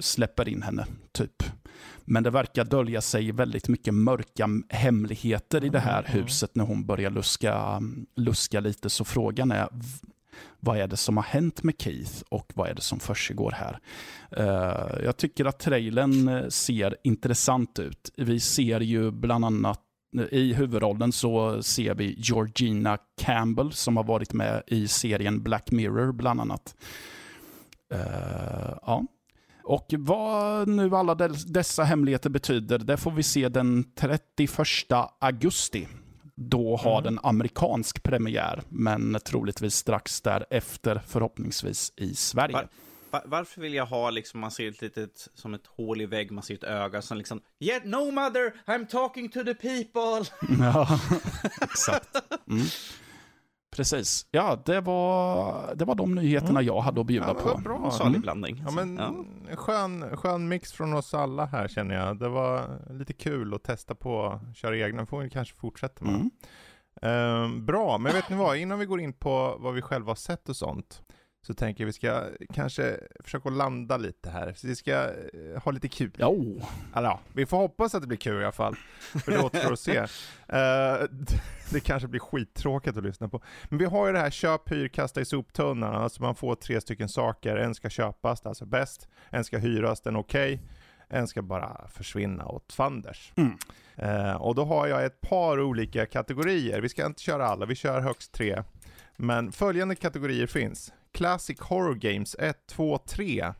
släpper 0.00 0.48
in 0.48 0.62
henne, 0.62 0.86
typ. 1.12 1.42
Men 2.04 2.22
det 2.22 2.30
verkar 2.30 2.64
dölja 2.64 3.00
sig 3.00 3.32
väldigt 3.32 3.68
mycket 3.68 3.94
mörka 3.94 4.48
hemligheter 4.68 5.64
i 5.64 5.68
det 5.68 5.80
här 5.80 6.04
mm. 6.08 6.22
huset 6.22 6.54
när 6.54 6.64
hon 6.64 6.86
börjar 6.86 7.10
luska, 7.10 7.82
luska 8.16 8.60
lite. 8.60 8.90
Så 8.90 9.04
frågan 9.04 9.50
är, 9.50 9.68
vad 10.60 10.78
är 10.78 10.86
det 10.86 10.96
som 10.96 11.16
har 11.16 11.24
hänt 11.24 11.62
med 11.62 11.74
Keith 11.78 12.22
och 12.28 12.52
vad 12.54 12.68
är 12.68 12.74
det 12.74 12.82
som 12.82 13.00
försiggår 13.00 13.50
här? 13.50 13.78
Uh, 14.38 15.04
jag 15.04 15.16
tycker 15.16 15.44
att 15.44 15.58
trailern 15.58 16.28
eh, 16.28 16.48
ser 16.48 16.96
intressant 17.04 17.78
ut. 17.78 18.10
Vi 18.16 18.40
ser 18.40 18.80
ju 18.80 19.10
bland 19.10 19.44
annat 19.44 19.80
i 20.30 20.52
huvudrollen 20.52 21.12
så 21.12 21.62
ser 21.62 21.94
vi 21.94 22.14
Georgina 22.18 22.98
Campbell 23.20 23.72
som 23.72 23.96
har 23.96 24.04
varit 24.04 24.32
med 24.32 24.62
i 24.66 24.88
serien 24.88 25.42
Black 25.42 25.70
Mirror 25.70 26.12
bland 26.12 26.40
annat. 26.40 26.74
Uh, 27.94 28.78
ja, 28.82 29.04
och 29.66 29.94
vad 29.98 30.68
nu 30.68 30.96
alla 30.96 31.14
dessa 31.46 31.84
hemligheter 31.84 32.30
betyder, 32.30 32.78
det 32.78 32.96
får 32.96 33.10
vi 33.10 33.22
se 33.22 33.48
den 33.48 33.84
31 33.94 34.50
augusti. 35.20 35.88
Då 36.34 36.76
har 36.76 37.00
mm. 37.00 37.04
den 37.04 37.20
amerikansk 37.22 38.02
premiär, 38.02 38.62
men 38.68 39.18
troligtvis 39.24 39.74
strax 39.74 40.20
därefter, 40.20 41.02
förhoppningsvis 41.06 41.92
i 41.96 42.14
Sverige. 42.14 42.52
Var, 42.52 42.68
var, 43.10 43.22
varför 43.26 43.60
vill 43.60 43.74
jag 43.74 43.86
ha, 43.86 44.10
liksom, 44.10 44.40
man 44.40 44.50
ser 44.50 44.68
ett 44.68 44.82
litet, 44.82 45.28
som 45.34 45.54
ett 45.54 45.66
hål 45.66 46.00
i 46.00 46.06
vägg, 46.06 46.30
man 46.30 46.42
ser 46.42 46.54
ett 46.54 46.64
öga 46.64 47.02
som 47.02 47.18
liksom, 47.18 47.40
Yet 47.60 47.84
no 47.84 48.10
mother, 48.10 48.54
I'm 48.66 48.86
talking 48.86 49.28
to 49.28 49.44
the 49.44 49.54
people. 49.54 50.30
Ja, 50.64 51.00
exakt. 51.62 52.16
Mm. 52.50 52.66
Precis. 53.76 54.26
Ja, 54.30 54.62
det 54.64 54.80
var, 54.80 55.74
det 55.74 55.84
var 55.84 55.94
de 55.94 56.14
nyheterna 56.14 56.50
mm. 56.50 56.66
jag 56.66 56.80
hade 56.80 57.00
att 57.00 57.06
bjuda 57.06 57.26
ja, 57.26 57.34
på. 57.34 57.58
Bra. 57.58 57.90
Salig 57.90 58.08
mm. 58.08 58.20
blandning. 58.20 58.62
Ja, 58.66 58.70
men 58.70 58.96
ja. 58.96 59.56
Skön, 59.56 60.16
skön 60.16 60.48
mix 60.48 60.72
från 60.72 60.94
oss 60.94 61.14
alla 61.14 61.46
här 61.46 61.68
känner 61.68 61.94
jag. 61.94 62.18
Det 62.18 62.28
var 62.28 62.80
lite 62.90 63.12
kul 63.12 63.54
att 63.54 63.62
testa 63.62 63.94
på 63.94 64.26
att 64.26 64.56
köra 64.56 64.78
egna. 64.78 65.06
får 65.06 65.20
vi 65.20 65.30
kanske 65.30 65.56
fortsätta 65.56 66.04
med. 66.04 66.14
Mm. 66.14 66.30
Uh, 67.04 67.62
bra, 67.62 67.98
men 67.98 68.12
vet 68.12 68.30
ni 68.30 68.36
vad? 68.36 68.56
Innan 68.56 68.78
vi 68.78 68.86
går 68.86 69.00
in 69.00 69.12
på 69.12 69.56
vad 69.58 69.74
vi 69.74 69.82
själva 69.82 70.10
har 70.10 70.16
sett 70.16 70.48
och 70.48 70.56
sånt 70.56 71.02
så 71.46 71.54
tänker 71.54 71.84
jag 71.84 71.86
vi 71.86 71.92
ska 71.92 72.24
kanske 72.54 73.00
försöka 73.20 73.48
landa 73.48 73.96
lite 73.96 74.30
här. 74.30 74.52
Så 74.56 74.66
vi 74.66 74.76
ska 74.76 74.92
eh, 74.92 75.62
ha 75.62 75.72
lite 75.72 75.88
kul. 75.88 76.10
Jo. 76.18 76.60
Alltså, 76.92 77.10
ja, 77.10 77.20
vi 77.32 77.46
får 77.46 77.56
hoppas 77.56 77.94
att 77.94 78.00
det 78.02 78.08
blir 78.08 78.18
kul 78.18 78.40
i 78.40 78.44
alla 78.44 78.52
fall. 78.52 78.76
För 79.24 79.32
det 79.32 79.38
återstår 79.38 79.72
att 79.72 79.80
se. 79.80 80.00
Uh, 80.00 80.06
det 81.72 81.80
kanske 81.80 82.08
blir 82.08 82.20
skittråkigt 82.20 82.96
att 82.96 83.04
lyssna 83.04 83.28
på. 83.28 83.42
Men 83.64 83.78
vi 83.78 83.84
har 83.84 84.06
ju 84.06 84.12
det 84.12 84.18
här 84.18 84.30
köp, 84.30 84.72
hyr, 84.72 84.88
kasta 84.88 85.20
i 85.20 85.24
soptunnan. 85.24 85.94
Alltså 85.94 86.22
man 86.22 86.34
får 86.34 86.54
tre 86.54 86.80
stycken 86.80 87.08
saker. 87.08 87.56
En 87.56 87.74
ska 87.74 87.90
köpas, 87.90 88.46
alltså 88.46 88.66
bäst. 88.66 89.08
En 89.30 89.44
ska 89.44 89.58
hyras, 89.58 90.00
den 90.00 90.16
okej. 90.16 90.54
Okay. 90.54 90.66
En 91.08 91.28
ska 91.28 91.42
bara 91.42 91.88
försvinna 91.88 92.46
åt 92.46 92.72
fanders. 92.72 93.32
Mm. 93.36 93.58
Uh, 94.02 94.36
och 94.36 94.54
då 94.54 94.64
har 94.64 94.86
jag 94.86 95.04
ett 95.04 95.20
par 95.20 95.60
olika 95.60 96.06
kategorier. 96.06 96.80
Vi 96.80 96.88
ska 96.88 97.06
inte 97.06 97.22
köra 97.22 97.46
alla, 97.46 97.66
vi 97.66 97.74
kör 97.74 98.00
högst 98.00 98.32
tre. 98.32 98.62
Men 99.16 99.52
följande 99.52 99.94
kategorier 99.94 100.46
finns. 100.46 100.92
Classic 101.16 101.60
Horror 101.60 101.94
Games 101.94 102.36
1, 102.38 102.66
2, 102.66 102.98
3. 102.98 103.52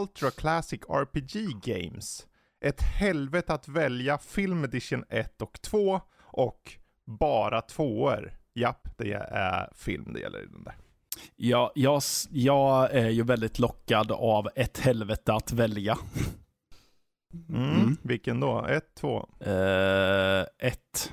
Ultra 0.00 0.30
Classic 0.30 0.80
RPG 0.88 1.62
Games. 1.62 2.26
Ett 2.64 2.82
helvete 2.82 3.54
att 3.54 3.68
välja 3.68 4.18
Film 4.18 4.64
Edition 4.64 5.04
1 5.08 5.42
och 5.42 5.62
2 5.62 6.00
och 6.20 6.72
bara 7.06 7.60
tvåor. 7.60 8.32
Japp, 8.54 8.88
det 8.96 9.12
är 9.30 9.70
film 9.74 10.12
det 10.12 10.20
gäller 10.20 10.42
i 10.42 10.46
den 10.46 10.64
där. 10.64 10.74
Ja, 11.36 11.72
jag, 11.74 12.02
jag 12.30 12.90
är 12.90 13.08
ju 13.08 13.22
väldigt 13.22 13.58
lockad 13.58 14.12
av 14.12 14.48
ett 14.54 14.78
helvete 14.78 15.32
att 15.32 15.52
välja. 15.52 15.98
Mm, 17.48 17.70
mm. 17.70 17.96
Vilken 18.02 18.40
då? 18.40 18.66
Ett, 18.66 18.94
två? 18.94 19.28
Uh, 19.46 20.44
ett. 20.58 21.12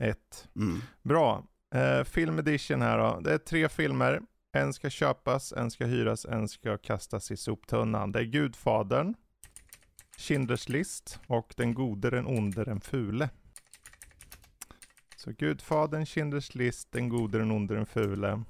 Ett. 0.00 0.48
Mm. 0.56 0.82
Bra. 1.02 1.44
Uh, 1.74 2.04
film 2.04 2.38
edition 2.38 2.82
här 2.82 2.98
då. 2.98 3.20
Det 3.20 3.32
är 3.32 3.38
tre 3.38 3.68
filmer. 3.68 4.20
En 4.52 4.72
ska 4.72 4.90
köpas, 4.90 5.52
en 5.52 5.70
ska 5.70 5.86
hyras, 5.86 6.24
en 6.24 6.48
ska 6.48 6.78
kastas 6.78 7.30
i 7.30 7.36
soptunnan. 7.36 8.12
Det 8.12 8.18
är 8.18 8.24
Gudfadern, 8.24 9.14
Schindler's 10.18 10.70
list 10.70 11.20
och 11.26 11.54
Den 11.56 11.74
gode, 11.74 12.10
den 12.10 12.26
onde, 12.26 12.64
den 12.64 12.80
fule. 12.80 13.30
Så 15.16 15.32
Gudfadern, 15.32 16.04
Schindler's 16.04 16.56
list, 16.56 16.92
Den 16.92 17.08
gode, 17.08 17.38
den 17.38 17.50
onde, 17.50 17.74
den 17.74 17.86
fule. 17.86 18.42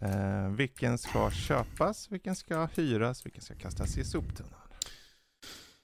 Eh, 0.00 0.48
vilken 0.48 0.98
ska 0.98 1.30
köpas, 1.30 2.12
vilken 2.12 2.36
ska 2.36 2.68
hyras, 2.74 3.26
vilken 3.26 3.42
ska 3.42 3.54
kastas 3.54 3.98
i 3.98 4.04
soptunnan? 4.04 4.52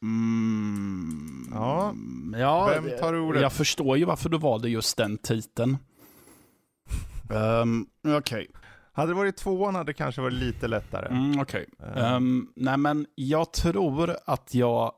Mm, 0.03 1.49
ja. 1.55 1.95
ja, 2.38 2.67
vem 2.67 2.99
tar 2.99 3.14
ordet? 3.14 3.43
Jag 3.43 3.53
förstår 3.53 3.99
ju 3.99 4.05
varför 4.05 4.29
du 4.29 4.38
valde 4.38 4.69
just 4.69 4.97
den 4.97 5.19
titeln. 5.19 5.77
um, 7.31 7.87
Okej. 8.03 8.19
Okay. 8.19 8.63
Hade 8.97 9.11
det 9.11 9.15
varit 9.15 9.37
tvåan 9.37 9.75
hade 9.75 9.91
det 9.91 9.95
kanske 9.95 10.21
varit 10.21 10.35
lite 10.35 10.69
lättare. 10.69 11.09
Mm, 11.09 11.41
Okej. 11.41 11.67
Okay. 11.79 11.91
Um, 11.91 11.99
ehm, 11.99 12.49
nej, 12.57 12.77
men 12.77 13.07
jag 13.15 13.53
tror 13.53 14.17
att 14.25 14.55
jag 14.55 14.93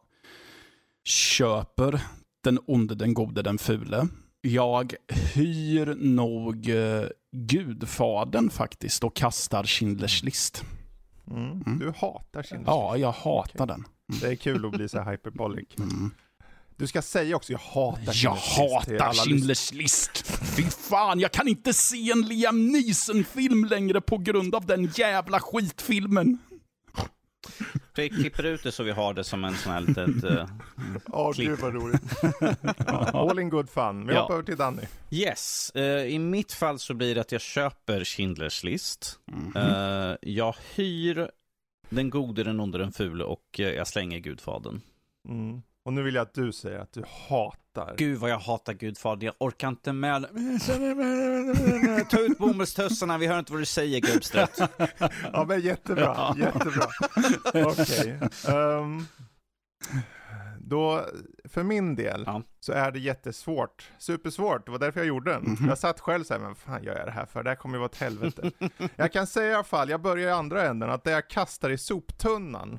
köper 1.04 2.00
den 2.44 2.58
onde, 2.66 2.94
den 2.94 3.14
gode, 3.14 3.42
den 3.42 3.58
fule. 3.58 4.08
Jag 4.40 4.94
hyr 5.34 5.94
nog 5.94 6.68
uh, 6.68 7.04
Gudfaden 7.32 8.50
faktiskt 8.50 9.04
och 9.04 9.16
kastar 9.16 9.64
Schindlers 9.64 10.22
list. 10.22 10.64
Mm. 11.30 11.62
Mm. 11.66 11.78
Du 11.78 11.86
hatar 11.86 12.42
Schindlers 12.42 12.52
list? 12.52 12.66
Ja, 12.66 12.96
jag 12.96 13.12
hatar 13.12 13.64
okay. 13.64 13.66
den. 13.66 13.84
Mm. 14.08 14.20
Det 14.20 14.28
är 14.28 14.36
kul 14.36 14.66
att 14.66 14.72
bli 14.72 14.88
så 14.88 15.00
hyperbolic. 15.02 15.76
Mm. 16.78 16.82
Du 16.84 16.86
ska 16.86 17.02
säga 17.02 17.36
också, 17.36 17.52
jag 17.52 17.58
hatar 17.58 18.12
Jag 18.14 18.30
hatar 18.30 19.12
Schindler's 19.12 19.74
list. 19.74 20.26
Fy 20.56 20.62
fan, 20.62 21.20
jag 21.20 21.32
kan 21.32 21.48
inte 21.48 21.72
se 21.72 22.10
en 22.10 22.22
Liam 22.22 22.68
Neeson-film 22.72 23.64
längre 23.64 24.00
på 24.00 24.18
grund 24.18 24.54
av 24.54 24.66
den 24.66 24.84
jävla 24.86 25.40
skitfilmen. 25.40 26.38
Vi 27.96 28.08
klipper 28.08 28.46
ut 28.46 28.62
det 28.62 28.72
så 28.72 28.82
vi 28.82 28.90
har 28.90 29.14
det 29.14 29.24
som 29.24 29.44
en 29.44 29.54
sån 29.54 29.72
här 29.72 29.80
litet... 29.80 30.24
Uh, 30.24 30.46
Åh, 31.06 31.32
gud 31.36 31.58
vad 31.58 31.74
roligt. 31.74 32.02
All 33.14 33.38
in 33.38 33.48
good 33.50 33.70
fun. 33.70 34.06
Vi 34.06 34.14
Ja. 34.14 34.20
hoppar 34.20 34.34
över 34.34 34.44
till 34.44 34.56
Danny. 34.56 34.82
Yes, 35.10 35.70
eh, 35.74 36.04
i 36.06 36.18
mitt 36.18 36.52
fall 36.52 36.78
så 36.78 36.94
blir 36.94 37.14
det 37.14 37.20
att 37.20 37.32
jag 37.32 37.40
köper 37.40 38.00
Schindler's 38.00 38.64
list. 38.64 39.18
Mhm. 39.32 39.56
Eh, 39.56 40.16
jag 40.20 40.54
hyr 40.74 41.30
den 41.88 42.10
gode, 42.10 42.44
den 42.44 42.60
onde, 42.60 42.78
den 42.78 42.92
fule 42.92 43.24
och 43.24 43.44
jag 43.58 43.86
slänger 43.86 44.18
Gudfadern. 44.18 44.80
Mm. 45.28 45.62
Och 45.86 45.92
nu 45.92 46.02
vill 46.02 46.14
jag 46.14 46.22
att 46.22 46.34
du 46.34 46.52
säger 46.52 46.78
att 46.78 46.92
du 46.92 47.04
hatar. 47.28 47.94
Gud 47.98 48.18
vad 48.18 48.30
jag 48.30 48.38
hatar 48.38 48.72
Gudfadern, 48.72 49.26
jag 49.26 49.34
orkar 49.38 49.68
inte 49.68 49.92
med 49.92 50.22
Ta 52.10 52.20
ut 52.20 52.38
bomullstössarna, 52.38 53.18
vi 53.18 53.26
hör 53.26 53.38
inte 53.38 53.52
vad 53.52 53.60
du 53.60 53.66
säger 53.66 54.00
gubbstött. 54.00 54.60
Ja 55.32 55.44
men 55.48 55.60
jättebra, 55.60 56.34
jättebra. 56.38 56.86
Okej. 57.54 58.20
ehm, 58.48 59.06
då, 60.60 61.06
för 61.44 61.62
min 61.62 61.94
del 61.96 62.22
Ja. 62.26 62.42
så 62.60 62.72
är 62.72 62.90
det 62.90 62.98
jättesvårt. 62.98 63.90
Supersvårt, 63.98 64.66
det 64.66 64.72
var 64.72 64.78
därför 64.78 65.00
jag 65.00 65.06
gjorde 65.06 65.32
den. 65.32 65.42
Mhm. 65.42 65.68
Jag 65.68 65.78
satt 65.78 66.00
själv 66.00 66.24
såhär, 66.24 66.40
men 66.40 66.48
vad 66.48 66.58
fan 66.58 66.84
gör 66.84 66.96
jag 66.96 67.06
det 67.06 67.12
här 67.12 67.26
för? 67.26 67.42
Det 67.42 67.50
här 67.50 67.56
kommer 67.56 67.74
ju 67.74 67.78
vara 67.78 67.90
ett 67.90 68.00
helvete. 68.00 68.50
jag 68.96 69.12
kan 69.12 69.26
säga 69.26 69.50
i 69.50 69.54
alla 69.54 69.64
fall, 69.64 69.90
jag 69.90 70.00
börjar 70.02 70.28
i 70.28 70.32
andra 70.32 70.62
änden, 70.66 70.90
att 70.90 71.04
det 71.04 71.10
jag 71.10 71.28
kastar 71.28 71.70
i 71.70 71.78
soptunnan 71.78 72.78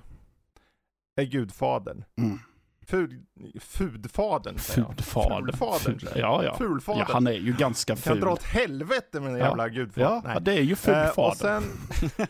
är 1.15 1.23
Gudfadern. 1.25 2.03
Mm. 2.17 2.39
Fud, 2.87 3.25
fudfadern 3.61 4.57
säger 4.59 4.81
jag. 4.87 4.95
Fulfader. 4.97 5.51
Fulfadern 5.53 5.99
jag. 6.01 6.17
Ja, 6.17 6.43
ja. 6.43 6.57
Fulfadern. 6.57 7.05
ja. 7.07 7.13
Han 7.13 7.27
är 7.27 7.31
ju 7.31 7.53
ganska 7.53 7.93
kan 7.95 8.01
ful. 8.01 8.19
dra 8.19 8.31
åt 8.33 8.43
helvete 8.43 9.19
med 9.19 9.31
den 9.31 9.39
Ja. 9.39 9.45
jävla 9.47 9.69
gudfadern. 9.69 10.21
Ja, 10.33 10.39
det 10.39 10.51
är 10.53 10.61
ju 10.61 10.71
Eh, 10.71 10.75
fulfader. 10.77 11.27
och 11.29 11.37
sen, 11.37 11.63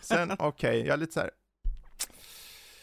sen 0.00 0.32
okej, 0.38 0.78
jag 0.86 0.88
är 0.94 0.96
lite 0.96 1.12
så 1.12 1.20
här. 1.20 1.30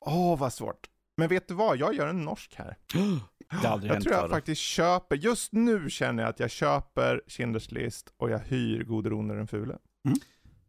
Åh, 0.01 0.37
vad 0.39 0.53
svårt. 0.53 0.87
Men 1.17 1.27
vet 1.27 1.47
du 1.47 1.53
vad, 1.53 1.77
jag 1.77 1.95
gör 1.95 2.07
en 2.07 2.21
norsk 2.25 2.55
här. 2.55 2.77
Det 3.61 3.67
aldrig 3.67 3.91
Jag 3.91 4.03
tror 4.03 4.15
jag 4.15 4.29
faktiskt 4.29 4.61
köper, 4.61 5.15
just 5.15 5.53
nu 5.53 5.89
känner 5.89 6.23
jag 6.23 6.29
att 6.29 6.39
jag 6.39 6.51
köper 6.51 7.21
Schindler's 7.27 7.73
list 7.73 8.13
och 8.17 8.29
jag 8.29 8.39
hyr 8.39 8.83
Gode 8.83 9.09
Ronde 9.09 9.35
den 9.35 9.47
fule. 9.47 9.77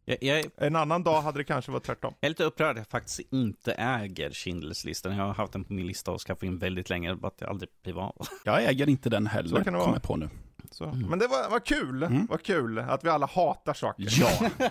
Jag, 0.09 0.19
jag, 0.23 0.39
är- 0.39 0.51
En 0.57 0.77
annan 0.77 1.03
dag 1.03 1.23
hade 1.23 1.39
det 1.39 1.45
kanske 1.45 1.73
varit 1.73 1.85
tvärtom. 1.85 2.15
jag 2.21 2.27
är 2.27 2.31
lite 2.31 2.45
upprörd 2.45 2.71
att 2.71 2.77
jag 2.77 2.87
faktiskt 2.87 3.21
inte 3.31 3.73
äger 3.73 4.31
Schindler's 4.31 4.87
listan. 4.87 5.17
Jag 5.17 5.25
har 5.25 5.35
haft 5.35 5.53
den 5.53 5.65
på 5.65 5.73
min 5.73 5.87
lista 5.87 6.11
och 6.11 6.21
skaffat 6.21 6.43
in 6.43 6.59
väldigt 6.59 6.91
länge, 6.91 7.15
bara 7.15 7.29
att 7.29 7.41
jag 7.41 7.51
aldrig 7.51 7.71
blev 7.83 7.99
av. 7.99 8.27
Jag 8.45 8.65
äger 8.65 8.89
inte 8.89 9.11
den 9.11 9.27
heller, 9.27 9.49
Så 9.49 9.55
kan 9.55 9.65
det 9.65 9.71
kommer 9.71 9.79
vara. 9.79 9.93
jag 9.95 10.03
på 10.03 10.17
nu. 10.17 10.29
Så. 10.71 10.85
Mm. 10.85 11.01
Men 11.11 11.19
det 11.19 11.27
var, 11.27 11.51
var 11.51 11.61
kul, 11.61 12.03
Mm. 12.03 12.27
vad 12.27 12.43
kul 12.43 12.79
att 12.79 13.05
vi 13.05 13.09
alla 13.09 13.27
hatar 13.27 13.75
saker. 13.75 14.07
Ja, 14.11 14.51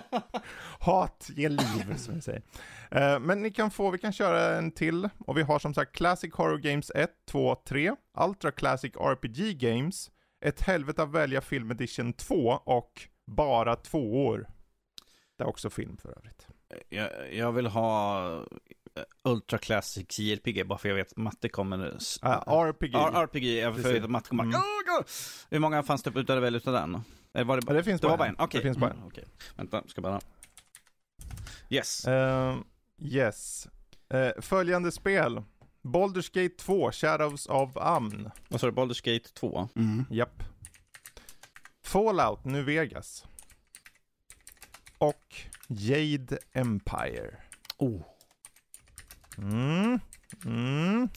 Hat 0.80 1.30
ger 1.36 1.48
liv, 1.48 1.96
som 1.96 2.14
vi 2.14 2.20
säger. 2.20 2.42
Eh, 2.90 3.18
men 3.18 3.42
ni 3.42 3.50
kan 3.50 3.70
få, 3.70 3.90
vi 3.90 3.98
kan 3.98 4.12
köra 4.12 4.56
en 4.58 4.70
till. 4.70 5.08
Och 5.18 5.36
vi 5.38 5.42
har 5.42 5.58
som 5.58 5.74
sagt 5.74 5.96
Classic 5.96 6.34
Horror 6.34 6.58
Games 6.58 6.90
1, 6.94 7.10
2, 7.30 7.54
3. 7.68 7.92
Ultra 8.20 8.50
Classic 8.50 8.92
RPG 8.96 9.52
Games. 9.58 10.10
Ett 10.44 10.60
helvete 10.60 11.02
att 11.02 11.12
välja 11.12 11.40
Film 11.40 11.70
Edition 11.70 12.12
2 12.12 12.34
och 12.64 12.92
bara 13.26 13.76
två 13.76 14.26
år. 14.26 14.46
Det 15.36 15.44
är 15.44 15.48
också 15.48 15.70
film 15.70 15.96
för 15.96 16.18
övrigt. 16.18 16.46
Jag, 16.88 17.34
jag 17.34 17.52
vill 17.52 17.66
ha 17.66 18.32
eh, 18.96 19.02
Ultra 19.24 19.58
Classic 19.58 20.18
JRPG, 20.18 20.66
bara 20.66 20.78
för 20.78 20.88
jag 20.88 20.96
vet 20.96 21.10
att 21.10 21.16
matte 21.16 21.48
kommer... 21.48 21.78
Uh, 21.78 21.94
RPG. 22.48 22.94
R- 22.94 23.10
RPG, 23.14 23.44
jag 23.58 23.76
för 23.76 24.00
att 24.00 24.10
matte 24.10 24.28
kommer... 24.28 24.44
Mm. 24.44 24.56
Åh, 24.56 24.96
God! 24.96 25.06
Hur 25.50 25.58
många 25.58 25.82
fanns 25.82 26.02
det 26.02 26.20
ute 26.20 26.40
väl 26.40 26.54
utav 26.54 26.72
den? 26.72 27.00
Eller 27.34 27.44
var 27.44 27.60
det, 27.60 27.74
det 27.74 27.84
finns 27.84 28.00
det 28.00 28.06
bara 28.06 28.16
bara 28.16 28.28
en. 28.28 28.34
en? 28.38 28.44
Okej. 28.44 28.58
Det 28.58 28.62
finns 28.62 28.78
bara 28.78 28.90
en. 28.90 28.96
Mm, 28.96 29.08
okej. 29.08 29.24
Vänta, 29.56 29.82
ska 29.86 30.00
bara... 30.00 30.20
Yes. 31.70 32.04
Eh, 32.04 32.56
yes. 32.98 33.68
Eh, 34.08 34.42
följande 34.42 34.92
spel. 34.92 35.42
Baldur's 35.82 36.42
Gate 36.42 36.54
2, 36.58 36.92
Shadows 36.92 37.46
of 37.46 37.76
Amn. 37.76 38.30
Vad 38.48 38.60
sa 38.60 38.66
du? 38.66 38.72
Baldur's 38.72 39.14
Gate 39.14 39.28
2? 39.34 39.68
mm. 39.76 40.04
Japp. 40.10 40.42
Fallout 41.84 42.44
New 42.44 42.64
Vegas. 42.64 43.24
Och 44.98 45.34
Jade 45.68 46.38
Empire. 46.52 47.30
Oh. 47.78 48.00
Mm. 49.38 49.98
Mm. 50.44 51.08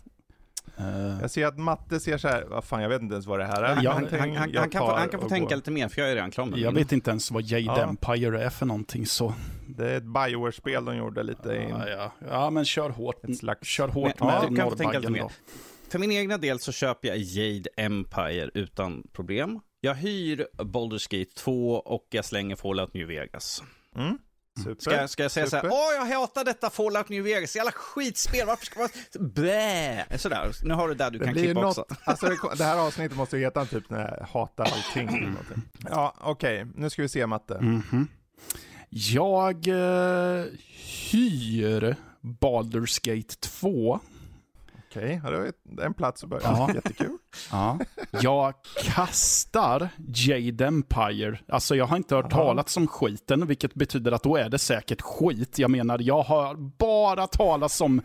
Eh, 0.78 1.18
Jag 1.22 1.32
ser 1.32 1.48
att 1.48 1.58
Matte 1.58 2.00
ser 2.00 2.18
så 2.18 2.28
här, 2.28 2.44
vad 2.50 2.64
fan 2.64 2.82
jag 2.82 2.90
vet 2.90 3.02
inte 3.02 3.14
ens 3.14 3.26
vad 3.26 3.40
det 3.40 3.46
här 3.46 3.64
är. 3.64 3.84
Ja, 3.84 3.92
han, 3.92 4.08
han, 4.12 4.20
han, 4.36 4.52
jag 4.52 4.62
han, 4.62 4.70
kan 4.70 4.80
få, 4.82 4.96
han 4.96 5.10
kan 5.10 5.22
få 5.22 5.30
tänka 5.30 5.50
går. 5.50 5.56
lite 5.56 5.72
mer, 5.72 5.88
för 5.88 6.02
jag 6.02 6.12
är 6.12 6.16
redan 6.16 6.32
klar 6.32 6.46
med 6.46 6.60
jag 6.60 6.74
min. 6.74 6.84
vet 6.84 6.92
inte 6.92 7.10
ens 7.12 7.32
vad 7.32 7.44
Jade 7.44 7.64
Ja. 7.64 7.84
Empire 7.90 8.44
är 8.44 8.50
för 8.50 8.66
någonting 8.66 9.06
så. 9.06 9.34
Det 9.68 9.90
är 9.92 9.98
ett 9.98 10.04
Bioware-spel 10.04 10.86
de 10.86 10.96
gjorde 10.98 11.24
lite 11.24 11.56
in. 11.56 11.70
Ja, 11.70 11.90
ja. 11.90 12.12
ja, 12.30 12.50
men 12.50 12.66
kör 12.66 12.90
hårt. 12.90 13.24
Ett 13.30 13.38
slags- 13.38 13.68
Kör 13.68 13.88
hårt 13.88 14.20
Men- 14.20 14.28
med 14.28 14.36
ja, 14.44 14.46
du 14.50 14.56
kan 14.56 14.70
få 14.70 14.76
tänka 14.76 14.92
norrbaggen 15.00 15.14
lite 15.14 15.24
då. 15.26 15.90
För 15.92 16.00
min 16.00 16.12
egna 16.12 16.38
del 16.38 16.60
så 16.60 16.72
köper 16.72 17.08
jag 17.08 17.18
Jade 17.18 17.70
Empire 17.78 18.50
utan 18.54 19.08
problem. 19.14 19.60
Jag 19.82 19.96
hyr 19.96 20.48
Baldur's 20.58 21.18
Gate 21.20 21.32
2 21.36 21.76
och 21.76 22.08
jag 22.10 22.26
slänger 22.26 22.56
Fallout 22.56 22.94
New 22.94 23.08
Vegas. 23.08 23.64
Mm. 23.96 24.18
Super. 24.64 24.82
Ska, 24.82 25.08
ska 25.08 25.24
jag 25.24 25.32
säga 25.32 25.48
så 25.48 25.56
här, 25.56 25.64
Super. 25.64 25.76
åh 25.76 26.10
jag 26.10 26.20
hatar 26.20 26.46
detta 26.46 26.70
Fallout 26.70 27.10
New 27.10 27.24
Vegas, 27.24 27.56
jävla 27.56 27.72
skitspel, 27.72 28.48
varför 28.48 28.66
ska 28.66 28.80
man... 28.80 28.90
Blä! 29.20 30.06
Sådär, 30.18 30.52
nu 30.64 30.74
har 30.74 30.88
du 30.88 30.96
där 30.96 31.12
du 31.12 31.18
Det 31.18 31.26
kan 31.26 31.34
klippa 31.34 31.62
något, 31.62 31.78
också. 31.78 31.96
alltså 32.04 32.28
det, 32.58 32.64
här 32.64 32.78
avsnittet 32.78 33.18
måste 33.18 33.38
ju 33.38 33.44
heta 33.44 33.66
typ 33.66 33.90
när 33.90 34.18
jag 34.18 34.26
hatar 34.26 34.64
allting. 34.64 35.08
eller 35.08 35.28
någonting. 35.28 35.62
Ja, 35.90 36.16
okej. 36.20 36.66
Nu 36.76 36.90
ska 36.90 37.02
vi 37.02 37.10
se 37.10 37.28
Matte. 37.28 37.60
Mhm. 37.62 38.08
Jag 38.90 39.68
eh, 39.68 40.46
hyr 41.12 41.96
Baldur's 42.22 43.00
Gate 43.04 43.36
2. 43.40 44.00
Okej, 44.92 45.22
ja, 45.24 45.30
det 45.30 45.48
ett- 45.48 45.80
en 45.82 45.94
plats 45.94 46.24
att 46.24 46.30
börja. 46.30 46.44
Ja. 46.44 46.70
Jättekul. 46.76 47.18
Ja. 47.52 47.80
Jag 48.22 48.54
kastar 48.84 49.90
Jade 50.16 50.66
Empire. 50.68 51.40
Alltså 51.48 51.76
jag 51.76 51.86
har 51.86 51.98
inte 51.98 52.16
hört 52.16 52.26
Jaha. 52.30 52.44
talas 52.44 52.78
om 52.78 52.88
skiten, 52.88 53.48
vilket 53.48 53.74
betyder 53.74 54.12
att 54.12 54.24
då 54.24 54.36
är 54.38 54.50
det 54.50 54.60
säkert 54.60 55.02
skit. 55.02 55.60
Jag 55.60 55.72
menar, 55.72 56.00
jag 56.02 56.22
har 56.24 56.56
bara 56.78 57.28
talas 57.28 57.82
om 57.82 58.02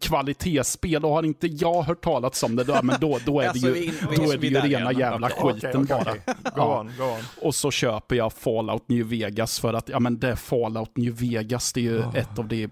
kvalitetsspel 0.00 1.04
och 1.04 1.10
har 1.10 1.22
inte 1.22 1.46
jag 1.46 1.82
hört 1.82 2.04
talas 2.04 2.42
om 2.42 2.56
det, 2.56 2.64
då, 2.64 2.78
men 2.82 3.00
då, 3.00 3.18
då 3.26 3.40
är 3.40 3.44
det 3.44 3.48
Alltså, 3.50 3.66
ju, 3.66 3.72
vi- 3.72 3.92
då 4.16 4.32
är 4.32 4.38
det 4.38 4.46
är 4.46 4.50
ju 4.50 4.60
rena 4.60 4.92
igen. 4.92 4.98
jävla 5.00 5.30
skiten 5.30 5.84
bara. 5.86 6.00
okej. 6.00 6.20
Go 6.26 6.32
Ja. 6.56 6.80
on, 6.80 6.86
go 6.98 7.04
on. 7.04 7.20
Och 7.42 7.54
så 7.54 7.70
köper 7.70 8.16
jag 8.16 8.32
Fallout 8.32 8.88
New 8.88 9.06
Vegas 9.08 9.60
för 9.60 9.74
att, 9.74 9.88
ja 9.88 10.00
men 10.00 10.18
det 10.18 10.28
är 10.30 10.36
Fallout 10.36 10.96
New 10.96 11.14
Vegas, 11.16 11.72
det 11.72 11.80
är 11.80 11.82
ju 11.82 11.98
Oh. 12.02 12.16
ett 12.16 12.38
av 12.38 12.48
de 12.48 12.68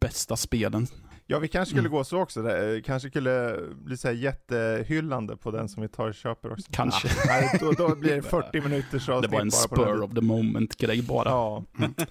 bästa 0.00 0.36
spelen. 0.36 0.86
Ja, 1.32 1.38
vi 1.38 1.48
kanske 1.48 1.70
skulle 1.70 1.80
Mm. 1.88 1.92
gå 1.92 2.04
så 2.04 2.18
också. 2.20 2.42
Det, 2.42 2.76
eh, 2.76 2.82
kanske 2.82 3.08
skulle 3.10 3.58
bli 3.74 3.96
så 3.96 4.08
här 4.08 4.14
jättehyllande 4.14 5.36
på 5.36 5.50
den 5.50 5.68
som 5.68 5.82
vi 5.82 5.88
tar 5.88 6.08
och 6.08 6.14
köper 6.14 6.52
också. 6.52 6.70
Kanske. 6.72 7.08
Ah, 7.08 7.12
nej, 7.26 7.56
då, 7.60 7.72
då 7.72 7.94
blir 7.96 8.16
det 8.16 8.22
40 8.22 8.60
minuters 8.60 9.06
Det 9.06 9.12
avsnitt 9.14 9.32
var 9.32 9.40
en 9.40 9.50
spur 9.50 10.02
of 10.02 10.14
the 10.14 10.20
moment-grej 10.20 11.02
bara. 11.02 11.28
Ja. 11.28 11.64
Mm. 11.78 11.94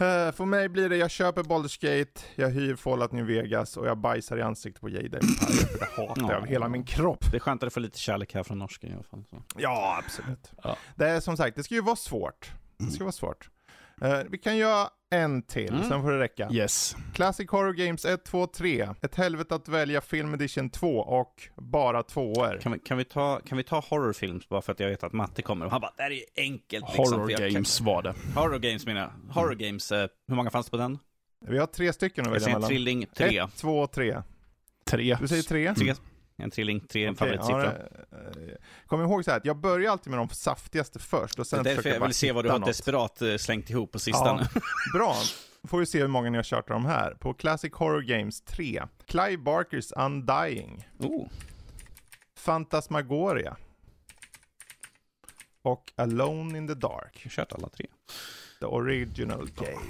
Eh, 0.00 0.32
för 0.32 0.44
mig 0.44 0.68
blir 0.68 0.88
det, 0.88 0.96
jag 0.96 1.10
köper 1.10 1.42
Baldur's 1.42 1.80
Gate, 1.98 2.20
jag 2.34 2.50
hyr 2.50 2.76
Fallout 2.76 3.12
New 3.12 3.26
Vegas 3.26 3.76
och 3.76 3.86
jag 3.86 3.98
bajsar 3.98 4.36
i 4.38 4.42
ansiktet 4.42 4.80
på 4.80 4.88
Jade 4.88 5.04
Empire, 5.18 5.66
för 5.72 5.78
det 5.78 6.02
hatar 6.08 6.22
jag 6.32 6.42
av 6.42 6.46
hela 6.46 6.68
min 6.68 6.84
kropp. 6.84 7.24
Det 7.30 7.36
är 7.36 7.40
skönt 7.40 7.62
att 7.62 7.66
du 7.66 7.70
får 7.70 7.80
lite 7.80 7.98
kärlek 7.98 8.34
här 8.34 8.42
från 8.42 8.58
norsken 8.58 8.90
i 8.90 8.94
alla 8.94 9.02
fall. 9.02 9.24
Så. 9.30 9.42
Ja, 9.56 10.02
absolut. 10.04 10.52
Ja. 10.62 10.76
Det 10.96 11.08
är 11.08 11.20
som 11.20 11.36
sagt, 11.36 11.56
det 11.56 11.62
ska 11.62 11.74
ju 11.74 11.80
vara 11.82 11.96
svårt. 11.96 12.50
Det 12.76 12.90
ska 12.90 13.04
vara 13.04 13.12
svårt. 13.12 13.50
Eh, 14.00 14.18
vi 14.30 14.38
kan 14.38 14.56
göra 14.56 14.88
en 15.10 15.42
till, 15.42 15.74
Mm. 15.74 15.88
sen 15.88 16.02
får 16.02 16.10
det 16.10 16.18
räcka. 16.18 16.48
Yes. 16.52 16.96
Classic 17.14 17.50
Horror 17.50 17.72
Games 17.72 18.04
1, 18.04 18.24
2, 18.24 18.46
3. 18.46 18.88
Ett 19.02 19.14
helvete 19.14 19.54
att 19.54 19.68
välja 19.68 20.00
Film 20.00 20.34
Edition 20.34 20.70
2 20.70 20.98
och 20.98 21.42
bara 21.56 22.02
tvåor. 22.02 22.58
Kan, 22.62 22.72
vi, 22.72 22.78
kan, 22.78 22.98
vi 22.98 23.04
ta, 23.04 23.40
kan 23.40 23.58
vi 23.58 23.64
ta 23.64 23.80
horrorfilms 23.90 24.48
bara 24.48 24.62
för 24.62 24.72
att 24.72 24.80
jag 24.80 24.88
vet 24.88 25.02
att 25.04 25.12
Matte 25.12 25.42
kommer 25.42 25.64
och 25.66 25.72
han 25.72 25.80
bara, 25.80 25.92
det 25.96 26.02
här 26.02 26.10
är 26.10 26.14
ju 26.14 26.24
enkelt 26.36 26.84
liksom. 26.88 27.04
Horror 27.14 27.24
för 27.26 27.30
jag 27.32 27.40
kan- 27.40 27.52
Games 27.52 27.80
var 27.80 28.02
det. 28.02 28.14
Horror 28.34 28.58
Games 28.58 28.86
menar 28.86 29.00
jag. 29.00 29.34
Horror 29.34 29.54
Games, 29.54 29.92
eh, 29.92 30.08
hur 30.28 30.34
många 30.34 30.50
fanns 30.50 30.66
det 30.66 30.70
på 30.70 30.76
den? 30.76 30.98
Vi 31.46 31.58
har 31.58 31.66
tre 31.66 31.92
stycken 31.92 32.24
att 32.24 32.30
välja 32.32 32.40
säger 32.40 32.56
mellan. 32.56 32.68
trilling, 32.68 33.06
tre. 33.16 33.38
1, 33.38 33.56
2, 33.56 33.86
3. 33.86 34.22
Tre. 34.90 35.16
Du 35.20 35.28
säger 35.28 35.42
3? 35.42 35.74
tre. 35.74 35.94
En 36.40 36.50
trilling, 36.50 36.80
tre, 36.80 37.04
en 37.06 37.14
Okej, 37.14 37.18
favoritsiffra. 37.38 37.64
ja, 37.64 37.72
det- 38.32 38.52
eh, 38.52 38.56
Kom 38.86 39.00
ihåg 39.02 39.24
så 39.24 39.30
här 39.30 39.38
att 39.38 39.44
jag 39.44 39.56
börjar 39.56 39.92
alltid 39.92 40.10
med 40.10 40.18
de 40.18 40.28
saftigaste 40.28 40.98
först 40.98 41.38
och 41.38 41.44
Det 41.44 41.48
sen 41.48 41.60
är 41.60 41.64
därför 41.64 41.88
jag 41.88 42.00
vill 42.00 42.14
se 42.14 42.32
vad 42.32 42.44
du 42.44 42.50
har 42.50 42.58
något. 42.58 42.66
desperat 42.68 43.22
eh, 43.22 43.36
slängt 43.36 43.70
ihop 43.70 43.92
på 43.92 43.98
sistone. 43.98 44.48
Bra, 44.94 45.14
får 45.64 45.78
vi 45.78 45.86
se 45.86 46.00
hur 46.00 46.08
många 46.08 46.30
ni 46.30 46.36
har 46.38 46.42
kört 46.44 46.70
av 46.70 46.74
de 46.74 46.84
här. 46.86 47.14
På 47.14 47.34
Classic 47.34 47.72
Horror 47.74 48.00
Games 48.02 48.40
3. 48.40 48.82
Clive 49.06 49.36
Barkers 49.42 49.92
Undying. 49.92 50.88
Oh, 50.98 51.28
Fantasmagoria. 52.36 53.56
Och 55.62 55.92
Alone 55.96 56.58
in 56.58 56.68
the 56.68 56.74
Dark. 56.74 57.10
jag 57.14 57.24
har 57.24 57.30
kört 57.30 57.52
alla 57.52 57.68
tre. 57.68 57.86
The 58.60 58.66
original 58.66 59.48
game. 59.56 59.80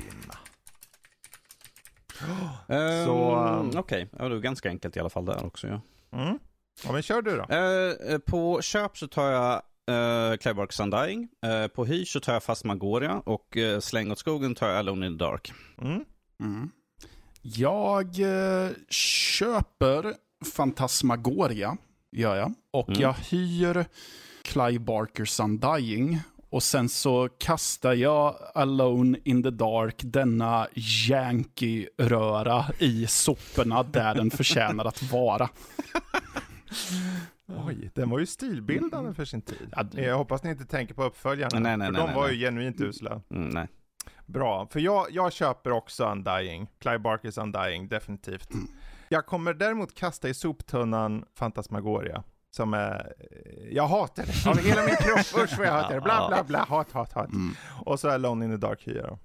Um, 2.68 3.04
Så, 3.06 3.36
um, 3.36 3.72
Okej, 3.76 4.08
ja, 4.18 4.28
det 4.28 4.36
är 4.36 4.40
ganska 4.40 4.68
enkelt 4.68 4.96
i 4.96 5.00
alla 5.00 5.10
fall 5.10 5.24
där 5.24 5.46
också. 5.46 5.66
Ja. 5.66 5.80
Mm. 6.12 6.38
Ja 6.84 6.92
men 6.92 7.02
kör 7.02 7.22
du 7.22 7.36
då. 7.36 7.46
Eh, 7.54 8.12
eh, 8.12 8.18
på 8.18 8.62
köp 8.62 8.98
så 8.98 9.08
tar 9.08 9.30
jag 9.30 9.54
uh, 9.90 10.36
Clive 10.36 10.54
Barks 10.54 10.80
Undying. 10.80 11.28
Eh, 11.46 11.66
på 11.68 11.84
hyr 11.84 12.04
så 12.04 12.20
tar 12.20 12.32
jag 12.32 12.42
Fasmagoria 12.42 13.22
och 13.26 13.56
uh, 13.56 13.80
släng 13.80 14.10
åt 14.10 14.18
skogen 14.18 14.54
tar 14.54 14.68
jag 14.68 14.76
Alone 14.78 15.06
in 15.06 15.18
the 15.18 15.24
Dark. 15.24 15.52
Mm. 15.82 16.04
Mm. 16.40 16.70
Jag 17.42 18.04
eh, 18.20 18.70
köper 18.90 20.14
Fantasmagoria, 20.54 21.76
gör 22.12 22.36
jag. 22.36 22.54
Och 22.70 22.88
Mm. 22.88 23.00
jag 23.00 23.12
hyr 23.12 23.84
Clive 24.42 24.78
Barkers 24.78 25.40
Undying. 25.40 26.20
Och 26.50 26.62
sen 26.62 26.88
så 26.88 27.28
kastar 27.38 27.94
jag 27.94 28.34
Alone 28.54 29.18
in 29.24 29.42
the 29.42 29.50
Dark, 29.50 29.94
denna 30.04 30.66
Yankee-röra 30.74 32.64
i 32.78 33.06
soporna 33.06 33.82
där 33.82 34.14
den 34.14 34.30
förtjänar 34.30 34.84
att 34.84 35.02
vara. 35.12 35.48
Oj, 37.66 37.90
den 37.94 38.10
var 38.10 38.18
ju 38.18 38.26
stilbildande 38.26 39.14
för 39.14 39.24
sin 39.24 39.42
tid. 39.42 39.72
Ja, 39.76 39.82
det- 39.82 40.02
Jag 40.02 40.16
hoppas 40.18 40.42
ni 40.42 40.50
inte 40.50 40.64
tänker 40.64 40.94
på 40.94 41.04
uppföljarna. 41.04 41.58
Nej, 41.60 41.76
nej, 41.76 41.86
för 41.86 41.92
nej, 41.92 42.00
de 42.02 42.06
nej, 42.06 42.16
var 42.16 42.26
nej. 42.26 42.34
ju 42.36 42.46
genuint 42.46 42.80
usla. 42.80 43.20
Mm, 43.30 43.48
nej. 43.48 43.68
Bra, 44.26 44.66
för 44.70 44.80
jag, 44.80 45.06
jag 45.10 45.32
köper 45.32 45.70
också 45.72 46.10
Undying. 46.10 46.66
Clive 46.80 46.98
Barkers 46.98 47.38
Undying, 47.38 47.88
definitivt. 47.88 48.48
Jag 49.08 49.26
kommer 49.26 49.54
däremot 49.54 49.94
kasta 49.94 50.28
i 50.28 50.34
soptunnan 50.34 51.24
Fantasmagoria. 51.38 52.22
Som 52.50 52.74
är, 52.74 53.12
jag 53.70 53.86
hatar 53.86 54.24
det 54.26 54.50
av 54.50 54.58
hela 54.58 54.82
min 54.82 54.96
kropp, 54.96 55.18
usch 55.44 55.58
vad 55.58 55.66
jag 55.66 55.72
hatar 55.72 55.94
det, 55.94 56.00
bla 56.00 56.28
bla 56.28 56.44
bla, 56.44 56.58
hat, 56.68 56.92
hat, 56.92 57.12
hat. 57.12 57.28
Mm. 57.32 57.54
Och 57.84 58.00
så 58.00 58.08
är 58.08 58.14
Alone 58.14 58.44
in 58.44 58.50
the 58.50 58.56
Dark 58.66 58.86
Hero. 58.86 59.18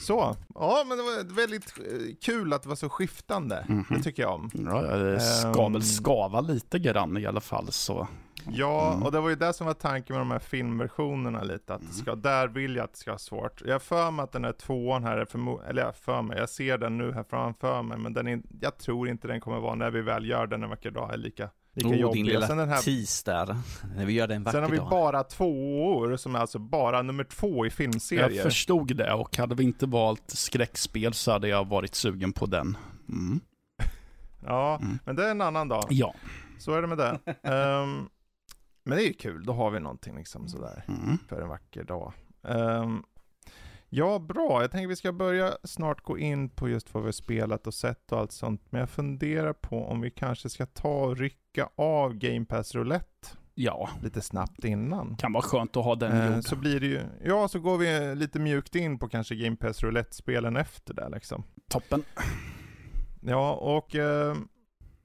Så, 0.00 0.36
ja 0.54 0.84
men 0.88 0.96
det 0.98 1.02
var 1.02 1.34
väldigt 1.34 1.74
eh, 1.78 2.14
kul 2.22 2.52
att 2.52 2.62
det 2.62 2.68
var 2.68 2.76
så 2.76 2.88
skiftande. 2.88 3.64
Mhm. 3.68 3.84
Det 3.90 4.02
tycker 4.02 4.22
jag 4.22 4.34
om. 4.34 4.50
Ja, 4.54 4.80
det 4.82 5.20
ska 5.20 5.64
Ehm. 5.66 5.72
väl 5.72 5.82
skava 5.82 6.40
lite 6.40 6.78
grann 6.78 7.16
i 7.16 7.26
alla 7.26 7.40
fall. 7.40 7.72
Så. 7.72 8.08
Ja, 8.48 8.90
Mm. 8.92 9.02
och 9.02 9.12
det 9.12 9.20
var 9.20 9.28
ju 9.28 9.34
det 9.36 9.52
som 9.52 9.66
var 9.66 9.74
tanken 9.74 10.14
med 10.14 10.20
de 10.20 10.30
här 10.30 10.38
filmversionerna 10.38 11.42
lite, 11.42 11.74
att 11.74 11.80
det 11.80 11.92
ska, 11.94 12.14
där 12.14 12.48
vill 12.48 12.76
jag 12.76 12.84
att 12.84 12.92
det 12.92 12.98
ska 12.98 13.10
vara 13.10 13.18
svårt. 13.18 13.62
Jag 13.64 13.82
för 13.82 14.10
mig 14.10 14.22
att 14.24 14.32
den 14.32 14.44
här 14.44 14.52
tvåan 14.52 15.04
här 15.04 15.16
är 15.18 15.24
förmo- 15.24 15.68
eller 15.68 15.82
jag 15.82 15.96
för 15.96 16.22
mig, 16.22 16.38
jag 16.38 16.48
ser 16.48 16.78
den 16.78 16.98
nu 16.98 17.12
här 17.12 17.24
framför 17.30 17.82
mig, 17.82 17.98
men 17.98 18.12
den 18.14 18.28
är, 18.28 18.40
jag 18.60 18.78
tror 18.78 19.08
inte 19.08 19.28
den 19.28 19.40
kommer 19.40 19.60
vara, 19.60 19.74
när 19.74 19.90
vi 19.90 20.02
väl 20.02 20.28
gör 20.28 20.46
den 20.46 20.62
en 20.62 20.70
vacker 20.70 20.90
dag, 20.90 21.12
är 21.12 21.16
lika, 21.16 21.50
lika 21.76 21.88
Oh, 21.88 21.92
din 21.92 22.00
jobbig. 22.00 22.24
lilla 22.24 22.46
Sen, 22.46 22.56
den 22.56 22.68
här, 22.68 22.80
tis 22.82 23.22
där. 23.22 23.56
När 23.96 24.04
vi 24.06 24.12
gör 24.12 24.26
det 24.28 24.34
en 24.34 24.42
vacker 24.42 24.56
sen 24.58 24.62
har 24.64 24.70
vi 24.70 24.76
dag. 24.76 24.90
bara 24.90 25.22
tvåor, 25.24 26.16
som 26.16 26.34
är 26.34 26.38
alltså 26.38 26.58
bara 26.58 27.02
nummer 27.02 27.24
två 27.24 27.66
i 27.66 27.70
filmserier. 27.70 28.30
Jag 28.30 28.42
förstod 28.42 28.96
det 28.96 29.12
och 29.12 29.36
hade 29.36 29.54
vi 29.54 29.64
inte 29.64 29.86
valt 29.86 30.30
skräckspel 30.30 31.12
så 31.14 31.32
hade 31.32 31.48
jag 31.48 31.68
varit 31.68 31.94
sugen 31.94 32.32
på 32.32 32.46
den. 32.46 32.76
Mm. 33.08 33.40
Ja, 34.46 34.78
Mm. 34.82 34.98
men 35.04 35.16
det 35.16 35.26
är 35.26 35.30
en 35.30 35.40
annan 35.40 35.68
dag. 35.68 35.84
Ja. 35.90 36.14
Så 36.58 36.72
är 36.72 36.82
det 36.82 36.88
med 36.88 36.98
det. 36.98 37.18
Ehm, 37.42 38.08
men 38.84 38.96
det 38.98 39.04
är 39.04 39.06
ju 39.06 39.12
kul, 39.12 39.44
då 39.44 39.52
har 39.52 39.70
vi 39.70 39.80
någonting 39.80 40.16
liksom 40.16 40.48
sådär. 40.48 40.84
Mm. 40.88 41.18
för 41.28 41.42
en 41.42 41.48
vacker 41.48 41.84
dag. 41.84 42.12
Ehm, 42.48 43.02
ja, 43.88 44.18
bra. 44.18 44.60
Jag 44.62 44.70
tänker 44.70 44.88
vi 44.88 44.96
ska 44.96 45.12
börja 45.12 45.56
snart 45.64 46.02
gå 46.02 46.18
in 46.18 46.48
på 46.48 46.68
just 46.68 46.94
vad 46.94 47.02
vi 47.02 47.06
har 47.06 47.12
spelat 47.12 47.66
och 47.66 47.74
sett 47.74 48.12
och 48.12 48.18
allt 48.18 48.32
sånt. 48.32 48.62
Men 48.70 48.80
jag 48.80 48.90
funderar 48.90 49.52
på 49.52 49.84
om 49.86 50.00
vi 50.00 50.10
kanske 50.10 50.48
ska 50.48 50.66
ta 50.66 50.88
och 51.04 51.16
rycka 51.16 51.68
av 51.76 52.14
Game 52.14 52.44
Pass 52.44 52.74
Roulette 52.74 53.28
Ja, 53.54 53.88
lite 54.02 54.20
snabbt 54.22 54.64
innan. 54.64 55.16
kan 55.16 55.32
vara 55.32 55.42
skönt 55.42 55.76
att 55.76 55.84
ha 55.84 55.94
den 55.94 56.12
Ehm, 56.12 56.34
gjord. 56.34 56.44
så 56.44 56.56
blir 56.56 56.80
det 56.80 56.86
ju, 56.86 57.00
ja 57.24 57.48
så 57.48 57.58
går 57.60 57.78
vi 57.78 58.14
lite 58.14 58.38
mjukt 58.38 58.74
in 58.74 58.98
på 58.98 59.08
kanske 59.08 59.34
Game 59.34 59.56
Pass 59.56 59.82
Roulette-spelen 59.82 60.56
efter 60.56 60.94
det 60.94 61.08
liksom. 61.08 61.44
Toppen. 61.70 62.02
Ja, 63.20 63.52
och 63.54 63.94
ehm, 63.94 64.48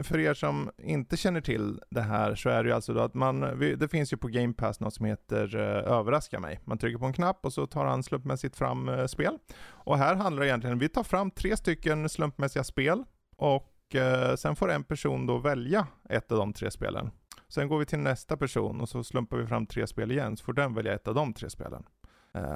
för 0.04 0.20
er 0.20 0.34
som 0.34 0.72
inte 0.78 1.18
känner 1.18 1.42
till 1.42 1.82
det 1.90 2.02
här 2.02 2.36
så 2.36 2.50
är 2.50 2.64
det 2.64 2.70
ju 2.70 2.76
alltså 2.76 2.94
då 2.94 3.00
att 3.00 3.14
man, 3.14 3.40
det 3.60 3.92
finns 3.92 4.14
ju 4.14 4.18
på 4.18 4.28
Game 4.28 4.54
Pass 4.54 4.80
något 4.80 4.94
som 4.94 5.06
heter 5.06 5.56
eh, 5.56 5.94
överraska 5.94 6.40
mig. 6.40 6.60
Man 6.66 6.78
trycker 6.78 7.00
på 7.00 7.06
en 7.06 7.14
knapp 7.14 7.46
och 7.46 7.54
så 7.54 7.68
tar 7.68 7.86
han 7.86 8.04
slumpmässigt 8.04 8.56
fram 8.56 8.90
eh, 8.90 9.06
spel. 9.06 9.38
Och 9.70 9.98
här 9.98 10.16
handlar 10.16 10.42
det 10.42 10.48
egentligen, 10.48 10.80
vi 10.80 10.90
tar 10.90 11.04
fram 11.04 11.32
tre 11.32 11.58
stycken 11.58 12.10
slumpmässiga 12.10 12.64
spel 12.64 13.04
och 13.38 13.96
eh, 13.96 14.36
sen 14.36 14.56
får 14.56 14.72
en 14.72 14.84
person 14.84 15.26
då 15.26 15.38
välja 15.38 15.88
ett 16.10 16.32
av 16.32 16.38
de 16.38 16.54
tre 16.54 16.72
spelen. 16.72 17.12
Sen 17.48 17.68
går 17.68 17.80
vi 17.80 17.86
till 17.86 18.00
nästa 18.00 18.38
person 18.38 18.82
och 18.82 18.90
så 18.90 19.04
slumpar 19.04 19.38
vi 19.38 19.48
fram 19.48 19.66
tre 19.66 19.88
spel 19.88 20.12
igen, 20.12 20.38
så 20.38 20.44
får 20.44 20.54
den 20.54 20.74
välja 20.74 20.94
ett 20.94 21.08
av 21.08 21.16
de 21.16 21.34
tre 21.34 21.50
spelen. 21.50 21.84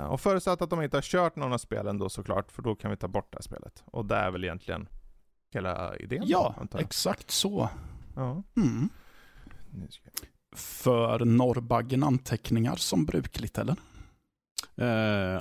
Och 0.09 0.21
förutsatt 0.21 0.61
att 0.61 0.69
de 0.69 0.81
inte 0.81 0.97
har 0.97 1.01
kört 1.01 1.35
någon 1.35 1.53
av 1.53 1.57
spelen 1.57 1.97
då 1.97 2.09
såklart, 2.09 2.51
för 2.51 2.61
då 2.61 2.75
kan 2.75 2.91
vi 2.91 2.97
ta 2.97 3.07
bort 3.07 3.31
det 3.31 3.37
här 3.37 3.41
spelet. 3.41 3.83
Och 3.85 4.05
det 4.05 4.15
är 4.15 4.31
väl 4.31 4.43
egentligen 4.43 4.87
hela 5.55 5.95
idén? 5.97 6.23
Ja, 6.25 6.55
antar 6.57 6.79
jag. 6.79 6.85
exakt 6.85 7.31
så. 7.31 7.69
Ja. 8.15 8.43
Mm. 8.57 8.89
Nu 9.71 9.87
ska 9.89 10.03
jag- 10.21 10.29
För 10.59 11.25
Norrbaggen 11.25 12.03
anteckningar 12.03 12.75
som 12.75 13.05
brukligt 13.05 13.57
eller? 13.57 13.75
Eh, 14.77 14.87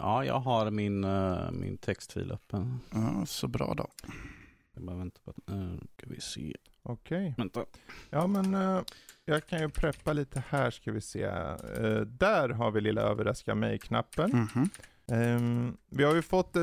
ja, 0.00 0.24
jag 0.24 0.40
har 0.40 0.70
min, 0.70 1.04
eh, 1.04 1.50
min 1.50 1.78
textfil 1.78 2.32
öppen. 2.32 2.80
Ja, 2.90 3.26
så 3.26 3.48
bra 3.48 3.74
då. 3.76 3.86
Jag 4.74 4.84
bara 4.84 4.96
väntar 4.96 5.20
på 5.22 5.30
att, 5.30 5.54
uh, 5.54 5.76
ska 5.96 6.06
vi 6.06 6.20
se. 6.20 6.56
Okej. 6.82 7.34
Vänta. 7.38 7.64
Ja 8.10 8.26
men 8.26 8.54
eh, 8.54 8.80
jag 9.24 9.46
kan 9.46 9.60
ju 9.60 9.68
preppa 9.68 10.12
lite 10.12 10.42
här 10.48 10.70
ska 10.70 10.92
vi 10.92 11.00
se. 11.00 11.22
Eh, 11.22 12.00
där 12.00 12.48
har 12.48 12.70
vi 12.70 12.80
lilla 12.80 13.00
överraska 13.02 13.54
mig-knappen. 13.54 14.30
Mhm. 14.54 14.68
Ehm, 15.06 15.76
vi 15.88 16.04
har 16.04 16.14
ju 16.14 16.22
fått, 16.22 16.56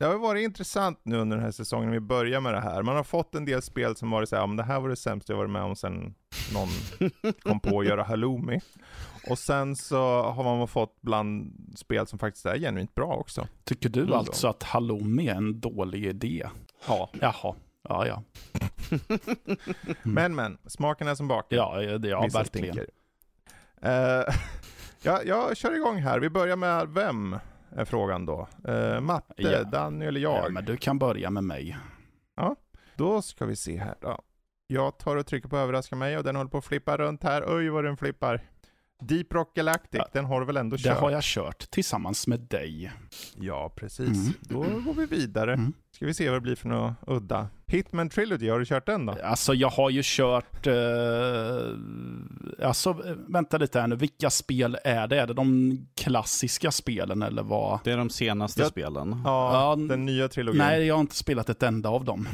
det 0.00 0.06
har 0.06 0.18
varit 0.18 0.44
intressant 0.44 1.00
nu 1.02 1.16
under 1.18 1.36
den 1.36 1.44
här 1.44 1.52
säsongen, 1.52 1.90
vi 1.90 2.00
börjar 2.00 2.40
med 2.40 2.54
det 2.54 2.60
här. 2.60 2.82
Man 2.82 2.96
har 2.96 3.04
fått 3.04 3.34
en 3.34 3.44
del 3.44 3.62
spel 3.62 3.96
som 3.96 4.10
varit 4.10 4.28
såhär, 4.28 4.42
om 4.42 4.56
det 4.56 4.62
här 4.62 4.80
var 4.80 4.88
det 4.88 4.96
sämsta 4.96 5.32
jag 5.32 5.38
varit 5.38 5.50
med 5.50 5.62
om 5.62 5.76
sen 5.76 6.14
någon 6.52 6.68
kom 7.42 7.60
på 7.60 7.80
att 7.80 7.86
göra 7.86 8.02
halloumi. 8.02 8.60
Och 9.28 9.38
sen 9.38 9.76
så 9.76 10.22
har 10.22 10.44
man 10.44 10.68
fått 10.68 10.98
bland 11.00 11.52
spel 11.76 12.06
som 12.06 12.18
faktiskt 12.18 12.46
är 12.46 12.58
genuint 12.58 12.94
bra 12.94 13.06
också. 13.14 13.46
Tycker 13.64 13.88
du 13.88 14.00
Mm. 14.00 14.12
alltså 14.12 14.48
att 14.48 14.62
halloumi 14.62 15.28
är 15.28 15.34
en 15.34 15.60
dålig 15.60 16.04
idé? 16.06 16.46
Ja. 16.88 17.10
Jaha, 17.20 17.54
ja 17.88 18.06
ja. 18.06 18.22
Men 20.02 20.34
men, 20.34 20.58
smaken 20.66 21.08
är 21.08 21.14
som 21.14 21.28
baken. 21.28 21.58
Ja, 21.58 21.98
det, 21.98 22.08
ja 22.08 22.22
Vissa 22.22 22.38
verkligen. 22.38 22.78
Eh, 23.82 23.92
ja, 25.02 25.22
jag 25.24 25.56
kör 25.56 25.76
igång 25.76 25.96
här. 25.96 26.18
Vi 26.20 26.30
börjar 26.30 26.56
med 26.56 26.88
vem? 26.88 27.36
Är 27.72 27.84
frågan 27.84 28.26
då. 28.26 28.48
Eh, 28.68 29.00
Matte, 29.00 29.34
Ja. 29.36 29.64
Danny 29.64 30.04
eller 30.06 30.20
jag? 30.20 30.44
Ja, 30.44 30.48
men 30.48 30.64
du 30.64 30.76
kan 30.76 30.98
börja 30.98 31.30
med 31.30 31.44
mig. 31.44 31.76
Då 32.96 33.22
ska 33.22 33.46
vi 33.46 33.56
se 33.56 33.76
här 33.78 33.94
då. 34.00 34.18
Jag 34.66 34.98
tar 34.98 35.16
och 35.16 35.26
trycker 35.26 35.48
på 35.48 35.56
överraska 35.58 35.96
mig 35.96 36.18
och 36.18 36.24
den 36.24 36.36
håller 36.36 36.50
på 36.50 36.58
att 36.58 36.64
flippa 36.64 36.96
runt 36.96 37.22
här. 37.22 37.44
Oj 37.56 37.68
vad 37.68 37.84
den 37.84 37.96
flippar. 37.96 38.40
Deep 39.02 39.32
Rock 39.34 39.54
Galactic, 39.56 39.98
Ja. 39.98 40.08
den 40.12 40.24
har 40.24 40.40
du 40.40 40.46
väl 40.46 40.56
ändå 40.56 40.76
Det 40.76 40.82
kört? 40.82 40.98
har 40.98 41.10
jag 41.10 41.22
kört 41.22 41.70
tillsammans 41.70 42.26
med 42.26 42.40
dig. 42.40 42.92
Ja, 43.36 43.72
precis. 43.76 44.08
Mm. 44.08 44.32
Då 44.40 44.60
går 44.80 44.94
vi 44.94 45.06
vidare. 45.06 45.52
Mm. 45.54 45.72
Ska 45.94 46.06
vi 46.06 46.14
se 46.14 46.28
vad 46.30 46.36
det 46.36 46.40
blir 46.40 46.56
för 46.56 46.68
något 46.68 46.92
udda. 47.06 47.48
Hitman 47.70 48.08
Trilogy, 48.08 48.48
har 48.48 48.58
du 48.58 48.64
kört 48.64 48.86
den 48.86 49.06
då? 49.06 49.16
Alltså 49.24 49.54
jag 49.54 49.68
har 49.68 49.90
ju 49.90 50.00
kört, 50.04 50.66
eh, 50.66 50.74
alltså 52.66 52.96
vänta 53.28 53.58
lite 53.58 53.80
här 53.80 53.86
nu, 53.86 53.96
vilka 53.96 54.30
spel 54.30 54.78
är 54.84 55.06
det? 55.06 55.20
Är 55.20 55.26
det 55.26 55.34
de 55.34 55.78
klassiska 55.96 56.70
spelen 56.70 57.22
eller 57.22 57.42
vad? 57.42 57.78
Det 57.84 57.90
är 57.92 57.96
de 57.96 58.10
senaste 58.10 58.60
Jag- 58.60 58.68
spelen. 58.70 59.22
Ja, 59.24 59.52
Ja, 59.78 59.86
den 59.88 60.04
nya 60.06 60.28
trilogin. 60.28 60.58
Nej, 60.58 60.86
jag 60.86 60.94
har 60.94 61.00
inte 61.00 61.16
spelat 61.16 61.48
ett 61.48 61.62
enda 61.62 61.88
av 61.88 62.04
dem. 62.04 62.28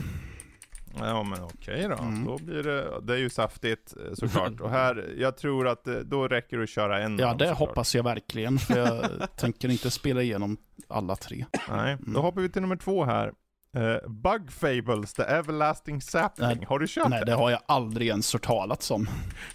Ja 0.99 1.23
men 1.23 1.43
okej 1.43 1.87
då. 1.89 1.95
Mm. 2.05 2.25
Då 2.25 2.39
blir 2.39 2.63
det, 2.63 3.01
det 3.03 3.13
är 3.15 3.19
ju 3.19 3.31
saftigt 3.31 3.95
eh, 4.07 4.15
såklart. 4.15 4.61
Och 4.61 4.71
här, 4.71 5.15
jag 5.19 5.37
tror 5.37 5.69
att 5.69 5.87
eh, 5.87 5.95
då 5.95 6.29
räcker 6.29 6.57
det 6.57 6.63
att 6.63 6.69
köra 6.69 6.99
en 7.01 7.19
Ja, 7.19 7.27
det 7.35 7.39
såklart. 7.49 7.59
hoppas 7.59 7.95
jag 7.95 8.03
verkligen, 8.05 8.59
för 8.59 8.79
jag 8.79 9.07
tänker 9.37 9.69
inte 9.69 9.91
spela 9.91 10.23
igenom 10.23 10.57
alla 10.89 11.17
tre. 11.17 11.45
Nej, 11.71 11.97
då 12.01 12.11
Mm. 12.11 12.23
hoppar 12.23 12.41
vi 12.41 12.49
till 12.49 12.63
nummer 12.63 12.77
två 12.77 13.05
här. 13.05 13.33
Uh, 13.77 14.09
Bug 14.09 14.51
Fables, 14.53 15.13
The 15.13 15.23
Everlasting 15.23 16.01
Sapling. 16.01 16.49
Nej, 16.49 16.65
har 16.69 16.79
du 16.79 16.87
kört 16.89 17.09
Nej, 17.09 17.23
det 17.27 17.33
har 17.33 17.51
jag 17.51 17.61
aldrig 17.69 18.09
ens 18.09 18.33
hört 18.33 18.45
talats 18.45 18.91
om. 18.91 19.09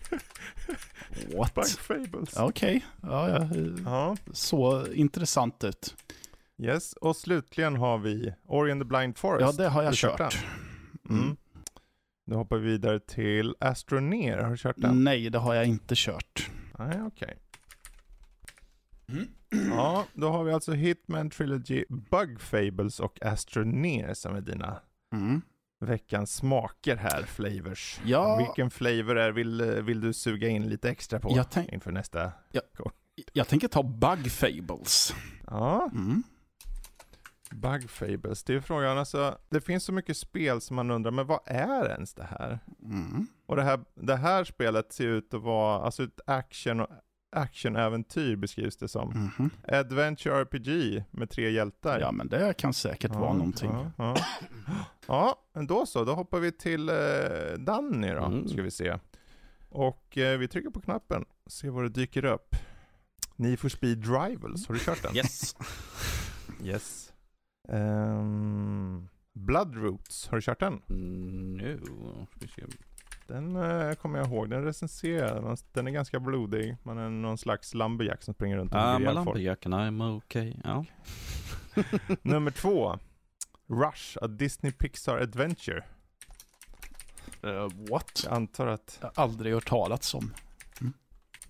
Bug 1.30 1.38
What? 1.38 1.70
Fables. 1.70 2.38
Okej, 2.38 2.86
ja, 3.02 3.30
ja, 3.30 3.50
Ja, 3.86 4.18
så 4.34 4.88
intressant 4.94 5.64
ut. 5.64 5.96
yes. 6.64 6.94
Och 6.94 7.16
slutligen 7.16 7.76
har 7.76 7.98
vi 7.98 8.34
Ori 8.48 8.72
and 8.72 8.82
the 8.82 8.86
Blind 8.86 9.18
Forest. 9.18 9.42
Ja, 9.58 9.64
det 9.64 9.70
har 9.70 9.70
Har 9.70 9.84
jag 9.84 9.94
du 9.94 9.98
kört. 9.98 10.38
Mm. 11.10 11.22
Mm. 11.24 11.38
Då 12.26 12.36
hoppar 12.38 12.58
vi 12.58 12.68
vidare 12.72 13.00
till 13.00 13.56
Astroneer. 13.60 14.38
Har 14.38 14.52
du 14.52 14.58
kört 14.58 14.76
den? 14.78 15.04
Nej, 15.04 15.30
det 15.30 15.38
har 15.38 15.56
jag 15.56 15.66
inte 15.66 15.94
kört. 15.98 16.50
Nej, 16.80 17.02
okej. 17.02 17.38
Mm. 19.10 19.28
Ja, 19.70 20.06
då 20.14 20.30
har 20.30 20.44
vi 20.44 20.52
alltså 20.52 20.72
Hitman 20.72 21.30
Trilogy, 21.30 21.86
Bug 21.90 22.42
Fables 22.42 23.00
och 23.00 23.26
Astroneer 23.26 24.14
som 24.14 24.36
är 24.36 24.42
dina 24.42 24.80
Mm. 25.14 25.42
veckans 25.80 26.36
smaker 26.36 26.96
här, 26.96 27.24
flavors. 27.24 28.00
Ja. 28.06 28.38
Vilken 28.38 28.72
flavor 28.72 29.18
är, 29.18 29.32
vill, 29.32 29.62
vill 29.62 30.02
du 30.02 30.14
suga 30.14 30.48
in 30.48 30.70
lite 30.70 30.90
extra 30.90 31.20
på 31.20 31.32
Jag 31.36 31.50
tänk- 31.52 31.70
inför 31.72 31.92
nästa? 31.92 32.32
Jag 33.34 33.48
tänker 33.48 33.68
ta 33.68 33.84
Bug 33.84 34.32
Fables. 34.32 35.16
Ja, 35.48 35.90
Mm. 35.94 36.24
Bug 37.52 37.90
Fables. 37.90 38.44
Det 38.44 38.54
är 38.56 38.60
frågan 38.60 38.98
alltså, 38.98 39.38
det 39.50 39.62
finns 39.62 39.84
så 39.84 39.94
mycket 39.94 40.18
spel 40.18 40.62
som 40.62 40.76
man 40.76 40.92
undrar, 40.92 41.12
men 41.12 41.28
vad 41.28 41.40
är 41.46 41.90
ens 41.90 42.14
det 42.14 42.24
här? 42.24 42.60
Mm. 42.84 43.28
Och 43.46 43.56
det 43.56 43.64
här, 43.64 43.80
det 43.96 44.16
här 44.16 44.44
spelet 44.44 44.94
ser 44.94 45.08
ut 45.08 45.34
att 45.34 45.42
vara, 45.42 45.82
alltså 45.86 46.04
ett 46.04 46.20
action 46.28 46.80
och 46.80 46.88
actionäventyr 47.32 48.36
beskrivs 48.36 48.78
det 48.78 48.88
som. 48.88 49.10
Mhm. 49.10 49.50
Adventure 49.68 50.42
RPG 50.42 51.04
med 51.12 51.30
tre 51.30 51.52
hjältar. 51.52 52.00
Ja, 52.00 52.12
men 52.12 52.28
det 52.28 52.58
kan 52.58 52.74
säkert 52.74 53.16
vara 53.16 53.34
någonting. 53.34 53.72
Ja, 53.72 53.92
ja. 53.98 54.16
Ja, 55.08 55.36
då 55.68 55.86
så. 55.86 56.04
Då 56.04 56.14
hoppar 56.14 56.40
vi 56.40 56.52
till 56.52 56.90
eh, 56.90 56.96
Danny 57.58 58.10
då, 58.10 58.26
mm. 58.26 58.48
ska 58.48 58.62
vi 58.62 58.72
se. 58.72 58.98
Och 59.70 60.18
eh, 60.18 60.40
vi 60.40 60.48
trycker 60.48 60.70
på 60.70 60.82
knappen, 60.82 61.26
ser 61.48 61.70
vad 61.70 61.84
det 61.84 61.90
dyker 61.90 62.26
upp. 62.26 62.56
Need 63.36 63.60
for 63.60 63.70
speed 63.70 64.04
rivals, 64.04 64.68
har 64.68 64.74
du 64.74 64.80
kört 64.80 65.02
den? 65.04 65.16
Yes. 65.16 65.56
yes. 66.64 67.14
Um, 67.68 69.10
Bloodroots, 69.34 70.28
har 70.28 70.38
du 70.38 70.42
kört 70.42 70.60
den? 70.60 70.82
Mm, 70.90 71.58
no. 71.58 72.28
Den 73.28 73.56
uh, 73.56 73.94
kommer 73.94 74.20
jag 74.20 74.28
ihåg, 74.28 74.50
den 74.50 74.64
recenserade 74.64 75.58
Den 75.72 75.88
är 75.88 75.92
ganska 75.92 76.20
blodig. 76.20 76.78
Man 76.84 76.98
är 76.98 77.10
någon 77.10 77.38
slags 77.38 77.74
lumberjack 77.74 78.24
som 78.24 78.34
springer 78.34 78.58
runt 78.58 78.74
och 78.74 78.80
Ja, 78.80 79.00
men 79.00 79.16
lumberjacken, 79.16 79.74
I'm 79.74 80.16
okay. 80.18 80.56
Ja. 80.64 80.86
Nummer 82.22 82.52
två. 82.52 83.00
Rush, 83.68 84.18
a 84.22 84.28
Disney 84.28 84.72
Pixar 84.72 85.18
Adventure. 85.18 85.84
Uh, 87.44 87.68
what? 87.90 88.22
Jag 88.26 88.34
antar 88.34 88.68
att... 88.68 88.98
Jag 89.02 89.12
har 89.16 89.24
aldrig 89.24 89.54
hört 89.54 89.70
talas 89.70 90.14
om. 90.14 90.32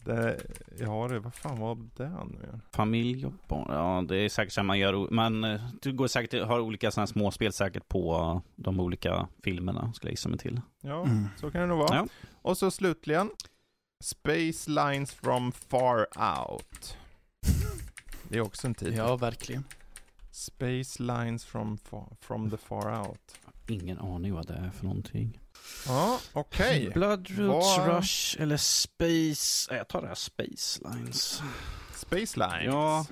Det, 0.03 0.41
ja 0.79 1.07
det, 1.07 1.19
vad 1.19 1.33
fan 1.33 1.59
var 1.59 1.77
det 1.95 2.09
nu 2.09 2.59
Familj 2.71 3.25
och 3.25 3.33
barn, 3.47 3.65
ja 3.69 4.03
det 4.07 4.17
är 4.17 4.29
säkert 4.29 4.53
så 4.53 4.63
man 4.63 4.79
gör, 4.79 5.11
man 5.11 5.43
eh, 5.43 5.61
du 5.81 5.93
går 5.93 6.07
säkert, 6.07 6.47
har 6.47 6.59
olika 6.59 6.91
sådana 6.91 7.07
småspel 7.07 7.53
säkert 7.53 7.87
på 7.87 8.41
de 8.55 8.79
olika 8.79 9.27
filmerna, 9.43 9.93
skulle 9.93 10.09
jag 10.09 10.13
gissa 10.13 10.29
mig 10.29 10.39
till. 10.39 10.61
Ja, 10.81 11.03
mm. 11.03 11.27
så 11.37 11.51
kan 11.51 11.61
det 11.61 11.67
nog 11.67 11.77
vara. 11.77 11.95
Ja. 11.95 12.07
Och 12.41 12.57
så 12.57 12.71
slutligen, 12.71 13.29
Space 14.03 14.71
Lines 14.71 15.13
from 15.13 15.51
Far 15.51 16.07
Out. 16.17 16.97
Det 18.29 18.37
är 18.37 18.41
också 18.41 18.67
en 18.67 18.73
titel. 18.73 18.95
Ja, 18.95 19.15
verkligen. 19.15 19.63
Space 20.31 21.03
Lines 21.03 21.45
from, 21.45 21.77
from 22.19 22.49
the 22.49 22.57
Far 22.57 23.07
Out. 23.07 23.39
Ingen 23.67 23.99
aning 23.99 24.33
vad 24.33 24.47
det 24.47 24.53
är 24.53 24.69
för 24.69 24.85
någonting. 24.85 25.39
Ja, 25.87 26.19
okej. 26.33 26.87
Okay. 26.87 26.93
Bloodroots 26.93 27.77
Var... 27.77 27.97
Rush 27.97 28.41
eller 28.41 28.57
Space... 28.57 29.75
Jag 29.75 29.87
tar 29.87 30.01
det 30.01 30.07
här 30.07 30.15
Space 30.15 30.81
Lines. 30.83 31.41
Space 31.95 32.39
Lines? 32.39 32.65
Ja. 32.65 33.05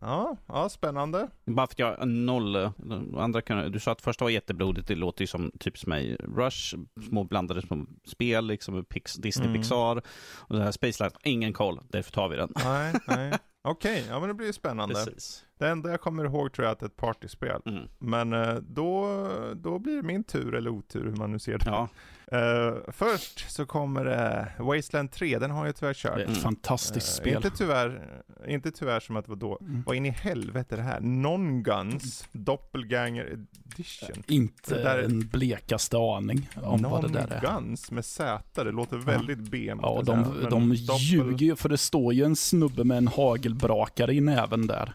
Ja, 0.00 0.36
ja, 0.46 0.68
spännande. 0.68 1.28
Bara 1.44 1.66
för 1.66 1.72
att 1.72 1.78
jag 1.78 2.08
noll, 2.08 2.70
andra 3.16 3.42
kan, 3.42 3.72
du 3.72 3.80
sa 3.80 3.92
att 3.92 4.02
första 4.02 4.24
var 4.24 4.30
jätteblodigt, 4.30 4.88
det 4.88 4.94
låter 4.94 5.22
ju 5.22 5.26
som 5.26 5.50
typiskt 5.58 5.86
mig. 5.86 6.16
Rush, 6.16 6.74
små 7.08 7.24
blandade 7.24 7.62
små 7.62 7.86
spel, 8.06 8.46
liksom 8.46 8.84
Pix, 8.84 9.14
Disney 9.14 9.48
mm. 9.48 9.60
Pixar. 9.60 10.02
Och 10.36 10.56
det 10.56 10.62
här 10.62 10.72
Space 10.72 11.04
Lines, 11.04 11.14
ingen 11.24 11.52
koll, 11.52 11.80
därför 11.88 12.12
tar 12.12 12.28
vi 12.28 12.36
den. 12.36 12.52
Nej, 12.64 12.94
nej. 13.06 13.32
Okej, 13.62 14.00
okay, 14.00 14.08
ja 14.08 14.20
men 14.20 14.28
det 14.28 14.34
blir 14.34 14.46
ju 14.46 14.52
spännande. 14.52 14.94
Precis. 14.94 15.44
Det 15.60 15.68
enda 15.68 15.90
jag 15.90 16.00
kommer 16.00 16.24
ihåg 16.24 16.52
tror 16.52 16.64
jag 16.64 16.72
att 16.72 16.78
det 16.78 16.84
är 16.84 16.88
ett 16.88 16.96
partyspel. 16.96 17.62
Mm. 17.66 17.88
Men 17.98 18.32
eh, 18.32 18.54
då, 18.54 19.26
då 19.54 19.78
blir 19.78 19.96
det 19.96 20.02
min 20.02 20.24
tur 20.24 20.54
eller 20.54 20.70
otur 20.70 21.04
hur 21.04 21.16
man 21.16 21.32
nu 21.32 21.38
ser 21.38 21.58
det. 21.58 21.64
Ja. 21.66 21.88
Uh, 22.32 22.74
först 22.88 23.50
så 23.50 23.66
kommer 23.66 24.04
det 24.04 24.46
uh, 24.58 24.66
Wasteland 24.66 25.12
3, 25.12 25.38
den 25.38 25.50
har 25.50 25.66
jag 25.66 25.76
tyvärr 25.76 25.94
kört. 25.94 26.14
Det 26.14 26.20
är 26.20 26.24
ett 26.24 26.28
mm. 26.28 26.40
fantastiskt 26.40 27.18
uh, 27.18 27.22
spel. 27.22 27.36
Inte 27.36 27.50
tyvärr, 27.50 28.22
inte 28.46 28.70
tyvärr 28.70 29.00
som 29.00 29.16
att 29.16 29.24
det 29.24 29.30
var 29.30 29.36
då. 29.36 29.58
Mm. 29.60 29.82
Vad 29.86 29.96
in 29.96 30.06
i 30.06 30.10
helvete 30.10 30.74
är 30.74 30.76
det 30.76 30.82
här? 30.82 31.00
Non-Guns 31.00 32.28
Doppelganger 32.32 33.24
Edition. 33.24 34.22
Inte 34.26 34.74
det 34.74 34.82
där... 34.82 35.02
en 35.02 35.28
blekaste 35.28 35.96
aning 35.96 36.48
om 36.62 36.82
vad 36.82 37.02
det 37.02 37.08
där 37.08 37.28
är. 37.30 37.42
Non-Guns 37.42 37.90
med 37.90 38.04
Z, 38.04 38.64
det 38.64 38.72
låter 38.72 38.96
väldigt 38.96 39.38
ja. 39.38 39.50
benigt. 39.50 39.82
Ja, 39.82 40.02
de, 40.04 40.24
de 40.50 40.68
doppel... 40.86 40.96
ljuger 40.98 41.46
ju, 41.46 41.56
för 41.56 41.68
det 41.68 41.78
står 41.78 42.14
ju 42.14 42.24
en 42.24 42.36
snubbe 42.36 42.84
med 42.84 42.98
en 42.98 43.08
hagelbrakare 43.08 44.14
i 44.14 44.20
näven 44.20 44.66
där. 44.66 44.94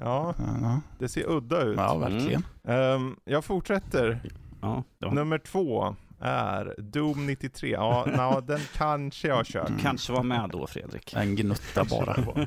Ja, 0.00 0.34
ja. 0.38 0.80
det 0.98 1.08
ser 1.08 1.30
udda 1.30 1.62
ut. 1.62 1.76
Ja, 1.76 1.98
verkligen. 1.98 2.44
Mm. 2.64 3.02
Um, 3.02 3.16
jag 3.24 3.44
fortsätter. 3.44 4.20
Ja, 4.60 4.84
Nummer 5.12 5.38
två 5.38 5.96
är 6.20 6.74
Doom 6.78 7.26
93. 7.26 7.70
Ja, 7.70 8.06
no, 8.34 8.40
den 8.40 8.60
kanske 8.76 9.28
jag 9.28 9.46
kört. 9.46 9.68
Du 9.68 9.78
kanske 9.78 10.12
var 10.12 10.22
med 10.22 10.50
då 10.52 10.66
Fredrik. 10.66 11.14
En 11.14 11.36
gnutta 11.36 11.84
bara. 11.84 12.46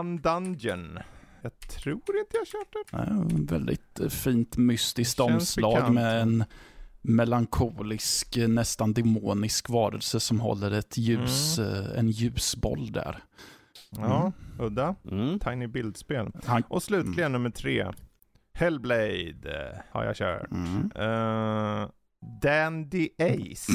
Undungeon. 0.00 0.98
Jag 1.42 1.58
tror 1.58 1.94
inte 1.94 2.36
jag 2.36 2.46
kört 2.46 2.90
den. 2.90 3.46
Väldigt 3.46 4.00
eh, 4.00 4.08
fint 4.08 4.56
mystiskt 4.56 5.20
omslag 5.20 5.92
med 5.92 6.20
en 6.20 6.44
melankolisk, 7.02 8.36
nästan 8.36 8.92
demonisk 8.92 9.68
varelse 9.68 10.20
som 10.20 10.40
håller 10.40 10.70
ett 10.70 10.98
ljus, 10.98 11.58
mm. 11.58 11.74
Eh, 11.74 11.98
en 11.98 12.10
ljusboll 12.10 12.92
där. 12.92 13.24
Ja, 13.98 14.20
mm. 14.20 14.66
udda. 14.66 14.94
Mm. 15.10 15.38
Tiny 15.38 15.66
bildspel. 15.66 16.30
Och 16.68 16.82
slutligen 16.82 17.32
nummer 17.32 17.50
tre. 17.50 17.86
Hellblade 18.54 19.82
har 19.90 20.04
jag 20.04 20.16
kört. 20.16 20.50
Mm. 20.50 20.92
Uh, 20.96 21.88
Dandy 22.42 23.08
Ace. 23.18 23.72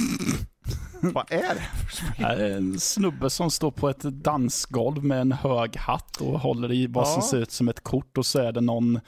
Vad 1.02 1.32
är 1.32 1.56
det 1.56 1.62
för 1.62 2.14
spel? 2.14 2.42
en 2.42 2.80
snubbe 2.80 3.30
som 3.30 3.52
står 3.52 3.72
på 3.72 3.90
ett 3.90 4.02
dansgolv 4.02 5.04
med 5.04 5.22
en 5.22 5.32
hög 5.32 5.76
hatt 5.76 6.22
och 6.22 6.40
håller 6.40 6.72
i 6.72 6.88
vad 6.88 7.08
ja. 7.08 7.12
som 7.12 7.22
ser 7.22 7.38
ut 7.38 7.52
som 7.52 7.70
ett 7.70 7.84
kort 7.84 8.18
och 8.18 8.26
så 8.26 8.40
är 8.40 8.52
det 8.52 8.62
någon 8.62 9.00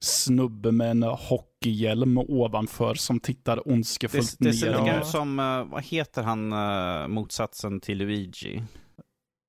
snubbe 0.00 0.72
med 0.72 0.90
en 0.90 1.02
hockeyhjälm 1.02 2.18
ovanför 2.18 2.94
som 2.94 3.20
tittar 3.20 3.68
ondskefullt 3.68 4.40
ner. 4.40 4.50
Det 4.50 4.56
ser 4.56 4.98
ut 4.98 5.06
som, 5.06 5.38
uh, 5.38 5.64
vad 5.64 5.84
heter 5.84 6.22
han, 6.22 6.52
uh, 6.52 7.08
motsatsen 7.08 7.80
till 7.80 7.98
Luigi? 7.98 8.62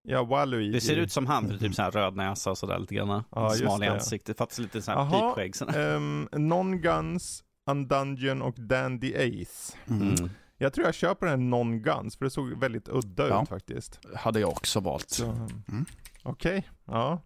Ja, 0.08 0.24
Waluigi. 0.24 0.72
Det 0.72 0.82
ser 0.82 0.95
ut 0.95 1.12
som 1.12 1.26
han, 1.26 1.49
för 1.49 1.58
typ 1.58 1.76
så 1.76 1.82
här 1.82 1.91
röd 1.91 2.16
näsa 2.16 2.51
och 2.51 2.58
sådär 2.58 2.80
lite 2.80 2.95
grann. 2.95 3.24
Ja, 3.32 3.49
Smal 3.49 3.84
i 3.84 3.88
ansiktet, 3.88 4.38
fattas 4.38 4.60
lite 4.60 4.82
så 4.82 4.91
här 4.91 5.34
pipskägg. 5.36 5.76
Um, 5.76 6.30
Non-Guns 6.32 7.43
Undungeon 7.72 8.41
och 8.41 8.56
Dandy 8.58 9.14
Ace. 9.16 9.78
Mm. 9.88 10.01
mm. 10.01 10.30
Jag 10.58 10.74
tror 10.74 10.86
jag 10.86 10.95
köper 10.95 11.28
en 11.28 11.49
Non-Guns, 11.49 12.18
för 12.18 12.26
det 12.26 12.32
såg 12.32 12.60
väldigt 12.60 12.89
udda 12.89 13.28
ja. 13.28 13.43
ut 13.43 13.49
faktiskt. 13.49 13.99
hade 14.16 14.39
jag 14.39 14.49
också 14.49 14.80
valt. 14.80 15.20
Mm. 15.20 15.86
Okej, 16.24 16.58
okay. 16.58 16.62
ja. 16.86 17.22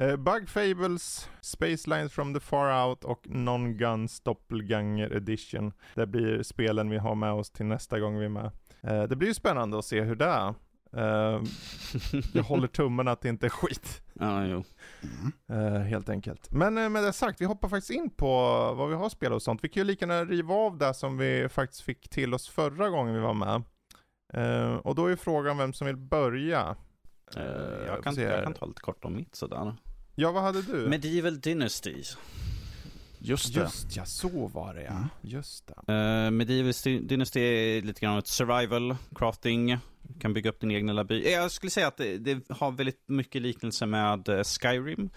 Uh, 0.00 0.16
Bug 0.16 0.48
Fables, 0.48 1.30
Space 1.40 1.90
Lines 1.90 2.12
from 2.12 2.34
the 2.34 2.40
Far 2.40 2.88
Out 2.88 3.04
och 3.04 3.28
Non-Guns 3.28 4.20
Doppelganger 4.20 5.12
Edition. 5.16 5.72
Det 5.94 6.06
blir 6.06 6.42
spelen 6.42 6.90
vi 6.90 6.98
har 6.98 7.14
med 7.14 7.32
oss 7.32 7.50
till 7.50 7.66
nästa 7.66 8.00
gång 8.00 8.18
vi 8.18 8.24
är 8.24 8.28
med. 8.28 8.50
Uh, 8.84 9.02
det 9.02 9.16
blir 9.16 9.28
ju 9.28 9.34
spännande 9.34 9.78
att 9.78 9.84
se 9.84 10.00
hur 10.00 10.16
det 10.16 10.24
är. 10.24 10.54
Uh, 10.96 11.42
jag 12.32 12.42
håller 12.42 12.68
tummen 12.68 13.08
att 13.08 13.20
det 13.20 13.28
inte 13.28 13.46
är 13.46 13.50
skit. 13.50 14.02
Ja, 14.20 14.46
jo. 14.46 14.64
Uh, 15.52 15.78
helt 15.78 16.08
enkelt. 16.08 16.50
Men 16.50 16.78
uh, 16.78 16.88
med 16.88 17.04
det 17.04 17.12
sagt, 17.12 17.40
vi 17.40 17.44
hoppar 17.44 17.68
faktiskt 17.68 17.90
in 17.90 18.10
på 18.10 18.28
vad 18.74 18.88
vi 18.88 18.94
har 18.94 19.08
spelat 19.08 19.36
och 19.36 19.42
sånt. 19.42 19.64
Vi 19.64 19.68
kan 19.68 19.80
ju 19.80 19.84
lika 19.84 20.06
gärna 20.06 20.24
riva 20.24 20.54
av 20.54 20.78
det 20.78 20.94
som 20.94 21.18
vi 21.18 21.48
faktiskt 21.48 21.82
fick 21.82 22.08
till 22.08 22.34
oss 22.34 22.48
förra 22.48 22.88
gången 22.88 23.14
vi 23.14 23.20
var 23.20 23.34
med. 23.34 23.62
Uh, 24.36 24.76
och 24.76 24.94
då 24.94 25.06
är 25.06 25.16
frågan 25.16 25.58
vem 25.58 25.72
som 25.72 25.86
vill 25.86 25.96
börja. 25.96 26.76
jag, 27.34 28.04
kan, 28.04 28.14
jag 28.14 28.44
kan 28.44 28.54
ta 28.54 28.66
lite 28.66 28.80
kort 28.80 29.04
om 29.04 29.16
mitt 29.16 29.34
sådär. 29.34 29.76
Ja, 30.14 30.32
vad 30.32 30.42
hade 30.42 30.62
du? 30.62 30.88
Medieval 30.88 31.40
Dynasty. 31.40 32.02
Just 33.18 33.54
det. 33.54 33.60
Just 33.60 33.96
ja, 33.96 34.04
så 34.04 34.48
var 34.48 34.74
det 34.74 34.82
ja. 34.82 34.90
Mm. 34.90 35.08
Just 35.22 35.66
det. 35.66 35.92
Uh, 35.92 36.30
Medieval 36.30 36.72
Dynasty 37.02 37.40
är 37.40 37.82
lite 37.82 38.00
grann 38.00 38.18
ett 38.18 38.26
survival, 38.26 38.96
crafting, 39.14 39.78
kan 40.20 40.32
bygga 40.32 40.50
upp 40.50 40.60
din 40.60 40.70
egen 40.70 40.86
lilla 40.86 41.04
by. 41.04 41.30
Jag 41.32 41.50
skulle 41.50 41.70
säga 41.70 41.88
att 41.88 41.96
det, 41.96 42.18
det 42.18 42.42
har 42.48 42.70
väldigt 42.70 43.08
mycket 43.08 43.42
liknelse 43.42 43.86
med 43.86 44.28
uh, 44.28 44.42
Skyrim. 44.42 45.10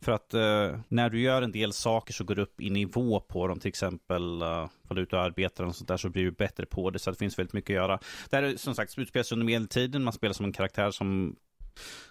För 0.00 0.12
att 0.12 0.34
uh, 0.34 0.80
när 0.88 1.10
du 1.10 1.20
gör 1.20 1.42
en 1.42 1.52
del 1.52 1.72
saker 1.72 2.12
så 2.12 2.24
går 2.24 2.34
du 2.34 2.42
upp 2.42 2.60
i 2.60 2.70
nivå 2.70 3.20
på 3.20 3.46
dem. 3.46 3.60
Till 3.60 3.68
exempel 3.68 4.42
uh, 4.42 4.68
du 4.88 4.96
är 4.96 5.02
ute 5.02 5.16
och 5.16 5.22
arbetar 5.22 5.64
och 5.64 5.76
sånt 5.76 5.88
där 5.88 5.96
så 5.96 6.08
blir 6.08 6.24
du 6.24 6.30
bättre 6.30 6.66
på 6.66 6.90
det. 6.90 6.98
Så 6.98 7.10
det 7.10 7.16
finns 7.16 7.38
väldigt 7.38 7.52
mycket 7.52 7.70
att 7.70 7.82
göra. 7.82 7.98
Det 8.30 8.36
här 8.36 8.42
är 8.42 8.56
som 8.56 8.74
sagt 8.74 8.98
utspelas 8.98 9.32
under 9.32 9.46
medeltiden. 9.46 10.04
Man 10.04 10.12
spelar 10.12 10.32
som 10.32 10.44
en 10.44 10.52
karaktär 10.52 10.90
som 10.90 11.36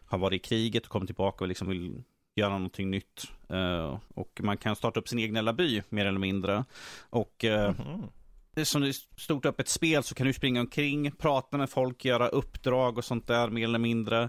har 0.05 0.17
varit 0.17 0.45
i 0.45 0.47
kriget 0.47 0.83
och 0.83 0.89
kommer 0.89 1.05
tillbaka 1.05 1.43
och 1.43 1.47
liksom 1.47 1.67
vill 1.67 2.03
göra 2.35 2.49
någonting 2.49 2.91
nytt. 2.91 3.23
Uh, 3.51 3.99
och 4.15 4.39
man 4.43 4.57
kan 4.57 4.75
starta 4.75 4.99
upp 4.99 5.07
sin 5.07 5.19
egen 5.19 5.35
lilla 5.35 5.53
by, 5.53 5.81
mer 5.89 6.05
eller 6.05 6.19
mindre. 6.19 6.65
Och 7.09 7.43
mm 7.43 7.73
-hmm. 7.75 8.63
som 8.63 8.81
det 8.81 8.87
är 8.87 9.19
stort 9.19 9.45
öppet 9.45 9.67
spel 9.67 10.03
så 10.03 10.15
kan 10.15 10.27
du 10.27 10.33
springa 10.33 10.59
omkring, 10.59 11.11
prata 11.11 11.57
med 11.57 11.69
folk, 11.69 12.05
göra 12.05 12.27
uppdrag 12.27 12.97
och 12.97 13.05
sånt 13.05 13.27
där, 13.27 13.49
mer 13.49 13.63
eller 13.63 13.79
mindre. 13.79 14.23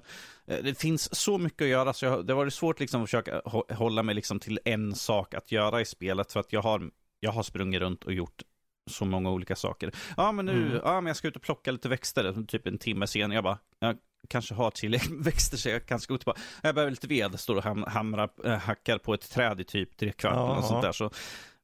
Uh, 0.51 0.59
det 0.63 0.79
finns 0.79 1.15
så 1.15 1.39
mycket 1.39 1.63
att 1.63 1.69
göra, 1.69 1.93
så 1.93 2.05
jag, 2.05 2.27
det 2.27 2.33
har 2.33 2.41
varit 2.41 2.55
svårt 2.55 2.81
liksom, 2.81 3.03
att 3.03 3.09
försöka 3.09 3.43
hålla 3.71 4.03
mig 4.03 4.15
liksom, 4.15 4.41
till 4.41 4.59
en 4.65 4.95
sak 4.95 5.35
att 5.35 5.53
göra 5.53 5.81
i 5.81 5.85
spelet. 5.85 6.33
För 6.33 6.41
att 6.41 6.53
jag 6.53 6.63
har, 6.63 6.91
jag 7.21 7.33
har 7.33 7.43
sprungit 7.43 7.81
runt 7.81 8.05
och 8.05 8.13
gjort 8.13 8.43
så 8.91 9.05
många 9.05 9.31
olika 9.31 9.57
saker. 9.57 9.91
Ja, 10.17 10.33
men 10.33 10.47
nu, 10.47 10.67
mm. 10.67 10.81
ja, 10.85 11.01
men 11.01 11.07
jag 11.07 11.17
ska 11.17 11.29
ut 11.29 11.37
och 11.37 11.43
plocka 11.43 11.73
lite 11.73 11.89
växter, 11.89 12.45
typ 12.49 12.67
en 12.67 12.79
timme 12.79 13.07
sen. 13.07 13.31
Jag 13.31 13.45
bara, 13.45 13.59
jag 13.79 13.97
kanske 14.29 14.55
har 14.55 14.71
tillräckligt 14.71 15.27
växter 15.27 15.57
så 15.57 15.69
jag 15.69 15.87
kanske 15.87 16.13
gå 16.13 16.19
tillbaka. 16.19 16.41
Jag 16.63 16.75
behöver 16.75 16.91
lite 16.91 17.07
ved, 17.07 17.41
står 17.41 17.57
och 17.57 17.63
ham 17.63 17.85
hamrar, 17.89 18.31
äh, 18.45 18.59
hackar 18.59 18.99
på 18.99 19.15
ett 19.15 19.31
träd 19.31 19.61
i 19.61 19.65
typ 19.65 19.97
tre 19.97 20.13
kvart 20.13 20.59
och 20.59 20.65
sånt 20.65 20.83
där. 20.83 20.93
Så, 20.93 21.11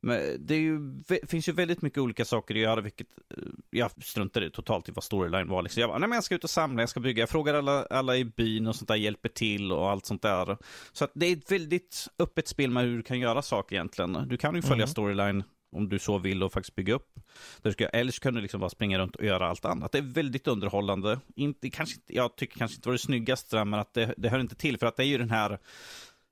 men 0.02 0.46
det 0.46 0.56
ju, 0.56 0.80
finns 1.28 1.48
ju 1.48 1.52
väldigt 1.52 1.82
mycket 1.82 1.98
olika 1.98 2.24
saker 2.24 2.54
att 2.54 2.60
göra, 2.60 2.80
vilket 2.80 3.06
eh, 3.36 3.42
jag 3.70 3.90
struntade 4.02 4.50
totalt 4.50 4.88
i 4.88 4.92
vad 4.92 5.04
storyline 5.04 5.48
var. 5.48 5.62
Liksom. 5.62 5.80
Jag 5.80 5.90
bara, 5.90 5.98
nej 5.98 6.08
men 6.08 6.16
jag 6.16 6.24
ska 6.24 6.34
ut 6.34 6.44
och 6.44 6.50
samla, 6.50 6.82
jag 6.82 6.88
ska 6.88 7.00
bygga. 7.00 7.22
Jag 7.22 7.30
frågar 7.30 7.54
alla, 7.54 7.84
alla 7.90 8.16
i 8.16 8.24
byn 8.24 8.66
och 8.66 8.76
sånt 8.76 8.88
där, 8.88 8.96
hjälper 8.96 9.28
till 9.28 9.72
och 9.72 9.90
allt 9.90 10.06
sånt 10.06 10.22
där. 10.22 10.56
Så 10.92 11.08
det 11.14 11.26
är 11.26 11.36
ett 11.36 11.52
väldigt 11.52 12.08
öppet 12.18 12.48
spel 12.48 12.70
med 12.70 12.84
hur 12.84 12.96
du 12.96 13.02
kan 13.02 13.18
göra 13.18 13.42
saker 13.42 13.76
egentligen. 13.76 14.28
Du 14.28 14.36
kan 14.36 14.54
ju 14.54 14.62
följa 14.62 14.84
mm. 14.84 14.88
storyline 14.88 15.44
om 15.72 15.88
du 15.88 15.98
så 15.98 16.18
vill 16.18 16.42
och 16.42 16.52
faktiskt 16.52 16.74
bygga 16.74 16.94
upp. 16.94 17.20
Där 17.62 17.70
ska, 17.70 17.86
eller 17.86 18.12
så 18.12 18.20
kan 18.20 18.34
du 18.34 18.40
liksom 18.40 18.60
bara 18.60 18.70
springa 18.70 18.98
runt 18.98 19.16
och 19.16 19.24
göra 19.24 19.48
allt 19.48 19.64
annat. 19.64 19.92
Det 19.92 19.98
är 19.98 20.02
väldigt 20.02 20.46
underhållande. 20.46 21.20
Inte, 21.36 21.70
kanske, 21.70 22.00
jag 22.06 22.36
tycker 22.36 22.58
kanske 22.58 22.76
inte 22.76 22.88
var 22.88 22.92
det 22.92 22.98
snyggaste, 22.98 23.64
men 23.64 23.80
att 23.80 23.94
det, 23.94 24.14
det 24.16 24.28
hör 24.28 24.38
inte 24.38 24.54
till. 24.54 24.78
För 24.78 24.86
att 24.86 24.96
det 24.96 25.04
är 25.04 25.06
ju 25.06 25.18
den 25.18 25.30
här 25.30 25.58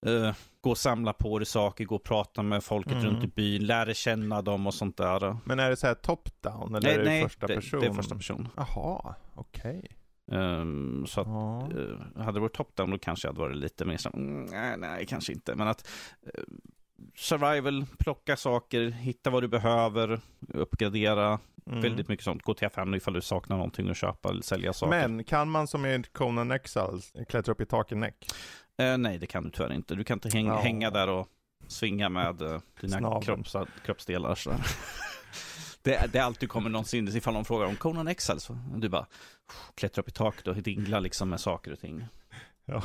uh, 0.07 0.33
gå 0.61 0.71
och 0.71 0.79
samla 0.79 1.13
på 1.13 1.39
dig 1.39 1.47
saker, 1.47 1.85
gå 1.85 1.95
och 1.95 2.03
prata 2.03 2.43
med 2.43 2.65
folket 2.65 2.93
mm. 2.93 3.05
runt 3.05 3.25
i 3.25 3.27
byn, 3.27 3.67
lära 3.67 3.95
känna 3.95 4.43
dem 4.43 4.67
och 4.67 4.75
sånt 4.75 4.97
där. 4.97 5.37
Men 5.45 5.59
är 5.59 5.71
det 5.71 5.77
så 5.77 5.87
här 5.87 5.95
top-down 5.95 6.77
eller 6.77 6.89
nej, 6.89 6.95
är 6.95 6.99
det 6.99 7.05
nej, 7.05 7.23
första 7.23 7.47
person? 7.47 7.81
Nej, 7.81 7.89
det 7.89 7.95
är 7.95 7.97
första 7.97 8.15
person. 8.15 8.49
Jaha, 8.57 9.15
okej. 9.35 9.79
Okay. 9.79 9.91
Um, 10.31 11.07
så 11.07 11.21
att, 11.21 11.27
uh, 11.77 12.01
hade 12.17 12.33
det 12.33 12.41
varit 12.41 12.57
top-down 12.57 12.91
då 12.91 12.99
kanske 12.99 13.29
jag 13.29 13.33
hade 13.33 13.41
varit 13.41 13.57
lite 13.57 13.85
mer 13.85 13.97
så, 13.97 14.11
mm, 14.15 14.45
nej, 14.45 14.77
nej, 14.79 15.07
kanske 15.07 15.33
inte. 15.33 15.55
Men 15.55 15.69
att 15.69 15.89
uh, 16.27 16.45
survival, 17.17 17.87
plocka 17.99 18.37
saker, 18.37 18.91
hitta 18.91 19.31
vad 19.31 19.43
du 19.43 19.49
behöver, 19.49 20.21
uppgradera. 20.55 21.39
Mm. 21.67 21.81
Väldigt 21.81 22.09
mycket 22.09 22.25
sånt. 22.25 22.43
Gå 22.43 22.55
till 22.55 22.67
affären 22.67 22.95
ifall 22.95 23.15
du 23.15 23.21
saknar 23.21 23.57
någonting 23.57 23.91
att 23.91 23.97
köpa 23.97 24.29
eller 24.29 24.43
sälja 24.43 24.73
saker. 24.73 24.91
Men 24.91 25.25
kan 25.25 25.51
man 25.51 25.67
som 25.67 25.87
i 25.87 26.03
Conan 26.13 26.51
Exiles 26.51 27.13
klättra 27.29 27.53
upp 27.53 27.61
i 27.61 27.67
taket 27.67 27.99
näck? 27.99 28.27
Uh, 28.83 28.97
nej, 28.97 29.19
det 29.19 29.27
kan 29.27 29.45
du 29.45 29.51
tyvärr 29.51 29.73
inte. 29.73 29.95
Du 29.95 30.05
kan 30.05 30.17
inte 30.17 30.29
häng, 30.29 30.47
ja. 30.47 30.61
hänga 30.61 30.91
där 30.91 31.09
och 31.09 31.29
svinga 31.69 32.09
med 32.09 32.43
uh, 32.43 32.59
dina 32.81 33.21
kropps, 33.21 33.57
kroppsdelar. 33.85 34.35
Så 34.35 34.51
det, 35.83 36.13
det 36.13 36.19
är 36.19 36.23
allt 36.23 36.41
du 36.41 36.47
kommer 36.47 36.71
någonsin, 36.71 37.17
ifall 37.17 37.35
någon 37.35 37.45
frågar 37.45 37.67
om 37.67 37.77
Conan 37.77 38.09
Exiles, 38.09 38.43
så 38.43 38.59
du 38.77 38.89
bara 38.89 39.07
klättrar 39.75 40.03
upp 40.03 40.09
i 40.09 40.13
taket 40.13 40.47
och 40.47 40.57
dinglar 40.57 41.01
liksom 41.01 41.29
med 41.29 41.41
saker 41.41 41.73
och 41.73 41.81
ting. 41.81 42.07
Ja. 42.65 42.83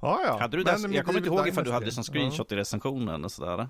Ja, 0.00 0.20
ja. 0.24 0.38
Hade 0.38 0.56
du 0.56 0.62
det? 0.62 0.70
Jag 0.90 1.06
kommer 1.06 1.18
inte 1.18 1.28
ihåg 1.30 1.48
ifall 1.48 1.64
du 1.64 1.72
hade 1.72 1.92
som 1.92 2.04
screenshot 2.04 2.52
i 2.52 2.56
recensionen 2.56 3.24
och 3.24 3.32
sådär. 3.32 3.68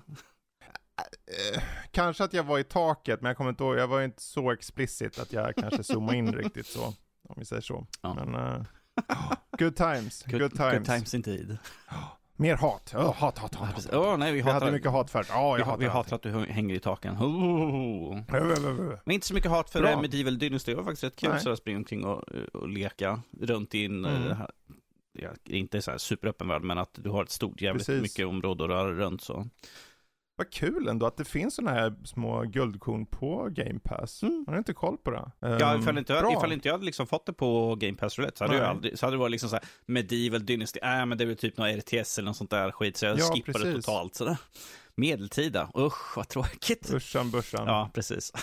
Eh, 1.27 1.61
kanske 1.91 2.23
att 2.23 2.33
jag 2.33 2.43
var 2.43 2.59
i 2.59 2.63
taket, 2.63 3.21
men 3.21 3.29
jag 3.29 3.37
kommer 3.37 3.49
inte 3.49 3.63
ihåg, 3.63 3.77
jag 3.77 3.87
var 3.87 4.01
inte 4.01 4.21
så 4.21 4.51
explicit 4.51 5.19
att 5.19 5.33
jag 5.33 5.55
kanske 5.55 5.83
zoomade 5.83 6.17
in 6.17 6.33
riktigt 6.33 6.67
så. 6.67 6.83
Om 7.29 7.35
vi 7.37 7.45
säger 7.45 7.61
så. 7.61 7.87
Ja. 8.01 8.13
Men, 8.13 8.35
uh, 8.35 8.63
good 9.57 9.75
times, 9.75 10.23
good, 10.23 10.41
good 10.41 10.51
times. 10.51 10.73
Good 10.73 10.85
times 10.85 11.13
indeed. 11.13 11.57
Mer 12.35 12.55
hat. 12.55 12.93
Oh, 12.95 13.13
hat, 13.13 13.37
hat, 13.37 13.55
hat. 13.55 13.87
Ja, 13.91 13.97
oh, 13.97 14.17
nej, 14.17 14.33
vi, 14.33 14.41
hatar, 14.41 14.53
vi 14.53 14.59
hade 14.59 14.71
mycket 14.71 14.91
hat 14.91 15.09
förut. 15.09 15.29
Oh, 15.29 15.77
vi, 15.77 15.85
vi 15.85 15.91
hatar 15.91 16.15
att 16.15 16.21
du 16.21 16.31
hänger 16.31 16.75
i 16.75 16.79
taken. 16.79 17.17
Oh. 17.17 18.19
Men 19.05 19.13
inte 19.13 19.27
så 19.27 19.33
mycket 19.33 19.51
hat 19.51 19.69
för 19.69 19.81
Bra. 19.81 20.01
Medieval 20.01 20.39
Dynasty. 20.39 20.71
Det 20.71 20.77
var 20.77 20.83
faktiskt 20.83 21.03
rätt 21.03 21.15
kul 21.15 21.51
att 21.51 21.57
springa 21.57 21.77
omkring 21.77 22.05
och, 22.05 22.23
och 22.53 22.69
leka 22.69 23.21
runt 23.41 23.73
in. 23.73 24.05
Mm. 24.05 24.37
Ja, 25.13 25.29
inte 25.45 25.81
så 25.81 25.91
här 25.91 25.97
superöppen 25.97 26.47
värld, 26.47 26.63
men 26.63 26.77
att 26.77 26.93
du 26.93 27.09
har 27.09 27.23
ett 27.23 27.29
stort, 27.29 27.61
jävligt 27.61 27.85
Precis. 27.85 28.01
mycket 28.01 28.25
område 28.27 28.63
att 28.63 28.69
röra 28.69 28.93
runt 28.93 29.21
så. 29.23 29.47
Vad 30.35 30.51
kul 30.51 30.87
ändå 30.87 31.05
att 31.05 31.17
det 31.17 31.25
finns 31.25 31.55
sådana 31.55 31.71
här 31.71 31.95
små 32.05 32.41
guldkorn 32.41 33.05
på 33.05 33.49
Game 33.51 33.79
Pass. 33.79 34.23
Mm. 34.23 34.43
Har 34.47 34.53
du 34.53 34.57
inte 34.57 34.73
koll 34.73 34.97
på 34.97 35.11
det? 35.11 35.31
Ja, 35.39 35.79
ifall 35.79 35.97
inte, 35.97 36.13
jag, 36.13 36.33
ifall 36.33 36.51
inte 36.51 36.67
jag 36.67 36.73
hade 36.73 36.85
liksom 36.85 37.07
fått 37.07 37.25
det 37.25 37.33
på 37.33 37.75
Game 37.75 37.97
Pass 37.97 38.19
Roulette 38.19 38.37
så 38.37 38.43
hade, 38.43 38.57
jag 38.57 38.65
aldrig, 38.65 38.99
så 38.99 39.05
hade 39.05 39.17
det 39.17 39.19
varit 39.19 39.31
liksom 39.31 39.49
så 39.49 39.55
här 39.55 39.65
Medieval 39.85 40.45
Dynasty, 40.45 40.79
äh 40.79 41.05
men 41.05 41.17
det 41.17 41.23
är 41.23 41.25
väl 41.25 41.37
typ 41.37 41.57
något 41.57 41.75
RTS 41.75 42.17
eller 42.17 42.25
något 42.25 42.37
sånt 42.37 42.49
där 42.49 42.71
skit, 42.71 42.97
så 42.97 43.05
jag 43.05 43.19
ja, 43.19 43.31
skippade 43.33 43.65
precis. 43.65 43.85
totalt 43.85 44.15
sådär. 44.15 44.37
Medeltida, 44.95 45.71
usch 45.77 46.17
vad 46.17 46.27
tråkigt. 46.27 46.93
Uschan 46.93 47.31
börsan. 47.31 47.67
Ja, 47.67 47.89
precis. 47.93 48.33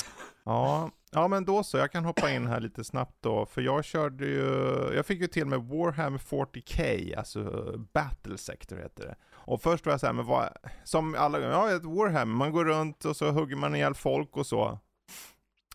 Ja, 0.49 0.90
ja, 1.11 1.28
men 1.28 1.44
då 1.44 1.62
så. 1.62 1.78
Jag 1.78 1.92
kan 1.92 2.05
hoppa 2.05 2.30
in 2.30 2.46
här 2.46 2.61
lite 2.61 2.84
snabbt 2.84 3.16
då. 3.20 3.46
För 3.46 3.61
jag 3.61 3.84
körde 3.84 4.26
ju, 4.26 4.92
jag 4.94 5.07
fick 5.07 5.20
ju 5.20 5.26
till 5.26 5.46
med 5.46 5.62
Warhammer 5.62 6.18
40K, 6.18 7.14
alltså 7.18 7.74
Battle 7.92 8.38
Sector 8.38 8.76
heter 8.76 9.07
det. 9.07 9.16
Och 9.32 9.62
först 9.62 9.86
var 9.86 9.92
jag 9.92 10.01
såhär, 10.01 10.12
men 10.12 10.26
vad, 10.26 10.49
som 10.84 11.14
alla 11.18 11.40
ja 11.40 11.70
ett 11.70 11.84
Warhammer, 11.84 12.34
man 12.34 12.53
går 12.53 12.64
runt 12.64 13.05
och 13.05 13.16
så 13.16 13.30
hugger 13.30 13.57
man 13.57 13.74
ihjäl 13.74 13.94
folk 13.94 14.36
och 14.36 14.46
så. 14.46 14.78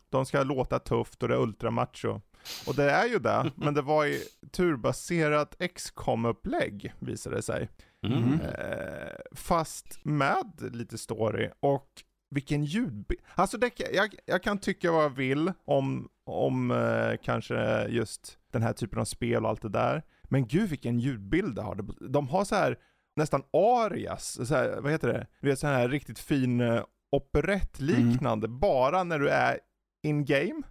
De 0.09 0.26
ska 0.26 0.43
låta 0.43 0.80
tufft 0.80 1.24
och 1.24 1.30
det 1.30 1.36
är 1.36 1.41
ultramacho. 1.41 2.21
Och 2.67 2.76
det 2.76 2.91
är 2.91 3.07
ju 3.07 3.19
det, 3.19 3.51
men 3.55 3.74
det 3.74 3.82
var 3.82 4.05
i 4.05 4.24
turbaserat 4.51 5.55
XCOM-upplägg 5.59 6.93
visade 6.99 7.36
det 7.36 7.41
sig. 7.41 7.69
Mm. 8.03 8.41
Eh, 8.41 9.15
fast 9.36 9.99
med 10.03 10.69
lite 10.71 10.97
story 10.97 11.49
och 11.59 11.88
vilken 12.34 12.63
ljudbild. 12.63 13.21
Alltså 13.36 13.57
det, 13.57 13.71
jag, 13.93 14.15
jag 14.25 14.43
kan 14.43 14.57
tycka 14.57 14.91
vad 14.91 15.03
jag 15.03 15.09
vill 15.09 15.51
om, 15.65 16.09
om 16.25 16.71
eh, 16.71 17.17
kanske 17.23 17.88
just 17.88 18.38
den 18.51 18.61
här 18.61 18.73
typen 18.73 18.99
av 18.99 19.05
spel 19.05 19.43
och 19.43 19.49
allt 19.49 19.61
det 19.61 19.69
där. 19.69 20.03
Men 20.23 20.47
gud 20.47 20.69
vilken 20.69 20.99
ljudbild 20.99 21.55
det 21.55 21.61
har. 21.61 21.75
De 22.09 22.27
har 22.27 22.45
så 22.45 22.55
här 22.55 22.77
nästan 23.15 23.43
arias, 23.53 24.47
så 24.47 24.55
här, 24.55 24.81
vad 24.81 24.91
heter 24.91 25.07
det? 25.07 25.27
Du 25.41 25.47
vet 25.49 25.59
så 25.59 25.67
här 25.67 25.89
riktigt 25.89 26.19
fin 26.19 26.61
uh, 26.61 26.84
operettliknande, 27.11 28.47
mm. 28.47 28.59
bara 28.59 29.03
när 29.03 29.19
du 29.19 29.29
är 29.29 29.59
in 30.03 30.25
game. 30.25 30.61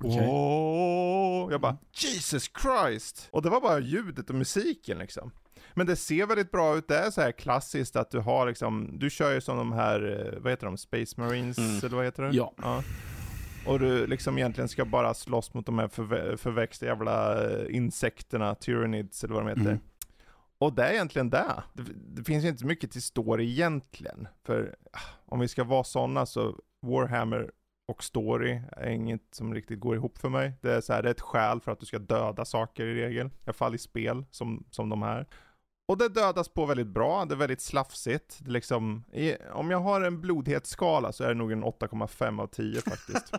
Okay. 0.00 0.26
Oh, 0.26 1.50
jag 1.50 1.60
bara 1.60 1.78
Jesus 1.92 2.50
Christ! 2.62 3.28
Och 3.32 3.42
det 3.42 3.50
var 3.50 3.60
bara 3.60 3.78
ljudet 3.78 4.30
och 4.30 4.36
musiken 4.36 4.98
liksom. 4.98 5.30
Men 5.74 5.86
det 5.86 5.96
ser 5.96 6.26
väldigt 6.26 6.50
bra 6.50 6.76
ut, 6.76 6.88
det 6.88 6.98
är 6.98 7.10
så 7.10 7.20
här 7.20 7.32
klassiskt 7.32 7.96
att 7.96 8.10
du 8.10 8.18
har 8.18 8.46
liksom, 8.46 8.90
du 8.98 9.10
kör 9.10 9.32
ju 9.32 9.40
som 9.40 9.56
de 9.56 9.72
här, 9.72 10.30
eh, 10.34 10.40
vad 10.40 10.52
heter 10.52 10.66
de, 10.66 10.76
Space 10.76 11.20
Marines, 11.20 11.58
mm. 11.58 11.78
eller 11.78 11.96
vad 11.96 12.04
heter 12.04 12.22
det? 12.22 12.36
Ja. 12.36 12.52
ja. 12.62 12.82
Och 13.66 13.78
du 13.78 14.06
liksom 14.06 14.38
egentligen 14.38 14.68
ska 14.68 14.84
bara 14.84 15.14
slåss 15.14 15.54
mot 15.54 15.66
de 15.66 15.78
här 15.78 15.88
förvä 15.88 16.36
förväxta 16.36 16.86
jävla 16.86 17.44
eh, 17.50 17.76
insekterna, 17.76 18.54
tyrannids 18.54 19.24
eller 19.24 19.34
vad 19.34 19.42
de 19.44 19.48
heter. 19.48 19.70
Mm. 19.70 19.80
Och 20.58 20.72
det 20.72 20.84
är 20.84 20.92
egentligen 20.92 21.30
det. 21.30 21.62
det. 21.72 21.82
Det 21.92 22.24
finns 22.24 22.44
ju 22.44 22.48
inte 22.48 22.60
så 22.60 22.66
mycket 22.66 22.90
till 22.90 23.02
story 23.02 23.50
egentligen. 23.50 24.28
För 24.44 24.76
ah, 24.92 24.98
om 25.26 25.40
vi 25.40 25.48
ska 25.48 25.64
vara 25.64 25.84
sådana 25.84 26.26
så 26.26 26.58
Warhammer 26.82 27.50
och 27.88 28.04
story 28.04 28.60
är 28.72 28.90
inget 28.90 29.22
som 29.34 29.54
riktigt 29.54 29.80
går 29.80 29.96
ihop 29.96 30.18
för 30.18 30.28
mig. 30.28 30.52
Det 30.60 30.72
är 30.72 30.80
så 30.80 30.92
här, 30.92 31.02
det 31.02 31.08
är 31.08 31.10
ett 31.10 31.20
skäl 31.20 31.60
för 31.60 31.72
att 31.72 31.80
du 31.80 31.86
ska 31.86 31.98
döda 31.98 32.44
saker 32.44 32.86
i 32.86 32.94
regel. 32.94 33.26
I 33.26 33.30
alla 33.44 33.52
fall 33.52 33.74
i 33.74 33.78
spel 33.78 34.24
som, 34.30 34.64
som 34.70 34.88
de 34.88 35.02
här. 35.02 35.26
Och 35.90 35.98
det 35.98 36.08
dödas 36.08 36.48
på 36.48 36.66
väldigt 36.66 36.86
bra, 36.86 37.24
det 37.24 37.34
är 37.34 37.36
väldigt 37.36 37.60
slafsigt. 37.60 38.38
Det 38.40 38.50
liksom, 38.50 39.04
i, 39.12 39.36
om 39.52 39.70
jag 39.70 39.80
har 39.80 40.00
en 40.00 40.20
blodhetsskala 40.20 41.12
så 41.12 41.24
är 41.24 41.28
det 41.28 41.34
nog 41.34 41.52
en 41.52 41.64
8,5 41.64 42.42
av 42.42 42.46
10 42.46 42.80
faktiskt. 42.80 43.34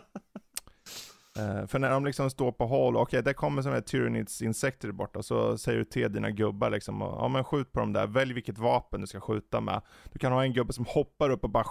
Uh, 1.38 1.66
för 1.66 1.78
när 1.78 1.90
de 1.90 2.04
liksom 2.04 2.30
står 2.30 2.52
på 2.52 2.66
håll, 2.66 2.96
okej 2.96 3.02
okay, 3.02 3.20
där 3.20 3.32
kommer 3.32 3.62
sådana 3.62 3.76
här 3.76 3.82
Tyranids 3.82 4.42
insekter 4.42 4.92
borta, 4.92 5.22
så 5.22 5.58
säger 5.58 5.78
du 5.78 5.84
till 5.84 6.12
dina 6.12 6.30
gubbar 6.30 6.70
liksom, 6.70 7.00
ja 7.00 7.28
men 7.28 7.44
skjut 7.44 7.72
på 7.72 7.80
dem 7.80 7.92
där, 7.92 8.06
välj 8.06 8.32
vilket 8.32 8.58
vapen 8.58 9.00
du 9.00 9.06
ska 9.06 9.20
skjuta 9.20 9.60
med. 9.60 9.82
Du 10.12 10.18
kan 10.18 10.32
ha 10.32 10.44
en 10.44 10.52
gubbe 10.52 10.72
som 10.72 10.86
hoppar 10.88 11.30
upp 11.30 11.44
och 11.44 11.50
bara 11.50 11.66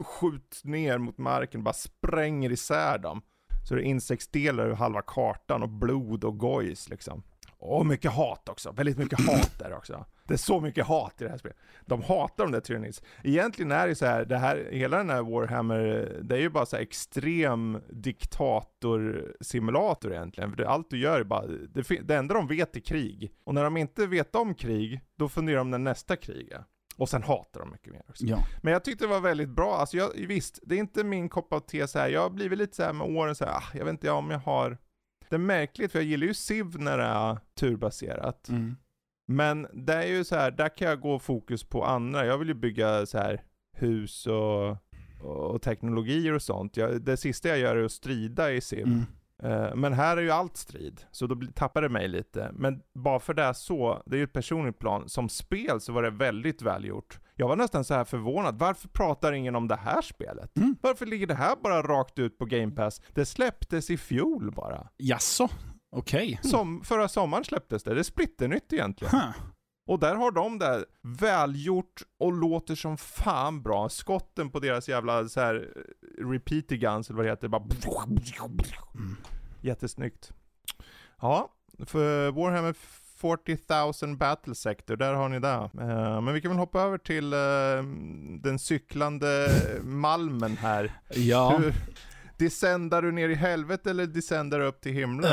skjut 0.00 0.60
ner 0.64 0.98
mot 0.98 1.18
marken, 1.18 1.64
bara 1.64 1.74
spränger 1.74 2.52
isär 2.52 2.98
dem. 2.98 3.22
Så 3.68 3.74
det 3.74 3.80
är 3.80 3.84
insektsdelar 3.84 4.64
över 4.64 4.76
halva 4.76 5.02
kartan 5.02 5.62
och 5.62 5.68
blod 5.68 6.24
och 6.24 6.38
gojs 6.38 6.88
liksom. 6.88 7.22
Och 7.64 7.86
mycket 7.86 8.12
hat 8.12 8.48
också, 8.48 8.72
väldigt 8.72 8.98
mycket 8.98 9.26
hat 9.26 9.58
där 9.58 9.72
också. 9.72 10.04
Det 10.24 10.34
är 10.34 10.38
så 10.38 10.60
mycket 10.60 10.86
hat 10.86 11.20
i 11.20 11.24
det 11.24 11.30
här 11.30 11.38
spelet. 11.38 11.58
De 11.86 12.02
hatar 12.02 12.44
de 12.44 12.52
där 12.52 12.60
Tyranids. 12.60 13.02
Egentligen 13.22 13.72
är 13.72 13.88
det 13.88 13.94
så 13.94 14.06
här, 14.06 14.24
det 14.24 14.38
här, 14.38 14.68
hela 14.72 14.96
den 14.96 15.10
här 15.10 15.22
Warhammer, 15.22 16.18
det 16.22 16.36
är 16.36 16.40
ju 16.40 16.50
bara 16.50 16.66
så 16.66 16.76
extrem 16.76 17.80
diktator-simulator 17.90 20.12
egentligen. 20.12 20.50
För 20.50 20.56
det, 20.56 20.68
allt 20.68 20.90
du 20.90 20.98
gör 20.98 21.20
är 21.20 21.24
bara, 21.24 21.46
det, 21.46 21.88
det 22.02 22.16
enda 22.16 22.34
de 22.34 22.46
vet 22.46 22.76
är 22.76 22.80
krig. 22.80 23.32
Och 23.44 23.54
när 23.54 23.64
de 23.64 23.76
inte 23.76 24.06
vet 24.06 24.34
om 24.34 24.54
krig, 24.54 25.00
då 25.18 25.28
funderar 25.28 25.58
de 25.58 25.70
när 25.70 25.78
nästa 25.78 26.16
krig 26.16 26.52
är. 26.52 26.64
Och 26.96 27.08
sen 27.08 27.22
hatar 27.22 27.60
de 27.60 27.70
mycket 27.70 27.92
mer 27.92 28.02
också. 28.08 28.24
Ja. 28.24 28.38
Men 28.62 28.72
jag 28.72 28.84
tyckte 28.84 29.04
det 29.04 29.08
var 29.08 29.20
väldigt 29.20 29.48
bra, 29.48 29.76
alltså 29.76 29.96
jag, 29.96 30.10
visst, 30.14 30.58
det 30.62 30.74
är 30.74 30.78
inte 30.78 31.04
min 31.04 31.28
kopp 31.28 31.52
av 31.52 31.60
te 31.60 31.88
så 31.88 31.98
här. 31.98 32.08
jag 32.08 32.20
har 32.20 32.30
blivit 32.30 32.58
lite 32.58 32.76
så 32.76 32.82
här 32.82 32.92
med 32.92 33.16
åren 33.16 33.34
så 33.34 33.44
här, 33.44 33.52
ah, 33.52 33.64
jag 33.74 33.84
vet 33.84 33.92
inte 33.92 34.10
om 34.10 34.30
jag 34.30 34.38
har 34.38 34.78
det 35.34 35.36
är 35.36 35.46
märkligt, 35.46 35.92
för 35.92 35.98
jag 35.98 36.06
gillar 36.06 36.26
ju 36.26 36.34
Civ 36.34 36.78
när 36.78 36.98
det 36.98 37.04
är 37.04 37.38
turbaserat. 37.54 38.48
Mm. 38.48 38.76
Men 39.26 39.66
det 39.72 39.94
är 39.94 40.06
ju 40.06 40.24
så 40.24 40.36
här, 40.36 40.50
där 40.50 40.76
kan 40.76 40.88
jag 40.88 41.00
gå 41.00 41.18
fokus 41.18 41.64
på 41.64 41.84
andra. 41.84 42.26
Jag 42.26 42.38
vill 42.38 42.48
ju 42.48 42.54
bygga 42.54 43.06
så 43.06 43.18
här 43.18 43.42
hus 43.72 44.26
och, 44.26 44.76
och 45.20 45.62
teknologier 45.62 46.32
och 46.32 46.42
sånt. 46.42 46.76
Jag, 46.76 47.02
det 47.02 47.16
sista 47.16 47.48
jag 47.48 47.58
gör 47.58 47.76
är 47.76 47.84
att 47.84 47.92
strida 47.92 48.52
i 48.52 48.60
Civ. 48.60 48.86
Mm. 48.86 49.04
Uh, 49.44 49.74
men 49.74 49.92
här 49.92 50.16
är 50.16 50.22
ju 50.22 50.30
allt 50.30 50.56
strid, 50.56 51.00
så 51.10 51.26
då 51.26 51.40
tappar 51.54 51.82
det 51.82 51.88
mig 51.88 52.08
lite. 52.08 52.50
Men 52.52 52.82
bara 52.94 53.20
för 53.20 53.34
det 53.34 53.42
är 53.42 53.52
så, 53.52 54.02
det 54.06 54.16
är 54.16 54.18
ju 54.18 54.24
ett 54.24 54.32
personligt 54.32 54.78
plan. 54.78 55.08
Som 55.08 55.28
spel 55.28 55.80
så 55.80 55.92
var 55.92 56.02
det 56.02 56.10
väldigt 56.10 56.62
välgjort. 56.62 57.18
Jag 57.36 57.48
var 57.48 57.56
nästan 57.56 57.84
så 57.84 57.94
här 57.94 58.04
förvånad, 58.04 58.58
varför 58.58 58.88
pratar 58.88 59.32
ingen 59.32 59.56
om 59.56 59.68
det 59.68 59.76
här 59.76 60.02
spelet? 60.02 60.56
Mm. 60.56 60.76
Varför 60.80 61.06
ligger 61.06 61.26
det 61.26 61.34
här 61.34 61.56
bara 61.62 61.82
rakt 61.82 62.18
ut 62.18 62.38
på 62.38 62.44
Game 62.44 62.72
Pass? 62.72 63.02
Det 63.14 63.26
släpptes 63.26 63.90
i 63.90 63.96
fjol 63.96 64.52
bara. 64.52 64.88
Jaså? 64.96 65.48
Okej. 65.90 66.38
Okay. 66.38 66.50
Som, 66.50 66.84
förra 66.84 67.08
sommaren 67.08 67.44
släpptes 67.44 67.82
det, 67.82 67.94
det 67.94 68.00
är 68.00 68.04
splitternytt 68.04 68.72
egentligen. 68.72 69.14
Huh. 69.14 69.30
Och 69.86 69.98
där 69.98 70.14
har 70.14 70.30
de 70.30 70.58
det 70.58 70.84
välgjort 71.02 72.02
och 72.18 72.32
låter 72.32 72.74
som 72.74 72.96
fan 72.96 73.62
bra. 73.62 73.88
Skotten 73.88 74.50
på 74.50 74.60
deras 74.60 74.88
jävla 74.88 75.28
så 75.28 75.40
här 75.40 75.68
repeater 76.18 76.76
guns 76.76 77.08
eller 77.08 77.16
vad 77.16 77.26
det 77.26 77.30
heter, 77.30 77.48
bara... 77.48 77.64
Mm. 78.94 79.16
Jättesnyggt. 79.60 80.32
Ja, 81.20 81.52
för 81.86 82.30
Warhammer 82.30 82.72
40,000 83.24 84.16
Battle 84.16 84.54
Sector, 84.54 84.96
där 84.96 85.14
har 85.14 85.28
ni 85.28 85.40
det. 85.40 85.70
Uh, 85.78 86.20
men 86.20 86.34
vi 86.34 86.40
kan 86.40 86.50
väl 86.50 86.58
hoppa 86.58 86.80
över 86.80 86.98
till 86.98 87.34
uh, 87.34 87.82
den 88.42 88.58
cyklande 88.58 89.48
malmen 89.82 90.56
här. 90.56 90.92
Ja. 91.14 91.58
Hur, 91.58 91.74
Descendar 92.38 93.02
du 93.02 93.12
ner 93.12 93.28
i 93.28 93.34
helvetet 93.34 93.86
eller 93.86 94.06
descendar 94.06 94.58
du 94.58 94.64
upp 94.64 94.80
till 94.80 94.92
himlen? 94.92 95.32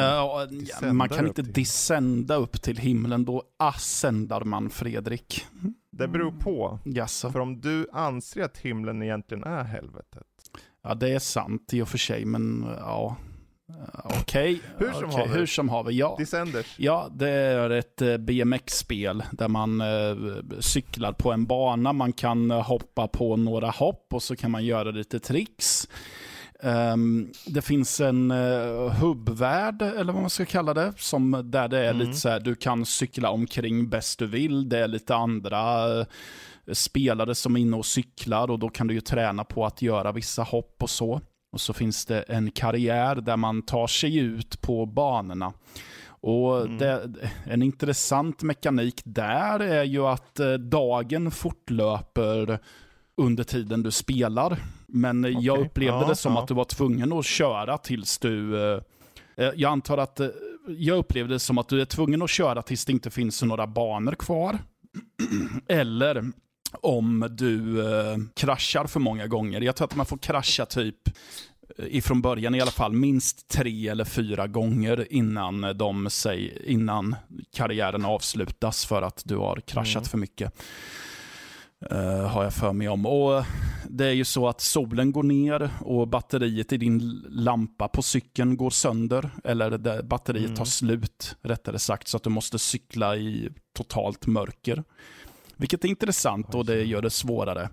Uh, 0.83 0.93
man 0.93 1.09
kan 1.09 1.27
inte 1.27 1.41
descenda 1.41 2.35
upp 2.35 2.61
till 2.61 2.77
himlen, 2.77 3.25
då 3.25 3.43
ascendar 3.57 4.43
man 4.43 4.69
Fredrik. 4.69 5.45
Det 5.91 6.07
beror 6.07 6.31
på. 6.31 6.79
Jaså. 6.83 7.31
För 7.31 7.39
om 7.39 7.61
du 7.61 7.87
anser 7.93 8.43
att 8.43 8.57
himlen 8.57 9.03
egentligen 9.03 9.43
är 9.43 9.63
helvetet. 9.63 10.27
Ja, 10.83 10.95
det 10.95 11.13
är 11.13 11.19
sant 11.19 11.73
i 11.73 11.81
och 11.81 11.87
för 11.87 11.97
sig, 11.97 12.25
men 12.25 12.65
ja. 12.79 13.17
Okej, 14.03 14.61
okay. 14.75 14.87
hur, 14.87 14.93
som 14.93 15.09
okay. 15.09 15.27
hur 15.27 15.45
som 15.45 15.69
haver. 15.69 15.91
Ja. 15.91 16.15
Descenders. 16.19 16.65
Ja, 16.77 17.09
det 17.11 17.29
är 17.29 17.69
ett 17.69 18.01
eh, 18.01 18.17
BMX-spel 18.17 19.23
där 19.31 19.47
man 19.47 19.81
eh, 19.81 20.59
cyklar 20.59 21.13
på 21.13 21.31
en 21.31 21.45
bana. 21.45 21.93
Man 21.93 22.13
kan 22.13 22.51
eh, 22.51 22.61
hoppa 22.61 23.07
på 23.07 23.35
några 23.35 23.69
hopp 23.69 24.13
och 24.13 24.23
så 24.23 24.35
kan 24.35 24.51
man 24.51 24.65
göra 24.65 24.91
lite 24.91 25.19
tricks. 25.19 25.87
Um, 26.63 27.31
det 27.45 27.61
finns 27.61 27.99
en 27.99 28.31
uh, 28.31 28.89
hubbvärld, 28.89 29.81
eller 29.81 30.13
vad 30.13 30.21
man 30.21 30.29
ska 30.29 30.45
kalla 30.45 30.73
det, 30.73 30.93
som, 30.97 31.41
där 31.45 31.67
det 31.67 31.79
är 31.79 31.91
mm. 31.93 32.07
lite 32.07 32.17
så 32.17 32.29
här, 32.29 32.39
du 32.39 32.55
kan 32.55 32.85
cykla 32.85 33.29
omkring 33.29 33.89
bäst 33.89 34.19
du 34.19 34.27
vill. 34.27 34.69
Det 34.69 34.79
är 34.79 34.87
lite 34.87 35.15
andra 35.15 35.87
uh, 35.87 36.05
spelare 36.71 37.35
som 37.35 37.55
är 37.55 37.59
inne 37.59 37.77
och 37.77 37.85
cyklar 37.85 38.51
och 38.51 38.59
då 38.59 38.69
kan 38.69 38.87
du 38.87 38.93
ju 38.93 39.01
träna 39.01 39.43
på 39.43 39.65
att 39.65 39.81
göra 39.81 40.11
vissa 40.11 40.43
hopp 40.43 40.83
och 40.83 40.89
så. 40.89 41.21
Och 41.51 41.61
så 41.61 41.73
finns 41.73 42.05
det 42.05 42.21
en 42.21 42.51
karriär 42.51 43.15
där 43.15 43.37
man 43.37 43.61
tar 43.61 43.87
sig 43.87 44.17
ut 44.17 44.61
på 44.61 44.85
banorna. 44.85 45.53
Och 46.07 46.61
mm. 46.61 46.77
det, 46.77 47.09
en 47.45 47.61
intressant 47.61 48.43
mekanik 48.43 49.01
där 49.03 49.59
är 49.59 49.83
ju 49.83 50.05
att 50.05 50.39
uh, 50.39 50.53
dagen 50.53 51.31
fortlöper 51.31 52.59
under 53.17 53.43
tiden 53.43 53.83
du 53.83 53.91
spelar. 53.91 54.57
Men 54.87 55.25
okay. 55.25 55.37
jag 55.41 55.59
upplevde 55.59 55.99
ja, 55.99 56.07
det 56.07 56.15
som 56.15 56.33
ja. 56.33 56.41
att 56.41 56.47
du 56.47 56.53
var 56.53 56.65
tvungen 56.65 57.13
att 57.13 57.25
köra 57.25 57.77
tills 57.77 58.17
du... 58.17 58.63
Eh, 58.73 58.81
eh, 59.37 59.51
jag 59.55 59.71
antar 59.71 59.97
att... 59.97 60.19
Eh, 60.19 60.27
jag 60.67 60.97
upplevde 60.97 61.33
det 61.33 61.39
som 61.39 61.57
att 61.57 61.69
du 61.69 61.81
är 61.81 61.85
tvungen 61.85 62.21
att 62.21 62.29
köra 62.29 62.61
tills 62.61 62.85
det 62.85 62.91
inte 62.91 63.09
finns 63.09 63.43
några 63.43 63.67
banor 63.67 64.11
kvar. 64.11 64.59
Eller 65.67 66.31
om 66.71 67.27
du 67.31 67.79
eh, 67.79 68.17
kraschar 68.35 68.85
för 68.85 68.99
många 68.99 69.27
gånger. 69.27 69.61
Jag 69.61 69.75
tror 69.75 69.87
att 69.87 69.95
man 69.95 70.05
får 70.05 70.17
krascha 70.17 70.65
typ 70.65 71.09
ifrån 71.77 72.21
början 72.21 72.55
i 72.55 72.61
alla 72.61 72.71
fall, 72.71 72.93
minst 72.93 73.47
tre 73.47 73.87
eller 73.87 74.05
fyra 74.05 74.47
gånger 74.47 75.13
innan, 75.13 75.77
de 75.77 76.09
säg, 76.09 76.63
innan 76.65 77.15
karriären 77.53 78.05
avslutas 78.05 78.85
för 78.85 79.01
att 79.01 79.21
du 79.25 79.37
har 79.37 79.61
kraschat 79.67 79.95
mm. 79.95 80.09
för 80.09 80.17
mycket. 80.17 80.53
Uh, 81.91 82.27
har 82.27 82.43
jag 82.43 82.53
för 82.53 82.73
mig 82.73 82.89
om. 82.89 83.05
Och 83.05 83.43
Det 83.89 84.05
är 84.05 84.11
ju 84.11 84.25
så 84.25 84.47
att 84.47 84.61
solen 84.61 85.11
går 85.11 85.23
ner 85.23 85.69
och 85.79 86.07
batteriet 86.07 86.73
i 86.73 86.77
din 86.77 87.25
lampa 87.29 87.87
på 87.87 88.01
cykeln 88.01 88.57
går 88.57 88.69
sönder. 88.69 89.29
Eller 89.43 90.01
batteriet 90.03 90.45
mm. 90.45 90.57
tar 90.57 90.65
slut, 90.65 91.35
rättare 91.41 91.79
sagt. 91.79 92.07
Så 92.07 92.17
att 92.17 92.23
du 92.23 92.29
måste 92.29 92.59
cykla 92.59 93.15
i 93.15 93.49
totalt 93.73 94.27
mörker. 94.27 94.83
Vilket 95.61 95.83
är 95.85 95.89
intressant 95.89 96.55
och 96.55 96.65
det 96.65 96.83
gör 96.83 97.01
det 97.01 97.09
svårare. 97.09 97.69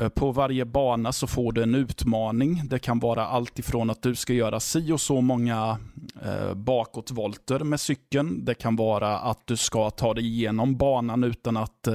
Uh, 0.00 0.08
på 0.08 0.32
varje 0.32 0.64
bana 0.64 1.12
så 1.12 1.26
får 1.26 1.52
du 1.52 1.62
en 1.62 1.74
utmaning. 1.74 2.62
Det 2.68 2.78
kan 2.78 2.98
vara 2.98 3.26
allt 3.26 3.58
ifrån 3.58 3.90
att 3.90 4.02
du 4.02 4.14
ska 4.14 4.32
göra 4.32 4.60
si 4.60 4.92
och 4.92 5.00
så 5.00 5.20
många 5.20 5.78
uh, 6.26 6.54
bakåtvolter 6.54 7.58
med 7.58 7.80
cykeln. 7.80 8.44
Det 8.44 8.54
kan 8.54 8.76
vara 8.76 9.18
att 9.18 9.46
du 9.46 9.56
ska 9.56 9.90
ta 9.90 10.14
dig 10.14 10.26
igenom 10.26 10.76
banan 10.76 11.24
utan 11.24 11.56
att 11.56 11.88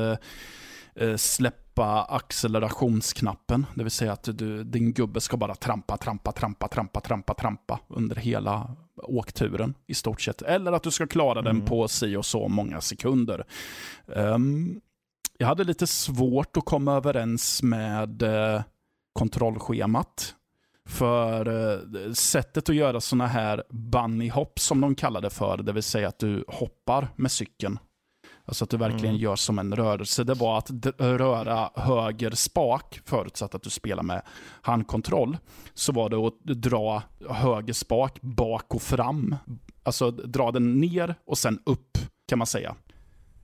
Eh, 1.00 1.16
släppa 1.16 2.04
accelerationsknappen. 2.04 3.66
Det 3.76 3.84
vill 3.84 3.92
säga 3.92 4.14
att 4.14 4.38
du, 4.38 4.64
din 4.64 4.94
gubbe 4.94 5.22
ska 5.22 5.38
bara 5.38 5.56
trampa, 5.56 5.98
trampa, 5.98 6.32
trampa, 6.32 6.68
trampa, 6.68 7.00
trampa, 7.00 7.34
trampa 7.34 7.80
under 7.88 8.16
hela 8.16 8.76
åkturen 9.04 9.74
i 9.88 9.94
stort 9.94 10.22
sett. 10.22 10.42
Eller 10.42 10.72
att 10.72 10.84
du 10.84 10.92
ska 10.92 11.08
klara 11.08 11.40
mm. 11.40 11.44
den 11.44 11.66
på 11.66 11.88
si 11.88 12.16
och 12.16 12.26
så 12.26 12.48
många 12.48 12.82
sekunder. 12.82 13.46
Um, 14.06 14.82
jag 15.38 15.48
hade 15.48 15.64
lite 15.64 15.88
svårt 15.88 16.58
att 16.58 16.66
komma 16.66 16.94
överens 16.94 17.64
med 17.64 18.24
uh, 18.24 18.62
kontrollschemat. 19.14 20.34
För 20.90 21.48
uh, 21.48 22.14
sättet 22.14 22.70
att 22.70 22.76
göra 22.76 23.02
sådana 23.02 23.28
här 23.28 23.64
bunnyhopp 23.70 24.60
som 24.60 24.82
de 24.82 24.96
kallar 24.96 25.22
det 25.22 25.30
för, 25.30 25.58
det 25.58 25.74
vill 25.74 25.84
säga 25.84 26.08
att 26.08 26.20
du 26.20 26.44
hoppar 26.48 27.08
med 27.16 27.32
cykeln 27.32 27.80
Alltså 28.48 28.64
att 28.64 28.70
du 28.70 28.78
verkligen 28.78 29.16
mm. 29.16 29.22
gör 29.22 29.36
som 29.36 29.60
en 29.60 29.76
rörelse. 29.76 30.24
Det 30.24 30.34
var 30.34 30.58
att 30.58 30.72
röra 30.98 31.70
höger 31.76 32.32
spak, 32.32 33.00
förutsatt 33.06 33.56
att 33.56 33.64
du 33.64 33.70
spelar 33.70 34.04
med 34.04 34.22
handkontroll, 34.62 35.38
så 35.74 35.92
var 35.92 36.10
det 36.10 36.18
att 36.18 36.44
dra 36.44 37.04
höger 37.30 37.74
spak 37.74 38.22
bak 38.22 38.76
och 38.76 38.82
fram. 38.82 39.36
Alltså 39.84 40.12
dra 40.12 40.52
den 40.52 40.80
ner 40.80 41.16
och 41.26 41.38
sen 41.38 41.60
upp, 41.66 41.98
kan 42.28 42.38
man 42.38 42.48
säga. 42.48 42.76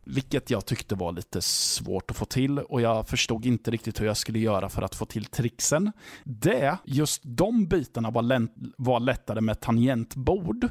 Vilket 0.03 0.49
jag 0.49 0.65
tyckte 0.65 0.95
var 0.95 1.11
lite 1.11 1.41
svårt 1.41 2.11
att 2.11 2.17
få 2.17 2.25
till 2.25 2.59
och 2.59 2.81
jag 2.81 3.07
förstod 3.07 3.45
inte 3.45 3.71
riktigt 3.71 4.01
hur 4.01 4.05
jag 4.05 4.17
skulle 4.17 4.39
göra 4.39 4.69
för 4.69 4.81
att 4.81 4.95
få 4.95 5.05
till 5.05 5.25
tricksen. 5.25 5.91
Det, 6.23 6.77
just 6.85 7.21
de 7.25 7.65
bitarna 7.67 8.11
var, 8.11 8.47
var 8.77 8.99
lättare 8.99 9.41
med 9.41 9.59
tangentbord. 9.59 10.69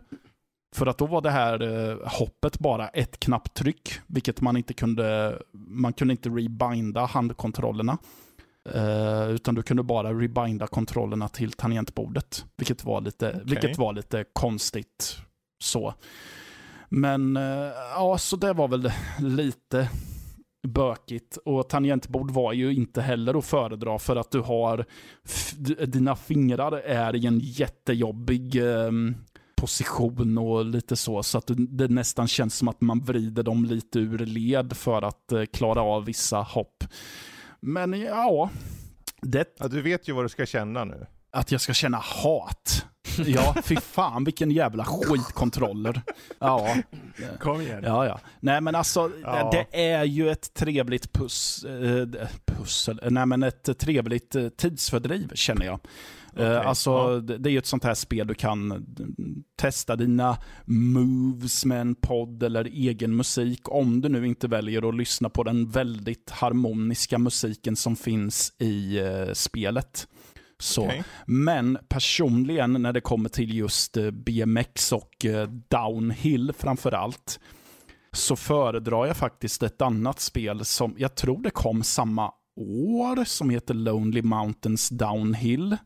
För 0.75 0.87
att 0.87 0.99
då 0.99 1.07
var 1.07 1.21
det 1.21 1.31
här 1.31 1.63
eh, 1.63 1.99
hoppet 2.19 2.59
bara 2.59 2.89
ett 2.89 3.21
knapptryck, 3.21 3.93
vilket 4.07 4.41
man 4.41 4.57
inte 4.57 4.75
kunde, 4.75 5.39
man 5.53 5.93
kunde 5.93 6.13
inte 6.13 6.29
rebinda 6.29 7.07
handkontrollerna. 7.07 7.99
Eh, 8.75 9.31
utan 9.31 9.55
du 9.55 9.63
kunde 9.63 9.83
bara 9.83 10.13
rebinda 10.13 10.67
kontrollerna 10.67 11.29
till 11.29 11.53
tangentbordet, 11.53 12.45
vilket 12.57 12.85
var 12.85 13.01
lite, 13.01 13.29
okay. 13.29 13.41
vilket 13.45 13.79
var 13.79 13.93
lite 13.93 14.25
konstigt. 14.33 15.17
så. 15.63 15.95
Men 16.95 17.37
eh, 17.37 17.73
ja, 17.95 18.19
så 18.19 18.37
det 18.37 18.53
var 18.53 18.69
väl 18.69 18.93
lite 19.21 19.89
bökigt. 20.69 21.37
Och 21.37 21.69
tangentbord 21.69 22.31
var 22.31 22.53
ju 22.53 22.75
inte 22.75 23.03
heller 23.03 23.39
att 23.39 23.45
föredra 23.45 23.99
för 23.99 24.17
att 24.17 24.31
du 24.31 24.41
har, 24.41 24.85
dina 25.87 26.17
fingrar 26.17 26.73
är 26.73 27.17
i 27.17 27.27
en 27.27 27.39
jättejobbig 27.39 28.57
ehm, 28.57 29.15
position 29.57 30.39
och 30.39 30.65
lite 30.65 30.97
så. 30.97 31.23
Så 31.23 31.39
att 31.39 31.51
det 31.57 31.89
nästan 31.89 32.29
känns 32.29 32.57
som 32.57 32.69
att 32.69 32.81
man 32.81 33.01
vrider 33.01 33.43
dem 33.43 33.65
lite 33.65 33.99
ur 33.99 34.19
led 34.19 34.77
för 34.77 35.03
att 35.03 35.33
eh, 35.33 35.45
klara 35.45 35.83
av 35.83 36.05
vissa 36.05 36.39
hopp. 36.39 36.85
Men 37.61 38.01
ja, 38.01 38.51
det... 39.21 39.57
Ja, 39.59 39.69
du 39.69 39.83
vet 39.83 40.09
ju 40.09 40.13
vad 40.13 40.25
du 40.25 40.29
ska 40.29 40.47
känna 40.47 40.85
nu. 40.85 41.07
Att 41.33 41.53
jag 41.53 41.61
ska 41.61 41.75
känna 41.75 41.99
hat. 41.99 42.87
Ja, 43.27 43.57
fy 43.63 43.77
fan 43.77 44.25
vilken 44.25 44.51
jävla 44.51 44.85
skitkontroller. 44.85 46.03
Ja. 46.39 46.77
Kom 47.41 47.61
igen. 47.61 47.83
Ja, 47.85 48.07
ja. 48.07 48.21
Nej 48.41 48.61
men 48.61 48.75
alltså, 48.75 49.11
ja. 49.23 49.51
det 49.53 49.93
är 49.93 50.05
ju 50.05 50.31
ett 50.31 50.55
trevligt 50.55 51.13
pus, 51.13 51.65
äh, 51.65 52.29
pussel, 52.45 53.01
nej 53.11 53.27
men 53.27 53.43
ett 53.43 53.79
trevligt 53.79 54.35
äh, 54.35 54.49
tidsfördriv 54.49 55.31
känner 55.35 55.67
jag. 55.67 55.81
Okay. 56.33 56.47
Uh, 56.47 56.67
alltså, 56.67 56.91
ja. 56.91 57.21
Det 57.21 57.49
är 57.49 57.53
ju 57.53 57.59
ett 57.59 57.67
sånt 57.67 57.85
här 57.85 57.95
spel 57.95 58.27
du 58.27 58.35
kan 58.35 58.87
testa 59.57 59.97
dina 59.97 60.37
moves 60.65 61.65
med 61.65 61.81
en 61.81 61.95
podd 61.95 62.43
eller 62.43 62.65
egen 62.65 63.17
musik. 63.17 63.69
Om 63.69 64.01
du 64.01 64.09
nu 64.09 64.27
inte 64.27 64.49
väljer 64.49 64.89
att 64.89 64.95
lyssna 64.95 65.29
på 65.29 65.43
den 65.43 65.71
väldigt 65.71 66.31
harmoniska 66.31 67.19
musiken 67.19 67.77
som 67.77 67.97
finns 67.97 68.53
i 68.59 69.01
spelet. 69.33 70.09
Så. 70.63 70.85
Okay. 70.85 71.03
Men 71.27 71.79
personligen 71.89 72.73
när 72.73 72.93
det 72.93 73.01
kommer 73.01 73.29
till 73.29 73.55
just 73.55 73.97
uh, 73.97 74.11
BMX 74.11 74.93
och 74.93 75.27
downhill 75.69 76.53
framför 76.59 76.93
allt 76.95 77.41
så 78.13 78.37
föredrar 78.37 79.07
jag 79.07 79.17
faktiskt 79.17 79.63
ett 79.63 79.83
annat 79.83 80.21
spel 80.21 80.65
som 80.65 80.95
jag 80.99 81.15
tror 81.15 81.43
det 81.43 81.51
kom 81.51 81.83
samma 81.83 82.33
år 82.57 83.25
som 83.25 83.51
heter 83.51 83.75
Lonely 83.75 84.23
Mountains 84.23 84.89
Downhill. 84.89 85.77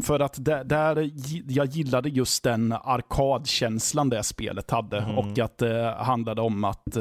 För 0.00 0.20
att 0.20 0.44
där, 0.44 0.64
där, 0.64 1.10
jag 1.52 1.66
gillade 1.66 2.08
just 2.08 2.42
den 2.42 2.72
arkadkänslan 2.72 4.08
det 4.08 4.22
spelet 4.22 4.70
hade 4.70 4.98
mm. 4.98 5.18
och 5.18 5.38
att 5.38 5.58
det 5.58 5.94
handlade 5.98 6.42
om 6.42 6.64
att 6.64 6.96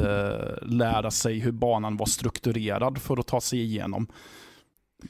lära 0.62 1.12
sig 1.12 1.40
hur 1.40 1.52
banan 1.52 1.98
var 1.98 2.06
strukturerad 2.06 2.98
för 2.98 3.18
att 3.20 3.28
ta 3.28 3.42
sig 3.42 3.62
igenom 3.62 4.08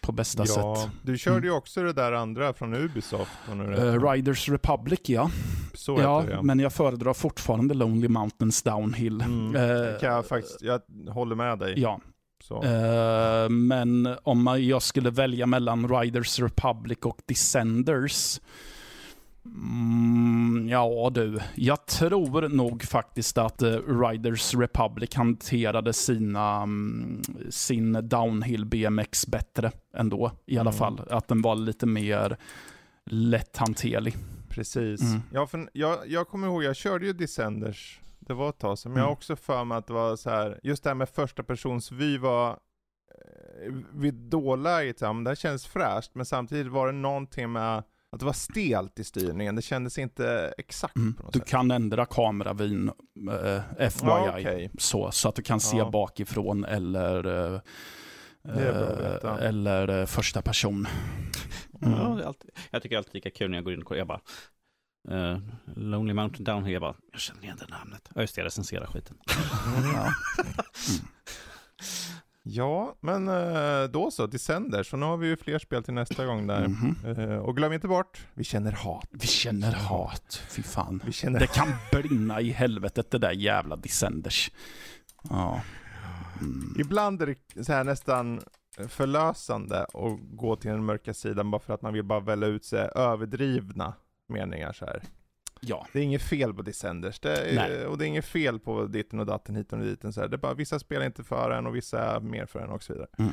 på 0.01 0.11
bästa 0.11 0.43
ja, 0.47 0.75
sätt. 0.75 0.91
Du 1.01 1.17
körde 1.17 1.37
mm. 1.37 1.45
ju 1.45 1.51
också 1.51 1.83
det 1.83 1.93
där 1.93 2.11
andra 2.11 2.53
från 2.53 2.73
Ubisoft. 2.73 3.31
Uh, 3.49 4.09
Riders 4.11 4.49
Republic 4.49 4.99
ja. 5.03 5.31
Så 5.73 5.99
ja, 6.01 6.23
det, 6.27 6.31
ja, 6.31 6.41
men 6.41 6.59
jag 6.59 6.73
föredrar 6.73 7.13
fortfarande 7.13 7.73
Lonely 7.73 8.07
Mountains 8.07 8.63
Downhill. 8.63 9.21
Mm. 9.21 9.55
Uh, 9.55 9.99
kan 9.99 10.13
jag, 10.13 10.25
faktiskt, 10.25 10.61
jag 10.61 10.81
håller 11.09 11.35
med 11.35 11.59
dig. 11.59 11.73
Ja, 11.77 11.99
Uh, 12.51 13.49
men 13.49 14.17
om 14.23 14.57
jag 14.59 14.81
skulle 14.81 15.09
välja 15.09 15.45
mellan 15.45 15.99
Riders 15.99 16.39
Republic 16.39 16.97
och 17.01 17.21
Descenders 17.25 18.39
Mm, 19.55 20.67
ja 20.69 21.11
du, 21.13 21.39
jag 21.55 21.85
tror 21.85 22.49
nog 22.49 22.83
faktiskt 22.83 23.37
att 23.37 23.63
uh, 23.63 24.01
Riders 24.01 24.55
Republic 24.55 25.15
hanterade 25.15 25.93
sina, 25.93 26.63
um, 26.63 27.21
sin 27.49 28.09
downhill 28.09 28.65
BMX 28.65 29.27
bättre 29.27 29.71
ändå. 29.93 30.31
I 30.45 30.57
alla 30.57 30.69
mm. 30.69 30.77
fall. 30.77 31.01
Att 31.09 31.27
den 31.27 31.41
var 31.41 31.55
lite 31.55 31.85
mer 31.85 32.37
lätthanterlig. 33.05 34.15
Precis. 34.49 35.01
Mm. 35.01 35.21
Ja, 35.33 35.47
för 35.47 35.69
jag, 35.73 36.07
jag 36.07 36.27
kommer 36.27 36.47
ihåg, 36.47 36.63
jag 36.63 36.75
körde 36.75 37.05
ju 37.05 37.13
Descenders, 37.13 37.99
det 38.19 38.33
var 38.33 38.49
ett 38.49 38.59
tag 38.59 38.79
sedan, 38.79 38.91
men 38.91 38.97
mm. 38.97 39.01
jag 39.01 39.07
har 39.07 39.13
också 39.13 39.35
för 39.35 39.63
mig 39.63 39.77
att 39.77 39.87
det 39.87 39.93
var 39.93 40.15
så 40.15 40.29
här, 40.29 40.59
just 40.63 40.83
det 40.83 40.89
här 40.89 40.95
med 40.95 41.09
första 41.09 41.43
persons 41.43 41.91
vy 41.91 42.17
var 42.17 42.49
eh, 42.49 43.73
vid 43.93 44.13
dåläget, 44.13 45.01
det 45.25 45.35
känns 45.35 45.67
fräscht, 45.67 46.11
men 46.15 46.25
samtidigt 46.25 46.71
var 46.71 46.87
det 46.87 46.93
någonting 46.93 47.51
med 47.51 47.83
att 48.11 48.19
det 48.19 48.25
var 48.25 48.33
stelt 48.33 48.99
i 48.99 49.03
styrningen, 49.03 49.55
det 49.55 49.61
kändes 49.61 49.97
inte 49.97 50.53
exakt 50.57 50.95
mm. 50.95 51.13
på 51.13 51.23
något 51.23 51.33
Du 51.33 51.39
sätt. 51.39 51.47
kan 51.47 51.71
ändra 51.71 52.05
kameravyn, 52.05 52.91
äh, 53.77 53.89
FYI, 53.89 54.07
ja, 54.07 54.39
okay. 54.39 54.69
så, 54.77 55.11
så 55.11 55.29
att 55.29 55.35
du 55.35 55.41
kan 55.41 55.59
se 55.59 55.77
ja. 55.77 55.89
bakifrån 55.89 56.65
eller 56.65 57.53
äh, 57.53 57.61
eller 59.39 60.05
första 60.05 60.41
person. 60.41 60.87
Mm. 61.81 61.93
Ja, 61.93 62.25
alltid, 62.25 62.51
jag 62.71 62.81
tycker 62.81 62.97
alltid 62.97 63.13
lika 63.13 63.29
kul 63.29 63.49
när 63.49 63.57
jag 63.57 63.63
går 63.63 63.73
in 63.73 63.79
och 63.79 63.85
kollar. 63.85 63.99
Jag 63.99 64.07
bara, 64.07 64.21
uh, 65.11 65.39
Lonely 65.75 66.13
Mountain 66.13 66.43
Down 66.43 66.63
här. 66.63 66.71
Jag 66.71 66.81
bara, 66.81 66.95
jag 67.11 67.21
känner 67.21 67.43
igen 67.43 67.57
det 67.59 67.67
namnet. 67.67 68.09
Ja, 68.15 68.21
just 68.21 68.35
det, 68.35 68.41
jag 68.41 68.45
recenserar 68.45 68.85
skiten. 68.85 69.17
ja. 69.93 70.13
Mm. 70.89 71.07
Ja, 72.49 72.95
men 72.99 73.27
uh, 73.27 73.89
då 73.89 74.11
så, 74.11 74.27
Descender. 74.27 74.83
Så 74.83 74.97
nu 74.97 75.05
har 75.05 75.17
vi 75.17 75.27
ju 75.27 75.37
fler 75.37 75.59
spel 75.59 75.83
till 75.83 75.93
nästa 75.93 76.25
gång 76.25 76.47
där. 76.47 76.65
Mm 76.65 76.73
-hmm. 76.73 77.37
och 77.37 77.57
glöm 77.57 77.73
inte 77.73 77.87
bort, 77.87 78.27
vi 78.33 78.43
känner 78.43 78.71
hat. 78.71 79.07
Vi 79.11 79.27
känner 79.27 79.71
hat, 79.71 80.43
fy 80.49 80.63
fan. 80.63 81.01
Vi 81.05 81.11
känner 81.11 81.39
det 81.39 81.47
kan 81.53 81.67
brinna 81.91 82.41
i 82.41 82.49
helvetet 82.49 83.11
det 83.11 83.17
där 83.17 83.31
jävla 83.31 83.75
Descenders. 83.75 84.51
Ja. 85.29 85.61
Mm. 86.41 86.75
Ibland 86.79 87.21
är 87.21 87.35
det 87.55 87.63
så 87.63 87.73
här 87.73 87.83
nästan 87.83 88.41
förlösande 88.87 89.81
att 89.81 90.19
gå 90.21 90.55
till 90.55 90.71
den 90.71 90.85
mörka 90.85 91.13
sidan 91.13 91.51
bara 91.51 91.61
för 91.61 91.73
att 91.73 91.81
man 91.81 91.93
vill 91.93 92.03
bara 92.03 92.19
välja 92.19 92.47
ut 92.47 92.65
sig 92.65 92.89
överdrivna 92.95 93.93
meningar 94.27 94.73
så 94.73 94.85
här. 94.85 95.03
Ja. 95.59 95.87
Det 95.93 95.99
är 95.99 96.03
inget 96.03 96.21
fel 96.21 96.53
på 96.53 96.61
Descenders, 96.61 97.19
det 97.19 97.57
är, 97.57 97.85
och 97.85 97.97
det 97.97 98.05
är 98.05 98.07
inget 98.07 98.25
fel 98.25 98.59
på 98.59 98.85
ditten 98.85 99.19
och 99.19 99.25
datten, 99.25 99.55
hiten 99.55 99.79
och 99.79 99.85
diten. 99.85 100.13
Så 100.13 100.21
här. 100.21 100.27
Det 100.27 100.35
är 100.35 100.37
bara 100.37 100.53
vissa 100.53 100.79
spelar 100.79 101.05
inte 101.05 101.23
för 101.23 101.51
en 101.51 101.67
och 101.67 101.75
vissa 101.75 101.99
är 101.99 102.19
mer 102.19 102.45
för 102.45 102.59
en 102.59 102.69
och 102.69 102.83
så 102.83 102.93
vidare. 102.93 103.09
Mm. 103.17 103.31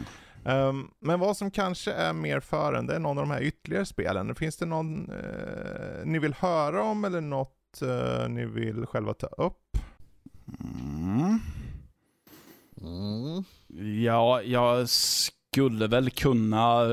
Um, 0.68 0.90
men 1.00 1.20
vad 1.20 1.36
som 1.36 1.50
kanske 1.50 1.92
är 1.92 2.12
mer 2.12 2.40
för 2.40 2.74
en, 2.74 2.86
det 2.86 2.94
är 2.94 2.98
någon 2.98 3.18
av 3.18 3.26
de 3.26 3.30
här 3.30 3.42
ytterligare 3.42 3.86
spelen. 3.86 4.34
Finns 4.34 4.56
det 4.56 4.66
någon 4.66 5.10
uh, 5.10 6.04
ni 6.04 6.18
vill 6.18 6.34
höra 6.34 6.82
om 6.82 7.04
eller 7.04 7.20
något 7.20 7.82
uh, 7.82 8.28
ni 8.28 8.46
vill 8.46 8.86
själva 8.86 9.14
ta 9.14 9.26
upp? 9.26 9.78
Mm. 10.60 11.38
Mm. 12.82 13.44
Ja, 14.04 14.42
jag 14.42 14.88
skulle 15.56 15.86
väl 15.86 16.10
kunna 16.10 16.84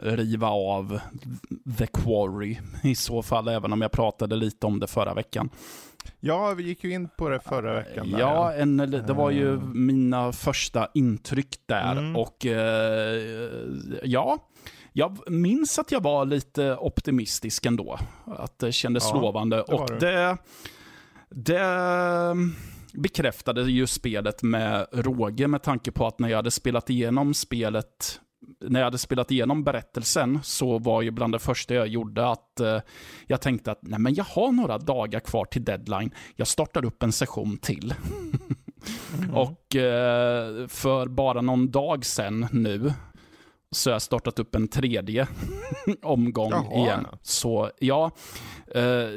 riva 0.00 0.48
av 0.48 1.00
The 1.78 1.86
Quarry 1.86 2.58
i 2.82 2.94
så 2.94 3.22
fall, 3.22 3.48
även 3.48 3.72
om 3.72 3.82
jag 3.82 3.92
pratade 3.92 4.36
lite 4.36 4.66
om 4.66 4.80
det 4.80 4.86
förra 4.86 5.14
veckan. 5.14 5.50
Ja, 6.20 6.54
vi 6.54 6.62
gick 6.62 6.84
ju 6.84 6.92
in 6.92 7.08
på 7.16 7.28
det 7.28 7.40
förra 7.40 7.74
veckan. 7.74 8.10
Där, 8.10 8.18
ja, 8.18 8.52
en, 8.52 8.76
det 8.76 9.12
var 9.12 9.30
ju 9.30 9.48
uh. 9.48 9.64
mina 9.64 10.32
första 10.32 10.88
intryck 10.94 11.56
där 11.66 11.92
mm. 11.92 12.16
och 12.16 12.46
ja, 14.02 14.38
jag 14.92 15.30
minns 15.30 15.78
att 15.78 15.92
jag 15.92 16.02
var 16.02 16.24
lite 16.24 16.76
optimistisk 16.76 17.66
ändå. 17.66 17.98
Att 18.26 18.58
det 18.58 18.72
kändes 18.72 19.04
ja, 19.12 19.20
lovande. 19.20 19.56
Det 19.56 19.62
och 19.62 19.90
det, 20.00 20.36
det 21.30 21.60
bekräftade 22.94 23.62
ju 23.62 23.86
spelet 23.86 24.42
med 24.42 24.86
råge 24.92 25.48
med 25.48 25.62
tanke 25.62 25.90
på 25.90 26.06
att 26.06 26.18
när 26.18 26.28
jag 26.28 26.36
hade 26.36 26.50
spelat 26.50 26.90
igenom 26.90 27.34
spelet 27.34 28.20
när 28.60 28.80
jag 28.80 28.84
hade 28.84 28.98
spelat 28.98 29.30
igenom 29.30 29.64
berättelsen 29.64 30.40
så 30.42 30.78
var 30.78 31.02
ju 31.02 31.10
bland 31.10 31.34
det 31.34 31.38
första 31.38 31.74
jag 31.74 31.86
gjorde 31.88 32.28
att 32.28 32.60
eh, 32.60 32.80
jag 33.26 33.40
tänkte 33.40 33.72
att 33.72 33.78
nej 33.82 33.98
men 33.98 34.14
jag 34.14 34.24
har 34.24 34.52
några 34.52 34.78
dagar 34.78 35.20
kvar 35.20 35.44
till 35.44 35.64
deadline. 35.64 36.14
Jag 36.36 36.46
startar 36.46 36.84
upp 36.84 37.02
en 37.02 37.12
session 37.12 37.58
till. 37.58 37.94
Mm. 39.14 39.34
och 39.34 39.76
eh, 39.76 40.66
för 40.66 41.06
bara 41.06 41.40
någon 41.40 41.70
dag 41.70 42.04
sedan 42.04 42.46
nu 42.52 42.92
så 43.72 43.90
har 43.90 43.94
jag 43.94 44.02
startat 44.02 44.38
upp 44.38 44.54
en 44.54 44.68
tredje 44.68 45.26
omgång 46.02 46.50
Jaha. 46.50 46.74
igen. 46.74 47.06
Så 47.22 47.70
ja, 47.78 48.10
eh, 48.74 49.08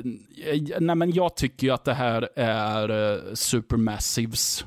nej 0.80 0.95
men 0.95 1.12
jag 1.12 1.36
tycker 1.36 1.68
ju 1.68 1.74
att 1.74 1.84
det 1.84 1.93
här 1.93 2.30
är 2.36 2.89
eh, 2.89 3.34
Supermassives 3.34 4.66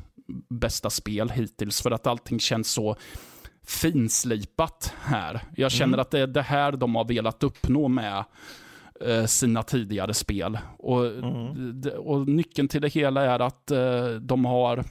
bästa 0.49 0.91
spel 0.91 1.31
hittills, 1.31 1.83
för 1.83 1.91
att 1.91 2.07
allting 2.07 2.41
känns 2.41 2.71
så 2.71 2.97
finslipat 3.67 4.95
här. 5.01 5.41
Jag 5.57 5.73
känner 5.73 5.95
mm. 5.95 6.01
att 6.01 6.11
det 6.11 6.21
är 6.21 6.27
det 6.27 6.43
här 6.43 6.73
de 6.73 6.95
har 6.95 7.05
velat 7.05 7.43
uppnå 7.43 7.89
med 7.89 8.25
eh, 9.01 9.25
sina 9.25 9.63
tidigare 9.63 10.15
spel. 10.15 10.59
Och, 10.79 11.07
mm. 11.07 11.83
och 11.99 12.29
nyckeln 12.29 12.69
till 12.69 12.83
det 12.83 12.89
hela 12.89 13.23
är 13.23 13.41
att 13.41 13.73
de 14.21 14.45
har, 14.45 14.85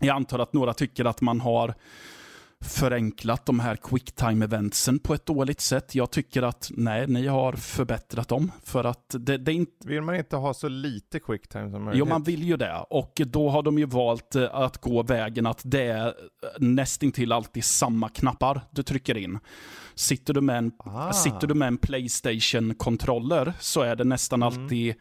jag 0.00 0.16
antar 0.16 0.38
att 0.38 0.52
några 0.52 0.74
tycker 0.74 1.04
att 1.04 1.20
man 1.20 1.40
har 1.40 1.74
förenklat 2.66 3.46
de 3.46 3.60
här 3.60 3.76
quicktime-eventsen 3.76 4.98
på 4.98 5.14
ett 5.14 5.26
dåligt 5.26 5.60
sätt. 5.60 5.94
Jag 5.94 6.10
tycker 6.10 6.42
att 6.42 6.70
nej, 6.74 7.06
ni 7.06 7.26
har 7.26 7.52
förbättrat 7.52 8.28
dem. 8.28 8.52
För 8.64 8.84
att 8.84 9.14
det, 9.18 9.38
det 9.38 9.52
är 9.52 9.54
inte... 9.54 9.88
Vill 9.88 10.02
man 10.02 10.16
inte 10.16 10.36
ha 10.36 10.54
så 10.54 10.68
lite 10.68 11.20
quicktime 11.20 11.70
som 11.70 11.84
möjligt? 11.84 11.98
Jo, 11.98 12.04
man 12.04 12.22
vill 12.22 12.42
ju 12.42 12.56
det. 12.56 12.84
Och 12.90 13.20
då 13.26 13.50
har 13.50 13.62
de 13.62 13.78
ju 13.78 13.86
valt 13.86 14.34
eh, 14.34 14.54
att 14.54 14.78
gå 14.78 15.02
vägen 15.02 15.46
att 15.46 15.60
det 15.64 15.86
är 15.86 16.14
nästintill 16.58 17.32
alltid 17.32 17.64
samma 17.64 18.08
knappar 18.08 18.60
du 18.70 18.82
trycker 18.82 19.16
in. 19.16 19.38
Sitter 19.94 20.34
du 20.34 20.40
med 20.40 20.58
en, 20.58 20.72
ah. 20.78 21.12
sitter 21.12 21.46
du 21.46 21.54
med 21.54 21.68
en 21.68 21.78
Playstation-kontroller 21.78 23.52
så 23.60 23.82
är 23.82 23.96
det 23.96 24.04
nästan 24.04 24.42
mm. 24.42 24.46
alltid 24.46 24.94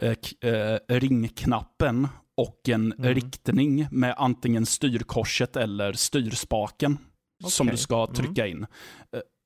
eh, 0.00 0.50
eh, 0.50 0.78
ringknappen 0.88 2.08
och 2.36 2.68
en 2.68 2.92
mm. 2.92 3.14
riktning 3.14 3.86
med 3.90 4.14
antingen 4.18 4.66
styrkorset 4.66 5.56
eller 5.56 5.92
styrspaken 5.92 6.98
okay. 7.40 7.50
som 7.50 7.66
du 7.66 7.76
ska 7.76 8.04
mm. 8.04 8.14
trycka 8.14 8.46
in. 8.46 8.58
Uh, 8.58 8.66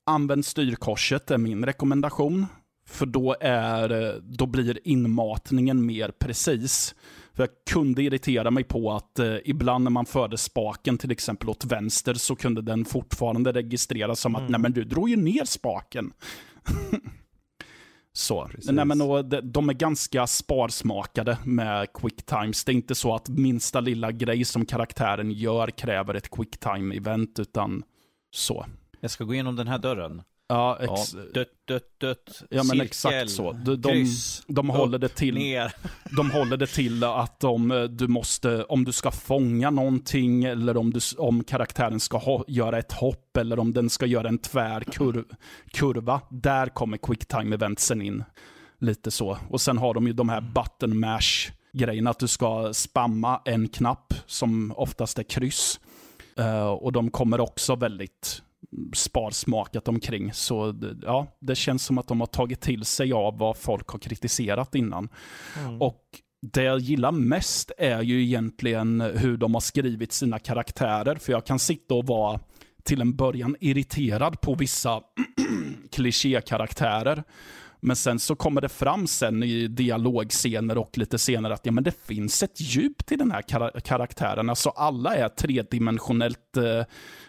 använd 0.05 0.45
styrkorset 0.45 1.31
är 1.31 1.37
min 1.37 1.65
rekommendation. 1.65 2.45
För 2.87 3.05
då, 3.05 3.35
är, 3.41 4.19
då 4.21 4.45
blir 4.45 4.79
inmatningen 4.87 5.85
mer 5.85 6.11
precis. 6.19 6.95
För 7.33 7.43
jag 7.43 7.49
kunde 7.69 8.03
irritera 8.03 8.51
mig 8.51 8.63
på 8.63 8.91
att 8.91 9.19
eh, 9.19 9.35
ibland 9.45 9.83
när 9.83 9.91
man 9.91 10.05
förde 10.05 10.37
spaken 10.37 10.97
till 10.97 11.11
exempel 11.11 11.49
åt 11.49 11.65
vänster 11.65 12.13
så 12.13 12.35
kunde 12.35 12.61
den 12.61 12.85
fortfarande 12.85 13.51
registreras 13.51 14.19
som 14.19 14.35
mm. 14.35 14.43
att 14.45 14.51
nej 14.51 14.59
men 14.59 14.71
du 14.71 14.83
drog 14.83 15.09
ju 15.09 15.15
ner 15.15 15.45
spaken. 15.45 16.13
Så. 18.17 18.49
Nej, 18.63 18.85
men, 18.85 19.01
och 19.01 19.25
de 19.25 19.69
är 19.69 19.73
ganska 19.73 20.27
sparsmakade 20.27 21.37
med 21.43 21.93
quicktimes. 21.93 22.63
Det 22.63 22.71
är 22.71 22.73
inte 22.73 22.95
så 22.95 23.15
att 23.15 23.29
minsta 23.29 23.79
lilla 23.79 24.11
grej 24.11 24.45
som 24.45 24.65
karaktären 24.65 25.31
gör 25.31 25.67
kräver 25.67 26.13
ett 26.13 26.29
quicktime-event, 26.31 27.39
utan 27.39 27.83
så. 28.31 28.65
Jag 28.99 29.11
ska 29.11 29.23
gå 29.23 29.33
igenom 29.33 29.55
den 29.55 29.67
här 29.67 29.77
dörren. 29.77 30.21
Ja, 30.49 30.77
ex 30.81 31.13
ja, 31.13 31.19
dött, 31.33 31.47
dött, 31.65 31.99
dött. 31.99 32.43
Ja, 32.49 32.63
men 32.63 32.81
exakt 32.81 33.29
så. 33.29 33.51
De, 33.51 33.75
de, 33.75 33.89
kryss, 33.91 34.43
de 34.47 34.69
håller 34.69 34.99
det 34.99 35.09
till, 35.09 35.35
ner. 35.35 35.73
de 36.17 36.31
håller 36.31 36.57
det 36.57 36.67
till 36.67 37.03
att 37.03 37.43
om 37.43 37.87
du 37.91 38.07
måste, 38.07 38.63
om 38.63 38.85
du 38.85 38.91
ska 38.91 39.11
fånga 39.11 39.69
någonting 39.69 40.43
eller 40.43 40.77
om, 40.77 40.93
du, 40.93 40.99
om 41.17 41.43
karaktären 41.43 41.99
ska 41.99 42.17
ha, 42.17 42.43
göra 42.47 42.79
ett 42.79 42.91
hopp 42.91 43.37
eller 43.37 43.59
om 43.59 43.73
den 43.73 43.89
ska 43.89 44.05
göra 44.05 44.27
en 44.27 44.37
tvär 44.37 44.81
kur, 44.81 45.25
kurva, 45.71 46.21
där 46.29 46.67
kommer 46.67 46.97
quicktime-eventsen 46.97 48.01
in. 48.01 48.23
Lite 48.79 49.11
så. 49.11 49.37
Och 49.49 49.61
sen 49.61 49.77
har 49.77 49.93
de 49.93 50.07
ju 50.07 50.13
de 50.13 50.29
här 50.29 50.41
button 50.41 50.99
mash 50.99 51.51
grejerna, 51.73 52.09
att 52.09 52.19
du 52.19 52.27
ska 52.27 52.73
spamma 52.73 53.41
en 53.45 53.67
knapp 53.67 54.13
som 54.25 54.73
oftast 54.75 55.19
är 55.19 55.23
kryss. 55.23 55.79
Uh, 56.39 56.67
och 56.67 56.91
de 56.91 57.11
kommer 57.11 57.39
också 57.39 57.75
väldigt 57.75 58.41
sparsmakat 58.93 59.87
omkring. 59.87 60.33
Så 60.33 60.75
ja, 61.01 61.27
det 61.39 61.55
känns 61.55 61.85
som 61.85 61.97
att 61.97 62.07
de 62.07 62.19
har 62.19 62.27
tagit 62.27 62.61
till 62.61 62.85
sig 62.85 63.13
av 63.13 63.37
vad 63.37 63.57
folk 63.57 63.87
har 63.87 63.99
kritiserat 63.99 64.75
innan. 64.75 65.09
Mm. 65.57 65.81
Och 65.81 66.01
det 66.41 66.63
jag 66.63 66.79
gillar 66.79 67.11
mest 67.11 67.71
är 67.77 68.01
ju 68.01 68.23
egentligen 68.23 69.01
hur 69.01 69.37
de 69.37 69.53
har 69.53 69.61
skrivit 69.61 70.11
sina 70.11 70.39
karaktärer. 70.39 71.15
För 71.15 71.33
jag 71.33 71.45
kan 71.45 71.59
sitta 71.59 71.93
och 71.93 72.05
vara 72.05 72.39
till 72.83 73.01
en 73.01 73.15
början 73.15 73.55
irriterad 73.59 74.41
på 74.41 74.55
vissa 74.55 75.01
klichékaraktärer. 75.91 77.23
Men 77.79 77.95
sen 77.95 78.19
så 78.19 78.35
kommer 78.35 78.61
det 78.61 78.69
fram 78.69 79.07
sen 79.07 79.43
i 79.43 79.67
dialogscener 79.67 80.77
och 80.77 80.97
lite 80.97 81.17
senare 81.17 81.53
att 81.53 81.65
ja, 81.65 81.71
men 81.71 81.83
det 81.83 82.05
finns 82.05 82.43
ett 82.43 82.61
djup 82.61 83.05
till 83.05 83.17
den 83.17 83.31
här 83.31 83.41
kar 83.41 83.79
karaktären. 83.79 84.49
Alltså 84.49 84.69
alla 84.69 85.15
är 85.15 85.29
tredimensionellt 85.29 86.57
eh, 86.57 86.85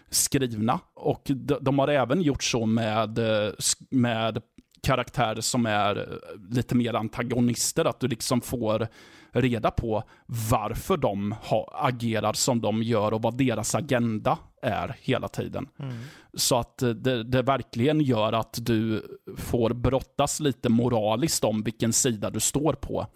skrivna. 0.09 0.79
Och 0.93 1.21
de, 1.25 1.57
de, 1.61 1.79
har 1.79 1.87
även 1.87 2.21
gjort 2.21 2.43
så 2.43 2.65
med, 2.65 3.17
eh, 3.17 3.51
med 3.89 4.41
karaktärer 4.83 5.41
som 5.41 5.65
är 5.65 5.95
eh, 5.97 6.55
lite 6.55 6.75
mer 6.75 6.93
antagonister, 6.93 7.85
att 7.85 7.99
du 7.99 8.07
liksom 8.07 8.41
får 8.41 8.87
reda 9.31 9.71
på 9.71 10.03
varför 10.49 10.97
de 10.97 11.31
ha, 11.31 11.79
agerar 11.81 12.33
som 12.33 12.61
de 12.61 12.83
gör 12.83 13.13
och 13.13 13.21
vad 13.21 13.37
deras 13.37 13.75
agenda 13.75 14.37
är 14.61 14.95
hela 15.01 15.27
tiden. 15.27 15.67
Mm. 15.79 15.95
Så 16.33 16.57
att 16.57 16.77
det, 16.77 17.23
det, 17.23 17.41
verkligen 17.41 18.01
gör 18.01 18.33
att 18.33 18.59
du 18.61 19.03
får 19.37 19.73
brottas 19.73 20.39
lite 20.39 20.69
moraliskt 20.69 21.43
om 21.43 21.63
vilken 21.63 21.93
sida 21.93 22.29
du 22.29 22.39
står 22.39 22.73
på. 22.73 23.07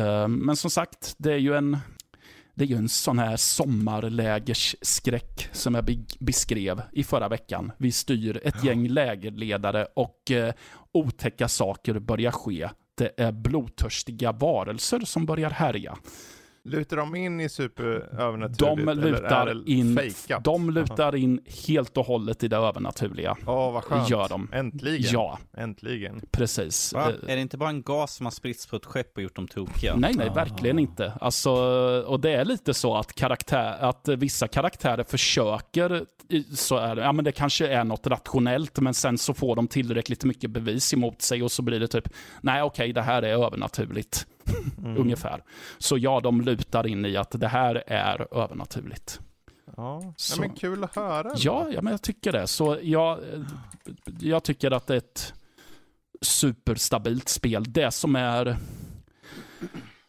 Uh, 0.00 0.28
men 0.28 0.56
som 0.56 0.70
sagt, 0.70 1.14
det 1.18 1.32
är 1.32 1.38
ju 1.38 1.54
en 1.54 1.78
det 2.54 2.64
är 2.64 2.68
ju 2.68 2.76
en 2.76 2.88
sån 2.88 3.18
här 3.18 3.36
sommarlägersskräck 3.36 5.48
som 5.52 5.74
jag 5.74 6.04
beskrev 6.18 6.82
i 6.92 7.04
förra 7.04 7.28
veckan. 7.28 7.72
Vi 7.78 7.92
styr 7.92 8.40
ett 8.44 8.64
gäng 8.64 8.88
lägerledare 8.88 9.86
och 9.96 10.30
eh, 10.30 10.54
otäcka 10.92 11.48
saker 11.48 11.98
börjar 11.98 12.30
ske 12.30 12.68
det 12.94 13.12
är 13.16 13.32
blodtörstiga 13.32 14.32
varelser 14.32 15.00
som 15.00 15.26
börjar 15.26 15.50
härja. 15.50 15.96
Lutar 16.66 16.96
de 16.96 17.14
in 17.14 17.40
i 17.40 17.48
superövernaturligt? 17.48 18.86
De 18.86 18.94
lutar, 18.94 19.68
in, 19.68 19.98
de 20.44 20.70
lutar 20.70 21.16
in 21.16 21.40
helt 21.66 21.96
och 21.96 22.06
hållet 22.06 22.44
i 22.44 22.48
det 22.48 22.56
övernaturliga. 22.56 23.36
Åh, 23.46 23.72
vad 23.72 23.84
skönt. 23.84 24.10
Gör 24.10 24.28
de. 24.28 24.48
Äntligen. 24.52 25.12
Ja. 25.12 25.38
Äntligen. 25.56 26.20
Precis. 26.30 26.92
Va? 26.92 27.00
Eh, 27.02 27.32
är 27.32 27.36
det 27.36 27.42
inte 27.42 27.56
bara 27.56 27.68
en 27.68 27.82
gas 27.82 28.14
som 28.14 28.26
har 28.26 28.30
spritts 28.30 28.66
på 28.66 28.76
ett 28.76 28.84
skepp 28.84 29.16
och 29.16 29.22
gjort 29.22 29.36
dem 29.36 29.48
tokiga? 29.48 29.96
Nej, 29.96 30.14
nej, 30.14 30.30
verkligen 30.34 30.78
inte. 30.78 31.12
Alltså, 31.20 31.52
och 32.06 32.20
det 32.20 32.30
är 32.30 32.44
lite 32.44 32.74
så 32.74 32.96
att, 32.96 33.12
karaktär, 33.12 33.76
att 33.80 34.08
vissa 34.08 34.48
karaktärer 34.48 35.04
försöker, 35.04 36.04
så 36.54 36.76
är 36.76 36.96
det, 36.96 37.02
ja 37.02 37.12
men 37.12 37.24
det 37.24 37.32
kanske 37.32 37.68
är 37.68 37.84
något 37.84 38.06
rationellt, 38.06 38.80
men 38.80 38.94
sen 38.94 39.18
så 39.18 39.34
får 39.34 39.56
de 39.56 39.68
tillräckligt 39.68 40.24
mycket 40.24 40.50
bevis 40.50 40.94
emot 40.94 41.22
sig 41.22 41.42
och 41.42 41.52
så 41.52 41.62
blir 41.62 41.80
det 41.80 41.88
typ, 41.88 42.08
nej 42.40 42.62
okej, 42.62 42.92
det 42.92 43.02
här 43.02 43.22
är 43.22 43.44
övernaturligt. 43.44 44.26
Mm. 44.78 44.96
Ungefär. 44.96 45.42
Så 45.78 45.98
ja, 45.98 46.20
de 46.20 46.40
lutar 46.40 46.86
in 46.86 47.04
i 47.04 47.16
att 47.16 47.40
det 47.40 47.48
här 47.48 47.84
är 47.86 48.34
övernaturligt. 48.34 49.20
Ja, 49.76 50.14
så, 50.16 50.36
ja 50.36 50.46
men 50.46 50.56
kul 50.56 50.84
att 50.84 50.96
höra. 50.96 51.32
Ja, 51.36 51.66
ja, 51.70 51.82
men 51.82 51.90
jag 51.90 52.02
tycker 52.02 52.32
det. 52.32 52.46
Så 52.46 52.78
jag, 52.82 53.18
jag 54.20 54.44
tycker 54.44 54.70
att 54.70 54.86
det 54.86 54.94
är 54.94 54.98
ett 54.98 55.34
superstabilt 56.20 57.28
spel. 57.28 57.64
Det 57.68 57.90
som 57.90 58.16
är 58.16 58.56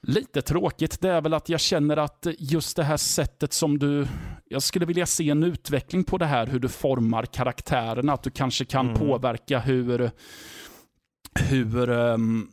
lite 0.01 0.41
tråkigt, 0.41 1.01
det 1.01 1.09
är 1.09 1.21
väl 1.21 1.33
att 1.33 1.49
jag 1.49 1.59
känner 1.59 1.97
att 1.97 2.27
just 2.39 2.75
det 2.75 2.83
här 2.83 2.97
sättet 2.97 3.53
som 3.53 3.79
du... 3.79 4.07
Jag 4.45 4.63
skulle 4.63 4.85
vilja 4.85 5.05
se 5.05 5.29
en 5.29 5.43
utveckling 5.43 6.03
på 6.03 6.17
det 6.17 6.25
här, 6.25 6.47
hur 6.47 6.59
du 6.59 6.69
formar 6.69 7.25
karaktärerna. 7.25 8.13
Att 8.13 8.23
du 8.23 8.29
kanske 8.29 8.65
kan 8.65 8.89
mm. 8.89 8.99
påverka 8.99 9.59
hur, 9.59 10.11
hur 11.39 11.89
um, 11.89 12.51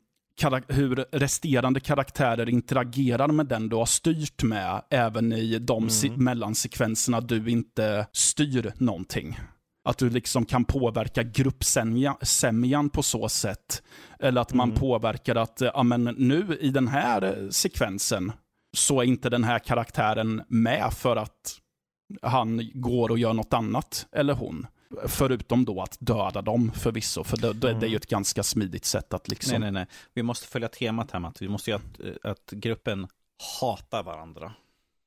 hur 0.68 1.04
resterande 1.12 1.80
karaktärer 1.80 2.48
interagerar 2.48 3.28
med 3.28 3.46
den 3.46 3.68
du 3.68 3.76
har 3.76 3.86
styrt 3.86 4.42
med, 4.42 4.82
även 4.90 5.32
i 5.32 5.58
de 5.58 5.88
mm. 6.04 6.24
mellansekvenserna 6.24 7.20
du 7.20 7.50
inte 7.50 8.06
styr 8.12 8.72
någonting. 8.76 9.38
Att 9.84 9.98
du 9.98 10.10
liksom 10.10 10.44
kan 10.44 10.64
påverka 10.64 11.22
gruppsämjan 11.22 12.90
på 12.90 13.02
så 13.02 13.28
sätt. 13.28 13.82
Eller 14.20 14.40
att 14.40 14.54
man 14.54 14.68
mm. 14.68 14.80
påverkar 14.80 15.36
att, 15.36 15.60
ja 15.60 15.82
men 15.82 16.04
nu 16.04 16.58
i 16.60 16.70
den 16.70 16.88
här 16.88 17.48
sekvensen 17.50 18.32
så 18.76 19.00
är 19.00 19.04
inte 19.04 19.30
den 19.30 19.44
här 19.44 19.58
karaktären 19.58 20.42
med 20.48 20.92
för 20.92 21.16
att 21.16 21.58
han 22.22 22.70
går 22.74 23.10
och 23.10 23.18
gör 23.18 23.32
något 23.32 23.52
annat, 23.52 24.06
eller 24.12 24.34
hon. 24.34 24.66
Förutom 25.06 25.64
då 25.64 25.82
att 25.82 25.96
döda 26.00 26.42
dem 26.42 26.72
förvisso, 26.74 27.24
för 27.24 27.36
det, 27.36 27.52
det, 27.52 27.68
mm. 27.68 27.80
det 27.80 27.86
är 27.86 27.90
ju 27.90 27.96
ett 27.96 28.06
ganska 28.06 28.42
smidigt 28.42 28.84
sätt 28.84 29.14
att 29.14 29.28
liksom... 29.28 29.50
Nej, 29.50 29.60
nej, 29.60 29.72
nej. 29.72 29.86
Vi 30.14 30.22
måste 30.22 30.46
följa 30.46 30.68
temat 30.68 31.10
här, 31.10 31.20
Matt. 31.20 31.42
Vi 31.42 31.48
måste 31.48 31.70
ju 31.70 31.76
att, 31.76 32.00
att 32.22 32.50
gruppen 32.50 33.06
hatar 33.60 34.02
varandra. 34.02 34.52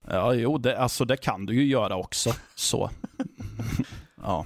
Ja, 0.08 0.34
jo, 0.34 0.58
det, 0.58 0.78
alltså 0.78 1.06
det 1.06 1.18
kan 1.18 1.46
du 1.46 1.54
ju 1.54 1.66
göra 1.66 1.96
också, 1.96 2.34
så. 2.56 2.90
ja. 4.22 4.46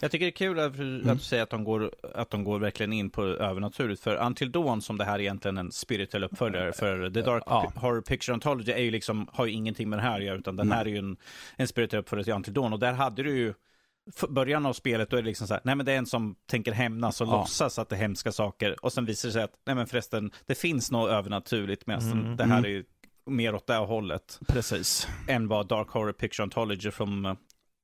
Jag 0.00 0.10
tycker 0.10 0.26
det 0.26 0.30
är 0.30 0.36
kul 0.36 0.58
att, 0.58 0.76
mm. 0.76 1.10
att 1.10 1.18
du 1.18 1.24
säger 1.24 1.42
att 1.42 1.50
de, 1.50 1.64
går, 1.64 1.90
att 2.14 2.30
de 2.30 2.44
går 2.44 2.58
verkligen 2.58 2.92
in 2.92 3.10
på 3.10 3.22
övernaturligt. 3.22 4.02
För 4.02 4.26
Until 4.26 4.52
Dawn, 4.52 4.82
som 4.82 4.98
det 4.98 5.04
här 5.04 5.14
är 5.14 5.20
egentligen 5.20 5.58
en 5.58 5.72
spirituell 5.72 6.24
uppföljare 6.24 6.72
för 6.72 7.10
The 7.10 7.22
Dark 7.22 7.42
ja. 7.46 7.72
Horror 7.76 8.00
Picture 8.00 8.34
Anthology, 8.34 8.72
är 8.72 8.82
ju 8.82 8.90
liksom, 8.90 9.28
har 9.32 9.46
ju 9.46 9.52
ingenting 9.52 9.88
med 9.88 9.98
det 9.98 10.02
här 10.02 10.18
att 10.18 10.24
göra, 10.24 10.38
utan 10.38 10.56
den 10.56 10.66
mm. 10.66 10.78
här 10.78 10.84
är 10.84 10.90
ju 10.90 10.98
en, 10.98 11.16
en 11.56 11.68
spirituell 11.68 12.00
uppföljare 12.00 12.24
till 12.24 12.34
Until 12.34 12.54
Dawn. 12.54 12.72
Och 12.72 12.78
där 12.78 12.92
hade 12.92 13.22
du 13.22 13.36
ju 13.36 13.54
början 14.28 14.66
av 14.66 14.72
spelet, 14.72 15.10
då 15.10 15.16
är 15.16 15.22
det 15.22 15.28
liksom 15.28 15.46
så 15.46 15.54
här, 15.54 15.60
nej 15.64 15.74
men 15.74 15.86
det 15.86 15.92
är 15.92 15.96
en 15.96 16.06
som 16.06 16.34
tänker 16.46 16.72
hämnas 16.72 17.20
och 17.20 17.26
ja. 17.26 17.32
låtsas 17.32 17.78
att 17.78 17.88
det 17.88 17.96
är 17.96 18.00
hemska 18.00 18.32
saker. 18.32 18.84
Och 18.84 18.92
sen 18.92 19.04
visar 19.04 19.28
det 19.28 19.32
sig 19.32 19.42
att, 19.42 19.54
nej 19.66 19.76
men 19.76 19.86
förresten, 19.86 20.30
det 20.46 20.54
finns 20.54 20.90
något 20.90 21.10
övernaturligt, 21.10 21.86
medan 21.86 22.12
mm. 22.12 22.36
det 22.36 22.44
här 22.44 22.58
mm. 22.58 22.76
är 22.76 22.84
mer 23.30 23.54
åt 23.54 23.66
det 23.66 23.76
hållet. 23.76 24.40
Precis. 24.48 25.08
Än 25.28 25.48
vad 25.48 25.68
Dark 25.68 25.88
Horror 25.88 26.12
Picture 26.12 26.44
Ontology 26.44 26.90
från, 26.90 27.36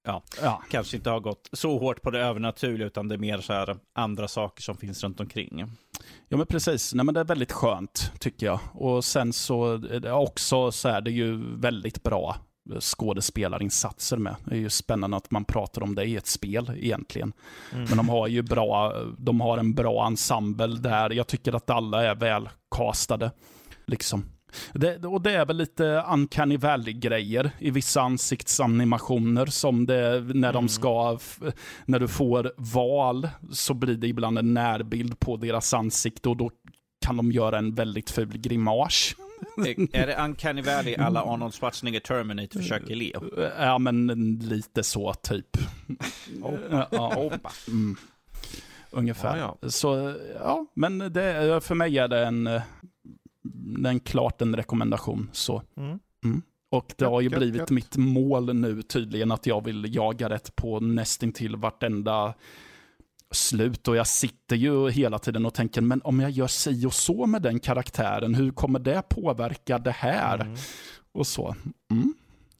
ja, 0.05 0.22
ja, 0.43 0.62
kanske 0.70 0.97
inte 0.97 1.11
har 1.11 1.20
gått 1.20 1.49
så 1.53 1.79
hårt 1.79 2.03
på 2.03 2.11
det 2.11 2.20
övernaturliga, 2.20 2.87
utan 2.87 3.09
det 3.09 3.14
är 3.14 3.18
mer 3.18 3.41
så 3.41 3.53
här 3.53 3.77
andra 3.95 4.29
saker 4.29 4.62
som 4.62 4.77
finns 4.77 5.05
runt 5.05 5.20
omkring. 5.20 5.64
Ja 6.29 6.37
men 6.37 6.47
precis, 6.47 6.95
nej 6.95 7.05
men 7.05 7.14
det 7.14 7.20
är 7.20 7.24
väldigt 7.24 7.53
skönt 7.53 8.12
tycker 8.18 8.47
jag. 8.47 8.61
Och 8.74 9.05
sen 9.05 9.33
så 9.33 9.72
är 9.72 10.01
det 10.01 10.12
också 10.12 10.72
så 10.72 10.89
är 10.89 11.01
det 11.01 11.11
ju 11.11 11.57
väldigt 11.57 12.03
bra 12.03 12.37
skådespelarinsatser 12.81 14.17
med. 14.17 14.37
Det 14.45 14.55
är 14.55 14.59
ju 14.59 14.71
spännande 14.71 15.17
att 15.17 15.31
man 15.31 15.45
pratar 15.45 15.83
om 15.83 15.95
det 15.95 16.05
i 16.05 16.17
ett 16.17 16.27
spel 16.27 16.73
egentligen. 16.77 17.33
Mm. 17.73 17.85
Men 17.89 17.97
de 17.97 18.09
har 18.09 18.27
ju 18.29 18.43
bra, 18.43 18.93
de 19.19 19.41
har 19.41 19.59
en 19.59 19.75
bra 19.75 20.07
ensemble 20.07 20.67
där. 20.67 21.11
Jag 21.11 21.27
tycker 21.27 21.53
att 21.53 21.71
alla 21.71 22.05
är 22.05 22.14
väl 22.14 22.49
castade. 22.71 23.31
Liksom. 23.87 24.25
Det, 24.73 25.05
och 25.05 25.23
det 25.23 25.33
är 25.33 25.47
väl 25.47 25.57
lite 25.57 26.05
uncanny 26.12 26.57
valley-grejer 26.57 27.51
i 27.59 27.71
vissa 27.71 28.01
ansiktsanimationer 28.01 29.47
som 29.47 29.87
det, 29.87 30.21
när 30.21 30.53
de 30.53 30.59
mm. 30.59 30.69
ska, 30.69 31.19
när 31.85 31.99
du 31.99 32.09
får 32.09 32.53
val 32.57 33.29
så 33.53 33.75
blir 33.75 33.95
det 33.95 34.07
ibland 34.07 34.39
en 34.39 34.55
närbild 34.55 35.19
på 35.19 35.37
deras 35.37 35.75
ansikte 35.75 36.29
och 36.29 36.37
då 36.37 36.51
kan 37.07 37.17
de 37.17 37.33
göra 37.33 37.59
en 37.59 37.75
väldigt 37.75 38.11
ful 38.11 38.39
grimas. 38.39 39.14
Är 39.93 40.07
det 40.07 40.16
Uncanny 40.24 40.62
Valley 40.62 40.95
alla 40.95 41.22
Arnold 41.22 41.55
Schwarzenegger 41.55 42.01
Terminator 42.01 42.61
försöker 42.61 42.95
le? 42.95 43.12
Ja, 43.59 43.78
men 43.78 44.07
lite 44.43 44.82
så 44.82 45.14
typ. 45.14 45.57
ja, 46.91 47.30
mm. 47.68 47.97
Ungefär. 48.91 49.37
Ja, 49.37 49.59
ja. 49.61 49.68
Så, 49.70 50.14
ja, 50.34 50.66
men 50.74 50.99
det, 50.99 51.61
för 51.64 51.74
mig 51.74 51.99
är 51.99 52.09
det 52.09 52.26
en, 52.26 52.61
en 53.87 54.01
klart 54.01 54.43
en 54.43 54.57
rekommendation. 54.57 55.30
Så. 55.32 55.62
Mm. 55.76 55.99
Mm. 56.24 56.43
Och 56.70 56.95
det 56.97 57.05
har 57.05 57.20
ju 57.20 57.28
blivit 57.28 57.70
mitt 57.70 57.97
mål 57.97 58.55
nu 58.55 58.82
tydligen 58.82 59.32
att 59.32 59.47
jag 59.47 59.64
vill 59.64 59.95
jaga 59.95 60.28
rätt 60.28 60.57
på 60.57 60.80
nästintill 60.80 61.57
vartenda 61.57 62.34
slut 63.37 63.89
och 63.89 63.97
jag 63.97 64.07
sitter 64.07 64.57
ju 64.57 64.91
hela 64.91 65.18
tiden 65.18 65.47
och 65.47 65.55
tänker, 65.55 65.80
men 65.80 66.03
om 66.03 66.20
jag 66.20 66.30
gör 66.30 66.47
si 66.47 66.87
och 66.87 66.95
så 66.95 67.26
med 67.26 67.43
den 67.43 67.61
karaktären, 67.61 68.34
hur 68.34 68.51
kommer 68.51 68.78
det 68.78 69.03
påverka 69.09 69.78
det 69.78 69.91
här? 69.91 70.41
Mm. 70.41 70.57
Och 71.12 71.26
så. 71.26 71.57
Mm. 71.91 72.14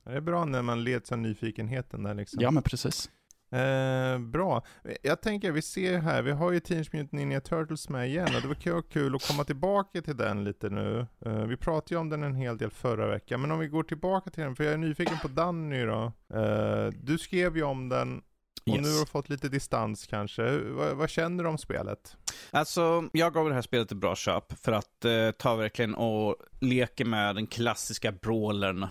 Det 0.05 0.13
är 0.13 0.21
bra 0.21 0.45
när 0.45 0.63
man 0.63 0.85
leds 0.85 1.13
av 1.13 1.19
nyfikenheten 1.19 2.03
där 2.03 2.15
liksom. 2.15 2.43
Ja, 2.43 2.51
men 2.51 2.63
precis. 2.63 3.11
Eh, 3.51 4.19
bra. 4.19 4.63
Jag 5.03 5.21
tänker, 5.21 5.53
vi 5.53 5.63
ser 5.63 5.99
här, 5.99 6.23
vi 6.23 6.31
har 6.31 6.53
ju 6.53 6.61
Teenage 6.61 6.95
Mutant 6.95 7.13
Ninja 7.13 7.41
Turtles 7.41 7.89
med 7.89 8.09
igen 8.09 8.29
och 8.37 8.43
det 8.43 8.49
var 8.49 8.83
kul, 8.83 9.15
att 9.15 9.29
komma 9.29 9.45
tillbaka 9.45 10.03
till 10.03 10.17
den 10.17 10.45
lite 10.45 10.69
nu. 10.69 11.07
Eh, 11.27 11.45
vi 11.45 11.57
pratade 11.57 11.95
ju 11.95 12.01
om 12.01 12.09
den 12.09 12.23
en 12.23 12.35
hel 12.35 12.59
del 12.59 12.71
förra 12.71 13.09
veckan, 13.09 13.41
men 13.41 13.51
om 13.51 13.59
vi 13.59 13.69
går 13.69 13.83
tillbaka 13.83 14.31
till 14.31 14.43
den, 14.43 14.57
för 14.57 14.65
jag 14.65 14.73
är 14.73 14.79
nyfiken 14.79 15.19
på 15.23 15.29
Danny 15.29 15.85
då. 15.85 16.13
Eh, 16.35 16.89
du 17.03 17.19
skrev 17.19 17.57
ju 17.57 17.63
om 17.63 17.89
den 17.89 18.23
och 18.71 18.77
yes. 18.77 18.87
nu 18.87 18.93
har 18.93 19.01
du 19.01 19.07
fått 19.07 19.29
lite 19.29 19.49
distans 19.49 20.07
kanske. 20.07 20.59
Vad, 20.59 20.97
vad, 20.97 21.11
känner 21.11 21.45
du 21.45 21.51
om 21.51 21.59
spelet? 21.59 22.17
Alltså, 22.51 23.09
jag 23.13 23.35
gav 23.35 23.49
det 23.49 23.55
här 23.55 23.63
spelet 23.63 23.93
ett 23.93 23.99
bra 23.99 24.17
köp 24.17 24.53
för 24.61 24.73
att 24.73 25.05
eh, 25.05 25.31
ta 25.31 25.55
verkligen 25.55 25.95
och 25.95 26.37
leka 26.61 27.05
med 27.05 27.35
den 27.35 27.47
klassiska 27.47 28.13
brawlern 28.13 28.83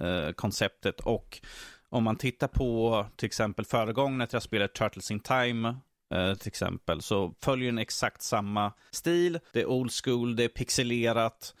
eh, 0.00 0.32
konceptet 0.34 1.00
och 1.00 1.40
om 1.88 2.04
man 2.04 2.16
tittar 2.16 2.48
på 2.48 3.06
till 3.16 3.26
exempel 3.26 3.64
föregångaren 3.64 4.28
till 4.28 4.36
jag 4.36 4.42
spelade 4.42 4.72
Turtles 4.72 5.10
in 5.10 5.20
Time 5.20 5.76
eh, 6.14 6.34
till 6.34 6.48
exempel 6.48 7.02
så 7.02 7.34
följer 7.40 7.66
den 7.66 7.78
exakt 7.78 8.22
samma 8.22 8.72
stil. 8.90 9.38
Det 9.52 9.60
är 9.60 9.66
old 9.66 9.92
school, 10.04 10.36
det 10.36 10.44
är 10.44 10.48
pixelerat. 10.48 11.54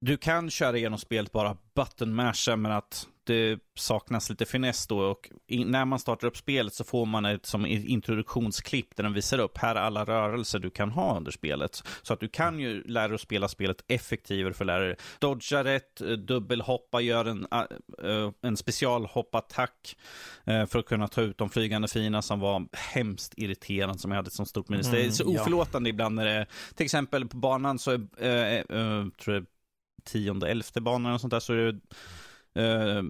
Du 0.00 0.16
kan 0.16 0.50
köra 0.50 0.76
igenom 0.76 0.98
spelet 0.98 1.32
bara 1.32 1.56
button 1.74 2.14
masha 2.14 2.56
men 2.56 2.72
att 2.72 3.06
det 3.30 3.58
saknas 3.74 4.30
lite 4.30 4.46
finess 4.46 4.86
då 4.86 4.98
och 4.98 5.30
in, 5.46 5.68
när 5.68 5.84
man 5.84 5.98
startar 5.98 6.26
upp 6.26 6.36
spelet 6.36 6.74
så 6.74 6.84
får 6.84 7.06
man 7.06 7.24
ett 7.24 7.46
som 7.46 7.66
introduktionsklipp 7.66 8.96
där 8.96 9.02
den 9.02 9.12
visar 9.12 9.38
upp 9.38 9.58
här 9.58 9.74
är 9.74 9.80
alla 9.80 10.04
rörelser 10.04 10.58
du 10.58 10.70
kan 10.70 10.90
ha 10.90 11.16
under 11.16 11.30
spelet. 11.30 11.82
Så 12.02 12.12
att 12.12 12.20
du 12.20 12.28
kan 12.28 12.60
ju 12.60 12.82
lära 12.84 13.08
dig 13.08 13.14
att 13.14 13.20
spela 13.20 13.48
spelet 13.48 13.84
effektivare 13.88 14.54
för 14.54 14.64
lärare. 14.64 14.96
Dodga 15.18 15.64
rätt, 15.64 15.96
dubbelhoppa, 16.18 17.00
gör 17.00 17.24
en, 17.24 17.46
uh, 18.04 18.30
en 18.42 18.56
specialhoppattack 18.56 19.96
för 20.44 20.78
att 20.78 20.86
kunna 20.86 21.08
ta 21.08 21.22
ut 21.22 21.38
de 21.38 21.50
flygande 21.50 21.88
fina 21.88 22.22
som 22.22 22.40
var 22.40 22.66
hemskt 22.72 23.34
irriterande 23.36 23.98
som 23.98 24.10
jag 24.10 24.16
hade 24.16 24.30
som 24.30 24.46
stort 24.46 24.68
minne. 24.68 24.82
Mm, 24.82 24.94
det 24.94 25.06
är 25.06 25.10
så 25.10 25.24
oförlåtande 25.24 25.88
ja. 25.88 25.94
ibland 25.94 26.14
när 26.14 26.24
det, 26.24 26.46
till 26.74 26.84
exempel 26.84 27.28
på 27.28 27.36
banan 27.36 27.78
så 27.78 27.90
är, 28.18 28.72
uh, 28.72 29.08
tror 29.10 29.36
jag, 29.36 29.46
tionde, 30.04 30.48
elfte 30.48 30.80
banan 30.80 31.12
och 31.12 31.20
sånt 31.20 31.30
där 31.30 31.40
så 31.40 31.52
är 31.52 31.56
det 31.56 31.80
Uh, 32.56 32.60
uh, 32.60 33.02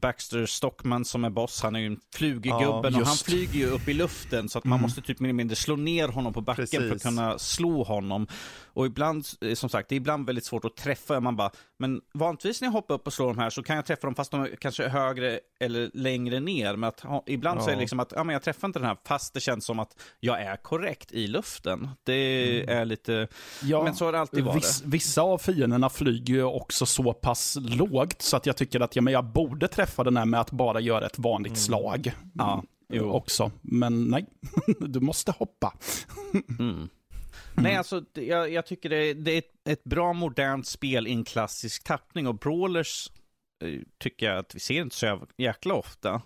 Baxter 0.00 0.46
Stockman 0.46 1.04
som 1.04 1.24
är 1.24 1.30
boss, 1.30 1.62
han 1.62 1.76
är 1.76 1.80
ju 1.80 1.86
en 1.86 2.00
flugig 2.14 2.50
ja, 2.50 2.58
gubben 2.58 3.00
och 3.00 3.06
han 3.06 3.16
flyger 3.16 3.54
ju 3.54 3.66
upp 3.66 3.88
i 3.88 3.94
luften 3.94 4.48
så 4.48 4.58
att 4.58 4.64
mm. 4.64 4.70
man 4.70 4.80
måste 4.80 5.02
typ 5.02 5.20
mer 5.20 5.28
eller 5.28 5.34
mindre 5.34 5.56
slå 5.56 5.76
ner 5.76 6.08
honom 6.08 6.32
på 6.32 6.40
backen 6.40 6.62
Precis. 6.62 6.78
för 6.78 6.96
att 6.96 7.02
kunna 7.02 7.38
slå 7.38 7.82
honom. 7.82 8.26
Och 8.74 8.86
ibland, 8.86 9.26
eh, 9.40 9.54
som 9.54 9.68
sagt, 9.68 9.88
det 9.88 9.94
är 9.94 9.96
ibland 9.96 10.26
väldigt 10.26 10.44
svårt 10.44 10.64
att 10.64 10.76
träffa. 10.76 11.20
Man 11.20 11.36
bara, 11.36 11.50
men 11.78 12.00
vanligtvis 12.14 12.60
när 12.60 12.68
jag 12.68 12.72
hoppar 12.72 12.94
upp 12.94 13.06
och 13.06 13.12
slår 13.12 13.26
de 13.26 13.38
här 13.38 13.50
så 13.50 13.62
kan 13.62 13.76
jag 13.76 13.86
träffa 13.86 14.06
dem 14.06 14.14
fast 14.14 14.30
de 14.30 14.42
är 14.42 14.56
kanske 14.56 14.88
högre 14.88 15.40
eller 15.60 15.90
längre 15.94 16.40
ner. 16.40 16.76
Men 16.76 16.88
att, 16.88 17.04
ibland 17.26 17.60
ja. 17.60 17.64
så 17.64 17.70
är 17.70 17.74
det 17.74 17.80
liksom 17.80 18.00
att, 18.00 18.12
ja 18.16 18.24
men 18.24 18.32
jag 18.32 18.42
träffar 18.42 18.68
inte 18.68 18.78
den 18.78 18.88
här 18.88 18.96
fast 19.04 19.34
det 19.34 19.40
känns 19.40 19.64
som 19.64 19.78
att 19.78 20.02
jag 20.20 20.42
är 20.42 20.56
korrekt 20.56 21.12
i 21.12 21.26
luften. 21.26 21.88
Det 22.02 22.60
mm. 22.60 22.78
är 22.78 22.84
lite, 22.84 23.28
ja, 23.62 23.84
men 23.84 23.94
så 23.94 24.04
har 24.04 24.12
det 24.12 24.20
alltid 24.20 24.44
varit. 24.44 24.56
Viss, 24.56 24.82
vissa 24.84 25.22
av 25.22 25.38
fienderna 25.38 25.88
flyger 25.88 26.34
ju 26.34 26.42
också 26.42 26.86
så 26.86 27.12
pass 27.12 27.58
lågt 27.60 28.22
så 28.22 28.36
att 28.36 28.46
jag 28.46 28.56
tycker 28.56 28.80
att 28.80 28.96
ja, 28.96 29.02
men 29.02 29.12
jag 29.12 29.24
borde 29.24 29.53
träffa 29.68 30.04
den 30.04 30.16
här 30.16 30.24
med 30.24 30.40
att 30.40 30.50
bara 30.50 30.80
göra 30.80 31.06
ett 31.06 31.18
vanligt 31.18 31.50
mm. 31.50 31.56
slag. 31.56 32.12
Ja. 32.34 32.64
Jo. 32.88 33.10
Också, 33.10 33.50
men 33.62 34.04
nej, 34.04 34.26
du 34.80 35.00
måste 35.00 35.32
hoppa. 35.32 35.74
Mm. 36.58 36.88
Nej, 37.54 37.66
mm. 37.66 37.78
alltså 37.78 38.04
jag, 38.12 38.52
jag 38.52 38.66
tycker 38.66 38.88
det, 38.88 39.14
det, 39.14 39.30
är 39.30 39.38
ett, 39.38 39.68
ett 39.68 39.84
bra 39.84 40.12
modernt 40.12 40.66
spel 40.66 41.06
i 41.06 41.12
en 41.12 41.24
klassisk 41.24 41.84
tappning 41.84 42.26
och 42.26 42.34
brawlers 42.34 43.10
eh, 43.64 43.80
tycker 43.98 44.26
jag 44.26 44.38
att 44.38 44.54
vi 44.54 44.60
ser 44.60 44.82
inte 44.82 44.96
så 44.96 45.26
jäkla 45.36 45.74
ofta. 45.74 46.22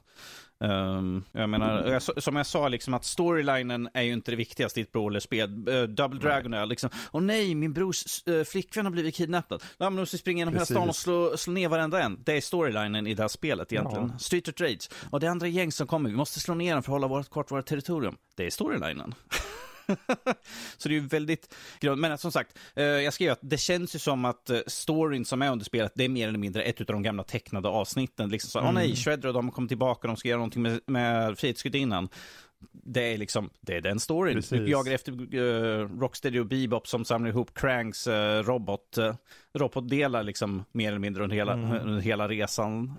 Um, 0.61 1.25
jag 1.33 1.49
menar, 1.49 2.21
som 2.21 2.37
jag 2.37 2.47
sa, 2.47 2.69
liksom 2.69 2.95
att 2.95 3.05
storylinen 3.05 3.89
är 3.95 4.03
ju 4.03 4.13
inte 4.13 4.31
det 4.31 4.37
viktigaste 4.37 4.81
i 4.81 4.83
ett 4.83 4.93
brawlerspel. 4.93 5.69
Uh, 5.69 5.83
Double 5.83 6.21
Dragon 6.21 6.55
är 6.55 6.67
liksom, 6.67 6.91
åh 7.13 7.23
nej, 7.23 7.55
min 7.55 7.73
brors 7.73 8.29
uh, 8.29 8.45
flickvän 8.45 8.87
har 8.87 8.93
blivit 8.93 9.15
kidnappad. 9.15 9.63
Ja, 9.79 9.91
men 9.91 10.01
måste 10.01 10.19
springa 10.19 10.39
genom 10.39 10.55
hela 10.55 10.67
stan 10.67 10.89
och 10.89 10.97
slå, 10.97 11.37
slå 11.37 11.53
ner 11.53 11.69
varenda 11.69 12.03
en. 12.03 12.23
Det 12.25 12.33
är 12.37 12.41
storylinen 12.41 13.07
i 13.07 13.15
det 13.15 13.23
här 13.23 13.29
spelet 13.29 13.73
egentligen. 13.73 14.09
Ja. 14.13 14.19
Street 14.19 14.49
of 14.49 14.61
Rage. 14.61 14.89
Och 15.11 15.21
det 15.21 15.27
är 15.27 15.31
andra 15.31 15.47
gäng 15.47 15.73
som 15.73 15.87
kommer, 15.87 16.11
vi 16.11 16.17
måste 16.17 16.41
slå 16.41 16.55
ner 16.55 16.75
dem 16.75 16.83
för 16.83 16.93
att 16.93 16.95
hålla 16.95 17.07
vårt, 17.09 17.29
kort 17.29 17.51
vårt 17.51 17.67
territorium. 17.67 18.17
Det 18.37 18.47
är 18.47 18.51
storylinen. 18.51 19.15
så 20.77 20.89
det 20.89 20.95
är 20.95 21.01
ju 21.01 21.07
väldigt 21.07 21.55
Men 21.97 22.19
som 22.19 22.33
sagt, 22.33 22.59
eh, 22.77 22.85
jag 22.85 23.15
skrev 23.15 23.33
att 23.33 23.39
det 23.43 23.59
känns 23.59 23.95
ju 23.95 23.99
som 23.99 24.25
att 24.25 24.51
eh, 24.51 24.59
storyn 24.67 25.25
som 25.25 25.43
är 25.43 25.51
under 25.51 25.65
spelet, 25.65 25.93
det 25.95 26.05
är 26.05 26.09
mer 26.09 26.29
eller 26.29 26.39
mindre 26.39 26.63
ett 26.63 26.81
av 26.81 26.87
de 26.87 27.03
gamla 27.03 27.23
tecknade 27.23 27.69
avsnitten. 27.69 28.29
Liksom 28.29 28.51
så, 28.51 28.59
åh 28.59 28.65
mm. 28.65 28.77
oh, 28.77 28.81
nej, 28.81 28.97
Shredder 28.97 29.29
och 29.29 29.35
de 29.35 29.45
har 29.45 29.53
kommit 29.53 29.71
tillbaka, 29.71 30.09
de 30.09 30.17
ska 30.17 30.29
göra 30.29 30.39
någonting 30.39 30.63
med, 30.63 30.81
med 30.87 31.39
Frihetsgudinnan 31.39 32.09
det 32.73 33.15
är 33.15 33.19
liksom, 33.19 33.51
det 33.61 33.77
är 33.77 33.81
den 33.81 34.01
storyn. 34.01 34.35
Precis. 34.35 34.51
Du 34.51 34.71
jagar 34.71 34.93
efter 34.93 35.35
uh, 35.35 35.89
Rocksteady 36.01 36.39
och 36.39 36.47
Bebop 36.47 36.89
som 36.89 37.05
samlar 37.05 37.31
ihop 37.31 37.55
Cranks 37.55 38.07
uh, 38.07 38.13
robot, 38.43 38.99
uh, 38.99 39.15
robotdelar 39.55 40.23
liksom 40.23 40.65
mer 40.73 40.89
eller 40.89 40.99
mindre 40.99 41.23
under 41.23 41.37
hela, 41.37 41.53
mm. 41.53 41.73
under 41.73 42.01
hela 42.01 42.29
resan. 42.29 42.95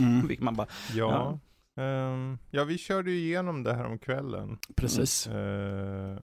Mm. 0.00 0.36
man 0.38 0.54
bara, 0.54 0.66
ja. 0.94 1.10
ja. 1.10 1.38
Um, 1.76 2.38
ja, 2.50 2.64
vi 2.64 2.78
körde 2.78 3.10
ju 3.10 3.16
igenom 3.16 3.62
det 3.62 3.74
här 3.74 3.84
om 3.84 3.98
kvällen. 3.98 4.58
Precis. 4.76 5.28
Uh, 5.28 5.34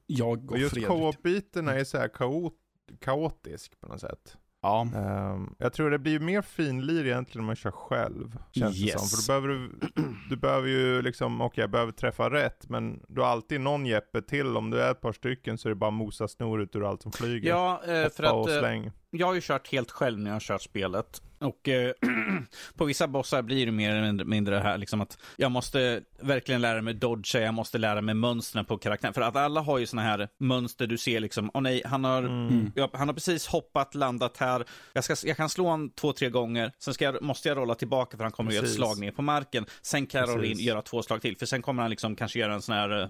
jag 0.05 0.45
och, 0.45 0.51
och 0.51 0.57
just 0.57 0.87
co-op-biten 0.87 1.67
är 1.67 1.83
så 1.83 1.97
här 1.97 2.07
kaot 2.07 2.53
kaotisk 2.99 3.79
på 3.79 3.87
något 3.87 4.01
sätt. 4.01 4.37
Ja. 4.61 4.87
Um, 4.95 5.55
jag 5.59 5.73
tror 5.73 5.91
det 5.91 5.99
blir 5.99 6.19
mer 6.19 6.41
finlir 6.41 7.05
egentligen 7.05 7.39
om 7.39 7.45
man 7.45 7.55
kör 7.55 7.71
själv. 7.71 8.37
Känns 8.51 8.77
yes. 8.77 8.93
det 8.93 8.99
som. 8.99 9.07
För 9.07 9.17
då 9.17 9.27
behöver 9.27 9.47
du, 9.47 9.71
du 10.29 10.35
behöver 10.35 10.67
ju 10.67 11.01
liksom, 11.01 11.41
okej 11.41 11.47
okay, 11.47 11.61
jag 11.61 11.71
behöver 11.71 11.91
träffa 11.91 12.29
rätt, 12.29 12.69
men 12.69 13.03
du 13.07 13.21
har 13.21 13.27
alltid 13.27 13.61
någon 13.61 13.85
Jeppe 13.85 14.21
till. 14.21 14.57
Om 14.57 14.69
du 14.69 14.81
är 14.81 14.91
ett 14.91 15.01
par 15.01 15.13
stycken 15.13 15.57
så 15.57 15.67
är 15.67 15.69
det 15.69 15.75
bara 15.75 15.91
mosa 15.91 16.27
snor 16.27 16.61
ut 16.61 16.75
ur 16.75 16.89
allt 16.89 17.01
som 17.01 17.11
flyger. 17.11 17.49
Ja, 17.49 17.81
eh, 17.87 18.09
för 18.09 18.23
att 18.23 18.63
eh, 18.63 18.91
jag 19.09 19.27
har 19.27 19.33
ju 19.33 19.41
kört 19.41 19.71
helt 19.71 19.91
själv 19.91 20.19
när 20.19 20.29
jag 20.29 20.35
har 20.35 20.39
kört 20.39 20.61
spelet. 20.61 21.21
Och 21.41 21.69
eh, 21.69 21.93
på 22.75 22.85
vissa 22.85 23.07
bossar 23.07 23.41
blir 23.41 23.65
det 23.65 23.71
mer 23.71 23.95
eller 23.95 24.23
mindre 24.23 24.55
det 24.55 24.61
här 24.61 24.77
liksom 24.77 25.01
att 25.01 25.17
jag 25.37 25.51
måste 25.51 26.01
verkligen 26.19 26.61
lära 26.61 26.81
mig 26.81 26.93
dodga, 26.93 27.41
jag 27.41 27.53
måste 27.53 27.77
lära 27.77 28.01
mig 28.01 28.15
mönstren 28.15 28.65
på 28.65 28.77
karaktären. 28.77 29.13
För 29.13 29.21
att 29.21 29.35
alla 29.35 29.61
har 29.61 29.77
ju 29.77 29.85
såna 29.85 30.01
här 30.01 30.29
mönster 30.37 30.87
du 30.87 30.97
ser 30.97 31.19
liksom, 31.19 31.51
åh 31.53 31.59
oh, 31.59 31.63
nej, 31.63 31.81
han 31.85 32.03
har, 32.03 32.23
mm. 32.23 32.71
jag, 32.75 32.89
han 32.93 33.07
har 33.07 33.13
precis 33.13 33.47
hoppat, 33.47 33.95
landat 33.95 34.37
här. 34.37 34.65
Jag, 34.93 35.03
ska, 35.03 35.15
jag 35.27 35.37
kan 35.37 35.49
slå 35.49 35.65
honom 35.65 35.89
två, 35.89 36.13
tre 36.13 36.29
gånger, 36.29 36.71
sen 36.79 36.93
ska 36.93 37.05
jag, 37.05 37.21
måste 37.21 37.49
jag 37.49 37.57
rolla 37.57 37.75
tillbaka 37.75 38.17
för 38.17 38.23
han 38.23 38.31
kommer 38.31 38.51
precis. 38.51 38.61
göra 38.61 38.69
ett 38.69 38.75
slag 38.75 38.99
ner 38.99 39.11
på 39.11 39.21
marken. 39.21 39.65
Sen 39.81 40.07
kan 40.07 40.29
jag 40.29 40.45
in, 40.45 40.59
göra 40.59 40.81
två 40.81 41.03
slag 41.03 41.21
till, 41.21 41.37
för 41.37 41.45
sen 41.45 41.61
kommer 41.61 41.81
han 41.81 41.89
liksom 41.89 42.15
kanske 42.15 42.39
göra 42.39 42.53
en 42.53 42.61
sån 42.61 42.75
här 42.75 43.09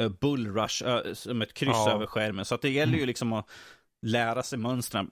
uh, 0.00 0.08
bullrush, 0.08 0.84
uh, 0.86 1.14
som 1.14 1.42
ett 1.42 1.54
kryss 1.54 1.70
ja. 1.72 1.94
över 1.94 2.06
skärmen. 2.06 2.44
Så 2.44 2.54
att 2.54 2.62
det 2.62 2.70
gäller 2.70 2.98
ju 2.98 3.06
liksom 3.06 3.32
att 3.32 3.46
lära 4.02 4.42
sig 4.42 4.58
mönstren 4.58 5.08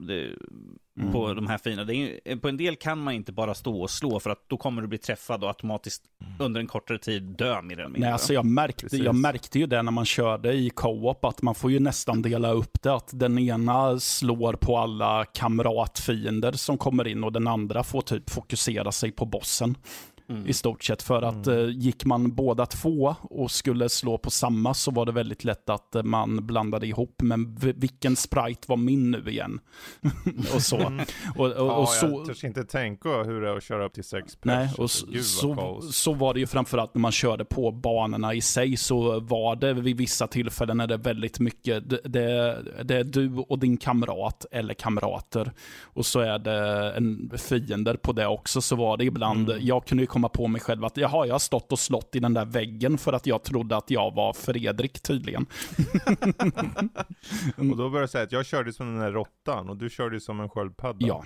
mm. 1.01 1.13
på 1.13 1.35
de 1.35 1.47
här 1.47 1.59
fina. 1.59 1.83
Är, 1.83 2.37
på 2.37 2.49
en 2.49 2.57
del 2.57 2.77
kan 2.77 2.99
man 2.99 3.15
inte 3.15 3.33
bara 3.33 3.55
stå 3.55 3.83
och 3.83 3.91
slå 3.91 4.21
för 4.21 4.31
att 4.31 4.49
då 4.49 4.57
kommer 4.57 4.83
du 4.83 4.89
bli 4.89 4.99
träffad 4.99 5.43
och 5.43 5.49
automatiskt 5.49 6.03
mm. 6.21 6.35
under 6.39 6.61
en 6.61 6.67
kortare 6.67 6.99
tid 6.99 7.23
dö 7.23 7.63
mer 7.63 7.75
eller 7.75 7.85
mindre. 7.85 8.01
Nej, 8.01 8.13
alltså 8.13 8.33
jag, 8.33 8.45
märkte, 8.45 8.97
jag 8.97 9.15
märkte 9.15 9.59
ju 9.59 9.67
det 9.67 9.83
när 9.83 9.93
man 9.93 10.05
körde 10.05 10.53
i 10.53 10.71
co-op 10.71 11.25
att 11.25 11.43
man 11.43 11.55
får 11.55 11.71
ju 11.71 11.81
nästan 11.81 12.23
dela 12.23 12.53
upp 12.53 12.83
det. 12.83 12.95
Att 12.95 13.11
den 13.13 13.39
ena 13.39 14.01
slår 14.01 14.53
på 14.53 14.79
alla 14.79 15.25
kamratfiender 15.25 16.53
som 16.53 16.79
kommer 16.79 17.07
in 17.07 17.25
och 17.25 17.33
den 17.33 17.47
andra 17.47 17.83
får 17.83 18.01
typ 18.01 18.31
fokusera 18.31 18.93
sig 18.93 19.13
på 19.13 19.25
bossen. 19.25 19.75
Mm. 20.29 20.47
I 20.47 20.53
stort 20.53 20.85
sett. 20.85 21.03
För 21.03 21.23
att 21.23 21.47
mm. 21.47 21.59
eh, 21.59 21.71
gick 21.71 22.05
man 22.05 22.35
båda 22.35 22.67
två 22.67 23.17
och 23.23 23.51
skulle 23.51 23.89
slå 23.89 24.19
på 24.19 24.31
samma 24.31 24.75
så 24.75 24.91
var 24.91 25.07
det 25.07 25.13
väldigt 25.13 25.45
lätt 25.45 25.71
att 25.71 25.95
eh, 25.95 26.03
man 26.03 26.47
blandade 26.47 26.87
ihop. 26.87 27.23
Men 27.23 27.57
vilken 27.57 28.17
sprite 28.17 28.67
var 28.67 28.77
min 28.77 29.11
nu 29.11 29.31
igen? 29.31 29.61
och 30.55 30.63
så. 30.63 30.77
Mm. 30.77 31.07
Och, 31.37 31.47
och, 31.47 31.53
ja, 31.57 31.77
och 31.77 31.89
så... 31.89 32.07
Jag 32.07 32.27
törs 32.27 32.45
inte 32.45 32.65
tänka 32.65 33.09
hur 33.09 33.41
det 33.41 33.49
är 33.49 33.57
att 33.57 33.63
köra 33.63 33.87
upp 33.87 33.93
till 33.93 34.05
sex 34.05 34.39
Nej, 34.43 34.71
och 34.79 34.91
så, 34.91 35.07
så, 35.23 35.81
så, 35.93 36.13
var 36.13 36.35
det 36.35 36.41
ju 36.41 36.47
framförallt 36.47 36.95
när 36.95 37.01
man 37.01 37.13
körde 37.13 37.45
på 37.45 37.71
banorna 37.71 38.35
i 38.35 38.41
sig 38.41 38.77
så 38.77 39.21
var 39.21 39.57
det 39.57 39.73
vid 39.73 39.97
vissa 39.97 40.27
tillfällen 40.27 40.77
när 40.77 40.87
det 40.87 40.95
är 40.95 40.99
väldigt 40.99 41.41
mycket, 41.41 41.91
det, 41.91 42.01
det, 42.05 42.59
det 42.85 42.97
är 42.97 43.05
du 43.05 43.35
och 43.37 43.59
din 43.59 43.77
kamrat 43.77 44.47
eller 44.51 44.75
kamrater. 44.75 45.53
Och 45.83 46.07
så 46.07 46.21
är 46.21 46.39
det 46.39 46.93
en 46.93 47.31
fiender 47.37 47.97
på 47.97 48.13
det 48.13 48.27
också, 48.27 48.61
så 48.61 48.77
var 48.77 48.97
det 48.97 49.05
ibland, 49.05 49.51
mm. 49.51 49.67
jag 49.67 49.87
kunde 49.87 50.03
ju 50.03 50.07
komma 50.17 50.29
på 50.29 50.49
mig 50.49 50.61
själv 50.61 50.85
att 50.85 50.97
jaha, 50.97 51.27
jag 51.27 51.35
har 51.35 51.39
stått 51.39 51.73
och 51.73 51.79
slått 51.79 52.17
i 52.17 52.21
den 52.21 52.35
där 52.35 52.45
väggen 52.45 52.99
för 52.99 53.13
att 53.13 53.27
jag 53.27 53.43
trodde 53.43 53.77
att 53.77 53.91
jag 53.91 54.15
var 54.15 54.33
Fredrik 54.33 55.03
tydligen. 55.03 55.47
och 57.57 57.77
då 57.77 57.91
börjar 57.91 58.03
jag 58.03 58.11
säga 58.11 58.25
att 58.25 58.33
jag 58.33 58.47
körde 58.47 58.73
som 58.73 58.87
den 58.87 58.99
där 58.99 59.13
råttan 59.13 59.69
och 59.69 59.77
du 59.77 59.91
körde 59.91 60.21
som 60.21 60.41
en 60.41 60.49
sköldpadda. 60.49 61.07
Ja. 61.07 61.25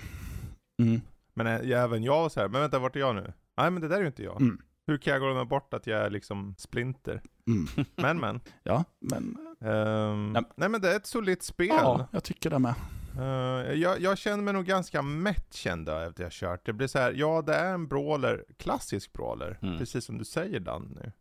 Mm. 0.81 1.01
Men 1.33 1.47
äh, 1.47 1.83
även 1.83 2.03
jag 2.03 2.31
så 2.31 2.39
här, 2.39 2.47
men 2.47 2.61
vänta 2.61 2.79
vart 2.79 2.95
är 2.95 2.99
jag 2.99 3.15
nu? 3.15 3.33
Nej 3.57 3.71
men 3.71 3.81
det 3.81 3.87
där 3.87 3.97
är 3.97 4.01
ju 4.01 4.07
inte 4.07 4.23
jag. 4.23 4.41
Mm. 4.41 4.61
Hur 4.87 4.97
kan 4.97 5.13
jag 5.13 5.21
glömma 5.21 5.45
bort 5.45 5.73
att 5.73 5.87
jag 5.87 5.99
är 5.99 6.09
liksom 6.09 6.55
splinter? 6.57 7.21
Mm. 7.47 7.87
Men 7.95 8.19
men. 8.19 8.39
Ja, 8.63 8.83
men. 8.99 9.37
Um, 9.59 10.35
ja. 10.35 10.43
Nej 10.55 10.69
men 10.69 10.81
det 10.81 10.91
är 10.91 10.95
ett 10.95 11.07
solitt 11.07 11.43
spel. 11.43 11.67
Ja, 11.67 12.07
jag 12.11 12.23
tycker 12.23 12.49
det 12.49 12.59
med. 12.59 12.73
Uh, 13.19 13.73
jag, 13.73 14.01
jag, 14.01 14.17
känner 14.17 14.43
mig 14.43 14.53
nog 14.53 14.65
ganska 14.65 15.01
mätt 15.01 15.53
kända 15.53 16.07
efter 16.07 16.23
jag 16.23 16.31
kört. 16.31 16.65
Det 16.65 16.73
blir 16.73 16.87
så 16.87 16.99
här, 16.99 17.13
ja 17.13 17.41
det 17.41 17.55
är 17.55 17.73
en 17.73 17.87
brawler, 17.87 18.45
klassisk 18.57 19.13
brawler, 19.13 19.59
mm. 19.61 19.77
precis 19.77 20.05
som 20.05 20.17
du 20.17 20.25
säger 20.25 20.59
Dan 20.59 20.97
nu. 21.01 21.11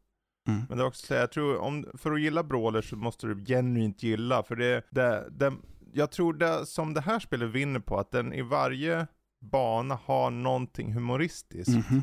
Mm. 0.49 0.62
Men 0.69 0.79
det 0.79 0.85
är 0.85 0.87
också 0.87 1.07
så 1.07 1.15
här, 1.15 1.21
jag 1.21 1.33
tror, 1.33 1.59
om, 1.59 1.87
för 1.95 2.12
att 2.12 2.21
gilla 2.21 2.43
brawler 2.43 2.83
så 2.83 2.97
måste 2.97 3.27
du 3.27 3.45
genuint 3.45 4.03
gilla, 4.03 4.43
för 4.43 4.57
det, 4.57 4.83
det, 4.91 5.29
det 5.31 5.53
jag 5.93 6.11
tror 6.11 6.33
det 6.33 6.67
som 6.67 6.95
det 6.95 7.01
här 7.01 7.19
spelet 7.19 7.51
vinner 7.51 7.81
på, 7.81 7.99
att 7.99 8.11
den 8.11 8.33
i 8.33 8.43
varje 8.43 9.07
bana 9.41 9.99
har 10.05 10.31
någonting 10.31 10.93
humoristiskt. 10.93 11.69
Mm 11.69 11.83
-hmm. 11.83 12.03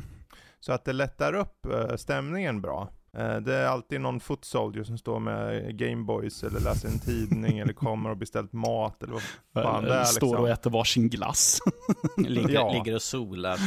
Så 0.60 0.72
att 0.72 0.84
det 0.84 0.92
lättar 0.92 1.34
upp 1.34 1.66
uh, 1.66 1.96
stämningen 1.96 2.60
bra. 2.60 2.88
Eh, 3.18 3.36
det 3.36 3.54
är 3.54 3.66
alltid 3.66 4.00
någon 4.00 4.20
foot 4.20 4.44
soldier 4.44 4.84
som 4.84 4.98
står 4.98 5.20
med 5.20 5.78
Gameboys 5.78 6.44
eller 6.44 6.60
läser 6.60 6.88
en 6.88 6.98
tidning 6.98 7.58
eller 7.58 7.72
kommer 7.72 8.10
och 8.10 8.16
beställt 8.16 8.52
mat 8.52 9.02
eller 9.02 9.12
vad 9.12 9.22
fan 9.64 9.84
det 9.84 9.94
är. 9.94 10.04
Står 10.04 10.26
liksom. 10.26 10.42
och 10.42 10.48
äter 10.48 10.70
varsin 10.70 11.08
glass. 11.08 11.58
ligger, 12.16 12.48
ja. 12.54 12.72
ligger 12.72 12.94
och 12.94 13.02
solar. 13.02 13.58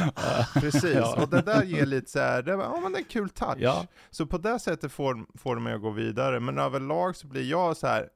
Precis, 0.60 0.94
ja. 0.94 1.22
och 1.22 1.28
det 1.28 1.42
där 1.42 1.62
ger 1.62 1.86
lite 1.86 2.10
så 2.10 2.18
här, 2.18 2.42
det, 2.42 2.50
ja, 2.50 2.80
men 2.82 2.92
det 2.92 2.98
är 2.98 3.02
en 3.02 3.04
kul 3.04 3.30
touch. 3.30 3.58
Ja. 3.58 3.86
Så 4.10 4.26
på 4.26 4.38
det 4.38 4.58
sättet 4.58 4.92
får, 4.92 5.38
får 5.38 5.56
det 5.56 5.62
mig 5.62 5.74
att 5.74 5.82
gå 5.82 5.90
vidare. 5.90 6.40
Men 6.40 6.58
överlag 6.58 7.16
så 7.16 7.26
blir 7.26 7.50
jag 7.50 7.76
så 7.76 7.86
här, 7.86 8.08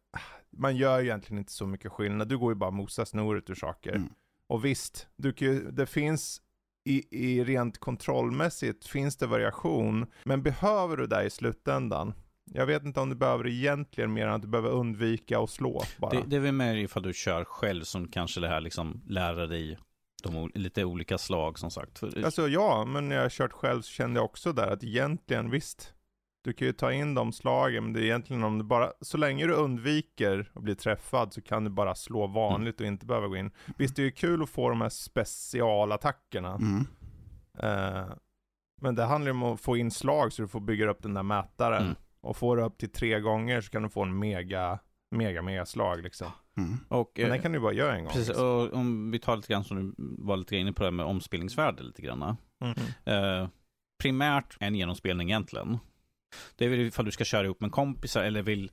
man 0.51 0.77
gör 0.77 1.01
egentligen 1.01 1.39
inte 1.39 1.53
så 1.53 1.67
mycket 1.67 1.93
skillnad. 1.93 2.29
Du 2.29 2.39
går 2.39 2.53
ju 2.53 2.57
bara 2.57 2.71
mosa 2.71 3.07
snoret 3.07 3.51
ur 3.51 3.55
saker. 3.55 3.93
Mm. 3.93 4.09
Och 4.49 4.65
visst, 4.65 5.07
du, 5.17 5.33
det 5.71 5.87
finns 5.87 6.41
i, 6.87 7.05
i 7.11 7.45
rent 7.45 7.79
kontrollmässigt 7.79 8.87
finns 8.87 9.17
det 9.17 9.27
variation, 9.27 10.07
men 10.25 10.43
behöver 10.43 10.97
du 10.97 11.07
det 11.07 11.25
i 11.25 11.31
slutändan? 11.31 12.15
Jag 12.53 12.67
vet 12.67 12.85
inte 12.85 13.01
om 13.01 13.09
du 13.09 13.17
behöver 13.17 13.47
egentligen 13.47 14.13
mer 14.13 14.27
än 14.27 14.33
att 14.33 14.43
du 14.43 14.49
behöver 14.49 14.71
undvika 14.71 15.39
att 15.39 15.51
slå 15.51 15.83
bara. 15.99 16.11
Det, 16.11 16.23
det 16.27 16.37
är 16.37 16.41
väl 16.41 16.53
mer 16.53 16.75
ifall 16.75 17.03
du 17.03 17.13
kör 17.13 17.45
själv 17.45 17.83
som 17.85 18.09
kanske 18.09 18.41
det 18.41 18.49
här 18.49 18.61
liksom 18.61 19.03
lära 19.07 19.47
dig 19.47 19.79
de 20.23 20.51
lite 20.55 20.85
olika 20.85 21.19
slag 21.19 21.59
som 21.59 21.71
sagt. 21.71 22.03
Alltså 22.25 22.49
ja, 22.49 22.85
men 22.85 23.09
när 23.09 23.17
jag 23.17 23.33
kört 23.33 23.53
själv 23.53 23.83
så 23.83 23.93
kände 23.93 24.19
jag 24.19 24.25
också 24.25 24.53
där 24.53 24.67
att 24.67 24.85
egentligen 24.85 25.51
visst, 25.51 25.95
du 26.47 26.53
kan 26.53 26.67
ju 26.67 26.73
ta 26.73 26.93
in 26.93 27.15
de 27.15 27.33
slagen, 27.33 27.85
men 27.85 27.93
det 27.93 28.01
är 28.01 28.05
egentligen 28.05 28.45
om 28.45 28.59
du 28.59 28.65
bara, 28.65 28.93
så 29.01 29.17
länge 29.17 29.47
du 29.47 29.53
undviker 29.53 30.51
att 30.55 30.63
bli 30.63 30.75
träffad 30.75 31.33
så 31.33 31.43
kan 31.43 31.65
du 31.65 31.71
bara 31.71 31.95
slå 31.95 32.27
vanligt 32.27 32.81
och 32.81 32.87
inte 32.87 33.07
behöva 33.07 33.27
gå 33.27 33.37
in. 33.37 33.51
Visst, 33.79 33.97
det 33.97 34.03
är 34.03 34.05
ju 34.05 34.11
kul 34.11 34.43
att 34.43 34.51
få 34.51 34.69
de 34.69 34.81
här 34.81 34.89
specialattackerna. 34.89 36.55
Mm. 36.55 36.87
Eh, 37.59 38.07
men 38.81 38.95
det 38.95 39.05
handlar 39.05 39.33
ju 39.33 39.37
om 39.37 39.43
att 39.43 39.61
få 39.61 39.77
in 39.77 39.91
slag 39.91 40.33
så 40.33 40.43
du 40.43 40.49
får 40.49 40.61
bygga 40.61 40.91
upp 40.91 41.03
den 41.03 41.15
där 41.15 41.23
mätaren. 41.23 41.83
Mm. 41.83 41.97
Och 42.21 42.37
får 42.37 42.57
du 42.57 42.63
upp 42.63 42.79
till 42.79 42.93
tre 42.93 43.21
gånger 43.21 43.61
så 43.61 43.71
kan 43.71 43.83
du 43.83 43.89
få 43.89 44.03
en 44.03 44.19
mega, 44.19 44.79
mega, 45.11 45.43
mega 45.43 45.67
slag 45.67 46.03
liksom. 46.03 46.31
Mm. 46.57 46.79
Och, 46.89 47.13
Men 47.15 47.25
eh, 47.25 47.31
den 47.31 47.43
kan 47.43 47.53
du 47.53 47.59
ju 47.59 47.63
bara 47.63 47.73
göra 47.73 47.95
en 47.95 48.05
gång. 48.05 48.13
Precis, 48.13 48.29
liksom. 48.29 48.47
och 48.47 48.75
om 48.75 49.11
vi 49.11 49.19
tar 49.19 49.37
lite 49.37 49.53
grann 49.53 49.65
som 49.65 49.77
du 49.77 49.95
var 49.99 50.37
lite 50.37 50.57
inne 50.57 50.73
på 50.73 50.83
det 50.83 50.87
här 50.87 50.93
med 50.93 51.07
omspelningsvärde 51.07 51.83
lite 51.83 52.03
grann. 52.03 52.37
Mm. 52.61 52.75
Eh, 53.05 53.49
primärt 54.03 54.57
en 54.61 54.75
genomspelning 54.75 55.29
egentligen. 55.29 55.79
Det 56.57 56.65
är 56.65 56.69
väl 56.69 56.81
ifall 56.81 57.05
du 57.05 57.11
ska 57.11 57.25
köra 57.25 57.45
ihop 57.45 57.61
med 57.61 57.73
kompisar 57.73 58.23
eller 58.23 58.43
vill 58.43 58.71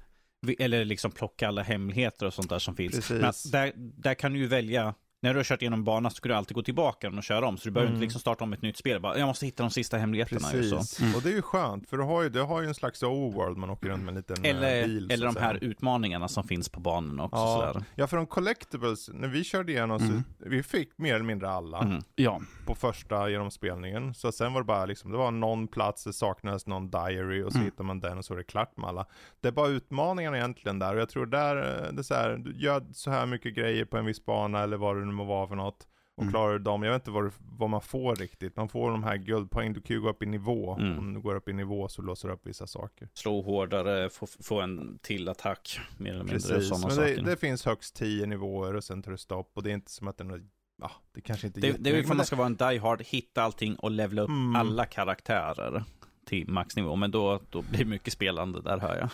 eller 0.59 0.85
liksom 0.85 1.11
plocka 1.11 1.47
alla 1.47 1.61
hemligheter 1.61 2.25
och 2.25 2.33
sånt 2.33 2.49
där 2.49 2.59
som 2.59 2.75
finns. 2.75 2.95
Precis. 2.95 3.21
Men 3.21 3.51
där, 3.51 3.71
där 3.75 4.13
kan 4.13 4.33
du 4.33 4.39
ju 4.39 4.47
välja 4.47 4.95
när 5.23 5.33
du 5.33 5.39
har 5.39 5.43
kört 5.43 5.61
igenom 5.61 5.79
en 5.79 5.83
bana 5.83 6.09
så 6.09 6.15
ska 6.15 6.29
du 6.29 6.35
alltid 6.35 6.55
gå 6.55 6.61
tillbaka 6.63 7.09
och 7.09 7.23
köra 7.23 7.47
om. 7.47 7.57
Så 7.57 7.63
du 7.67 7.71
behöver 7.71 7.87
Mm. 7.89 7.95
inte 7.95 8.03
liksom 8.05 8.21
starta 8.21 8.43
om 8.43 8.53
ett 8.53 8.61
nytt 8.61 8.77
spel. 8.77 9.01
Bara, 9.01 9.17
jag 9.17 9.27
måste 9.27 9.45
hitta 9.45 9.63
de 9.63 9.69
sista 9.69 9.97
hemligheterna. 9.97 10.47
Precis, 10.51 10.99
Mm. 11.01 11.15
och 11.15 11.21
det 11.21 11.29
är 11.29 11.33
ju 11.33 11.41
skönt 11.41 11.89
för 11.89 11.97
du 11.97 12.03
har 12.03 12.23
ju, 12.23 12.29
du 12.29 12.41
har 12.41 12.61
ju 12.61 12.67
en 12.67 12.73
slags 12.75 13.03
overworld 13.03 13.57
man 13.57 13.69
åker 13.69 13.89
runt 13.89 14.03
med 14.03 14.09
en 14.11 14.15
liten 14.15 14.45
eh, 14.45 14.49
Eller, 14.51 14.83
bil. 14.87 15.11
eller 15.11 15.25
de 15.25 15.35
här 15.39 15.57
utmaningarna 15.61 16.27
som 16.27 16.43
finns 16.43 16.69
på 16.69 16.79
banorna 16.79 17.23
också. 17.23 17.37
Ja, 17.37 17.71
Sådär. 17.73 17.85
ja, 17.95 18.07
för 18.07 18.17
de 18.17 18.25
collectibles, 18.27 19.09
när 19.13 19.27
vi 19.27 19.43
körde 19.43 19.71
igenom 19.71 20.01
Mm. 20.01 20.23
så, 20.39 20.49
vi 20.49 20.63
fick 20.63 20.97
mer 20.97 21.15
eller 21.15 21.25
mindre 21.25 21.49
alla 21.49 21.79
Mm. 21.79 22.01
Ja, 22.15 22.41
på 22.65 22.75
första 22.75 23.29
genomspelningen. 23.29 24.13
Så 24.13 24.31
sen 24.31 24.53
var 24.53 24.61
det 24.61 24.65
bara 24.65 24.85
liksom, 24.85 25.11
det 25.11 25.17
var 25.17 25.31
någon 25.31 25.67
plats, 25.67 26.03
det 26.03 26.13
saknades 26.13 26.67
någon 26.67 26.89
diary 26.89 27.43
och 27.43 27.51
så 27.51 27.57
Mm. 27.57 27.65
hittar 27.65 27.83
man 27.83 27.99
den 27.99 28.17
och 28.17 28.25
så 28.25 28.33
är 28.33 28.37
det 28.37 28.43
klart 28.43 28.77
med 28.77 28.89
alla. 28.89 29.05
Det 29.41 29.47
är 29.47 29.51
bara 29.51 29.67
utmaningarna 29.67 30.37
egentligen 30.37 30.79
där 30.79 30.95
och 30.95 31.01
jag 31.01 31.09
tror 31.09 31.25
där, 31.25 31.55
eh, 31.57 31.93
det 31.93 32.01
är 32.01 32.03
så 32.03 32.13
här, 32.13 32.37
du 32.37 32.53
gör 32.57 32.83
så 32.93 33.11
här 33.11 33.25
mycket 33.25 33.55
grejer 33.55 33.85
på 33.85 33.97
en 33.97 34.05
viss 34.05 34.25
bana 34.25 34.59
eller 34.63 34.77
vad 34.77 34.97
det 34.97 35.05
nu 35.13 35.17
må 35.17 35.23
vara 35.23 35.47
för 35.47 35.55
något. 35.55 35.87
Och 36.15 36.23
Mm. 36.23 36.31
klarar 36.33 36.53
du 36.53 36.59
dem, 36.59 36.83
jag 36.83 36.91
vet 36.91 37.01
inte 37.01 37.11
vad, 37.11 37.23
du, 37.23 37.31
vad 37.57 37.69
man 37.69 37.81
får 37.81 38.15
riktigt, 38.15 38.55
man 38.55 38.69
får 38.69 38.91
de 38.91 39.03
här 39.03 39.17
guldpoäng, 39.17 39.73
du 39.73 39.81
kan 39.81 39.95
ju 39.95 40.01
gå 40.01 40.09
upp 40.09 40.23
i 40.23 40.25
nivå. 40.25 40.75
Mm. 40.79 40.97
Om 40.99 41.13
du 41.13 41.19
går 41.19 41.35
upp 41.35 41.49
i 41.49 41.53
nivå 41.53 41.87
så 41.87 42.01
låser 42.01 42.27
du 42.27 42.33
upp 42.33 42.47
vissa 42.47 42.67
saker. 42.67 43.09
Slå 43.13 43.41
hårdare, 43.41 44.09
få, 44.09 44.27
få 44.27 44.61
en 44.61 44.99
till 45.01 45.29
attack. 45.29 45.79
Mer 45.97 46.09
eller 46.09 46.23
mindre 46.23 46.35
Precis, 46.39 46.69
sådana 46.69 46.87
men 46.87 46.95
det, 47.25 47.31
det 47.31 47.37
finns 47.37 47.65
högst 47.65 47.95
10 47.95 48.25
nivåer 48.25 48.75
och 48.75 48.83
sen 48.83 49.01
tar 49.03 49.11
det 49.11 49.17
stopp 49.17 49.51
och 49.53 49.63
det 49.63 49.69
är 49.69 49.73
inte 49.73 49.91
som 49.91 50.07
att 50.07 50.17
det 50.17 50.23
är 50.23 50.25
något, 50.25 50.41
ja, 50.81 50.91
det 51.13 51.21
kanske 51.21 51.47
inte 51.47 51.59
är 51.59 51.61
Det, 51.61 51.77
det 51.79 51.89
är 51.99 52.03
för 52.03 52.15
man 52.15 52.25
ska 52.25 52.35
vara 52.35 52.45
en 52.47 52.55
die 52.55 52.77
hard, 52.79 53.01
hitta 53.01 53.43
allting 53.43 53.75
och 53.75 53.91
levela 53.91 54.21
upp 54.21 54.29
Mm. 54.29 54.55
alla 54.55 54.85
karaktärer 54.85 55.83
till 56.25 56.49
maxnivå. 56.49 56.95
Men 56.95 57.11
då, 57.11 57.39
då 57.49 57.61
blir 57.61 57.79
det 57.79 57.85
mycket 57.85 58.13
spelande 58.13 58.61
där 58.61 58.77
hör 58.77 58.97
jag. 58.97 59.09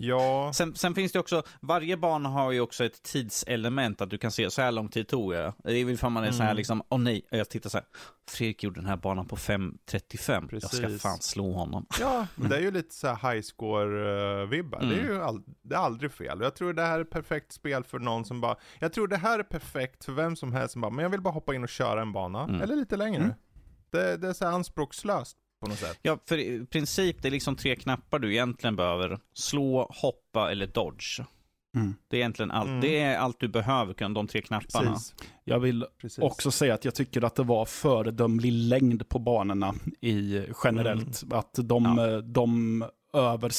Ja, 0.00 0.52
Sen, 0.54 0.74
sen 0.74 0.94
finns 0.94 1.12
det 1.12 1.18
också, 1.18 1.42
varje 1.60 1.96
bana 1.96 2.28
har 2.28 2.52
ju 2.52 2.60
också 2.60 2.84
ett 2.84 3.02
tidselement 3.02 4.00
att 4.00 4.10
du 4.10 4.18
kan 4.18 4.30
se 4.32 4.50
så 4.50 4.62
här 4.62 4.72
lång 4.72 4.88
tid 4.88 5.08
tog 5.08 5.34
jag. 5.34 5.52
Det 5.64 5.72
är 5.72 5.84
väl 5.84 6.10
man 6.10 6.24
är 6.24 6.30
så 6.32 6.38
här 6.42 6.44
Mm. 6.50 6.56
liksom, 6.56 6.82
åh 6.88 6.98
nej, 6.98 7.26
jag 7.30 7.48
tittar 7.50 7.70
så 7.70 7.78
här. 7.78 7.86
Fredrik 8.30 8.62
gjorde 8.62 8.80
den 8.80 8.88
här 8.88 8.96
banan 8.96 9.26
på 9.28 9.36
5.35. 9.36 10.48
Jag 10.52 10.62
ska 10.62 10.88
fan 11.08 11.18
slå 11.20 11.52
honom. 11.52 11.86
Ja, 12.00 12.26
men 12.34 12.50
det 12.50 12.56
är 12.56 12.60
ju 12.60 12.70
lite 12.70 12.94
så 12.94 13.08
här 13.08 13.32
high 13.32 13.42
score-vibbar. 13.42 14.78
Det 14.80 14.94
är 14.94 15.00
Mm. 15.00 15.06
ju 15.14 15.22
all, 15.22 15.42
det 15.62 15.74
är 15.74 15.78
aldrig 15.78 16.12
fel. 16.12 16.40
Jag 16.40 16.54
tror 16.54 16.72
det 16.72 16.82
här 16.82 16.98
är 16.98 17.02
ett 17.02 17.10
perfekt 17.10 17.52
spel 17.52 17.84
för 17.84 17.98
någon 17.98 18.24
som 18.24 18.40
bara, 18.40 18.56
jag 18.78 18.92
tror 18.92 19.08
det 19.08 19.16
här 19.16 19.38
är 19.38 19.42
perfekt 19.42 20.04
för 20.04 20.12
vem 20.12 20.36
som 20.36 20.52
helst 20.52 20.72
som 20.72 20.80
bara, 20.80 20.90
men 20.90 21.02
jag 21.02 21.10
vill 21.10 21.20
bara 21.20 21.34
hoppa 21.34 21.54
in 21.54 21.62
och 21.62 21.68
köra 21.68 22.02
en 22.02 22.12
bana, 22.12 22.42
Mm. 22.44 22.60
eller 22.62 22.76
lite 22.76 22.96
längre. 22.96 23.22
Mm. 23.22 23.34
Det, 23.90 24.16
det 24.16 24.28
är 24.28 24.32
så 24.32 24.44
här 24.44 24.52
anspråkslöst 24.52 25.36
på 25.60 25.66
något 25.68 25.78
sätt. 25.78 25.98
Ja, 26.02 26.18
för 26.28 26.38
i 26.38 26.66
princip 26.66 27.22
det 27.22 27.28
är 27.28 27.32
liksom 27.32 27.56
tre 27.56 27.76
knappar 27.76 28.18
du 28.18 28.32
egentligen 28.32 28.76
behöver. 28.76 29.18
Slå, 29.34 29.90
hoppa 30.02 30.50
eller 30.50 30.66
dodge. 30.66 31.20
Mm. 31.76 31.94
Det 32.08 32.16
är 32.16 32.20
egentligen 32.20 32.50
allt, 32.50 32.68
Mm. 32.68 32.80
det 32.80 33.00
är 33.00 33.18
allt 33.18 33.40
du 33.40 33.48
behöver, 33.48 33.94
kan 33.94 34.14
de 34.14 34.26
tre 34.26 34.42
knapparna. 34.42 34.90
Precis. 34.92 35.14
jag 35.44 35.60
vill 35.60 35.86
Precis. 36.00 36.18
också 36.24 36.50
säga 36.50 36.74
att 36.74 36.84
jag 36.84 36.94
tycker 36.94 37.24
att 37.24 37.34
det 37.34 37.42
var 37.42 37.64
föredömlig 37.64 38.52
längd 38.52 39.08
på 39.08 39.18
banorna 39.18 39.74
i 40.00 40.42
generellt. 40.64 41.24
Att 41.30 41.54
de, 41.54 41.84
Ja. 41.98 42.10
eh, 42.10 42.18
de 42.18 42.84
över... 43.12 43.52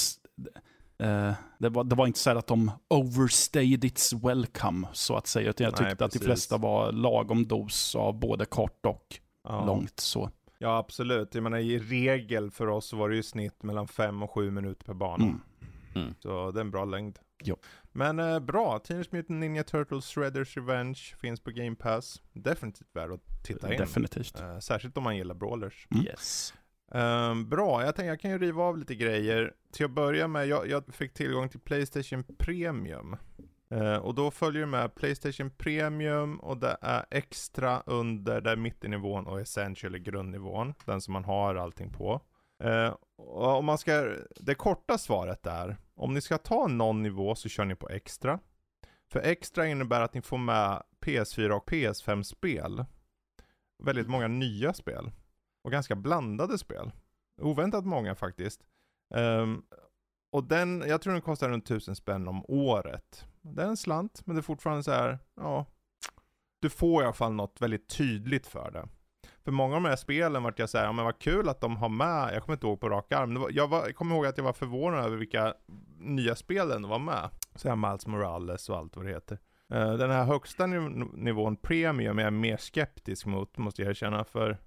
eh, 1.04 1.34
det, 1.60 1.70
var, 1.70 1.84
det 1.84 1.96
var 1.96 2.08
inte 2.08 2.20
så 2.20 2.30
här 2.30 2.38
att 2.38 2.48
de 2.48 2.72
overstayed 2.90 3.86
its 3.86 4.14
welcome, 4.14 4.88
så 4.94 5.16
att 5.16 5.28
säga. 5.28 5.50
Utan 5.50 5.66
jag 5.66 5.82
Nej, 5.82 5.90
tyckte 5.90 6.06
att 6.06 6.12
de 6.12 6.20
flesta 6.20 6.58
var 6.58 6.92
lagom 6.92 7.48
dos 7.48 7.96
av 7.96 8.20
både 8.20 8.46
kort 8.46 8.86
och 8.86 9.20
ja. 9.44 9.66
långt. 9.66 10.00
Så. 10.00 10.30
Ja, 10.62 10.78
absolut. 10.78 11.36
Jag 11.36 11.44
menar 11.44 11.58
i 11.58 11.80
regel 11.80 12.52
för 12.52 12.68
oss 12.68 12.94
var 12.94 13.10
det 13.10 13.16
ju 13.16 13.24
snitt 13.24 13.64
mellan 13.64 13.88
5 13.88 14.24
och 14.24 14.32
7 14.32 14.52
minuter 14.52 14.86
per 14.86 14.94
bana. 14.94 15.40
Mm. 15.96 16.14
Så 16.20 16.52
det 16.52 16.60
är 16.60 16.62
en 16.62 16.72
bra 16.72 16.86
längd. 16.86 17.20
Jo. 17.44 17.56
Men 17.92 18.20
eh, 18.20 18.40
bra, 18.40 18.80
Teenage 18.80 19.08
Mutant 19.12 19.40
Ninja 19.40 19.64
Turtles 19.64 20.06
Shredders 20.06 20.58
Revenge 20.58 21.00
finns 21.22 21.40
på 21.40 21.52
Game 21.52 21.76
Pass. 21.76 22.22
Definitivt 22.34 22.96
värd 22.96 23.12
att 23.12 23.44
titta 23.44 23.74
in. 23.74 23.80
Definitivt. 23.80 24.42
Eh, 24.42 24.60
särskilt 24.60 24.98
om 24.98 25.04
man 25.04 25.18
gillar 25.18 25.36
brawlers. 25.36 25.88
Mm. 25.92 26.06
Yes. 26.06 26.54
Ehm, 26.92 27.50
bra, 27.50 27.86
jag 27.86 27.96
tänkte 27.96 28.08
jag 28.08 28.20
kan 28.20 28.32
ju 28.32 28.38
riva 28.38 28.64
av 28.64 28.78
lite 28.78 28.96
grejer. 28.96 29.54
Till 29.74 29.86
att 29.86 29.92
börja 29.92 30.28
med, 30.28 30.48
jag, 30.48 30.68
jag 30.68 30.96
fick 30.96 31.14
tillgång 31.14 31.50
till 31.50 31.60
Playstation 31.60 32.24
Premium. 32.38 33.16
Uh, 33.74 33.98
och 33.98 34.16
då 34.16 34.32
följer 34.32 34.62
det 34.62 34.68
med 34.68 34.96
Playstation 34.96 35.50
Premium 35.50 36.40
och 36.40 36.58
det 36.58 36.78
är 36.82 37.06
extra 37.12 37.84
under 37.86 38.42
där 38.42 38.56
mittennivån 38.56 39.28
och 39.28 39.40
Essential 39.40 39.96
är 39.96 40.00
grundnivån. 40.00 40.74
Den 40.86 41.02
som 41.02 41.14
man 41.14 41.24
har 41.24 41.56
allting 41.56 41.94
på. 41.94 42.22
Uh, 42.64 42.96
och 43.18 43.58
om 43.58 43.66
man 43.66 43.78
ska, 43.78 44.16
det 44.36 44.56
korta 44.56 44.98
svaret 44.98 45.46
är, 45.46 45.78
om 45.96 46.14
ni 46.14 46.22
ska 46.22 46.38
ta 46.38 46.68
någon 46.68 47.04
nivå 47.04 47.36
så 47.36 47.50
kör 47.50 47.66
ni 47.66 47.76
på 47.76 47.90
extra. 47.90 48.40
För 49.12 49.20
extra 49.20 49.68
innebär 49.68 50.02
att 50.02 50.14
ni 50.14 50.22
får 50.22 50.38
med 50.38 50.84
PS4 51.02 51.50
och 51.50 51.70
PS5-spel. 51.70 52.86
Väldigt 53.84 54.08
många 54.08 54.28
nya 54.28 54.74
spel. 54.74 55.12
Och 55.64 55.72
ganska 55.72 55.96
blandade 55.96 56.58
spel. 56.58 56.92
Oväntat 57.42 57.86
många 57.86 58.16
faktiskt. 58.16 58.62
Um, 59.14 59.64
och 60.32 60.44
den, 60.44 60.84
jag 60.88 61.02
tror 61.02 61.14
den 61.14 61.22
kostar 61.22 61.50
runt 61.50 61.66
1000 61.66 61.96
spänn 61.96 62.28
om 62.28 62.46
året. 62.48 63.26
Det 63.56 63.62
är 63.62 63.68
en 63.68 63.78
slant, 63.78 64.22
men 64.26 64.36
det 64.36 64.40
är 64.40 64.44
fortfarande 64.44 64.84
så 64.84 64.92
här, 64.92 65.20
ja. 65.36 65.66
Du 66.62 66.70
får 66.70 67.02
i 67.02 67.06
alla 67.06 67.14
fall 67.14 67.34
något 67.34 67.62
väldigt 67.62 67.90
tydligt 67.90 68.48
för 68.48 68.72
det. 68.72 68.88
För 69.44 69.52
många 69.52 69.76
av 69.76 69.82
de 69.84 69.90
här 69.90 69.96
spelen 69.96 70.44
vart 70.44 70.60
jag 70.60 70.70
såhär, 70.70 70.86
ja 70.86 70.92
men 70.92 71.06
vad 71.06 71.20
kul 71.20 71.50
att 71.50 71.62
de 71.62 71.78
har 71.78 71.90
med, 71.90 72.34
jag 72.34 72.44
kommer 72.44 72.56
inte 72.56 72.68
ihåg 72.68 72.80
på 72.80 72.90
rak 72.90 73.12
arm, 73.12 73.40
var, 73.40 73.50
jag, 73.54 73.68
var, 73.68 73.86
jag 73.86 73.96
kommer 73.96 74.16
ihåg 74.16 74.26
att 74.26 74.38
jag 74.38 74.44
var 74.44 74.54
förvånad 74.54 75.06
över 75.06 75.18
vilka 75.18 75.54
nya 76.00 76.36
spel 76.36 76.68
den 76.68 76.88
var 76.88 77.00
med. 77.00 77.30
Så 77.56 77.70
här 77.70 77.76
Miles 77.76 78.08
Morales 78.08 78.70
och 78.70 78.78
allt 78.78 78.96
vad 78.96 79.06
det 79.06 79.12
heter. 79.12 79.40
Eh, 79.74 79.94
den 79.94 80.12
här 80.12 80.24
högsta 80.24 80.64
niv- 80.64 81.10
nivån 81.14 81.56
premium 81.56 82.20
är 82.20 82.24
jag 82.24 82.34
mer 82.34 82.58
skeptisk 82.58 83.26
mot, 83.26 83.58
måste 83.58 83.82
jag 83.82 83.90
erkänna, 83.90 84.24
för 84.24 84.58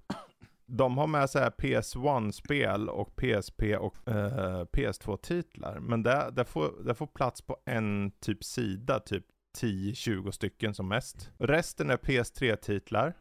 de 0.66 0.98
har 0.98 1.06
med 1.06 1.30
så 1.30 1.38
här 1.38 1.50
PS1-spel 1.50 2.88
och 2.88 3.16
PSP 3.16 3.76
och 3.76 4.08
eh, 4.08 4.64
PS2-titlar. 4.64 5.80
Men 5.80 6.02
det, 6.02 6.30
det, 6.32 6.44
får, 6.44 6.84
det 6.84 6.94
får 6.94 7.06
plats 7.06 7.42
på 7.42 7.56
en 7.64 8.10
typ 8.20 8.44
sida, 8.44 9.00
typ 9.00 9.24
10-20 9.60 10.30
stycken 10.30 10.74
som 10.74 10.88
mest. 10.88 11.30
Resten 11.38 11.90
är 11.90 11.96
PS3-titlar. 11.96 13.14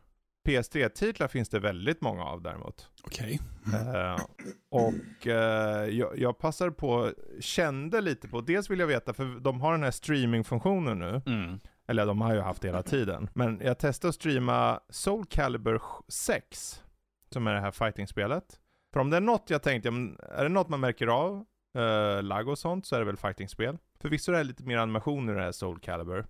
PS3-titlar 0.47 1.27
finns 1.27 1.49
det 1.49 1.59
väldigt 1.59 2.01
många 2.01 2.23
av 2.23 2.41
däremot. 2.41 2.89
Okej. 3.03 3.39
Eh, 3.73 4.25
och 4.69 5.27
eh, 5.27 5.85
jag, 5.89 6.19
jag 6.19 6.37
passade 6.37 6.71
på, 6.71 7.11
kände 7.39 8.01
lite 8.01 8.27
på, 8.27 8.41
dels 8.41 8.69
vill 8.69 8.79
jag 8.79 8.87
veta, 8.87 9.13
för 9.13 9.39
de 9.39 9.61
har 9.61 9.71
den 9.71 9.83
här 9.83 9.91
streamingfunktionen 9.91 10.99
nu. 10.99 11.21
Mm. 11.25 11.59
Eller 11.87 12.05
de 12.05 12.21
har 12.21 12.33
ju 12.33 12.39
haft 12.39 12.61
det 12.61 12.67
hela 12.67 12.83
tiden. 12.83 13.29
Men 13.33 13.61
jag 13.63 13.79
testade 13.79 14.09
att 14.09 14.15
streama 14.15 14.79
Soul 14.89 15.25
Calibur 15.25 15.81
6. 16.07 16.83
Som 17.33 17.47
är 17.47 17.53
det 17.53 17.59
här 17.61 17.71
fighting-spelet. 17.71 18.43
För 18.93 18.99
om 18.99 19.09
det 19.09 19.17
är 19.17 19.21
något 19.21 19.49
jag 19.49 19.63
tänkte, 19.63 19.89
är 20.29 20.43
det 20.43 20.49
något 20.49 20.69
man 20.69 20.79
märker 20.79 21.07
av, 21.07 21.45
uh, 21.77 22.23
lag 22.23 22.47
och 22.47 22.57
sånt, 22.59 22.85
så 22.85 22.95
är 22.95 22.99
det 22.99 23.05
väl 23.05 23.17
fighting-spel. 23.17 23.77
Förvisso 24.01 24.31
är 24.31 24.37
det 24.37 24.43
lite 24.43 24.63
mer 24.63 24.77
animation 24.77 25.29
i 25.29 25.33
det 25.33 25.41
här 25.41 25.51
Soul 25.51 25.79
Calibur. 25.79 26.25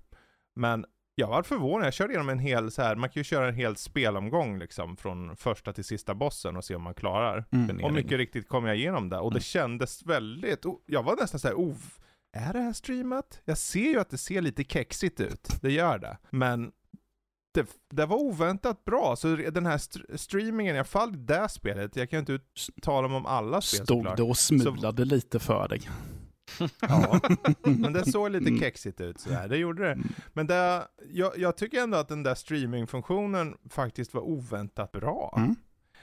Men 0.55 0.85
jag 1.15 1.27
var 1.27 1.43
förvånad, 1.43 1.85
jag 1.87 1.93
körde 1.93 2.13
igenom 2.13 2.29
en 2.29 2.39
hel 2.39 2.71
så 2.71 2.81
här, 2.81 2.95
man 2.95 3.09
kan 3.09 3.19
ju 3.19 3.23
köra 3.23 3.47
en 3.47 3.55
hel 3.55 3.75
spelomgång 3.75 4.59
liksom 4.59 4.97
från 4.97 5.35
första 5.35 5.73
till 5.73 5.83
sista 5.83 6.15
bossen 6.15 6.57
och 6.57 6.65
se 6.65 6.75
om 6.75 6.81
man 6.81 6.93
klarar. 6.93 7.45
Mm. 7.51 7.83
Och 7.83 7.93
mycket 7.93 8.11
riktigt 8.17 8.47
kom 8.47 8.65
jag 8.65 8.75
igenom 8.77 9.09
det 9.09 9.17
och 9.17 9.31
det 9.31 9.35
Mm. 9.37 9.41
kändes 9.41 10.03
väldigt, 10.05 10.65
oh, 10.65 10.79
jag 10.85 11.03
var 11.03 11.15
nästan 11.15 11.39
såhär, 11.39 11.55
oh, 11.55 11.75
är 12.33 12.53
det 12.53 12.59
här 12.59 12.73
streamat? 12.73 13.41
Jag 13.45 13.57
ser 13.57 13.89
ju 13.89 13.99
att 13.99 14.09
det 14.09 14.17
ser 14.17 14.41
lite 14.41 14.63
kexigt 14.63 15.19
ut, 15.19 15.47
det 15.61 15.71
gör 15.71 15.99
det. 15.99 16.17
Men 16.29 16.71
det, 17.53 17.77
det 17.89 18.05
var 18.05 18.17
oväntat 18.17 18.85
bra. 18.85 19.15
Så 19.15 19.35
den 19.35 19.65
här 19.65 19.75
st 19.75 19.99
streamingen, 20.15 20.75
i 20.75 20.79
alla 20.79 20.85
fall 20.85 21.25
det 21.25 21.49
spelet, 21.49 21.95
jag 21.95 22.09
kan 22.09 22.19
inte 22.19 22.39
uttala 22.77 23.15
om 23.15 23.25
alla 23.25 23.61
spel 23.61 23.85
Stod 23.85 24.17
det 24.17 24.23
och 24.23 24.37
smulade 24.37 25.01
så... 25.01 25.15
lite 25.15 25.39
för 25.39 25.67
dig. 25.67 25.89
ja, 26.81 27.19
men 27.63 27.93
det 27.93 28.11
såg 28.11 28.31
lite 28.31 28.57
kexigt 28.57 29.01
ut 29.01 29.19
sådär, 29.19 29.47
det 29.47 29.57
gjorde 29.57 29.83
det. 29.83 29.97
Men 30.33 30.47
det, 30.47 30.87
jag, 31.11 31.37
jag 31.37 31.57
tycker 31.57 31.81
ändå 31.83 31.97
att 31.97 32.07
den 32.07 32.23
där 32.23 32.35
streamingfunktionen 32.35 33.55
faktiskt 33.69 34.13
var 34.13 34.21
oväntat 34.21 34.91
bra. 34.91 35.33
Mm. 35.37 35.55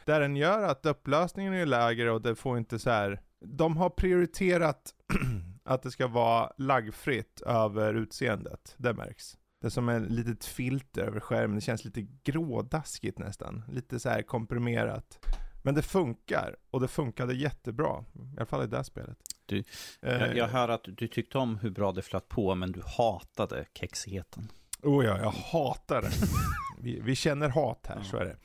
Där 0.04 0.20
den 0.20 0.36
gör 0.36 0.62
att 0.62 0.86
upplösningen 0.86 1.54
är 1.54 1.66
lägre 1.66 2.10
och 2.10 2.22
det 2.22 2.34
får 2.34 2.58
inte 2.58 2.78
så 2.78 2.90
här. 2.90 3.20
de 3.44 3.76
har 3.76 3.90
prioriterat 3.90 4.94
att 5.64 5.82
det 5.82 5.90
ska 5.90 6.06
vara 6.06 6.52
laggfritt 6.58 7.40
över 7.40 7.94
utseendet, 7.94 8.74
det 8.76 8.94
märks. 8.94 9.36
Det 9.60 9.66
är 9.66 9.70
som 9.70 9.88
ett 9.88 10.10
litet 10.10 10.44
filter 10.44 11.02
över 11.02 11.20
skärmen, 11.20 11.54
det 11.54 11.60
känns 11.60 11.84
lite 11.84 12.06
grådaskigt 12.24 13.18
nästan. 13.18 13.64
Lite 13.68 14.00
så 14.00 14.08
här 14.08 14.22
komprimerat. 14.22 15.18
Men 15.62 15.74
det 15.74 15.82
funkar, 15.82 16.56
och 16.70 16.80
det 16.80 16.88
funkade 16.88 17.34
jättebra. 17.34 18.04
I 18.14 18.36
alla 18.36 18.46
fall 18.46 18.64
i 18.64 18.66
det 18.66 18.76
här 18.76 18.82
spelet. 18.82 19.18
Du, 19.46 19.64
jag, 20.00 20.20
jag 20.20 20.38
eh. 20.38 20.48
hör 20.48 20.68
att 20.68 20.84
du 20.84 21.08
tyckte 21.08 21.38
om 21.38 21.58
hur 21.58 21.70
bra 21.70 21.92
det 21.92 22.02
flöt 22.02 22.28
på, 22.28 22.54
men 22.54 22.72
du 22.72 22.82
hatade 22.86 23.66
kexigheten. 23.74 24.48
Oh 24.82 25.04
ja, 25.04 25.18
jag 25.18 25.30
hatar 25.30 26.02
det. 26.02 26.10
vi, 26.82 27.00
vi 27.00 27.14
känner 27.14 27.48
hat 27.48 27.86
här, 27.88 27.96
ja. 27.96 28.04
så 28.04 28.16
är 28.16 28.24
det. 28.24 28.36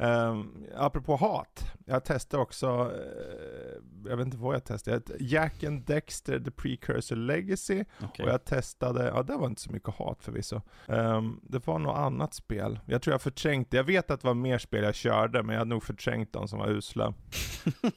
Um, 0.00 0.66
apropå 0.76 1.16
hat, 1.16 1.72
jag 1.84 2.04
testade 2.04 2.42
också, 2.42 2.84
uh, 2.84 4.10
jag 4.10 4.16
vet 4.16 4.26
inte 4.26 4.36
vad 4.36 4.54
jag 4.54 4.64
testade, 4.64 5.02
Jack 5.20 5.64
and 5.64 5.84
Dexter 5.84 6.40
The 6.40 6.50
Precursor 6.50 7.16
Legacy. 7.16 7.84
Okay. 8.04 8.26
Och 8.26 8.32
jag 8.32 8.44
testade, 8.44 9.04
ja 9.04 9.22
det 9.22 9.36
var 9.36 9.46
inte 9.46 9.62
så 9.62 9.72
mycket 9.72 9.94
hat 9.94 10.22
förvisso. 10.22 10.60
Um, 10.86 11.40
det 11.42 11.66
var 11.66 11.78
något 11.78 11.96
annat 11.96 12.34
spel. 12.34 12.80
Jag 12.86 13.02
tror 13.02 13.14
jag 13.14 13.22
förträngde, 13.22 13.76
jag 13.76 13.84
vet 13.84 14.10
att 14.10 14.20
det 14.20 14.26
var 14.26 14.34
mer 14.34 14.58
spel 14.58 14.84
jag 14.84 14.94
körde, 14.94 15.42
men 15.42 15.52
jag 15.52 15.60
hade 15.60 15.70
nog 15.70 15.82
förträngt 15.82 16.32
de 16.32 16.48
som 16.48 16.58
var 16.58 16.68
usla. 16.68 17.14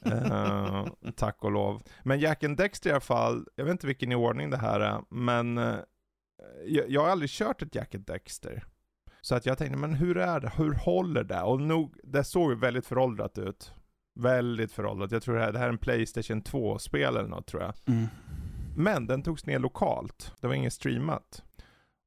uh, 0.07 0.87
tack 1.15 1.43
och 1.43 1.51
lov. 1.51 1.83
Men 2.03 2.19
Jack 2.19 2.43
and 2.43 2.57
Dexter 2.57 2.89
i 2.89 2.93
alla 2.93 3.01
fall, 3.01 3.45
jag 3.55 3.65
vet 3.65 3.71
inte 3.71 3.87
vilken 3.87 4.11
i 4.11 4.15
ordning 4.15 4.49
det 4.49 4.57
här 4.57 4.79
är, 4.79 5.01
men 5.09 5.57
uh, 5.57 5.75
jag, 6.65 6.89
jag 6.89 7.01
har 7.01 7.09
aldrig 7.09 7.29
kört 7.29 7.61
ett 7.61 7.75
Jack 7.75 7.95
and 7.95 8.05
Dexter. 8.05 8.63
Så 9.21 9.35
att 9.35 9.45
jag 9.45 9.57
tänkte, 9.57 9.77
men 9.77 9.93
hur 9.93 10.17
är 10.17 10.39
det? 10.39 10.51
Hur 10.57 10.73
håller 10.73 11.23
det? 11.23 11.41
Och 11.41 11.61
nog, 11.61 11.95
det 12.03 12.23
såg 12.23 12.51
ju 12.51 12.57
väldigt 12.57 12.85
föråldrat 12.85 13.37
ut. 13.37 13.73
Väldigt 14.19 14.71
föråldrat. 14.71 15.11
Jag 15.11 15.23
tror 15.23 15.35
det 15.35 15.41
här, 15.41 15.51
det 15.51 15.59
här 15.59 15.65
är 15.65 15.69
en 15.69 15.77
Playstation 15.77 16.41
2-spel 16.41 17.15
eller 17.15 17.29
något 17.29 17.47
tror 17.47 17.61
jag. 17.61 17.73
Mm. 17.85 18.07
Men 18.75 19.07
den 19.07 19.23
togs 19.23 19.45
ner 19.45 19.59
lokalt. 19.59 20.33
Det 20.41 20.47
var 20.47 20.53
inget 20.53 20.73
streamat. 20.73 21.43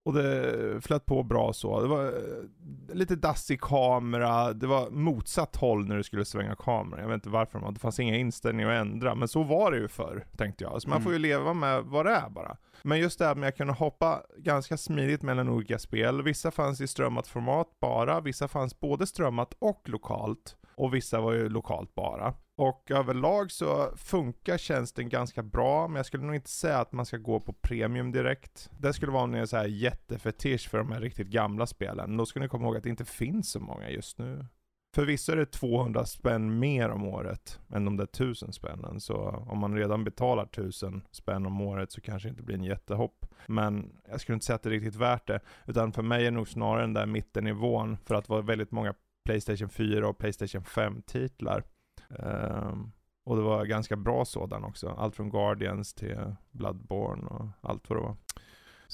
Och 0.05 0.12
det 0.14 0.85
flöt 0.85 1.06
på 1.06 1.22
bra 1.22 1.52
så. 1.52 1.81
Det 1.81 1.89
var 1.89 2.05
eh, 2.05 2.94
lite 2.94 3.16
dassig 3.16 3.60
kamera, 3.60 4.52
det 4.52 4.66
var 4.66 4.90
motsatt 4.90 5.56
håll 5.56 5.89
när 5.89 5.97
du 5.97 6.02
skulle 6.02 6.24
svänga 6.24 6.56
kameran. 6.56 7.02
Jag 7.02 7.09
vet 7.09 7.14
inte 7.14 7.28
varför, 7.28 7.72
det 7.72 7.81
fanns 7.81 8.01
inga 8.01 8.16
inställningar 8.16 8.70
att 8.70 8.81
ändra. 8.81 9.14
Men 9.14 9.28
så 9.28 9.43
var 9.43 9.70
det 9.70 9.78
ju 9.78 9.89
förr, 9.89 10.26
tänkte 10.36 10.64
jag. 10.64 10.82
Så 10.82 10.89
man 10.89 10.97
mm. 10.97 11.05
får 11.05 11.12
ju 11.12 11.18
leva 11.18 11.55
med 11.55 11.85
vad 11.85 12.06
det 12.06 12.12
är 12.12 12.31
bara. 12.31 12.56
Men 12.82 12.98
just 12.98 13.18
det 13.18 13.26
här 13.26 13.35
med 13.35 13.48
att 13.48 13.56
kunna 13.56 13.72
hoppa 13.72 14.22
ganska 14.39 14.76
smidigt 14.76 15.22
mellan 15.22 15.48
olika 15.48 15.78
spel. 15.78 16.22
Vissa 16.22 16.51
fanns 16.51 16.81
i 16.81 16.86
strömmat 16.86 17.26
format 17.26 17.68
bara, 17.81 18.20
vissa 18.20 18.48
fanns 18.48 18.81
både 18.81 19.06
strömmat 19.06 19.55
och 19.59 19.89
lokalt. 19.89 20.56
Och 20.76 20.94
vissa 20.94 21.20
var 21.20 21.32
ju 21.32 21.48
lokalt 21.48 21.94
bara. 21.94 22.34
Och 22.56 22.90
överlag 22.90 23.51
så 23.51 23.96
funkar 23.96 24.59
tjänsten 24.59 25.09
ganska 25.09 25.42
bra, 25.42 25.88
men 25.88 25.96
jag 25.96 26.06
skulle 26.06 26.24
nog 26.24 26.34
inte 26.34 26.51
säga 26.51 26.78
att 26.78 26.92
man 26.92 27.06
ska 27.06 27.16
gå 27.16 27.40
på 27.40 27.52
premium 27.52 28.12
direkt. 28.12 28.70
Det 28.78 28.92
skulle 28.92 29.12
vara 29.12 29.38
en 29.38 29.48
så 29.48 29.56
här 29.56 29.66
jättefetisch 29.66 30.68
för 30.68 30.78
de 30.78 30.92
här 30.92 31.01
riktigt 31.01 31.28
gamla 31.28 31.66
spelen. 31.66 32.16
Då 32.16 32.26
ska 32.26 32.40
ni 32.40 32.48
komma 32.48 32.64
ihåg 32.64 32.76
att 32.76 32.82
det 32.82 32.90
inte 32.90 33.05
finns 33.05 33.51
så 33.51 33.60
många 33.60 33.90
just 33.90 34.18
nu. 34.18 34.46
Förvisso 34.94 35.32
är 35.32 35.36
det 35.36 35.46
200 35.46 36.05
spänn 36.05 36.59
mer 36.59 36.88
om 36.88 37.05
året 37.05 37.60
än 37.72 37.84
de 37.84 37.96
där 37.96 38.05
1000 38.05 38.52
spännen. 38.52 39.01
Så 39.01 39.16
om 39.48 39.59
man 39.59 39.76
redan 39.76 40.05
betalar 40.05 40.44
1000 40.44 41.02
spänn 41.10 41.46
om 41.46 41.60
året 41.60 41.92
så 41.92 42.01
kanske 42.01 42.28
det 42.28 42.30
inte 42.30 42.42
blir 42.42 42.56
en 42.56 42.64
jättehopp. 42.64 43.26
Men 43.46 43.92
jag 44.09 44.20
skulle 44.20 44.34
inte 44.34 44.46
säga 44.46 44.56
att 44.56 44.62
det 44.62 44.68
är 44.68 44.70
riktigt 44.70 44.96
värt 44.96 45.26
det. 45.26 45.40
Utan 45.66 45.92
för 45.92 46.02
mig 46.02 46.20
är 46.20 46.24
det 46.24 46.30
nog 46.30 46.48
snarare 46.48 46.80
den 46.80 46.94
där 46.94 47.06
mittennivån 47.06 47.96
för 48.05 48.14
att 48.14 48.28
vara 48.28 48.42
väldigt 48.42 48.70
många 48.70 48.94
Playstation 49.24 49.68
4 49.68 50.09
och 50.09 50.18
Playstation 50.18 50.64
5 50.64 51.02
titlar. 51.02 51.64
Um, 52.09 52.92
och 53.24 53.36
det 53.36 53.42
var 53.42 53.64
ganska 53.64 53.96
bra 53.96 54.24
sådan 54.24 54.64
också. 54.64 54.88
Allt 54.88 55.16
från 55.16 55.30
Guardians 55.30 55.94
till 55.94 56.34
Bloodborne 56.51 57.26
och 57.26 57.46
allt 57.60 57.90
vad 57.90 57.98
det 57.98 58.02
var. 58.02 58.16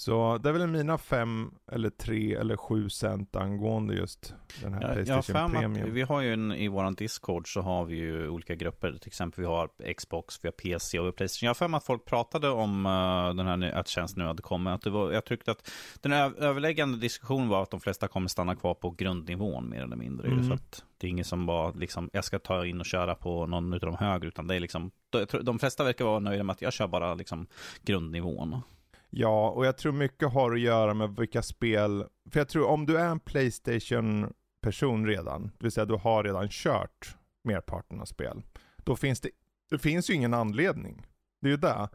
Så 0.01 0.39
det 0.39 0.49
är 0.49 0.53
väl 0.53 0.67
mina 0.67 0.99
fem 0.99 1.51
eller 1.73 1.91
tre 1.91 2.35
eller 2.35 2.57
sju 2.57 2.89
cent 2.89 3.37
angående 3.37 3.95
just 3.95 4.35
den 4.63 4.75
här 4.75 4.83
ja, 4.83 4.93
Playstation 4.93 5.51
Premium. 5.53 5.95
vi 5.95 6.03
har 6.03 6.21
ju 6.21 6.33
en, 6.33 6.53
i 6.53 6.69
våran 6.69 6.95
Discord 6.95 7.53
så 7.53 7.61
har 7.61 7.85
vi 7.85 7.97
ju 7.97 8.29
olika 8.29 8.55
grupper. 8.55 8.93
Till 8.93 9.09
exempel 9.09 9.41
vi 9.41 9.47
har 9.47 9.95
Xbox, 9.95 10.39
vi 10.43 10.49
har 10.49 10.53
PC 10.53 10.99
och 10.99 11.05
vi 11.05 11.07
har 11.07 11.13
Playstation. 11.13 11.47
Jag 11.47 11.51
har 11.51 11.55
för 11.55 11.69
mig 11.69 11.79
att 11.79 11.85
folk 11.85 12.05
pratade 12.05 12.49
om 12.49 12.87
uh, 12.87 13.35
den 13.35 13.47
här 13.47 13.73
att 13.73 13.89
tjänst 13.89 14.17
nu 14.17 14.25
hade 14.25 14.43
kommit. 14.43 14.73
Att 14.73 14.83
det 14.83 14.91
var, 14.91 15.13
jag 15.13 15.25
tyckte 15.25 15.51
att 15.51 15.71
den 16.01 16.13
överläggande 16.13 16.99
diskussionen 16.99 17.49
var 17.49 17.63
att 17.63 17.71
de 17.71 17.81
flesta 17.81 18.09
kommer 18.09 18.29
stanna 18.29 18.57
kvar 18.57 18.75
på 18.75 18.91
grundnivån 18.91 19.71
mer 19.71 19.83
eller 19.83 19.97
mindre. 19.97 20.29
Mm. 20.29 20.49
Så 20.49 20.53
att 20.53 20.85
det 20.99 21.07
är 21.07 21.11
ingen 21.11 21.25
som 21.25 21.47
bara 21.47 21.71
liksom, 21.71 22.11
jag 22.13 22.25
ska 22.25 22.39
ta 22.39 22.67
in 22.67 22.81
och 22.81 22.87
köra 22.87 23.15
på 23.15 23.47
någon 23.47 23.73
av 23.73 23.81
de 23.81 23.97
högre, 23.97 24.29
utan 24.29 24.47
det 24.47 24.57
är 24.57 24.61
liksom, 24.61 24.91
de, 25.11 25.27
de 25.43 25.59
flesta 25.59 25.85
verkar 25.85 26.05
vara 26.05 26.19
nöjda 26.19 26.45
med 26.45 26.53
att 26.53 26.63
jag 26.63 26.73
kör 26.73 26.89
bara 26.89 27.15
liksom 27.15 27.47
grundnivån. 27.83 28.63
Ja, 29.11 29.51
och 29.51 29.67
jag 29.67 29.77
tror 29.77 29.93
mycket 29.93 30.33
har 30.33 30.53
att 30.53 30.61
göra 30.61 30.95
med 30.95 31.17
vilka 31.17 31.43
spel, 31.43 32.05
för 32.31 32.41
jag 32.41 32.49
tror 32.49 32.67
om 32.67 32.87
du 32.87 32.99
är 32.99 33.09
en 33.09 33.21
Playstation-person 33.21 35.07
redan, 35.07 35.43
det 35.43 35.65
vill 35.65 35.73
säga 35.73 35.85
du 35.85 35.95
har 35.95 36.25
redan 36.25 36.49
kört 36.51 37.17
merparten 37.45 38.01
av 38.01 38.05
spel, 38.05 38.43
då 38.77 38.97
finns 38.97 39.21
det, 39.21 39.31
det 39.71 39.79
finns 39.79 40.11
ju 40.11 40.15
ingen 40.15 40.35
anledning. 40.35 41.07
Det 41.41 41.49
är 41.49 41.51
ju 41.51 41.57
det. 41.57 41.89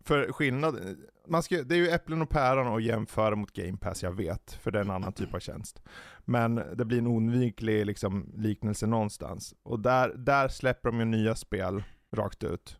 För 0.00 0.32
skillnad, 0.32 0.96
man 1.28 1.42
ska, 1.42 1.62
det 1.62 1.74
är 1.74 1.78
ju 1.78 1.88
äpplen 1.88 2.22
och 2.22 2.30
päron 2.30 2.76
att 2.76 2.82
jämföra 2.82 3.36
mot 3.36 3.52
Game 3.52 3.78
Pass, 3.78 4.02
jag 4.02 4.12
vet, 4.12 4.52
för 4.52 4.70
det 4.70 4.78
är 4.78 4.84
en 4.84 4.90
annan 4.90 5.12
typ 5.12 5.34
av 5.34 5.38
tjänst. 5.38 5.82
Men 6.24 6.54
det 6.54 6.84
blir 6.84 6.98
en 6.98 7.06
oundviklig 7.06 7.86
liksom, 7.86 8.32
liknelse 8.36 8.86
någonstans. 8.86 9.54
Och 9.62 9.80
där, 9.80 10.08
där 10.08 10.48
släpper 10.48 10.90
de 10.90 10.98
ju 10.98 11.04
nya 11.04 11.34
spel 11.34 11.82
rakt 12.12 12.44
ut. 12.44 12.78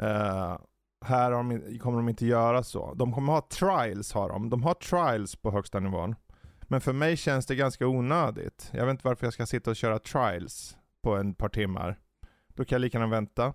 Uh, 0.00 0.58
här 1.04 1.30
de, 1.30 1.78
kommer 1.78 1.96
de 1.96 2.08
inte 2.08 2.26
göra 2.26 2.62
så. 2.62 2.94
De 2.94 3.12
kommer 3.12 3.32
ha 3.32 3.40
trials 3.40 4.12
har 4.12 4.28
de. 4.28 4.50
De 4.50 4.62
har 4.62 4.74
trials 4.74 5.36
på 5.36 5.50
högsta 5.50 5.80
nivån. 5.80 6.14
Men 6.62 6.80
för 6.80 6.92
mig 6.92 7.16
känns 7.16 7.46
det 7.46 7.54
ganska 7.54 7.86
onödigt. 7.86 8.70
Jag 8.72 8.86
vet 8.86 8.90
inte 8.90 9.08
varför 9.08 9.26
jag 9.26 9.32
ska 9.32 9.46
sitta 9.46 9.70
och 9.70 9.76
köra 9.76 9.98
trials 9.98 10.76
på 11.02 11.16
en 11.16 11.34
par 11.34 11.48
timmar. 11.48 11.98
Då 12.54 12.64
kan 12.64 12.76
jag 12.76 12.80
lika 12.80 12.98
gärna 12.98 13.10
vänta. 13.10 13.54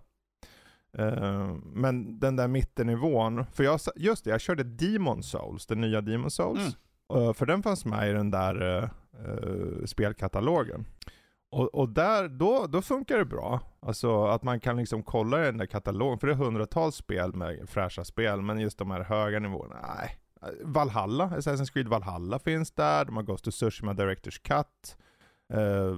Uh, 1.00 1.56
men 1.64 2.20
den 2.20 2.36
där 2.36 2.48
mittennivån, 2.48 3.46
för 3.54 3.64
jag, 3.64 3.80
just 3.96 4.24
det, 4.24 4.30
jag 4.30 4.42
körde 4.42 4.64
Demon 4.64 5.24
Souls, 5.24 5.66
den 5.66 5.82
nya 5.82 6.02
Demon 6.02 6.32
Souls. 6.32 6.78
Mm. 7.14 7.24
Uh, 7.24 7.34
för 7.34 7.46
den 7.46 7.64
fanns 7.64 7.86
med 7.86 8.10
i 8.10 8.14
den 8.14 8.32
där 8.32 8.64
uh, 8.64 9.86
spelkatalogen. 9.86 10.86
Och, 11.52 11.76
och, 11.76 11.90
där, 11.90 12.28
då, 12.28 12.68
då 12.68 12.82
funkar 12.82 13.18
det 13.18 13.26
bra. 13.26 13.60
Alltså 13.80 14.26
att 14.26 14.44
man 14.44 14.60
kan 14.60 14.78
liksom 14.78 15.04
kolla 15.04 15.42
i 15.42 15.46
den 15.46 15.58
där 15.58 15.66
katalogen, 15.66 16.20
för 16.20 16.28
det 16.28 16.34
är 16.34 16.38
hundratals 16.38 16.96
spel 16.96 17.34
med 17.34 17.70
fräscha 17.70 18.04
spel, 18.04 18.42
men 18.42 18.60
just 18.60 18.78
de 18.78 18.92
här 18.92 19.04
höga 19.04 19.40
nivåerna, 19.40 19.76
nej. 19.98 20.18
Valhalla, 20.64 21.28
Assassin's 21.28 21.74
Creed 21.74 21.88
Valhalla 21.88 22.40
finns 22.40 22.72
där, 22.72 23.06
de 23.06 23.16
har 23.16 23.24
Ghost 23.24 23.48
of 23.48 23.54
Tsushima 23.54 23.94
Directors 23.94 24.40
Cut, 24.40 24.98
uh, 25.54 25.96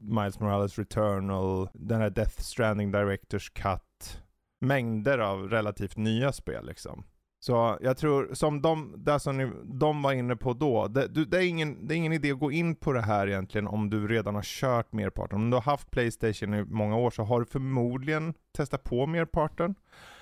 Miles 0.00 0.40
Morales 0.40 0.78
Returnal, 0.78 1.68
den 1.72 2.00
här 2.00 2.10
Death 2.10 2.40
Stranding 2.40 2.92
Directors 2.92 3.50
Cut, 3.50 4.22
mängder 4.60 5.18
av 5.18 5.48
relativt 5.48 5.96
nya 5.96 6.32
spel 6.32 6.66
liksom. 6.66 7.04
Så 7.40 7.78
jag 7.80 7.96
tror, 7.96 8.34
som 8.34 8.62
de, 8.62 8.94
där 8.96 9.18
som 9.18 9.36
ni, 9.36 9.50
de 9.64 10.02
var 10.02 10.12
inne 10.12 10.36
på 10.36 10.52
då, 10.52 10.88
det, 10.88 11.24
det, 11.24 11.36
är 11.36 11.48
ingen, 11.48 11.86
det 11.86 11.94
är 11.94 11.96
ingen 11.96 12.12
idé 12.12 12.32
att 12.32 12.38
gå 12.38 12.52
in 12.52 12.76
på 12.76 12.92
det 12.92 13.00
här 13.00 13.26
egentligen 13.26 13.66
om 13.66 13.90
du 13.90 14.08
redan 14.08 14.34
har 14.34 14.42
kört 14.42 14.92
merparten. 14.92 15.38
Om 15.38 15.50
du 15.50 15.56
har 15.56 15.62
haft 15.62 15.90
Playstation 15.90 16.54
i 16.54 16.64
många 16.64 16.96
år 16.96 17.10
så 17.10 17.22
har 17.22 17.40
du 17.40 17.46
förmodligen 17.46 18.34
testat 18.56 18.84
på 18.84 19.06
merparten. 19.06 19.74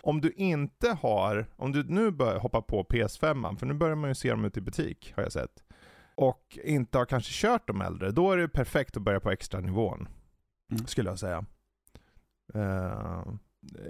Om 0.03 0.21
du 0.21 0.31
inte 0.31 0.99
har, 1.03 1.47
om 1.57 1.73
du 1.73 1.85
nu 1.85 2.11
börjar 2.11 2.39
hoppa 2.39 2.63
på 2.63 2.85
PS5, 2.85 3.57
för 3.57 3.67
nu 3.67 3.75
börjar 3.75 3.97
man 3.97 4.11
ju 4.11 4.15
se 4.15 4.31
dem 4.31 4.45
ute 4.45 4.59
i 4.59 4.63
butik, 4.63 5.13
har 5.17 5.23
jag 5.23 5.33
sett. 5.33 5.63
Och 6.15 6.59
inte 6.65 6.99
har 6.99 7.05
kanske 7.05 7.33
kört 7.33 7.67
de 7.67 7.81
äldre, 7.81 8.11
då 8.11 8.33
är 8.33 8.37
det 8.37 8.49
perfekt 8.49 8.97
att 8.97 9.03
börja 9.03 9.21
på 9.21 9.31
extra 9.31 9.61
nivån. 9.61 10.09
Mm. 10.73 10.87
Skulle 10.87 11.11
jag 11.11 11.19
säga. 11.19 11.45
Uh, 12.55 13.23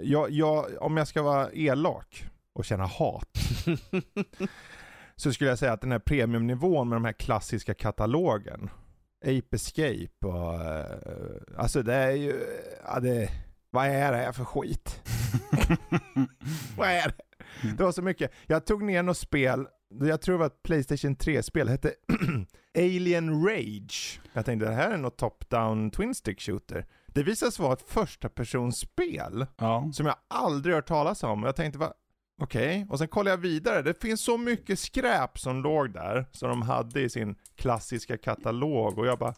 jag, 0.01 0.31
jag, 0.31 0.65
om 0.79 0.97
jag 0.97 1.07
ska 1.07 1.21
vara 1.21 1.51
elak, 1.53 2.29
och 2.57 2.65
känna 2.65 2.85
hat. 2.85 3.29
så 5.15 5.33
skulle 5.33 5.49
jag 5.49 5.59
säga 5.59 5.73
att 5.73 5.81
den 5.81 5.91
här 5.91 5.99
premiumnivån 5.99 6.89
med 6.89 6.95
de 6.95 7.05
här 7.05 7.13
klassiska 7.13 7.73
katalogen, 7.73 8.69
Ape 9.21 9.55
Escape 9.55 10.27
och... 10.27 10.53
Uh, 10.53 11.57
alltså 11.57 11.83
det 11.83 11.93
är 11.93 12.11
ju... 12.11 12.45
Ja, 12.85 12.99
det, 12.99 13.29
vad 13.69 13.85
är 13.85 14.11
det 14.11 14.17
här 14.17 14.31
för 14.31 14.45
skit? 14.45 15.01
vad 16.77 16.89
är 16.89 17.07
det? 17.07 17.23
Det 17.77 17.83
var 17.83 17.91
så 17.91 18.01
mycket. 18.01 18.31
Jag 18.47 18.65
tog 18.65 18.83
ner 18.83 19.03
något 19.03 19.17
spel 19.17 19.67
jag 19.89 20.21
tror 20.21 20.35
det 20.35 20.39
var 20.39 20.45
ett 20.45 20.63
Playstation 20.63 21.15
3-spel, 21.15 21.69
hette 21.69 21.93
Alien 22.77 23.45
Rage. 23.47 24.21
Jag 24.33 24.45
tänkte 24.45 24.69
det 24.69 24.75
här 24.75 24.91
är 24.91 24.97
något 24.97 25.17
top-down 25.17 25.91
twin 25.91 26.15
stick 26.15 26.41
shooter. 26.41 26.85
Det 27.07 27.23
visade 27.23 27.51
sig 27.51 27.63
vara 27.63 27.73
ett 27.73 27.89
första 27.89 28.29
personspel 28.29 29.45
ja. 29.57 29.91
som 29.93 30.05
jag 30.05 30.15
aldrig 30.27 30.75
hört 30.75 30.87
talas 30.87 31.23
om. 31.23 31.43
Jag 31.43 31.55
tänkte, 31.55 31.79
va? 31.79 31.93
Okej, 32.41 32.67
okay. 32.67 32.85
och 32.89 32.97
sen 32.97 33.07
kollade 33.07 33.29
jag 33.29 33.37
vidare. 33.37 33.81
Det 33.81 34.01
finns 34.01 34.21
så 34.21 34.37
mycket 34.37 34.79
skräp 34.79 35.39
som 35.39 35.63
låg 35.63 35.93
där, 35.93 36.25
som 36.31 36.49
de 36.49 36.61
hade 36.61 37.01
i 37.01 37.09
sin 37.09 37.35
klassiska 37.55 38.17
katalog. 38.17 38.97
Och 38.97 39.07
jag 39.07 39.19
bara, 39.19 39.33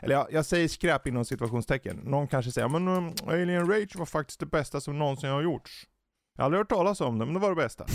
eller 0.00 0.14
jag, 0.14 0.26
jag 0.32 0.46
säger 0.46 0.68
skräp 0.68 1.06
inom 1.06 1.24
situationstecken. 1.24 1.96
Någon 1.96 2.28
kanske 2.28 2.52
säger, 2.52 2.68
men 2.68 2.88
um, 2.88 3.14
Alien 3.26 3.70
Rage 3.70 3.96
var 3.96 4.06
faktiskt 4.06 4.40
det 4.40 4.46
bästa 4.46 4.80
som 4.80 4.98
någonsin 4.98 5.30
har 5.30 5.42
gjorts. 5.42 5.86
Jag 6.36 6.42
har 6.42 6.44
aldrig 6.44 6.58
hört 6.58 6.68
talas 6.68 7.00
om 7.00 7.18
det, 7.18 7.24
men 7.24 7.34
det 7.34 7.40
var 7.40 7.48
det 7.48 7.56
bästa. 7.56 7.86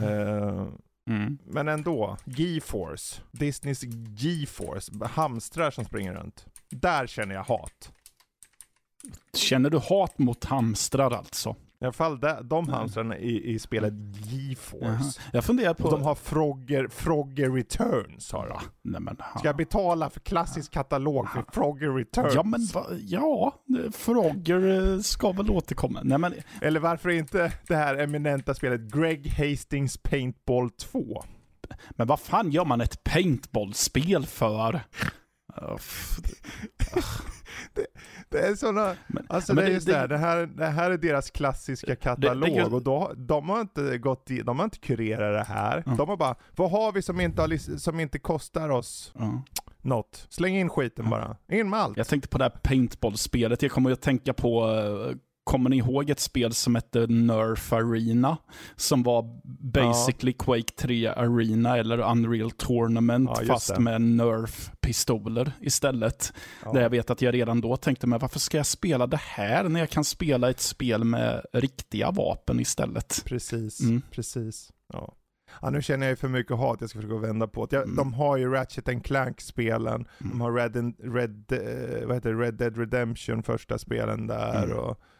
uh, 0.00 0.68
mm. 1.10 1.38
Men 1.44 1.68
ändå, 1.68 2.16
G-Force. 2.24 3.20
Disneys 3.32 3.82
G-Force. 3.82 4.92
Hamstrar 5.04 5.70
som 5.70 5.84
springer 5.84 6.14
runt. 6.14 6.46
Där 6.70 7.06
känner 7.06 7.34
jag 7.34 7.44
hat. 7.44 7.92
Känner 9.34 9.70
du 9.70 9.78
hat 9.78 10.18
mot 10.18 10.44
hamstrar 10.44 11.10
alltså? 11.10 11.56
I 11.80 11.84
alla 11.84 11.92
fall 11.92 12.20
de, 12.20 12.48
de 12.48 12.68
hamstrarna 12.68 13.18
i, 13.18 13.52
i 13.54 13.58
spelet 13.58 13.94
GeForce. 14.26 15.20
Jag 15.32 15.44
funderar 15.44 15.74
på... 15.74 15.84
Och 15.84 15.90
de 15.90 16.02
har 16.02 16.14
Frogger, 16.14 16.88
Frogger 16.88 17.50
Returns 17.50 18.32
har 18.32 18.48
de. 18.48 18.58
Nej, 18.82 19.00
men, 19.00 19.16
Ska 19.38 19.48
jag 19.48 19.56
betala 19.56 20.10
för 20.10 20.20
klassisk 20.20 20.72
katalog 20.72 21.28
för 21.28 21.44
Frogger 21.52 21.90
Returns? 21.90 22.34
Ja, 22.34 22.42
men 22.42 22.66
va, 22.74 22.86
ja, 23.00 23.54
Frogger 23.92 24.92
eh, 24.94 25.00
ska 25.00 25.32
väl 25.32 25.50
återkomma. 25.50 26.00
Nej, 26.02 26.18
men... 26.18 26.34
Eller 26.60 26.80
varför 26.80 27.10
inte 27.10 27.52
det 27.66 27.76
här 27.76 27.96
eminenta 27.96 28.54
spelet 28.54 28.80
Greg 28.80 29.34
Hastings 29.38 29.96
Paintball 29.96 30.70
2? 30.70 31.24
Men 31.90 32.06
vad 32.06 32.20
fan 32.20 32.50
gör 32.50 32.64
man 32.64 32.80
ett 32.80 33.04
paintball-spel 33.04 34.26
för? 34.26 34.80
det, 37.74 37.86
det, 38.28 38.38
är 38.38 38.54
sådana, 38.54 38.96
alltså 39.28 39.54
men 39.54 39.64
det, 39.64 39.86
det, 39.86 39.96
här, 39.96 40.08
det, 40.08 40.18
här, 40.18 40.46
det 40.46 40.66
här 40.66 40.90
är 40.90 40.98
deras 40.98 41.30
klassiska 41.30 41.96
katalog 41.96 42.56
det, 42.56 42.64
och 42.64 42.82
då, 42.82 43.12
de 43.16 43.48
har 43.48 43.60
inte 43.60 43.98
gått 43.98 44.30
i, 44.30 44.42
de 44.42 44.58
har 44.58 44.64
inte 44.64 44.78
kurerat 44.78 45.48
det 45.48 45.54
här. 45.54 45.82
Mm. 45.86 45.96
De 45.96 46.08
har 46.08 46.16
bara, 46.16 46.34
vad 46.56 46.70
har 46.70 46.92
vi 46.92 47.02
som 47.02 47.20
inte, 47.20 47.42
har, 47.42 47.78
som 47.78 48.00
inte 48.00 48.18
kostar 48.18 48.68
oss 48.68 49.12
mm. 49.18 49.40
något? 49.82 50.26
Släng 50.28 50.56
in 50.56 50.68
skiten 50.68 51.10
bara. 51.10 51.36
In 51.48 51.70
med 51.70 51.80
allt. 51.80 51.96
Jag 51.96 52.08
tänkte 52.08 52.28
på 52.28 52.38
det 52.38 52.44
här 52.44 52.60
paintball-spelet, 52.62 53.62
jag 53.62 53.70
kommer 53.70 53.90
att 53.90 54.02
tänka 54.02 54.32
på 54.32 54.66
uh, 54.66 55.16
Kommer 55.44 55.70
ni 55.70 55.76
ihåg 55.76 56.10
ett 56.10 56.20
spel 56.20 56.54
som 56.54 56.74
hette 56.74 57.06
Nerf 57.06 57.72
Arena? 57.72 58.36
Som 58.76 59.02
var 59.02 59.40
basically 59.72 60.34
ja. 60.38 60.44
Quake 60.44 60.72
3 60.76 61.06
Arena 61.08 61.76
eller 61.76 61.98
Unreal 61.98 62.50
Tournament 62.50 63.30
ja, 63.40 63.46
fast 63.46 63.74
det. 63.74 63.80
med 63.80 64.00
Nerf-pistoler 64.00 65.52
istället. 65.60 66.32
Ja. 66.64 66.72
Där 66.72 66.80
jag 66.80 66.90
vet 66.90 67.10
att 67.10 67.22
jag 67.22 67.34
redan 67.34 67.60
då 67.60 67.76
tänkte, 67.76 68.06
men 68.06 68.18
varför 68.18 68.38
ska 68.38 68.56
jag 68.56 68.66
spela 68.66 69.06
det 69.06 69.20
här 69.20 69.68
när 69.68 69.80
jag 69.80 69.90
kan 69.90 70.04
spela 70.04 70.50
ett 70.50 70.60
spel 70.60 71.04
med 71.04 71.44
riktiga 71.52 72.10
vapen 72.10 72.60
istället? 72.60 73.22
Precis, 73.24 73.80
mm. 73.80 74.02
precis. 74.10 74.70
Ja. 74.92 75.16
Ja, 75.62 75.70
nu 75.70 75.82
känner 75.82 76.06
jag 76.06 76.10
ju 76.12 76.16
för 76.16 76.28
mycket 76.28 76.56
hat, 76.56 76.80
jag 76.80 76.90
ska 76.90 76.98
försöka 76.98 77.16
vända 77.16 77.46
på 77.46 77.66
det. 77.66 77.76
mm. 77.76 77.96
De 77.96 78.14
har 78.14 78.36
ju 78.36 78.52
Ratchet 78.52 78.88
and 78.88 79.04
Clank-spelen, 79.04 80.06
mm. 80.20 80.30
de 80.32 80.40
har 80.40 80.52
Red, 80.52 80.94
Red, 80.98 81.52
uh, 81.52 82.06
vad 82.06 82.16
heter 82.16 82.34
Red 82.34 82.54
Dead 82.54 82.78
Redemption, 82.78 83.42
första 83.42 83.78
spelen 83.78 84.26
där. 84.26 84.64
Mm. 84.64 84.78
Och 84.78 85.00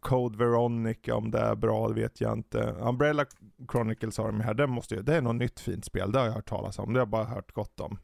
Code 0.00 0.38
Veronica, 0.38 1.14
om 1.14 1.30
det 1.30 1.38
är 1.38 1.54
bra, 1.54 1.88
det 1.88 1.94
vet 1.94 2.20
jag 2.20 2.32
inte. 2.32 2.74
Umbrella 2.80 3.26
Chronicles 3.72 4.18
har 4.18 4.26
de 4.26 4.40
här, 4.40 4.54
den 4.54 4.70
måste 4.70 4.94
jag, 4.94 5.04
det 5.04 5.16
är 5.16 5.22
något 5.22 5.36
nytt 5.36 5.60
fint 5.60 5.84
spel, 5.84 6.12
det 6.12 6.18
har 6.18 6.26
jag 6.26 6.32
hört 6.32 6.48
talas 6.48 6.78
om, 6.78 6.92
det 6.92 6.98
har 6.98 7.00
jag 7.00 7.08
bara 7.08 7.24
hört 7.24 7.52
gott 7.52 7.80
om. 7.80 7.98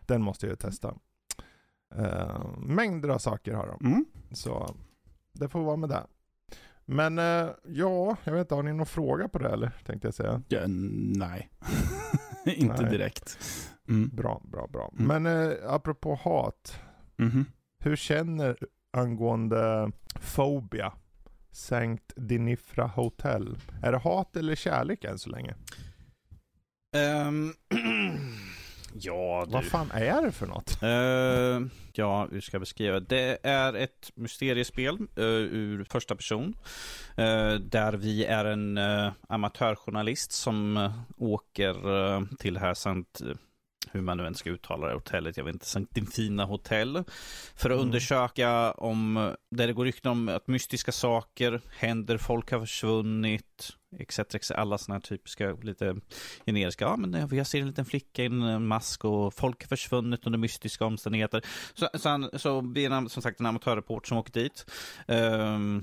Den 0.00 0.22
måste 0.22 0.46
jag 0.46 0.58
testa. 0.58 0.94
Uh, 1.98 2.58
mängder 2.58 3.08
av 3.08 3.18
saker 3.18 3.54
har 3.54 3.66
de. 3.66 3.86
Mm. 3.86 4.04
Så 4.32 4.74
det 5.32 5.48
får 5.48 5.60
vara 5.60 5.76
med 5.76 5.88
det. 5.88 6.06
Men 6.84 7.18
uh, 7.18 7.50
ja, 7.64 8.16
jag 8.24 8.32
vet 8.32 8.40
inte, 8.40 8.54
har 8.54 8.62
ni 8.62 8.72
någon 8.72 8.86
fråga 8.86 9.28
på 9.28 9.38
det 9.38 9.48
eller? 9.48 9.70
Tänkte 9.86 10.06
jag 10.06 10.14
säga. 10.14 10.42
Ja, 10.48 10.60
nej, 10.66 11.50
inte 12.46 12.82
nej. 12.82 12.90
direkt. 12.90 13.38
Mm. 13.88 14.08
Bra, 14.08 14.42
bra, 14.44 14.66
bra. 14.66 14.92
Mm. 14.98 15.22
Men 15.22 15.26
uh, 15.26 15.54
apropå 15.66 16.14
hat. 16.14 16.80
-hmm. 17.16 17.44
Hur 17.78 17.96
känner 17.96 18.56
angående 18.92 19.92
Phobia? 20.34 20.92
Sankt 21.52 22.12
Dinifra 22.16 22.86
Hotel. 22.86 23.58
Är 23.82 23.92
det 23.92 23.98
hat 23.98 24.36
eller 24.36 24.54
kärlek 24.54 25.04
än 25.04 25.18
så 25.18 25.30
länge? 25.30 25.54
Um, 26.96 27.54
ja, 28.94 29.44
du. 29.46 29.52
Vad 29.52 29.64
fan 29.64 29.90
är 29.90 30.22
det 30.22 30.32
för 30.32 30.46
något? 30.46 30.82
Uh, 30.82 31.68
ja, 31.92 32.28
hur 32.30 32.40
ska 32.40 32.54
jag 32.54 32.62
beskriva? 32.62 33.00
Det 33.00 33.38
är 33.42 33.74
ett 33.74 34.10
mysteriespel 34.14 34.98
uh, 35.18 35.24
ur 35.24 35.84
första 35.84 36.16
person. 36.16 36.54
Uh, 37.18 37.54
där 37.54 37.92
vi 37.92 38.24
är 38.24 38.44
en 38.44 38.78
amatörjournalist 39.28 40.32
som 40.32 40.90
åker 41.16 42.36
till 42.36 42.56
här 42.58 42.74
Sankt 42.74 43.22
hur 43.92 44.00
man 44.00 44.16
nu 44.16 44.26
än 44.26 44.34
ska 44.34 44.50
uttala 44.50 44.86
det, 44.86 44.94
hotellet, 44.94 45.36
jag 45.36 45.44
vet 45.44 45.54
inte, 45.54 45.66
Sankt 45.66 46.14
Fina 46.14 46.44
hotell. 46.44 47.04
För 47.56 47.70
att 47.70 47.74
mm. 47.74 47.86
undersöka 47.86 48.72
om, 48.72 49.34
där 49.50 49.66
det 49.66 49.72
går 49.72 49.84
rykten 49.84 50.10
om 50.10 50.28
att 50.28 50.48
mystiska 50.48 50.92
saker 50.92 51.60
händer, 51.70 52.18
folk 52.18 52.50
har 52.52 52.60
försvunnit, 52.60 53.76
etc. 53.98 54.18
etc. 54.18 54.50
Alla 54.50 54.78
sådana 54.78 54.94
här 54.94 55.00
typiska, 55.00 55.52
lite 55.52 55.96
generiska, 56.46 56.84
ja 56.84 56.96
men 56.96 57.28
jag 57.36 57.46
ser 57.46 57.60
en 57.60 57.66
liten 57.66 57.84
flicka 57.84 58.22
i 58.22 58.26
en 58.26 58.66
mask 58.66 59.04
och 59.04 59.34
folk 59.34 59.62
har 59.62 59.68
försvunnit 59.68 60.26
under 60.26 60.38
mystiska 60.38 60.84
omständigheter. 60.84 61.42
Så, 61.74 61.88
så, 61.94 62.30
så 62.38 62.60
vi 62.60 62.84
är 62.84 63.08
som 63.08 63.22
sagt 63.22 63.40
en 63.40 63.46
amatörreporter 63.46 64.08
som 64.08 64.18
åker 64.18 64.32
dit. 64.32 64.70
Um, 65.08 65.82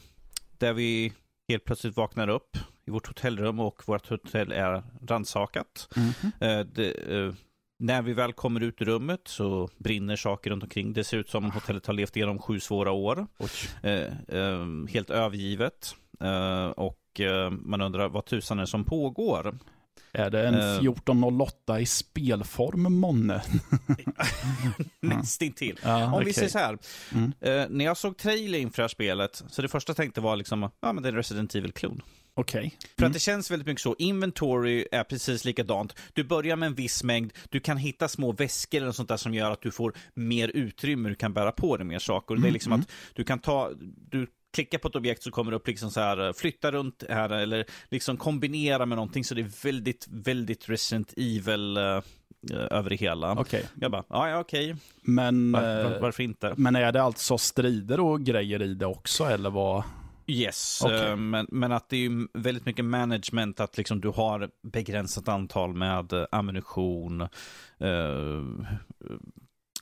där 0.57 0.73
vi 0.73 1.13
helt 1.47 1.63
plötsligt 1.63 1.97
vaknar 1.97 2.27
upp 2.27 2.57
i 2.85 2.91
vårt 2.91 3.07
hotellrum 3.07 3.59
och 3.59 3.83
vårt 3.87 4.09
hotell 4.09 4.51
är 4.51 4.83
rannsakat. 5.07 5.89
Mm 5.95 6.09
-hmm. 6.09 6.63
det, 6.73 6.93
uh, 6.93 7.33
när 7.79 8.01
vi 8.01 8.13
väl 8.13 8.33
kommer 8.33 8.63
ut 8.63 8.81
ur 8.81 8.85
rummet 8.85 9.21
så 9.25 9.69
brinner 9.77 10.15
saker 10.15 10.49
runt 10.49 10.63
omkring. 10.63 10.93
Det 10.93 11.03
ser 11.03 11.17
ut 11.17 11.29
som 11.29 11.51
hotellet 11.51 11.85
har 11.85 11.93
levt 11.93 12.15
igenom 12.15 12.39
sju 12.39 12.59
svåra 12.59 12.91
år. 12.91 13.27
Eh, 13.83 13.91
eh, 14.27 14.65
helt 14.89 15.09
övergivet. 15.09 15.95
Eh, 16.19 16.67
och 16.67 17.19
eh, 17.19 17.49
man 17.49 17.81
undrar 17.81 18.09
vad 18.09 18.25
tusan 18.25 18.57
är 18.57 18.61
det 18.61 18.67
som 18.67 18.83
pågår. 18.83 19.57
Är 20.11 20.29
det 20.29 20.47
en 20.47 20.55
1408 20.55 21.75
eh. 21.75 21.81
i 21.81 21.85
spelform 21.85 22.93
månne? 22.93 23.41
Nästintill. 25.01 25.79
Ja, 25.83 26.05
Om 26.05 26.13
okay. 26.13 26.25
vi 26.25 26.33
säger 26.33 26.49
så 26.49 26.57
här. 26.57 26.77
Mm. 27.13 27.33
Eh, 27.41 27.69
när 27.69 27.85
jag 27.85 27.97
såg 27.97 28.17
trailern 28.17 28.61
inför 28.61 28.77
det 28.77 28.83
här 28.83 28.87
spelet, 28.87 29.43
så 29.47 29.61
det 29.61 29.67
första 29.67 29.89
jag 29.89 29.97
tänkte 29.97 30.21
var 30.21 30.35
liksom, 30.35 30.69
ja 30.81 30.93
men 30.93 31.03
det 31.03 31.09
är 31.09 31.11
en 31.11 31.15
Resident 31.15 31.55
Evil-klon. 31.55 32.01
Okej. 32.39 32.59
Okay. 32.59 32.89
För 32.95 33.01
mm. 33.01 33.07
att 33.07 33.13
det 33.13 33.19
känns 33.19 33.51
väldigt 33.51 33.67
mycket 33.67 33.81
så. 33.81 33.95
Inventory 33.99 34.85
är 34.91 35.03
precis 35.03 35.45
likadant. 35.45 35.95
Du 36.13 36.23
börjar 36.23 36.55
med 36.55 36.67
en 36.67 36.75
viss 36.75 37.03
mängd, 37.03 37.33
du 37.49 37.59
kan 37.59 37.77
hitta 37.77 38.07
små 38.07 38.31
väskor 38.31 38.81
eller 38.81 38.91
sånt 38.91 39.09
där 39.09 39.17
som 39.17 39.33
gör 39.33 39.51
att 39.51 39.61
du 39.61 39.71
får 39.71 39.93
mer 40.13 40.47
utrymme, 40.47 41.09
du 41.09 41.15
kan 41.15 41.33
bära 41.33 41.51
på 41.51 41.77
dig 41.77 41.85
mer 41.85 41.99
saker. 41.99 42.35
Mm. 42.35 42.41
Det 42.41 42.49
är 42.49 42.51
liksom 42.51 42.73
mm. 42.73 42.81
att 42.81 42.91
du 43.13 43.23
kan 43.23 43.39
ta, 43.39 43.71
du 44.11 44.27
klickar 44.53 44.77
på 44.77 44.87
ett 44.87 44.95
objekt 44.95 45.23
så 45.23 45.31
kommer 45.31 45.51
det 45.51 45.57
upp 45.57 45.67
liksom 45.67 45.91
så 45.91 45.99
här, 45.99 46.33
flytta 46.33 46.71
runt 46.71 47.03
här 47.09 47.29
eller 47.29 47.65
liksom 47.89 48.17
kombinera 48.17 48.85
med 48.85 48.95
någonting. 48.95 49.23
Så 49.23 49.35
det 49.35 49.41
är 49.41 49.63
väldigt, 49.63 50.07
väldigt 50.09 50.69
Resident 50.69 51.13
Evil 51.17 51.77
uh, 51.77 52.01
över 52.71 52.89
det 52.89 52.95
hela. 52.95 53.39
Okay. 53.39 53.63
Jag 53.75 53.91
bara, 53.91 54.03
ja, 54.09 54.29
ja 54.29 54.39
okej. 54.39 54.71
Okay. 54.71 54.81
Men, 55.01 55.51
var, 55.51 55.83
var, 55.83 55.99
varför 55.99 56.23
inte? 56.23 56.53
Men 56.57 56.75
är 56.75 56.91
det 56.91 57.01
alltså 57.01 57.37
strider 57.37 57.99
och 57.99 58.21
grejer 58.21 58.61
i 58.61 58.73
det 58.73 58.85
också, 58.85 59.23
eller 59.23 59.49
vad? 59.49 59.83
Yes, 60.27 60.81
okay. 60.85 61.11
uh, 61.11 61.15
men, 61.15 61.47
men 61.51 61.71
att 61.71 61.89
det 61.89 62.05
är 62.05 62.39
väldigt 62.39 62.65
mycket 62.65 62.85
management, 62.85 63.59
att 63.59 63.77
liksom 63.77 64.01
du 64.01 64.09
har 64.09 64.49
begränsat 64.61 65.27
antal 65.27 65.73
med 65.73 66.13
uh, 66.13 66.25
ammunition, 66.31 67.21
uh, 67.81 68.43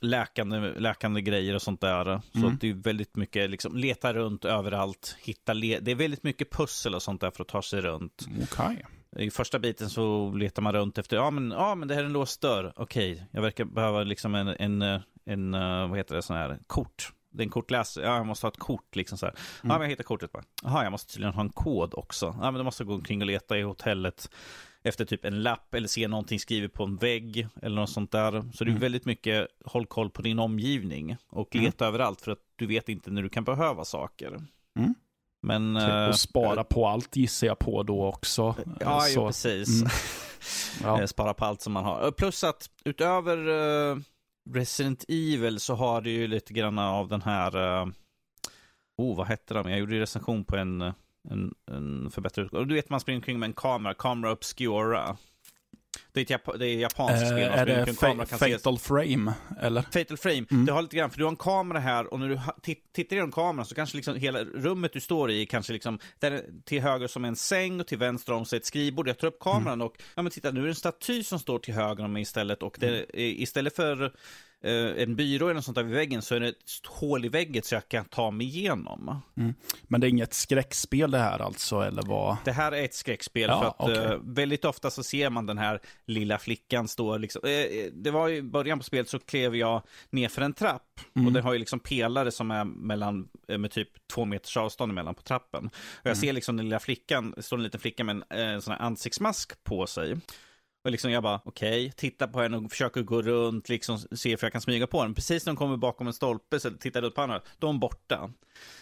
läkande, 0.01 0.59
läkande 0.59 1.22
grejer 1.22 1.55
och 1.55 1.61
sånt 1.61 1.81
där. 1.81 2.05
Mm. 2.05 2.22
Så 2.34 2.49
det 2.59 2.69
är 2.69 2.73
väldigt 2.73 3.15
mycket, 3.15 3.49
liksom, 3.49 3.77
leta 3.77 4.13
runt 4.13 4.45
överallt, 4.45 5.15
hitta, 5.19 5.53
le 5.53 5.80
det 5.80 5.91
är 5.91 5.95
väldigt 5.95 6.23
mycket 6.23 6.51
pussel 6.51 6.95
och 6.95 7.01
sånt 7.01 7.22
där 7.22 7.31
för 7.31 7.41
att 7.41 7.47
ta 7.47 7.61
sig 7.61 7.81
runt. 7.81 8.26
Okay. 8.43 8.76
I 9.17 9.30
första 9.30 9.59
biten 9.59 9.89
så 9.89 10.31
letar 10.31 10.61
man 10.61 10.73
runt 10.73 10.97
efter, 10.97 11.17
ja 11.17 11.30
men, 11.31 11.51
ja, 11.51 11.76
men 11.76 11.88
det 11.88 11.93
här 11.93 12.01
är 12.01 12.05
en 12.05 12.13
låst 12.13 12.41
dörr, 12.41 12.73
okej, 12.76 13.13
okay. 13.13 13.26
jag 13.31 13.41
verkar 13.41 13.65
behöva 13.65 14.03
liksom 14.03 14.35
en, 14.35 14.47
en, 14.47 15.01
en, 15.26 15.51
vad 15.89 15.97
heter 15.97 16.15
det, 16.15 16.22
sån 16.22 16.35
här 16.35 16.59
kort 16.67 17.11
det 17.36 17.41
är 17.41 17.45
en 17.45 17.49
kortläsare, 17.49 18.06
ja 18.06 18.16
jag 18.18 18.26
måste 18.26 18.45
ha 18.45 18.52
ett 18.52 18.60
kort 18.60 18.95
liksom 18.95 19.18
så 19.18 19.26
här. 19.26 19.36
Ja 19.62 19.68
men 19.68 19.82
jag 19.82 19.90
hittar 19.90 20.03
kortet 20.03 20.32
bara. 20.32 20.44
Jaha, 20.64 20.84
jag 20.84 20.91
måste 20.91 21.14
tydligen 21.14 21.34
ha 21.34 21.41
en 21.41 21.49
kod 21.49 21.94
också. 21.94 22.26
Ja 22.26 22.52
men 22.52 22.53
då 22.53 22.64
måste 22.64 22.84
jag 22.84 22.88
gå 22.88 22.94
omkring 22.94 23.22
och 23.22 23.28
leta 23.28 23.57
i 23.57 23.62
hotellet 23.62 24.30
efter 24.84 25.06
typ 25.06 25.26
en 25.26 25.44
lapp 25.44 25.74
eller 25.74 25.88
se 25.88 26.07
någonting 26.07 26.40
skrivet 26.40 26.74
på 26.74 26.84
en 26.84 26.95
vägg 26.95 27.48
eller 27.62 27.76
något 27.76 27.90
sånt 27.90 28.12
där. 28.12 28.32
Så 28.53 28.64
det 28.64 28.70
är 28.70 28.72
mm. 28.72 28.82
väldigt 28.82 29.06
mycket 29.06 29.48
håll 29.66 29.86
koll 29.86 30.10
på 30.10 30.22
din 30.22 30.40
omgivning 30.40 31.18
och 31.30 31.56
mm. 31.56 31.66
leta 31.66 31.86
mm. 31.86 31.94
överallt 31.94 32.22
för 32.22 32.32
att 32.32 32.40
du 32.56 32.66
vet 32.66 32.90
inte 32.90 33.12
när 33.12 33.22
du 33.22 33.30
kan 33.30 33.44
behöva 33.44 33.86
saker. 33.86 34.28
Mm. 34.80 34.95
Men, 35.41 35.76
typ, 35.76 36.10
och 36.10 36.20
spara 36.20 36.60
äh, 36.60 36.64
på 36.64 36.88
allt 36.88 37.16
gissar 37.16 37.48
jag 37.48 37.60
på 37.60 37.84
då 37.84 38.06
också. 38.06 38.56
Ja, 38.80 39.06
jo, 39.16 39.26
precis. 39.26 39.82
Mm. 39.82 39.91
ja. 40.84 41.02
Eh, 41.02 41.06
spara 41.06 41.34
på 41.34 41.45
allt 41.45 41.62
som 41.62 41.74
man 41.74 41.84
har. 41.84 42.12
Plus 42.12 42.44
att 42.44 42.70
utöver 42.86 43.38
Resident 44.53 45.05
Evil 45.07 45.59
så 45.59 45.76
har 45.76 46.01
det 46.01 46.09
ju 46.09 46.27
lite 46.27 46.53
grann 46.53 46.80
av 46.80 47.07
den 47.07 47.22
här, 47.22 47.55
uh, 47.55 47.91
oh 48.97 49.17
vad 49.17 49.27
hette 49.27 49.53
de? 49.53 49.69
Jag 49.69 49.80
gjorde 49.80 49.95
ju 49.95 50.01
recension 50.01 50.45
på 50.45 50.57
en, 50.57 50.81
en, 51.30 51.53
en 51.72 52.11
förbättrad 52.11 52.45
utgåva. 52.45 52.63
Du 52.63 52.76
vet 52.76 52.89
man 52.89 52.99
springer 52.99 53.17
omkring 53.17 53.39
med 53.39 53.47
en 53.47 53.53
kamera, 53.53 53.93
kamera 53.93 54.31
obscura. 54.31 55.17
Det 56.11 56.19
är 56.19 56.23
ett 56.23 56.30
Jap 56.30 56.59
det 56.59 56.67
är 56.67 56.76
japanskt 56.76 57.23
uh, 57.23 57.27
spel. 57.27 57.51
Är 57.51 57.65
det 57.65 57.93
fa 57.93 58.26
Fatal 58.26 58.80
se... 58.80 58.88
Frame? 58.88 59.34
Eller? 59.61 59.81
Fatal 59.81 60.17
Frame. 60.17 60.45
Mm. 60.51 60.65
Det 60.65 60.72
har 60.72 60.81
lite 60.81 60.95
grann, 60.95 61.11
för 61.11 61.17
du 61.17 61.23
har 61.23 61.31
en 61.31 61.35
kamera 61.35 61.80
här 61.80 62.13
och 62.13 62.19
när 62.19 62.30
du 62.30 62.39
tittar 62.93 63.15
genom 63.15 63.31
kameran 63.31 63.65
så 63.65 63.76
kanske 63.76 63.97
liksom 63.97 64.15
hela 64.15 64.43
rummet 64.43 64.93
du 64.93 64.99
står 64.99 65.31
i 65.31 65.45
kanske 65.45 65.73
liksom, 65.73 65.99
där 66.19 66.43
till 66.65 66.81
höger 66.81 67.07
som 67.07 67.26
en 67.26 67.35
säng 67.35 67.80
och 67.80 67.88
till 67.88 67.97
vänster 67.97 68.34
om 68.34 68.45
sig 68.45 68.57
ett 68.57 68.65
skrivbord. 68.65 69.07
Jag 69.07 69.17
tar 69.17 69.27
upp 69.27 69.39
kameran 69.39 69.73
mm. 69.73 69.88
och, 69.88 69.93
ja 70.15 70.22
men 70.22 70.31
titta 70.31 70.51
nu 70.51 70.59
är 70.59 70.63
det 70.63 70.72
en 70.72 70.76
staty 70.76 71.23
som 71.23 71.39
står 71.39 71.59
till 71.59 71.73
höger 71.73 72.03
om 72.03 72.13
mig 72.13 72.22
istället 72.22 72.63
och 72.63 72.77
det, 72.80 72.88
mm. 72.88 73.05
istället 73.13 73.76
för 73.76 74.03
eh, 74.03 74.09
en 74.97 75.15
byrå 75.15 75.45
eller 75.45 75.53
något 75.53 75.65
sånt 75.65 75.75
där 75.75 75.83
vid 75.83 75.95
väggen 75.95 76.21
så 76.21 76.35
är 76.35 76.39
det 76.39 76.47
ett 76.47 76.85
hål 76.87 77.25
i 77.25 77.29
väggen 77.29 77.63
så 77.63 77.75
jag 77.75 77.87
kan 77.87 78.05
ta 78.05 78.31
mig 78.31 78.47
igenom. 78.47 79.21
Mm. 79.37 79.53
Men 79.83 80.01
det 80.01 80.07
är 80.07 80.09
inget 80.09 80.33
skräckspel 80.33 81.11
det 81.11 81.17
här 81.17 81.39
alltså, 81.39 81.81
eller 81.81 82.01
vad? 82.01 82.37
Det 82.45 82.51
här 82.51 82.71
är 82.71 82.83
ett 82.83 82.93
skräckspel 82.93 83.49
ja, 83.49 83.59
för 83.59 83.67
att 83.67 83.89
okay. 83.91 84.13
eh, 84.13 84.19
väldigt 84.23 84.65
ofta 84.65 84.89
så 84.89 85.03
ser 85.03 85.29
man 85.29 85.45
den 85.45 85.57
här 85.57 85.79
lilla 86.05 86.37
flickan 86.37 86.87
stå 86.87 87.17
liksom. 87.17 87.41
Eh, 87.43 87.51
eh, 87.51 87.91
det 87.93 88.11
var 88.11 88.29
i 88.29 88.41
början 88.41 88.77
på 88.77 88.83
spelet 88.83 89.09
så 89.09 89.19
klev 89.19 89.55
jag 89.55 89.81
ner 90.09 90.29
för 90.29 90.41
en 90.41 90.53
trapp 90.53 90.99
mm. 91.15 91.27
och 91.27 91.33
det 91.33 91.41
har 91.41 91.53
ju 91.53 91.59
liksom 91.59 91.79
pelare 91.79 92.31
som 92.31 92.51
är 92.51 92.63
mellan, 92.63 93.27
eh, 93.47 93.57
med 93.57 93.71
typ 93.71 94.07
två 94.07 94.25
meters 94.25 94.57
avstånd 94.57 94.91
emellan 94.91 95.15
på 95.15 95.21
trappen. 95.21 95.65
Och 95.75 96.05
jag 96.05 96.11
mm. 96.11 96.21
ser 96.21 96.33
liksom 96.33 96.57
den 96.57 96.65
lilla 96.65 96.79
flickan, 96.79 97.35
står 97.37 97.57
en 97.57 97.63
liten 97.63 97.79
flicka 97.79 98.03
med 98.03 98.23
en 98.29 98.53
eh, 98.55 98.59
sån 98.59 98.73
här 98.73 98.81
ansiktsmask 98.81 99.63
på 99.63 99.87
sig. 99.87 100.15
Och 100.86 100.91
liksom 100.91 101.12
jag 101.12 101.24
bara, 101.24 101.41
okej, 101.45 101.86
okay, 101.86 101.91
tittar 101.91 102.28
på 102.28 102.41
henne 102.41 102.57
och 102.57 102.72
försöker 102.72 103.02
gå 103.02 103.22
runt, 103.22 103.70
liksom 103.70 103.99
se 103.99 104.32
if 104.32 104.44
jag 104.44 104.52
kan 104.52 104.62
smyga 104.62 104.88
på 104.88 105.03
den. 105.03 105.14
Precis 105.14 105.45
när 105.45 105.53
de 105.53 105.57
kommer 105.57 105.78
bakom 105.78 106.07
en 106.07 106.14
stolpe 106.14 106.60
så 106.60 106.72
tittar 106.72 107.02
jag 107.02 107.07
ut 107.07 107.16
på 107.16 107.22
andra, 107.22 107.41
då 107.60 107.68
är 107.68 107.72
hon 107.72 107.80
borta. 107.80 108.32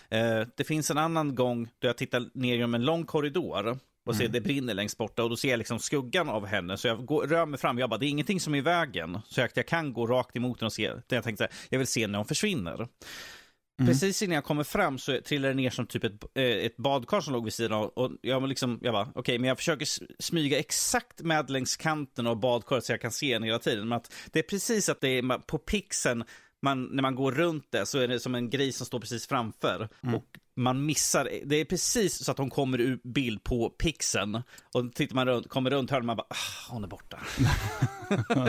Eh, 0.10 0.42
det 0.58 0.64
finns 0.64 0.92
en 0.92 0.98
annan 0.98 1.36
gång 1.36 1.70
då 1.80 1.88
jag 1.88 1.98
tittar 1.98 2.30
ner 2.34 2.56
genom 2.56 2.74
en 2.74 2.86
lång 2.86 3.06
korridor 3.06 3.78
och 4.06 4.16
ser 4.16 4.24
mm. 4.24 4.32
det 4.32 4.42
brinner 4.42 4.74
längst 4.74 4.98
borta 4.98 5.24
och 5.24 5.30
då 5.30 5.36
ser 5.36 5.50
jag 5.50 5.58
liksom 5.58 5.80
skuggan 5.80 6.30
av 6.30 6.46
henne. 6.46 6.78
Så 6.78 6.88
jag 6.88 7.06
går, 7.06 7.28
rör 7.28 7.46
mig 7.46 7.60
fram, 7.60 7.78
jag 7.78 7.90
bara, 7.90 7.98
det 7.98 8.06
är 8.06 8.10
ingenting 8.10 8.40
som 8.40 8.54
är 8.54 8.58
i 8.58 8.62
vägen. 8.62 9.20
Så 9.26 9.42
jag, 9.42 9.50
jag 9.54 9.68
kan 9.68 9.94
gå 9.94 10.08
rakt 10.08 10.36
emot 10.36 10.60
den 10.60 10.66
och 10.66 10.74
se, 10.74 10.92
jag 11.08 11.24
tänkte 11.24 11.48
jag 11.70 11.78
vill 11.78 11.88
se 11.88 12.08
när 12.08 12.20
hon 12.20 12.28
försvinner. 12.28 12.88
Mm. 13.80 13.94
Precis 13.94 14.22
innan 14.22 14.36
jag 14.36 14.44
kommer 14.44 14.64
fram 14.64 14.98
så 14.98 15.20
trillar 15.22 15.50
det 15.50 15.56
ner 15.56 15.70
som 15.70 15.88
typ 15.88 16.04
ett, 16.04 16.24
eh, 16.36 16.44
ett 16.44 16.78
badkar 16.78 17.22
som 17.22 17.34
låg 17.34 17.44
vid 17.44 17.54
sidan 17.54 17.74
av. 17.74 17.86
Och 17.86 18.12
jag, 18.22 18.48
liksom, 18.48 18.80
jag 18.82 18.94
bara, 18.94 19.04
okej, 19.04 19.20
okay, 19.20 19.40
men 19.40 19.48
jag 19.48 19.58
försöker 19.58 19.88
smyga 20.20 20.60
exakt 20.60 21.22
med 21.22 21.50
längs 21.50 21.76
kanten 21.76 22.28
av 22.28 22.40
badkaret 22.40 22.86
så 22.86 22.92
jag 22.92 23.02
kan 23.02 23.12
se 23.12 23.34
den 23.34 23.44
hela 23.44 23.60
tiden. 23.60 23.88
Men 23.88 23.96
att 23.96 24.14
det 24.32 24.40
är 24.40 24.44
precis 24.44 24.90
att 24.90 25.02
det 25.02 25.08
är 25.10 25.38
på 25.38 25.58
pixeln 25.58 26.24
man, 26.64 26.84
när 26.84 27.02
man 27.02 27.16
går 27.16 27.32
runt 27.32 27.72
det 27.72 27.86
så 27.86 28.00
är 28.00 28.08
det 28.08 28.20
som 28.20 28.36
en 28.36 28.50
grej 28.50 28.72
som 28.72 28.86
står 28.86 29.00
precis 29.00 29.28
framför. 29.28 29.90
Mm. 30.04 30.16
Och 30.16 30.26
man 30.56 30.86
missar, 30.86 31.30
det 31.46 31.56
är 31.56 31.66
precis 31.66 32.26
så 32.26 32.32
att 32.32 32.38
hon 32.38 32.50
kommer 32.50 32.82
ur 32.82 33.00
bild 33.04 33.44
på 33.44 33.70
pixeln. 33.70 34.42
Och 34.74 34.94
tittar 34.94 35.16
man 35.16 35.28
runt, 35.28 35.50
kommer 35.50 35.70
runt 35.70 35.92
hörnet 35.92 36.06
man 36.06 36.18
bara, 36.18 36.28
ah, 36.30 36.70
hon 36.70 36.84
är 36.84 36.88
borta. 36.88 37.20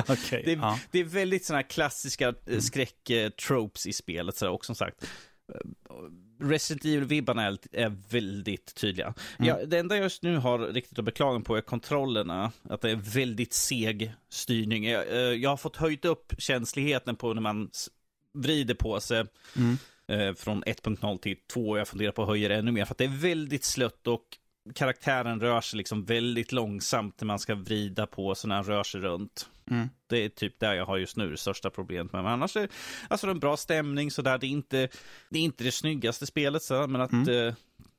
okay, 0.13 0.43
det, 0.45 0.53
är, 0.53 0.57
ja. 0.57 0.79
det, 0.91 0.99
är, 0.99 1.05
väldigt 1.05 1.45
sådana 1.45 1.63
här 1.63 1.69
klassiska 1.69 2.29
eh, 2.29 2.35
mm. 2.47 2.61
skräcktropes 2.61 3.87
i 3.87 3.93
spelet. 3.93 4.37
Så, 4.37 4.51
och 4.51 4.65
som 4.65 4.75
sagt, 4.75 5.05
eh, 5.55 5.61
Resident 6.41 6.85
Evil-vibbarna 6.85 7.43
är, 7.43 7.59
är 7.73 7.97
väldigt 8.11 8.75
tydliga. 8.75 9.15
Mm. 9.39 9.49
Ja, 9.49 9.67
det 9.67 9.79
enda 9.79 9.97
jag 9.97 10.03
just 10.03 10.23
nu 10.23 10.37
har 10.37 10.59
riktigt 10.59 10.99
att 10.99 11.05
beklaga 11.05 11.41
på 11.41 11.57
är 11.57 11.61
kontrollerna. 11.61 12.53
Att 12.63 12.81
det 12.81 12.91
är 12.91 12.97
väldigt 12.97 13.53
seg 13.53 14.15
styrning. 14.29 14.89
Jag, 14.89 15.09
eh, 15.09 15.19
jag 15.19 15.51
har 15.51 15.57
fått 15.57 15.77
höjt 15.77 16.05
upp 16.05 16.35
känsligheten 16.39 17.17
på 17.17 17.35
när 17.35 17.43
man 17.43 17.71
vrider 18.35 18.75
på 18.75 19.01
sig. 19.01 19.25
Mm. 19.57 19.79
Eh, 20.09 20.35
från 20.35 20.65
1.0 20.65 21.19
till 21.19 21.37
2. 21.53 21.79
Jag 21.79 21.89
funderar 21.89 22.13
på 22.13 22.23
att 22.23 22.29
höja 22.29 22.49
det 22.49 22.55
ännu 22.55 22.73
mer. 22.73 22.85
För 22.85 22.95
att 22.95 22.99
det 22.99 23.05
är 23.05 23.21
väldigt 23.21 23.65
slött 23.65 24.07
och 24.07 24.25
karaktären 24.75 25.41
rör 25.41 25.61
sig 25.61 25.77
liksom 25.77 26.05
väldigt 26.05 26.53
långsamt 26.53 27.21
när 27.21 27.27
man 27.27 27.39
ska 27.39 27.55
vrida 27.55 28.07
på 28.07 28.35
så 28.35 28.49
när 28.49 28.55
han 28.55 28.65
rör 28.65 28.83
sig 28.83 29.01
runt. 29.01 29.49
Mm. 29.71 29.89
Det 30.07 30.25
är 30.25 30.29
typ 30.29 30.61
där 30.61 30.75
jag 30.75 30.87
har 30.87 30.97
just 30.97 31.17
nu 31.17 31.31
det 31.31 31.37
största 31.37 31.71
problemet 31.71 32.13
med. 32.13 32.23
Men 32.23 32.33
annars 32.33 32.57
är 32.57 32.69
alltså, 33.09 33.27
det 33.27 33.31
en 33.31 33.41
bra 33.41 33.57
stämning 33.57 34.11
sådär. 34.11 34.39
Det 34.39 34.47
är 34.47 34.49
inte 34.49 34.89
det, 35.31 35.39
är 35.39 35.43
inte 35.43 35.65
det 35.65 35.73
snyggaste 35.73 36.27
spelet, 36.27 36.63
så, 36.63 36.87
men 36.87 37.01
att 37.01 37.13
mm. 37.13 37.47
eh, 37.47 37.55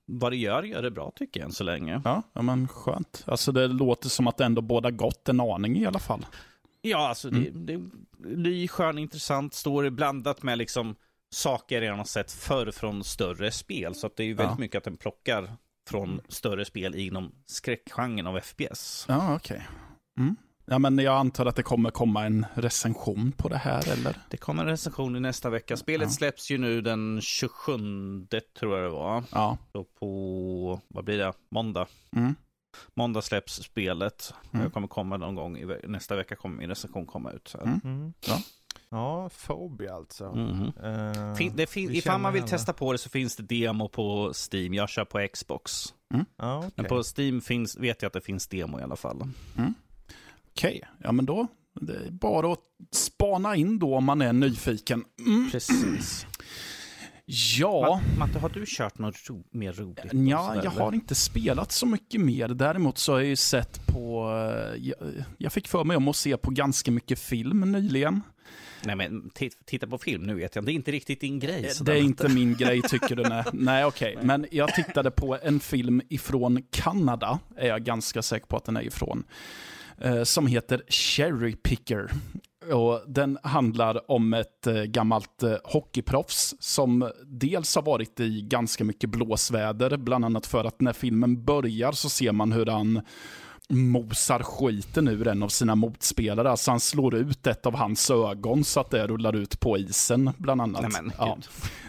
vad 0.06 0.32
det 0.32 0.38
gör, 0.38 0.64
gör 0.64 0.82
det 0.82 0.92
bra 0.92 1.12
tycker 1.16 1.40
jag 1.40 1.46
än 1.46 1.54
så 1.54 1.64
länge. 1.64 2.02
Ja, 2.04 2.24
ja 2.34 2.42
men 2.42 2.68
skönt. 2.68 3.24
Alltså 3.28 3.52
det 3.52 3.68
låter 3.68 4.10
som 4.10 4.28
att 4.28 4.38
det 4.38 4.46
ändå 4.46 4.62
båda 4.62 4.92
gott 4.92 5.30
en 5.30 5.40
aning 5.40 5.78
i 5.78 5.86
alla 5.86 6.00
fall. 6.00 6.26
Ja, 6.82 7.08
alltså 7.08 7.28
mm. 7.28 7.44
det, 7.44 7.50
det 7.60 7.74
är 7.74 7.82
ny, 8.36 8.68
skön, 8.68 8.98
intressant 8.98 9.54
story 9.54 9.90
blandat 9.90 10.44
med 10.44 10.58
liksom 10.58 10.96
saker 11.34 11.76
jag 11.76 11.82
redan 11.82 11.98
har 11.98 12.06
sett 12.06 12.32
förr 12.32 12.72
från 12.72 13.04
större 13.04 13.52
spel. 13.52 13.96
Så 13.96 14.08
att 14.08 14.16
det 14.16 14.24
är 14.24 14.28
ju 14.28 14.34
väldigt 14.34 14.58
ja. 14.58 14.60
mycket 14.60 14.78
att 14.78 14.84
den 14.84 14.98
plockar 14.98 15.58
från 15.90 16.22
större 16.28 16.66
spel 16.66 16.96
inom 16.96 17.32
skräckgenren 17.46 18.28
av 18.28 18.40
FPS. 18.40 19.06
Ja, 19.08 19.36
okej. 19.36 19.58
Okay. 19.58 19.68
Mm. 20.20 20.36
Ja, 20.66 20.80
men 20.80 20.98
jag 20.98 21.16
antar 21.16 21.46
att 21.46 21.56
det 21.56 21.64
kommer 21.64 21.90
komma 21.92 22.26
en 22.26 22.46
recension 22.54 23.32
på 23.32 23.48
det 23.50 23.58
här, 23.58 23.90
eller? 23.90 24.18
Det 24.30 24.38
kommer 24.38 24.64
en 24.64 24.70
recension 24.70 25.16
i 25.16 25.20
nästa 25.20 25.50
vecka. 25.50 25.78
Spelet 25.78 26.08
ja. 26.08 26.14
släpps 26.14 26.52
ju 26.52 26.58
nu 26.58 26.82
den 26.82 27.22
27, 27.22 27.74
tror 28.60 28.78
jag 28.78 28.84
det 28.84 28.90
var. 28.90 29.24
Ja. 29.32 29.58
Så 29.72 29.84
på, 29.84 30.82
vad 30.88 31.06
blir 31.06 31.18
det, 31.18 31.34
måndag. 31.52 31.88
Mm. 32.16 32.36
Måndag 32.94 33.22
släpps 33.22 33.54
spelet. 33.54 34.34
Mm. 34.52 34.64
Jag 34.64 34.74
kommer 34.74 34.88
komma 34.88 35.18
någon 35.18 35.36
gång 35.36 35.58
i 35.58 35.66
nästa 35.84 36.16
vecka 36.16 36.36
kommer 36.36 36.58
min 36.58 36.70
recension 36.70 37.06
komma 37.06 37.32
ut. 37.32 37.56
Mm. 37.64 37.82
Mm. 37.84 38.14
Ja. 38.28 38.40
Ja, 38.96 39.30
Phobia 39.30 39.94
alltså. 39.94 40.26
Mm. 40.26 40.62
Uh, 40.62 41.36
fin 41.36 41.54
det 41.56 41.68
fin 41.68 41.92
ifall 41.92 42.22
man 42.22 42.34
vill 42.34 42.42
henne. 42.42 42.50
testa 42.50 42.74
på 42.74 42.92
det 42.92 42.98
så 42.98 43.10
finns 43.10 43.36
det 43.36 43.44
demo 43.44 43.88
på 43.88 44.34
Steam. 44.52 44.74
Jag 44.74 44.90
kör 44.90 45.06
på 45.06 45.28
Xbox. 45.34 45.94
Mm. 46.14 46.26
Ah, 46.38 46.58
okay. 46.58 46.72
Men 46.76 46.86
på 46.86 47.04
Steam 47.18 47.42
finns, 47.42 47.78
vet 47.78 48.02
jag 48.02 48.08
att 48.08 48.14
det 48.14 48.22
finns 48.22 48.48
demo 48.48 48.80
i 48.80 48.84
alla 48.84 48.96
fall. 48.96 49.22
Mm. 49.58 49.74
Okej, 50.52 50.78
okay. 50.78 50.82
ja 50.98 51.12
men 51.12 51.26
då 51.26 51.48
det 51.82 51.96
är 51.96 52.12
bara 52.12 52.54
att 52.54 52.60
spana 52.92 53.56
in 53.56 53.80
då 53.80 53.96
om 53.96 54.04
man 54.04 54.22
är 54.22 54.34
nyfiken. 54.34 55.06
Mm. 55.26 55.52
Precis. 55.52 56.28
Ja. 57.26 58.02
Matte, 58.18 58.40
har 58.40 58.50
du 58.50 58.64
kört 58.68 58.98
något 58.98 59.30
ro 59.30 59.44
mer 59.52 59.74
roligt? 59.74 60.14
Ja, 60.30 60.64
jag 60.64 60.72
har 60.72 60.94
inte 60.94 61.16
spelat 61.16 61.72
så 61.72 61.86
mycket 61.86 62.22
mer. 62.22 62.48
Däremot 62.48 62.98
så 62.98 63.12
har 63.12 63.20
jag 63.20 63.28
ju 63.28 63.36
sett 63.36 63.88
på... 63.88 64.30
Jag, 64.78 64.98
jag 65.38 65.54
fick 65.54 65.68
för 65.68 65.84
mig 65.84 65.98
om 65.98 66.08
att 66.08 66.16
se 66.16 66.38
på 66.38 66.52
ganska 66.52 66.92
mycket 66.92 67.20
film 67.20 67.72
nyligen. 67.72 68.22
Nej 68.86 68.96
men 68.96 69.30
titta 69.66 69.88
på 69.88 69.98
film, 69.98 70.24
nu 70.24 70.36
vet 70.36 70.56
jag. 70.56 70.66
Det 70.66 70.72
är 70.72 70.74
inte 70.74 70.92
riktigt 70.92 71.22
din 71.22 71.40
grej. 71.40 71.72
Det 71.82 71.92
är 71.92 72.02
inte 72.02 72.30
min 72.30 72.56
grej 72.56 72.82
tycker 72.82 73.16
du? 73.16 73.24
Nej, 73.24 73.44
nej 73.54 73.86
okej. 73.86 74.14
Okay. 74.14 74.26
Men 74.26 74.46
jag 74.52 74.74
tittade 74.74 75.12
på 75.12 75.38
en 75.44 75.60
film 75.60 76.02
ifrån 76.10 76.64
Kanada, 76.72 77.40
är 77.58 77.68
jag 77.68 77.84
ganska 77.84 78.22
säker 78.22 78.48
på 78.48 78.58
att 78.58 78.66
den 78.66 78.78
är 78.78 78.82
ifrån. 78.82 79.24
Eh, 80.02 80.24
som 80.24 80.48
heter 80.48 80.84
Cherry 80.88 81.56
Picker. 81.56 82.12
Och 82.74 83.02
den 83.08 83.38
handlar 83.44 84.12
om 84.12 84.34
ett 84.34 84.68
eh, 84.68 84.84
gammalt 84.84 85.44
eh, 85.44 85.56
hockeyproffs 85.64 86.56
som 86.60 87.12
dels 87.26 87.76
har 87.76 87.84
varit 87.84 88.20
i 88.20 88.42
ganska 88.42 88.84
mycket 88.84 89.10
blåsväder, 89.10 89.98
bland 89.98 90.26
annat 90.26 90.46
för 90.46 90.64
att 90.64 90.82
när 90.82 90.94
filmen 90.94 91.44
börjar 91.46 91.92
så 91.92 92.10
ser 92.10 92.32
man 92.32 92.52
hur 92.52 92.66
han 92.66 93.02
mosar 93.70 94.44
skiten 94.44 95.08
ur 95.08 95.28
en 95.28 95.44
av 95.44 95.50
sina 95.50 95.76
motspelare. 95.76 96.52
Alltså 96.52 96.72
han 96.72 96.80
slår 96.80 97.16
ut 97.16 97.48
ett 97.48 97.66
av 97.66 97.76
hans 97.76 98.12
ögon 98.12 98.64
så 98.64 98.80
att 98.80 98.92
det 98.92 99.08
rullar 99.08 99.36
ut 99.36 99.60
på 99.60 99.78
isen 99.78 100.32
bland 100.38 100.62
annat. 100.62 100.82
Nej, 100.82 100.92
men, 101.02 101.12
ja. 101.18 101.38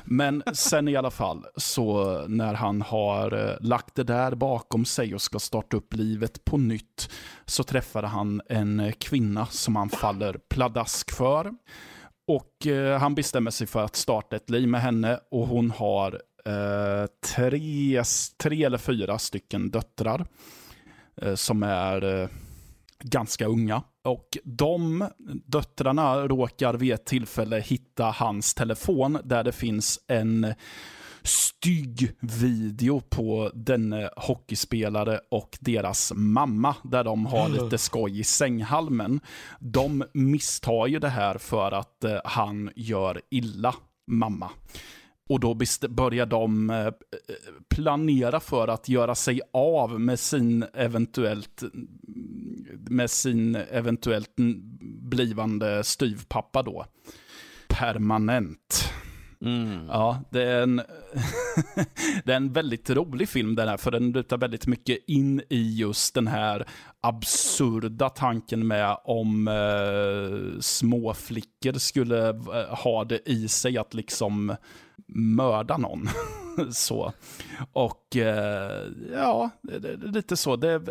men 0.05 0.43
sen 0.55 0.89
i 0.89 0.97
alla 0.97 1.11
fall, 1.11 1.45
så 1.57 2.19
när 2.29 2.55
han 2.55 2.83
har 2.83 3.49
eh, 3.49 3.57
lagt 3.61 3.95
det 3.95 4.05
där 4.05 4.35
bakom 4.35 4.85
sig 4.85 5.15
och 5.15 5.23
ska 5.23 5.39
starta 5.39 5.77
upp 5.77 5.95
livet 5.95 6.45
på 6.45 6.59
nytt 6.59 7.11
så 7.45 7.63
träffar 7.63 8.03
han 8.03 8.43
en 8.49 8.93
kvinna 8.99 9.47
som 9.47 9.77
han 9.77 9.89
faller 9.89 10.39
pladask 10.49 11.11
för. 11.11 11.53
Och 12.29 12.67
eh, 12.67 12.99
han 12.99 13.15
bestämmer 13.15 13.51
sig 13.51 13.67
för 13.67 13.85
att 13.85 13.97
starta 13.97 14.37
ett 14.37 14.51
liv 14.51 14.69
med 14.69 14.81
henne 14.81 15.21
och 15.31 15.49
hon 15.49 15.71
har 15.71 16.21
eh, 16.47 17.07
tre, 17.35 18.03
tre 18.43 18.65
eller 18.65 18.79
fyra 18.79 19.19
stycken 19.19 19.71
döttrar. 19.71 20.27
Eh, 21.23 21.35
som 21.35 21.63
är 21.63 22.23
eh, 22.23 22.29
ganska 23.01 23.47
unga. 23.47 23.83
Och 24.05 24.39
de 24.45 25.09
döttrarna 25.47 26.17
råkar 26.17 26.75
vid 26.75 26.93
ett 26.93 27.07
tillfälle 27.07 27.61
hitta 27.61 28.05
hans 28.05 28.55
telefon 28.55 29.19
där 29.25 29.45
det 29.45 29.53
finns 29.53 30.01
en 30.09 30.55
stygg 31.23 32.13
video 32.21 33.01
på 33.01 33.51
den 33.55 34.09
hockeyspelare 34.17 35.21
och 35.31 35.59
deras 35.61 36.13
mamma 36.15 36.75
där 36.85 37.05
de 37.05 37.27
har 37.27 37.49
lite 37.49 37.79
skoj 37.79 38.21
i 38.21 38.25
sänghalmen. 38.25 39.21
De 39.61 40.05
misstar 40.15 40.87
ju 40.87 40.99
det 40.99 41.09
här 41.09 41.39
för 41.39 41.73
att 41.73 42.05
eh, 42.05 42.19
han 42.25 42.71
gör 42.77 43.21
illa 43.31 43.75
mamma. 44.11 44.51
Och 45.29 45.41
då 45.41 45.59
börjar 45.89 46.27
de 46.27 46.71
eh, 46.71 46.93
planera 47.69 48.41
för 48.41 48.69
att 48.69 48.89
göra 48.89 49.15
sig 49.15 49.41
av 49.53 50.01
med 50.01 50.19
sin 50.19 50.65
eventuellt 50.75 51.63
med 52.91 53.11
sin 53.11 53.57
eventuellt 53.57 54.35
blivande 55.01 55.85
styvpappa 55.85 56.63
då. 56.63 56.87
Permanent. 57.69 58.93
Mm. 59.41 59.87
Ja, 59.87 60.21
det 60.31 60.43
är, 60.43 60.63
en, 60.63 60.77
det 62.25 62.33
är 62.33 62.37
en 62.37 62.53
väldigt 62.53 62.91
rolig 62.91 63.29
film 63.29 63.55
den 63.55 63.69
här, 63.69 63.77
för 63.77 63.91
den 63.91 64.13
lutar 64.13 64.39
väldigt 64.39 64.67
mycket 64.67 64.99
in 65.07 65.43
i 65.49 65.77
just 65.77 66.15
den 66.15 66.27
här 66.27 66.67
absurda 67.01 68.09
tanken 68.09 68.67
med 68.67 68.97
om 69.05 69.49
eh, 69.49 70.61
små 70.61 71.15
flickor 71.15 71.73
skulle 71.73 72.29
eh, 72.29 72.75
ha 72.85 73.05
det 73.05 73.29
i 73.29 73.49
sig 73.49 73.79
att 73.79 73.95
liksom 73.95 74.57
mörda 75.07 75.77
någon. 75.77 76.09
så. 76.71 77.13
Och 77.73 78.17
eh, 78.17 78.83
ja, 79.13 79.51
lite 80.03 80.37
så. 80.37 80.57
Det, 80.57 80.83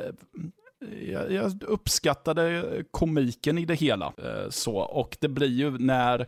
jag, 1.08 1.32
jag 1.32 1.64
uppskattade 1.64 2.64
komiken 2.92 3.58
i 3.58 3.66
det 3.66 3.76
hela. 3.76 4.06
Eh, 4.06 4.50
så. 4.50 4.76
Och 4.76 5.18
det 5.20 5.30
blir 5.30 5.48
ju 5.48 5.78
när 5.78 6.28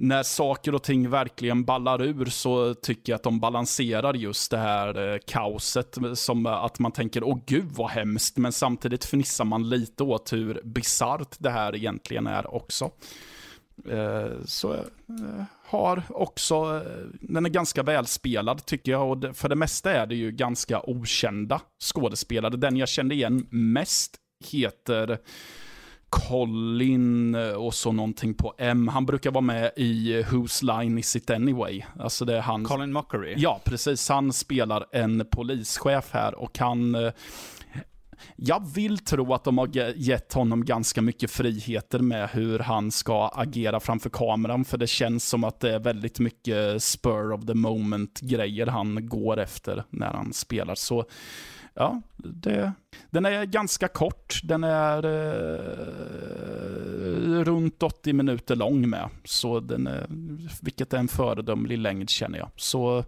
när 0.00 0.22
saker 0.22 0.74
och 0.74 0.82
ting 0.82 1.10
verkligen 1.10 1.64
ballar 1.64 2.02
ur 2.02 2.24
så 2.24 2.74
tycker 2.74 3.12
jag 3.12 3.16
att 3.16 3.22
de 3.22 3.40
balanserar 3.40 4.14
just 4.14 4.50
det 4.50 4.58
här 4.58 5.12
eh, 5.12 5.18
kaoset. 5.26 5.98
Som 6.14 6.46
att 6.46 6.78
man 6.78 6.92
tänker, 6.92 7.24
åh 7.24 7.38
gud 7.46 7.68
vad 7.72 7.90
hemskt, 7.90 8.36
men 8.36 8.52
samtidigt 8.52 9.04
fnissar 9.04 9.44
man 9.44 9.68
lite 9.68 10.02
åt 10.02 10.32
hur 10.32 10.60
bisarrt 10.64 11.36
det 11.38 11.50
här 11.50 11.76
egentligen 11.76 12.26
är 12.26 12.54
också. 12.54 12.90
Eh, 13.90 14.44
så 14.44 14.74
eh, 14.74 14.82
har 15.64 16.02
också, 16.08 16.82
den 17.20 17.46
är 17.46 17.50
ganska 17.50 17.82
välspelad 17.82 18.66
tycker 18.66 18.92
jag 18.92 19.10
och 19.10 19.36
för 19.36 19.48
det 19.48 19.56
mesta 19.56 19.92
är 19.92 20.06
det 20.06 20.14
ju 20.14 20.30
ganska 20.30 20.80
okända 20.80 21.60
skådespelare. 21.82 22.56
Den 22.56 22.76
jag 22.76 22.88
kände 22.88 23.14
igen 23.14 23.46
mest 23.50 24.16
heter 24.52 25.18
Colin 26.08 27.34
eh, 27.34 27.52
och 27.52 27.74
så 27.74 27.92
någonting 27.92 28.34
på 28.34 28.54
M. 28.58 28.88
Han 28.88 29.06
brukar 29.06 29.30
vara 29.30 29.40
med 29.40 29.72
i 29.76 30.22
Whose 30.30 30.66
Line 30.66 30.98
Is 30.98 31.16
It 31.16 31.30
Anyway? 31.30 31.82
Alltså 31.98 32.24
det 32.24 32.36
är 32.36 32.40
han... 32.40 32.64
Colin 32.64 32.92
Mockery? 32.92 33.34
Ja, 33.36 33.60
precis. 33.64 34.08
Han 34.08 34.32
spelar 34.32 34.86
en 34.92 35.26
polischef 35.30 36.08
här 36.12 36.34
och 36.34 36.58
han... 36.58 36.96
Jag 38.36 38.66
vill 38.74 38.98
tro 38.98 39.34
att 39.34 39.44
de 39.44 39.58
har 39.58 39.68
gett 39.96 40.32
honom 40.32 40.64
ganska 40.64 41.02
mycket 41.02 41.30
friheter 41.30 41.98
med 41.98 42.28
hur 42.30 42.58
han 42.58 42.90
ska 42.90 43.28
agera 43.28 43.80
framför 43.80 44.10
kameran, 44.10 44.64
för 44.64 44.78
det 44.78 44.86
känns 44.86 45.28
som 45.28 45.44
att 45.44 45.60
det 45.60 45.74
är 45.74 45.78
väldigt 45.78 46.18
mycket 46.18 46.82
spur 46.82 47.32
of 47.32 47.46
the 47.46 47.54
moment 47.54 48.20
grejer 48.20 48.66
han 48.66 49.08
går 49.08 49.38
efter 49.38 49.84
när 49.90 50.12
han 50.12 50.32
spelar. 50.32 50.74
Så 50.74 51.04
ja, 51.74 52.02
det, 52.16 52.72
den 53.10 53.24
är 53.26 53.44
ganska 53.44 53.88
kort. 53.88 54.40
Den 54.44 54.64
är 54.64 55.04
eh, 55.04 55.60
runt 57.44 57.82
80 57.82 58.12
minuter 58.12 58.56
lång 58.56 58.88
med. 58.88 59.08
Så 59.24 59.60
den 59.60 59.86
är, 59.86 60.06
vilket 60.60 60.92
är 60.92 60.98
en 60.98 61.08
föredömlig 61.08 61.78
längd 61.78 62.10
känner 62.10 62.38
jag. 62.38 62.50
Så 62.56 63.04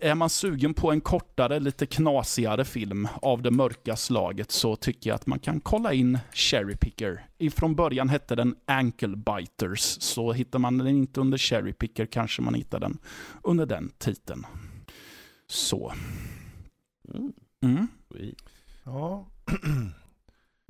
är 0.00 0.14
man 0.14 0.30
sugen 0.30 0.74
på 0.74 0.92
en 0.92 1.00
kortare, 1.00 1.60
lite 1.60 1.86
knasigare 1.86 2.64
film 2.64 3.08
av 3.22 3.42
det 3.42 3.50
mörka 3.50 3.96
slaget 3.96 4.50
så 4.50 4.76
tycker 4.76 5.10
jag 5.10 5.14
att 5.14 5.26
man 5.26 5.38
kan 5.38 5.60
kolla 5.60 5.92
in 5.92 6.18
Cherry 6.32 6.76
Picker. 6.76 7.26
Ifrån 7.38 7.74
början 7.74 8.08
hette 8.08 8.34
den 8.34 8.56
Ankle 8.66 9.16
Biters, 9.16 9.96
så 10.00 10.32
hittar 10.32 10.58
man 10.58 10.78
den 10.78 10.86
inte 10.86 11.20
under 11.20 11.38
Cherry 11.38 11.72
Picker 11.72 12.06
kanske 12.06 12.42
man 12.42 12.54
hittar 12.54 12.80
den 12.80 12.98
under 13.42 13.66
den 13.66 13.92
titeln. 13.98 14.46
Så. 15.46 15.92
Mm. 17.14 17.32
Mm. 17.62 17.86
Ja. 18.84 19.26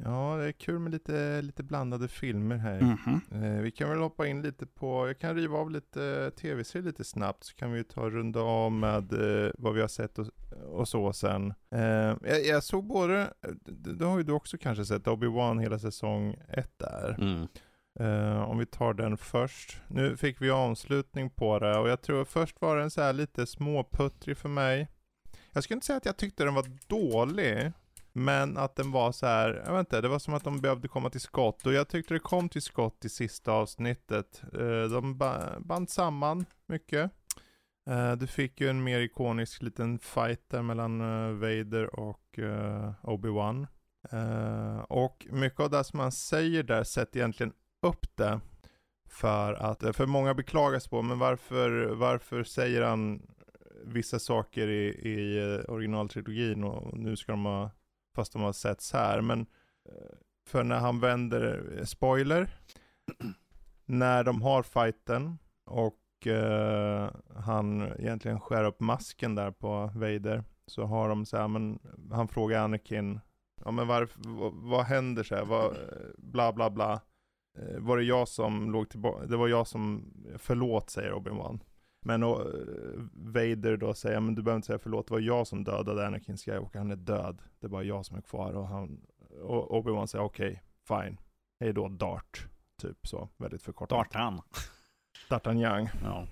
ja, 0.05 0.37
det 0.37 0.45
är 0.45 0.53
kul 0.53 0.79
med 0.79 0.93
lite, 0.93 1.43
lite 1.43 1.63
blandade 1.63 2.09
filmer 2.09 2.57
här. 2.57 2.79
Mm 2.79 2.97
-hmm. 2.97 3.57
eh, 3.57 3.63
vi 3.63 3.71
kan 3.71 3.91
väl 3.91 3.99
hoppa 3.99 4.27
in 4.27 4.43
lite 4.43 4.67
på, 4.67 5.07
jag 5.07 5.19
kan 5.19 5.35
riva 5.35 5.59
av 5.59 5.71
lite 5.71 6.31
tv-serier 6.31 6.87
lite 6.87 7.05
snabbt, 7.05 7.45
så 7.45 7.55
kan 7.55 7.73
vi 7.73 7.85
ta 7.85 8.01
och 8.01 8.13
runda 8.13 8.41
av 8.41 8.73
med 8.73 9.13
eh, 9.13 9.51
vad 9.59 9.75
vi 9.75 9.81
har 9.81 9.89
sett 9.89 10.19
och, 10.19 10.27
och 10.69 10.89
så 10.89 11.13
sen. 11.13 11.55
Eh, 11.71 11.81
jag, 12.23 12.47
jag, 12.47 12.63
såg 12.63 12.87
både, 12.87 13.33
det, 13.65 14.05
har 14.05 14.19
ju 14.19 14.25
du 14.25 14.33
också 14.33 14.59
kanske 14.59 14.85
sett, 14.85 15.07
Obi-Wan 15.07 15.61
hela 15.61 15.79
säsong 15.79 16.37
ett 16.49 16.79
där. 16.79 17.17
Mm. 17.21 17.49
Uh, 18.01 18.43
om 18.43 18.59
vi 18.59 18.67
tar 18.67 18.95
den 18.95 19.17
först. 19.17 19.81
Nu 19.89 20.17
fick 20.17 20.43
vi 20.43 20.51
avslutning 20.51 21.31
på 21.31 21.59
det 21.59 21.79
och 21.79 21.89
jag 21.89 22.03
tror 22.03 22.25
först 22.25 22.61
var 22.61 22.77
den 22.77 22.91
så 22.91 23.01
här 23.01 23.13
lite 23.13 23.47
småputtrig 23.47 24.37
för 24.37 24.49
mig. 24.49 24.89
Jag 25.53 25.65
skulle 25.65 25.77
inte 25.77 25.87
säga 25.87 25.97
att 25.97 26.07
jag 26.07 26.17
tyckte 26.17 26.45
den 26.45 26.55
var 26.55 26.67
dålig. 26.87 27.73
Men 28.13 28.57
att 28.57 28.77
den 28.77 28.91
var 28.91 29.13
så 29.13 29.27
här, 29.27 29.63
jag 29.67 29.73
vet 29.73 29.81
inte, 29.81 30.01
det 30.01 30.09
var 30.09 30.19
som 30.19 30.35
att 30.35 30.45
de 30.45 30.61
behövde 30.61 30.89
komma 30.89 31.11
till 31.11 31.21
skott. 31.21 31.67
Och 31.67 31.73
jag 31.73 31.89
tyckte 31.89 32.15
det 32.15 32.21
kom 32.21 32.49
till 32.49 32.63
skott 32.63 33.05
i 33.05 33.09
sista 33.09 33.53
avsnittet. 33.53 34.43
Eh, 34.53 34.91
de 34.91 35.19
band 35.61 35.91
samman 35.91 36.47
mycket. 36.67 37.11
Eh, 37.91 38.13
du 38.13 38.27
fick 38.27 38.61
ju 38.61 38.69
en 38.69 38.85
mer 38.85 39.01
ikonisk 39.01 39.63
liten 39.63 39.99
fight 39.99 40.49
där 40.49 40.63
mellan 40.63 41.01
eh, 41.01 41.33
Vader 41.33 42.01
och 42.01 42.39
Obi-Wan. 43.03 43.67
Och 44.89 45.27
mycket 45.31 45.61
av 45.61 45.71
det 45.71 45.85
som 45.85 45.97
man 45.97 46.13
säger 46.13 46.63
där 46.63 46.85
sätter 46.85 47.19
egentligen 47.19 47.53
upp 47.83 48.17
det. 48.17 48.41
För 49.09 49.55
att, 49.55 49.97
för 49.97 50.07
många 50.07 50.35
beklagas 50.35 50.89
på, 50.89 51.03
men 51.03 51.19
varför, 51.19 51.87
varför 51.87 52.45
säger 52.45 52.83
han 52.83 53.23
vissa 53.85 54.19
saker 54.19 54.69
i, 54.69 54.89
i 54.89 55.41
originaltrilogin 55.69 56.65
och 56.65 56.99
nu 56.99 57.17
ska 57.17 57.33
de 57.33 57.45
ha, 57.45 57.71
fast 58.15 58.33
de 58.33 58.43
har 58.43 58.53
setts 58.53 58.93
här. 58.93 59.21
Men 59.21 59.41
eh, 59.89 60.17
för 60.47 60.65
när 60.65 60.79
han 60.79 61.01
vänder, 61.01 61.73
eh, 61.79 61.85
spoiler, 61.85 62.51
när 63.87 64.25
de 64.25 64.43
har 64.43 64.63
fighten 64.63 65.39
och 65.67 65.99
uh, 66.27 67.11
han 67.37 67.83
egentligen 67.99 68.41
skär 68.41 68.65
upp 68.65 68.81
masken 68.81 69.35
där 69.35 69.51
på 69.51 69.91
Vader. 69.95 70.45
Så 70.67 70.85
har 70.85 71.09
de 71.09 71.27
så 71.27 71.37
här, 71.37 71.49
men 71.49 71.79
han 72.11 72.29
frågar 72.29 72.65
Anakin, 72.65 73.21
ja 73.65 73.71
men 73.71 73.87
varför, 73.87 74.21
vad, 74.25 74.53
vad 74.55 74.85
händer 74.85 75.23
så 75.23 75.35
här, 75.35 75.45
vad, 75.45 75.77
bla 76.19 76.53
bla 76.53 76.71
bla. 76.71 77.01
Var 77.79 77.97
det 77.97 78.03
jag 78.03 78.29
som 78.29 78.73
låg 78.73 78.89
tillbaka, 78.89 79.27
det 79.27 79.37
var 79.37 79.49
jag 79.49 79.67
som, 79.67 80.13
förlåt 80.39 80.91
säger 80.91 81.13
Obi-Wan. 81.13 81.61
Men 82.03 82.23
och, 82.23 82.47
Vader 83.13 83.77
då 83.77 83.95
säger, 83.95 84.21
men 84.21 84.35
du 84.35 84.43
behöver 84.43 84.57
inte 84.57 84.67
säga 84.67 84.79
förlåt, 84.79 85.07
det 85.07 85.15
var 85.15 85.21
jag 85.21 85.47
som 85.47 85.65
dödade 85.65 86.07
Anakin 86.07 86.37
Skywalker, 86.37 86.79
han 86.79 86.91
är 86.91 86.97
död. 86.97 87.43
Det 87.61 87.67
är 87.67 87.69
bara 87.69 87.83
jag 87.83 88.07
som 88.07 88.17
är 88.17 88.21
kvar. 88.21 88.53
Och, 88.53 88.69
han, 88.69 89.01
och 89.43 89.71
Obi-Wan 89.71 90.07
säger 90.07 90.25
okej, 90.25 90.63
okay, 90.87 91.05
fine. 91.09 91.21
Hej 91.61 91.73
då 91.73 91.89
Dart. 91.89 92.47
Typ 92.83 93.07
så, 93.07 93.29
väldigt 93.37 93.63
förkortat. 93.63 93.99
Dartan. 93.99 94.43
Dartanjang. 95.29 95.89
Ja. 96.05 96.27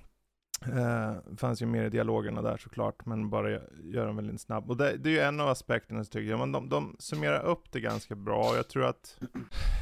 Eh, 0.67 1.37
fanns 1.37 1.63
ju 1.63 1.67
mer 1.67 1.85
i 1.85 1.91
dialogerna 1.91 2.43
där 2.43 2.57
såklart, 2.57 3.07
men 3.07 3.31
bara 3.31 3.51
göra 3.83 4.07
dem 4.07 4.17
väldigt 4.17 4.41
snabb. 4.41 4.71
Och 4.71 4.77
det, 4.77 4.97
det, 4.97 5.09
är 5.09 5.13
ju 5.13 5.21
en 5.21 5.41
av 5.41 5.49
aspekterna 5.49 6.05
tycker 6.05 6.31
jag, 6.31 6.39
men 6.39 6.53
de, 6.53 6.69
de 6.69 6.97
summerar 6.99 7.43
upp 7.43 7.73
det 7.73 7.81
ganska 7.81 8.15
bra. 8.15 8.57
Jag 8.57 8.69
tror 8.69 8.85
att 8.85 9.19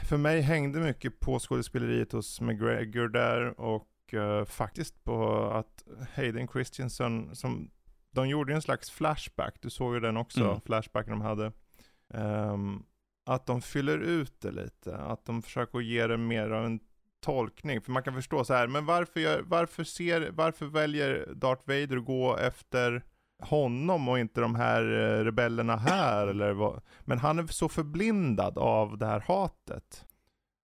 för 0.09 0.16
mig 0.16 0.40
hängde 0.40 0.81
mycket 0.81 1.20
på 1.20 1.39
skådespeleriet 1.39 2.12
hos 2.12 2.40
McGregor 2.40 3.09
där 3.09 3.60
och 3.60 3.89
uh, 4.14 4.44
faktiskt 4.44 5.05
på 5.05 5.44
att 5.51 5.85
Hayden 6.14 6.48
Christensen, 6.48 7.36
som 7.36 7.70
de 8.10 8.28
gjorde 8.28 8.55
en 8.55 8.62
slags 8.62 8.90
flashback, 8.90 9.55
du 9.60 9.70
såg 9.70 9.94
ju 9.94 10.01
den 10.01 10.16
också, 10.16 10.44
mm. 10.44 10.60
flashbacken 10.60 11.10
de 11.10 11.20
hade. 11.20 11.52
Um, 12.14 12.86
att 13.26 13.47
de 13.47 13.62
fyller 13.62 13.98
ut 13.98 14.40
det 14.40 14.51
lite, 14.51 14.97
att 14.97 15.24
de 15.24 15.43
försöker 15.43 15.80
ge 15.80 16.06
det 16.06 16.16
mer 16.16 16.51
av 16.51 16.64
en 16.64 16.80
tolkning. 17.20 17.80
För 17.80 17.93
man 17.93 18.02
kan 18.02 18.14
förstå 18.14 18.44
så 18.44 18.55
här, 18.55 18.66
men 18.66 18.86
varför, 18.86 19.20
gör, 19.20 19.43
varför, 19.47 19.85
ser, 19.85 20.30
varför 20.30 20.66
väljer 20.66 21.35
Darth 21.35 21.62
Vader 21.66 21.97
att 21.97 22.05
gå 22.05 22.36
efter 22.36 23.05
honom 23.43 24.09
och 24.09 24.18
inte 24.18 24.40
de 24.40 24.55
här 24.55 24.82
eh, 24.82 25.24
rebellerna 25.24 25.76
här 25.76 26.26
eller 26.26 26.52
vad? 26.52 26.82
Men 27.01 27.18
han 27.18 27.39
är 27.39 27.47
så 27.47 27.68
förblindad 27.68 28.59
av 28.59 28.98
det 28.98 29.06
här 29.06 29.20
hatet. 29.20 30.05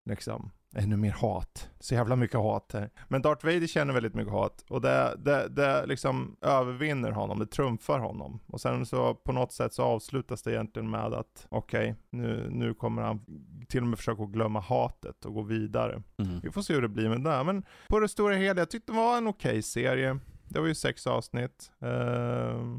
Liksom 0.04 0.50
ännu 0.76 0.96
mer 0.96 1.10
hat. 1.10 1.68
Så 1.80 1.94
jävla 1.94 2.16
mycket 2.16 2.40
hat 2.40 2.70
här. 2.72 2.90
Men 3.08 3.22
Darth 3.22 3.44
Vader 3.44 3.66
känner 3.66 3.94
väldigt 3.94 4.14
mycket 4.14 4.32
hat. 4.32 4.64
Och 4.68 4.80
det, 4.80 5.14
det, 5.18 5.48
det 5.48 5.86
liksom 5.86 6.36
övervinner 6.40 7.10
honom, 7.10 7.38
det 7.38 7.46
trumfar 7.46 7.98
honom. 7.98 8.40
Och 8.46 8.60
sen 8.60 8.86
så 8.86 9.14
på 9.14 9.32
något 9.32 9.52
sätt 9.52 9.74
så 9.74 9.82
avslutas 9.82 10.42
det 10.42 10.52
egentligen 10.52 10.90
med 10.90 11.14
att 11.14 11.46
okej, 11.48 11.90
okay, 11.90 11.94
nu, 12.10 12.48
nu 12.50 12.74
kommer 12.74 13.02
han 13.02 13.20
till 13.68 13.82
och 13.82 13.88
med 13.88 13.98
försöka 13.98 14.24
glömma 14.24 14.60
hatet 14.60 15.24
och 15.24 15.34
gå 15.34 15.42
vidare. 15.42 16.02
Mm. 16.16 16.40
Vi 16.40 16.50
får 16.50 16.62
se 16.62 16.74
hur 16.74 16.82
det 16.82 16.88
blir 16.88 17.08
med 17.08 17.20
det. 17.20 17.44
Men 17.44 17.64
på 17.88 18.00
det 18.00 18.08
stora 18.08 18.34
hela, 18.34 18.60
jag 18.60 18.70
tyckte 18.70 18.92
det 18.92 18.96
var 18.96 19.18
en 19.18 19.26
okej 19.26 19.50
okay 19.50 19.62
serie. 19.62 20.18
Det 20.48 20.60
var 20.60 20.66
ju 20.66 20.74
sex 20.74 21.06
avsnitt. 21.06 21.72
Uh, 21.82 22.78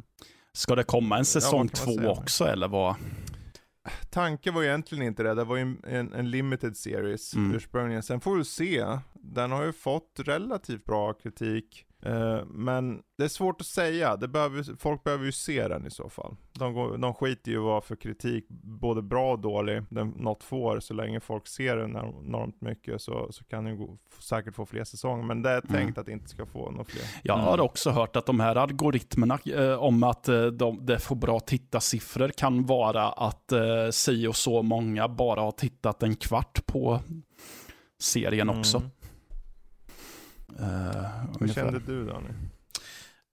Ska 0.54 0.76
det 0.76 0.84
komma 0.84 1.18
en 1.18 1.26
säsong 1.26 1.70
ja, 1.74 1.80
två 1.86 2.10
också 2.10 2.46
eller 2.46 2.68
vad? 2.68 2.96
Tanken 4.10 4.54
var 4.54 4.64
egentligen 4.64 5.04
inte 5.04 5.24
det, 5.24 5.34
det 5.34 5.44
var 5.44 5.56
ju 5.56 5.76
en, 5.88 6.14
en 6.14 6.30
limited 6.32 6.78
series 6.78 7.34
mm. 7.34 7.56
ursprungligen. 7.56 8.04
Sen 8.04 8.22
får 8.22 8.38
vi 8.38 8.44
se, 8.44 8.86
den 9.14 9.52
har 9.52 9.64
ju 9.64 9.74
fått 9.74 10.14
relativt 10.18 10.86
bra 10.86 11.14
kritik. 11.14 11.86
Uh, 12.08 12.46
men 12.46 13.02
det 13.18 13.24
är 13.24 13.28
svårt 13.28 13.62
att 13.62 13.68
säga, 13.68 14.16
det 14.16 14.28
behöver, 14.28 14.78
folk 14.80 15.04
behöver 15.04 15.26
ju 15.26 15.32
se 15.32 15.68
den 15.68 15.88
i 15.88 15.92
så 15.92 16.10
fall. 16.10 16.36
De, 16.54 16.74
går, 16.74 16.98
de 16.98 17.14
skiter 17.14 17.52
ju 17.52 17.58
vad 17.58 17.84
för 17.84 17.96
kritik, 17.96 18.46
både 18.50 19.02
bra 19.02 19.32
och 19.32 19.40
dålig, 19.40 19.84
den, 19.90 20.10
något 20.10 20.44
får. 20.44 20.80
Så 20.80 20.94
länge 20.94 21.20
folk 21.20 21.48
ser 21.48 21.78
den 21.78 21.90
enormt 21.96 22.62
mycket 22.62 23.02
så, 23.02 23.28
så 23.32 23.44
kan 23.44 23.64
den 23.64 23.78
gå, 23.78 23.98
säkert 24.20 24.56
få 24.56 24.66
fler 24.66 24.84
säsonger. 24.84 25.24
Men 25.24 25.42
det 25.42 25.50
är 25.50 25.62
mm. 25.68 25.74
tänkt 25.74 25.98
att 25.98 26.06
det 26.06 26.12
inte 26.12 26.30
ska 26.30 26.46
få 26.46 26.72
några 26.72 26.84
fler. 26.84 27.04
Jag 27.24 27.38
har 27.38 27.60
också 27.60 27.90
hört 27.90 28.16
att 28.16 28.26
de 28.26 28.40
här 28.40 28.56
algoritmerna 28.56 29.40
eh, 29.46 29.84
om 29.84 30.04
att 30.04 30.28
eh, 30.28 30.46
de, 30.46 30.86
det 30.86 31.00
får 31.00 31.16
bra 31.16 31.40
tittarsiffror 31.40 32.30
kan 32.30 32.66
vara 32.66 33.10
att 33.10 33.52
eh, 33.52 33.90
si 33.92 34.28
och 34.28 34.36
så 34.36 34.62
många 34.62 35.08
bara 35.08 35.42
har 35.42 35.52
tittat 35.52 36.04
en 36.04 36.16
kvart 36.16 36.66
på 36.66 37.00
serien 38.00 38.50
också. 38.50 38.78
Mm. 38.78 38.90
Uh, 40.60 41.40
Hur 41.40 41.48
kände 41.48 41.80
du 41.80 42.06
Daniel? 42.06 42.36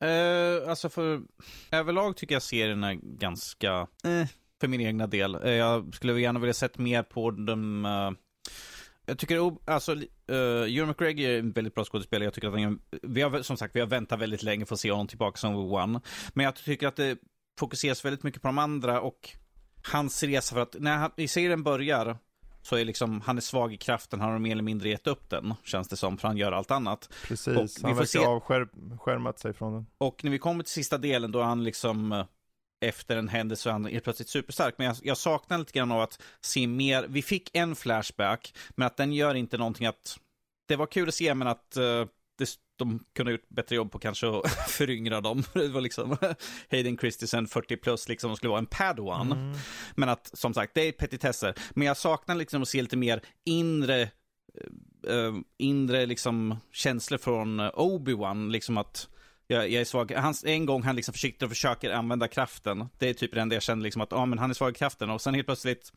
Uh, 0.04 0.70
alltså 0.70 0.88
för 0.88 1.22
överlag 1.70 2.16
tycker 2.16 2.34
jag 2.34 2.42
serien 2.42 2.84
är 2.84 2.94
ganska, 2.94 3.80
uh, 3.80 4.26
för 4.60 4.68
min 4.68 4.80
egna 4.80 5.06
del. 5.06 5.36
Uh, 5.36 5.50
jag 5.50 5.94
skulle 5.94 6.20
gärna 6.20 6.40
vilja 6.40 6.54
sett 6.54 6.78
mer 6.78 7.02
på 7.02 7.30
dem. 7.30 7.84
jag 9.06 9.18
tycker, 9.18 9.56
alltså, 9.70 9.94
uh, 9.94 10.76
Ewan 10.76 10.88
McGregor 10.88 11.24
är 11.24 11.38
en 11.38 11.52
väldigt 11.52 11.74
bra 11.74 11.84
skådespelare. 11.84 12.24
Jag 12.24 12.34
tycker 12.34 12.48
att 12.48 12.60
han, 12.60 12.80
vi 13.02 13.22
har, 13.22 13.42
som 13.42 13.56
sagt, 13.56 13.76
vi 13.76 13.80
har 13.80 13.86
väntat 13.86 14.20
väldigt 14.20 14.42
länge 14.42 14.66
för 14.66 14.74
att 14.74 14.80
se 14.80 14.90
honom 14.90 15.06
tillbaka 15.06 15.36
som 15.36 15.54
One. 15.56 16.00
Men 16.34 16.44
jag 16.44 16.54
tycker 16.54 16.88
att 16.88 16.96
det 16.96 17.18
fokuseras 17.58 18.04
väldigt 18.04 18.22
mycket 18.22 18.42
på 18.42 18.48
de 18.48 18.58
andra 18.58 19.00
och 19.00 19.30
hans 19.92 20.22
resa 20.22 20.54
för 20.54 20.62
att 20.62 20.76
när 20.78 20.96
han, 20.96 21.10
i 21.16 21.28
serien 21.28 21.62
börjar 21.62 22.16
så 22.62 22.76
är 22.76 22.84
liksom, 22.84 23.20
han 23.20 23.36
är 23.36 23.40
svag 23.40 23.74
i 23.74 23.76
kraften, 23.76 24.20
han 24.20 24.32
har 24.32 24.38
mer 24.38 24.52
eller 24.52 24.62
mindre 24.62 24.88
gett 24.88 25.06
upp 25.06 25.30
den, 25.30 25.54
känns 25.64 25.88
det 25.88 25.96
som, 25.96 26.18
för 26.18 26.28
han 26.28 26.36
gör 26.36 26.52
allt 26.52 26.70
annat. 26.70 27.12
Precis, 27.24 27.46
och 27.46 27.88
han 27.88 27.96
verkar 27.96 28.04
se... 28.04 28.18
avskärmat 28.18 29.38
sig 29.38 29.52
från 29.52 29.72
den. 29.72 29.86
Och 29.98 30.24
när 30.24 30.30
vi 30.30 30.38
kommer 30.38 30.64
till 30.64 30.72
sista 30.72 30.98
delen, 30.98 31.32
då 31.32 31.38
är 31.38 31.44
han 31.44 31.64
liksom 31.64 32.12
eh, 32.12 32.24
efter 32.82 33.16
en 33.16 33.28
händelse 33.28 33.68
är 33.68 33.72
han 33.72 33.84
helt 33.84 34.04
plötsligt 34.04 34.28
superstark. 34.28 34.74
Men 34.78 34.86
jag, 34.86 34.96
jag 35.02 35.18
saknar 35.18 35.58
lite 35.58 35.72
grann 35.72 35.92
av 35.92 36.00
att 36.00 36.22
se 36.40 36.66
mer. 36.66 37.06
Vi 37.08 37.22
fick 37.22 37.56
en 37.56 37.76
flashback, 37.76 38.54
men 38.70 38.86
att 38.86 38.96
den 38.96 39.12
gör 39.12 39.34
inte 39.34 39.58
någonting 39.58 39.86
att... 39.86 40.18
Det 40.68 40.76
var 40.76 40.86
kul 40.86 41.08
att 41.08 41.14
se, 41.14 41.34
men 41.34 41.48
att 41.48 41.76
uh, 41.78 42.06
det, 42.38 42.58
de 42.84 43.04
kunde 43.16 43.32
ha 43.32 43.32
gjort 43.32 43.48
bättre 43.48 43.76
jobb 43.76 43.92
på 43.92 43.98
kanske 43.98 44.28
att 44.28 44.50
föryngra 44.70 45.20
dem. 45.20 45.42
Det 45.52 45.68
var 45.68 45.80
liksom 45.80 46.16
Hayden 46.70 46.98
Christensen 46.98 47.46
40 47.46 47.76
plus, 47.76 48.08
liksom, 48.08 48.36
skulle 48.36 48.50
vara 48.50 48.58
en 48.58 48.66
padawan. 48.66 49.32
Mm. 49.32 49.58
Men 49.94 50.08
att, 50.08 50.30
som 50.32 50.54
sagt, 50.54 50.74
det 50.74 50.88
är 50.88 50.92
petitesser. 50.92 51.54
Men 51.70 51.86
jag 51.86 51.96
saknar 51.96 52.34
liksom 52.34 52.62
att 52.62 52.68
se 52.68 52.82
lite 52.82 52.96
mer 52.96 53.20
inre 53.44 54.10
Uh, 55.08 55.38
inre 55.58 56.06
liksom 56.06 56.56
känslor 56.72 57.18
från 57.18 57.60
Obi-Wan, 57.60 58.50
liksom 58.50 58.78
att 58.78 59.08
jag, 59.52 59.70
jag, 59.70 59.80
är 59.80 59.84
svag. 59.84 60.12
Han, 60.12 60.34
en 60.44 60.66
gång 60.66 60.82
han 60.82 60.96
liksom 60.96 61.12
försiktigt 61.12 61.42
och 61.42 61.48
försöker 61.48 61.90
använda 61.90 62.28
kraften. 62.28 62.88
Det 62.98 63.08
är 63.08 63.14
typ 63.14 63.34
det 63.34 63.40
enda 63.40 63.56
jag 63.56 63.62
känner 63.62 63.82
liksom 63.82 64.02
att, 64.02 64.12
ja 64.12 64.26
men 64.26 64.38
han 64.38 64.50
är 64.50 64.54
svag 64.54 64.70
i 64.70 64.74
kraften. 64.74 65.10
Och 65.10 65.20
sen 65.20 65.34
helt 65.34 65.46
plötsligt 65.46 65.92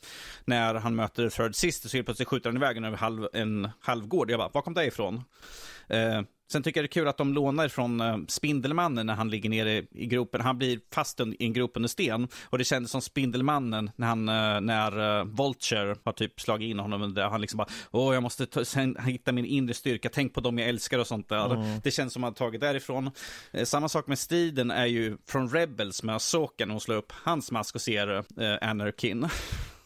när 0.46 0.74
han 0.74 0.96
möter 0.96 1.30
Third 1.30 1.56
Sister 1.56 1.90
så 1.90 1.98
helt 1.98 2.08
plötsligt 2.08 2.28
skjuter 2.28 2.50
han 2.50 2.58
iväg 2.58 2.78
över 2.78 2.98
halv, 2.98 3.28
en 3.34 3.70
halvgård. 3.80 4.32
Jag 4.32 4.40
bara, 4.40 4.50
var 4.50 4.62
kom 4.62 4.74
det 4.74 4.86
ifrån? 4.86 5.16
Uh, 5.94 6.22
Sen 6.52 6.64
tycker 6.64 6.80
jag 6.80 6.84
det 6.84 6.88
är 6.88 7.00
kul 7.02 7.08
att 7.08 7.18
de 7.18 7.34
lånar 7.34 7.68
från 7.68 8.02
uh, 8.02 8.18
Spindelmannen 8.28 9.06
när 9.06 9.14
han 9.14 9.30
ligger 9.30 9.50
nere 9.50 9.72
i 9.92 10.06
gropen. 10.06 10.42
Han 10.42 10.58
blir 10.58 10.80
fast 10.94 11.20
i 11.20 11.36
en 11.40 11.54
grop 11.54 11.72
under 11.76 11.90
sten. 11.90 12.28
Och 12.44 12.58
det 12.58 12.64
kändes 12.64 12.92
som 12.92 13.02
Spindelmannen 13.02 13.92
när 13.96 14.08
han, 14.08 14.30
uh, 14.30 14.62
när 14.62 15.20
uh, 15.20 15.26
Vulture 15.26 15.96
har 16.04 16.12
typ 16.12 16.42
slagit 16.42 16.70
in 16.70 16.80
honom. 16.80 17.14
Där 17.14 17.30
han 17.30 17.42
liksom 17.42 17.58
bara, 17.58 17.68
åh 17.92 18.14
jag 18.14 18.24
måste 18.24 18.46
ta, 18.46 18.66
sen, 18.66 18.98
hitta 19.06 19.32
min 19.32 19.46
inre 19.46 19.74
styrka, 19.74 20.10
tänk 20.14 20.34
på 20.34 20.42
dem 20.42 20.58
jag 20.58 20.70
älskar 20.70 21.00
och 21.00 21.08
sånt 21.08 21.30
där. 21.30 21.54
Mm. 21.54 21.80
Det 21.84 21.92
känns 21.92 22.14
som 22.14 22.24
att 22.24 22.28
han 22.28 22.34
tagit 22.34 22.62
därifrån. 22.62 23.12
samma 23.64 23.90
sak 23.90 24.08
med 24.08 24.20
striden 24.20 24.72
är 24.72 24.86
ju 24.86 25.18
från 25.28 25.50
Rebels 25.50 26.04
med 26.04 26.16
Asoka 26.16 26.66
när 26.66 26.74
hon 26.74 26.82
slår 26.82 26.96
upp 26.96 27.12
hans 27.12 27.52
mask 27.52 27.76
och 27.76 27.82
ser 27.82 28.24
Anarkin. 28.62 29.28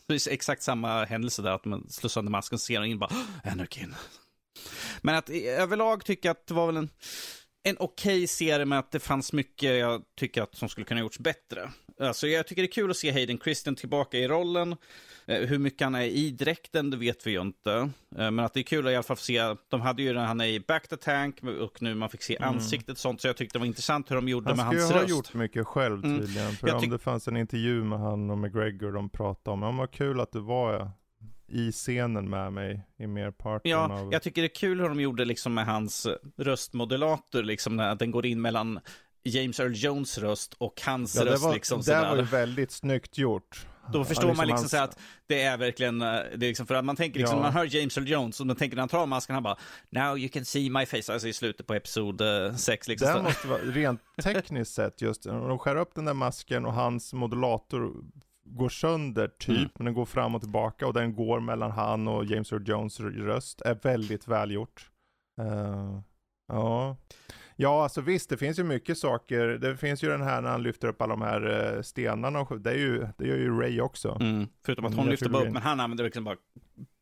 Det 0.07 0.27
är 0.27 0.31
exakt 0.31 0.63
samma 0.63 1.05
händelse 1.05 1.41
där, 1.41 1.51
att 1.51 1.65
man 1.65 1.89
slår 1.89 2.09
sönder 2.09 2.31
masken 2.31 2.55
och 2.55 2.61
ser 2.61 2.79
och 2.79 2.87
in 2.87 2.99
bara, 2.99 3.11
Anarkin. 3.43 3.95
Men 5.01 5.15
att 5.15 5.29
överlag 5.29 6.05
tycker 6.05 6.29
jag 6.29 6.33
att 6.33 6.47
det 6.47 6.53
var 6.53 6.65
väl 6.65 6.77
en, 6.77 6.89
en 7.63 7.75
okej 7.79 8.15
okay 8.15 8.27
serie 8.27 8.65
med 8.65 8.79
att 8.79 8.91
det 8.91 8.99
fanns 8.99 9.33
mycket 9.33 9.79
jag 9.79 10.01
tycker 10.17 10.41
att 10.41 10.55
som 10.55 10.69
skulle 10.69 10.85
kunna 10.85 10.99
gjorts 10.99 11.19
bättre. 11.19 11.69
Alltså 11.99 12.27
jag 12.27 12.47
tycker 12.47 12.61
det 12.61 12.65
är 12.65 12.71
kul 12.71 12.91
att 12.91 12.97
se 12.97 13.11
Hayden 13.11 13.39
Christian 13.39 13.75
tillbaka 13.75 14.17
i 14.17 14.27
rollen. 14.27 14.75
Eh, 15.25 15.47
hur 15.47 15.57
mycket 15.57 15.81
han 15.81 15.95
är 15.95 16.03
i 16.03 16.31
dräkten, 16.31 16.89
det 16.89 16.97
vet 16.97 17.27
vi 17.27 17.31
ju 17.31 17.41
inte. 17.41 17.91
Eh, 18.17 18.31
men 18.31 18.39
att 18.39 18.53
det 18.53 18.59
är 18.59 18.63
kul 18.63 18.87
att 18.87 18.91
i 18.91 18.95
alla 18.95 19.03
fall 19.03 19.17
få 19.17 19.23
se, 19.23 19.55
de 19.69 19.81
hade 19.81 20.01
ju 20.01 20.13
den, 20.13 20.25
han 20.25 20.41
är 20.41 20.45
i 20.45 20.59
Back 20.59 20.87
the 20.87 20.97
Tank 20.97 21.43
och 21.61 21.81
nu 21.81 21.95
man 21.95 22.09
fick 22.09 22.23
se 22.23 22.35
mm. 22.35 22.49
ansiktet 22.49 22.89
och 22.89 22.97
sånt. 22.97 23.21
Så 23.21 23.27
jag 23.27 23.37
tyckte 23.37 23.57
det 23.57 23.59
var 23.59 23.65
intressant 23.65 24.11
hur 24.11 24.15
de 24.15 24.29
gjorde 24.29 24.49
han 24.49 24.57
med 24.57 24.65
hans 24.65 24.75
röst. 24.75 24.91
Han 24.91 24.99
skulle 24.99 25.13
ha 25.13 25.17
gjort 25.17 25.33
mycket 25.33 25.67
själv 25.67 26.05
mm. 26.05 26.19
tydligen. 26.19 26.43
Mm. 26.43 26.55
För 26.55 26.75
om 26.75 26.89
det 26.89 26.99
fanns 26.99 27.27
en 27.27 27.37
intervju 27.37 27.83
med 27.83 27.99
han 27.99 28.29
och 28.29 28.37
McGregor 28.37 28.91
de 28.91 29.09
pratade 29.09 29.53
om, 29.53 29.61
ja 29.61 29.71
vad 29.71 29.91
kul 29.91 30.19
att 30.19 30.31
du 30.31 30.39
var 30.39 30.91
i 31.51 31.71
scenen 31.71 32.29
med 32.29 32.53
mig 32.53 32.81
i 32.97 33.07
merparten 33.07 33.71
ja, 33.71 33.93
av... 33.93 34.13
jag 34.13 34.21
tycker 34.21 34.41
det 34.41 34.45
är 34.45 34.55
kul 34.55 34.79
hur 34.79 34.89
de 34.89 34.99
gjorde 35.01 35.25
liksom 35.25 35.53
med 35.53 35.65
hans 35.65 36.07
röstmodulator, 36.37 37.43
liksom 37.43 37.75
när 37.75 37.95
den 37.95 38.11
går 38.11 38.25
in 38.25 38.41
mellan 38.41 38.79
James 39.23 39.59
Earl 39.59 39.73
Jones 39.75 40.17
röst 40.17 40.53
och 40.57 40.81
hans 40.85 41.15
ja, 41.15 41.25
röst. 41.25 41.43
Var, 41.43 41.53
liksom, 41.53 41.81
det 41.81 42.01
var 42.01 42.15
ju 42.15 42.21
väldigt 42.21 42.71
snyggt 42.71 43.17
gjort. 43.17 43.65
Då 43.93 44.05
förstår 44.05 44.27
liksom 44.27 44.37
man 44.37 44.47
liksom 44.47 44.61
hans... 44.61 44.71
så 44.71 44.77
att 44.77 44.99
det 45.27 45.41
är 45.41 45.57
verkligen, 45.57 46.01
eh, 46.01 46.07
det 46.07 46.45
är 46.45 46.47
liksom 46.47 46.67
för 46.67 46.75
att 46.75 46.85
man 46.85 46.95
tänker 46.95 47.19
liksom, 47.19 47.37
ja. 47.37 47.43
man 47.43 47.53
hör 47.53 47.75
James 47.75 47.97
Earl 47.97 48.07
Jones 48.07 48.39
och 48.39 48.47
man 48.47 48.55
tänker 48.55 48.75
när 48.75 48.81
han 48.81 48.89
tar 48.89 49.05
masken, 49.05 49.33
han 49.33 49.43
bara 49.43 49.57
Now 49.89 50.17
you 50.17 50.29
can 50.29 50.45
see 50.45 50.69
my 50.69 50.85
face, 50.85 51.13
alltså 51.13 51.27
i 51.27 51.33
slutet 51.33 51.67
på 51.67 51.73
episod 51.73 52.21
6 52.57 52.87
liksom. 52.87 53.13
Det 53.13 53.21
måste 53.21 53.47
vara, 53.47 53.61
rent 53.61 54.01
tekniskt 54.23 54.73
sett 54.73 55.01
just, 55.01 55.23
de 55.23 55.59
skär 55.59 55.75
upp 55.75 55.95
den 55.95 56.05
där 56.05 56.13
masken 56.13 56.65
och 56.65 56.73
hans 56.73 57.13
modulator 57.13 57.93
går 58.49 58.69
sönder 58.69 59.27
typ, 59.27 59.57
mm. 59.57 59.69
men 59.75 59.85
den 59.85 59.93
går 59.93 60.05
fram 60.05 60.35
och 60.35 60.41
tillbaka 60.41 60.87
och 60.87 60.93
den 60.93 61.15
går 61.15 61.39
mellan 61.39 61.71
han 61.71 62.07
och 62.07 62.25
James 62.25 62.51
Earl 62.51 62.69
Jones 62.69 62.99
röst, 62.99 63.61
är 63.61 63.75
väldigt 63.83 64.27
välgjort. 64.27 64.89
Uh, 65.41 65.99
ja. 66.47 66.97
Ja, 67.61 67.83
alltså 67.83 68.01
visst, 68.01 68.29
det 68.29 68.37
finns 68.37 68.59
ju 68.59 68.63
mycket 68.63 68.97
saker. 68.97 69.47
Det 69.47 69.77
finns 69.77 70.03
ju 70.03 70.09
den 70.09 70.21
här 70.21 70.41
när 70.41 70.49
han 70.49 70.63
lyfter 70.63 70.87
upp 70.87 71.01
alla 71.01 71.15
de 71.15 71.21
här 71.21 71.75
uh, 71.75 71.81
stenarna 71.81 72.39
och 72.39 72.61
det 72.61 72.71
är 72.71 72.77
ju, 72.77 73.07
det 73.17 73.27
gör 73.27 73.37
ju 73.37 73.59
Ray 73.59 73.81
också. 73.81 74.17
Mm. 74.21 74.47
Förutom 74.65 74.85
att 74.85 74.95
hon 74.95 75.09
lyfter 75.09 75.29
bara 75.29 75.43
upp, 75.43 75.53
men 75.53 75.61
han 75.61 75.79
använder 75.79 76.03
liksom 76.03 76.23
bara 76.23 76.37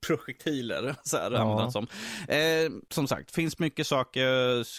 projektiler, 0.07 0.95
så 1.03 1.18
här 1.18 1.32
ja. 1.32 1.72
som. 1.72 1.88
Eh, 2.28 2.72
som 2.90 3.07
sagt, 3.07 3.32
finns 3.32 3.60
mycket 3.60 3.88
saker 3.88 4.24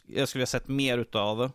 jag 0.07 0.28
skulle 0.28 0.43
ha 0.43 0.47
sett 0.47 0.69
mer 0.69 0.99
utav. 0.99 1.51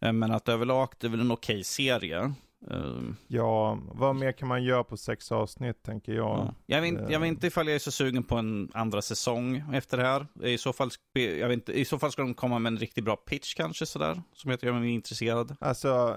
Eh, 0.00 0.12
men 0.12 0.32
att 0.32 0.48
överlag, 0.48 0.88
det 0.98 1.06
är 1.06 1.10
väl 1.10 1.20
en 1.20 1.30
okej 1.30 1.54
okay 1.54 1.64
serie. 1.64 2.34
Um, 2.66 3.16
ja, 3.26 3.78
vad 3.92 4.16
mer 4.16 4.32
kan 4.32 4.48
man 4.48 4.64
göra 4.64 4.84
på 4.84 4.96
sex 4.96 5.32
avsnitt 5.32 5.82
tänker 5.82 6.12
jag. 6.12 6.38
Ja. 6.38 6.54
Jag, 6.66 6.80
vet, 6.80 7.10
jag 7.10 7.20
vet 7.20 7.28
inte 7.28 7.46
ifall 7.46 7.66
jag 7.66 7.74
är 7.74 7.78
så 7.78 7.90
sugen 7.90 8.24
på 8.24 8.36
en 8.36 8.70
andra 8.74 9.02
säsong 9.02 9.64
efter 9.72 9.96
det 9.96 10.02
här. 10.04 10.26
I 10.42 10.58
så 10.58 10.72
fall, 10.72 10.90
jag 11.12 11.48
vet 11.48 11.54
inte, 11.54 11.72
i 11.72 11.84
så 11.84 11.98
fall 11.98 12.12
ska 12.12 12.22
de 12.22 12.34
komma 12.34 12.58
med 12.58 12.72
en 12.72 12.78
riktigt 12.78 13.04
bra 13.04 13.16
pitch 13.16 13.54
kanske 13.54 13.86
sådär. 13.86 14.22
Som 14.32 14.50
jag 14.50 14.64
är 14.64 14.84
intresserad. 14.84 15.56
Alltså, 15.60 16.16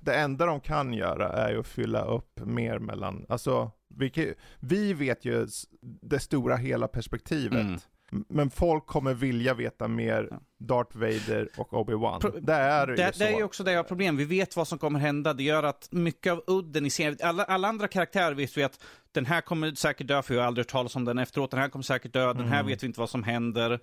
det 0.00 0.14
enda 0.14 0.46
de 0.46 0.60
kan 0.60 0.94
göra 0.94 1.28
är 1.28 1.52
ju 1.52 1.60
att 1.60 1.66
fylla 1.66 2.04
upp 2.04 2.40
mer 2.40 2.78
mellan, 2.78 3.26
alltså 3.28 3.70
vi, 3.94 4.34
vi 4.60 4.94
vet 4.94 5.24
ju 5.24 5.46
det 5.82 6.18
stora 6.18 6.56
hela 6.56 6.88
perspektivet. 6.88 7.60
Mm. 7.60 7.80
Men 8.28 8.50
folk 8.50 8.86
kommer 8.86 9.14
vilja 9.14 9.54
veta 9.54 9.88
mer 9.88 10.38
Darth 10.58 10.96
Vader 10.96 11.48
och 11.56 11.72
Obi-Wan. 11.72 12.40
Det 12.40 12.52
är 12.52 12.86
det, 12.86 13.06
ju 13.06 13.12
så. 13.12 13.18
Det 13.18 13.28
är 13.28 13.36
ju 13.36 13.44
också 13.44 13.64
det 13.64 13.72
jag 13.72 13.78
har 13.78 13.84
problem. 13.84 14.16
Vi 14.16 14.24
vet 14.24 14.56
vad 14.56 14.68
som 14.68 14.78
kommer 14.78 14.98
hända. 14.98 15.34
Det 15.34 15.42
gör 15.42 15.62
att 15.62 15.88
mycket 15.90 16.32
av 16.32 16.44
udden 16.46 16.86
i 16.86 16.90
serien, 16.90 17.18
alla, 17.22 17.44
alla 17.44 17.68
andra 17.68 17.88
karaktärer 17.88 18.34
vet 18.34 18.56
vi 18.56 18.62
att 18.62 18.84
den 19.12 19.26
här 19.26 19.40
kommer 19.40 19.74
säkert 19.74 20.06
dö, 20.06 20.22
för 20.22 20.34
vi 20.34 20.40
har 20.40 20.46
aldrig 20.46 20.64
hört 20.64 20.70
talas 20.72 20.96
om 20.96 21.04
den 21.04 21.18
efteråt. 21.18 21.50
Den 21.50 21.60
här 21.60 21.68
kommer 21.68 21.82
säkert 21.82 22.12
dö, 22.12 22.32
den 22.32 22.48
här 22.48 22.60
mm. 22.60 22.66
vet 22.66 22.82
vi 22.82 22.86
inte 22.86 23.00
vad 23.00 23.10
som 23.10 23.22
händer. 23.22 23.72
Uh, 23.72 23.78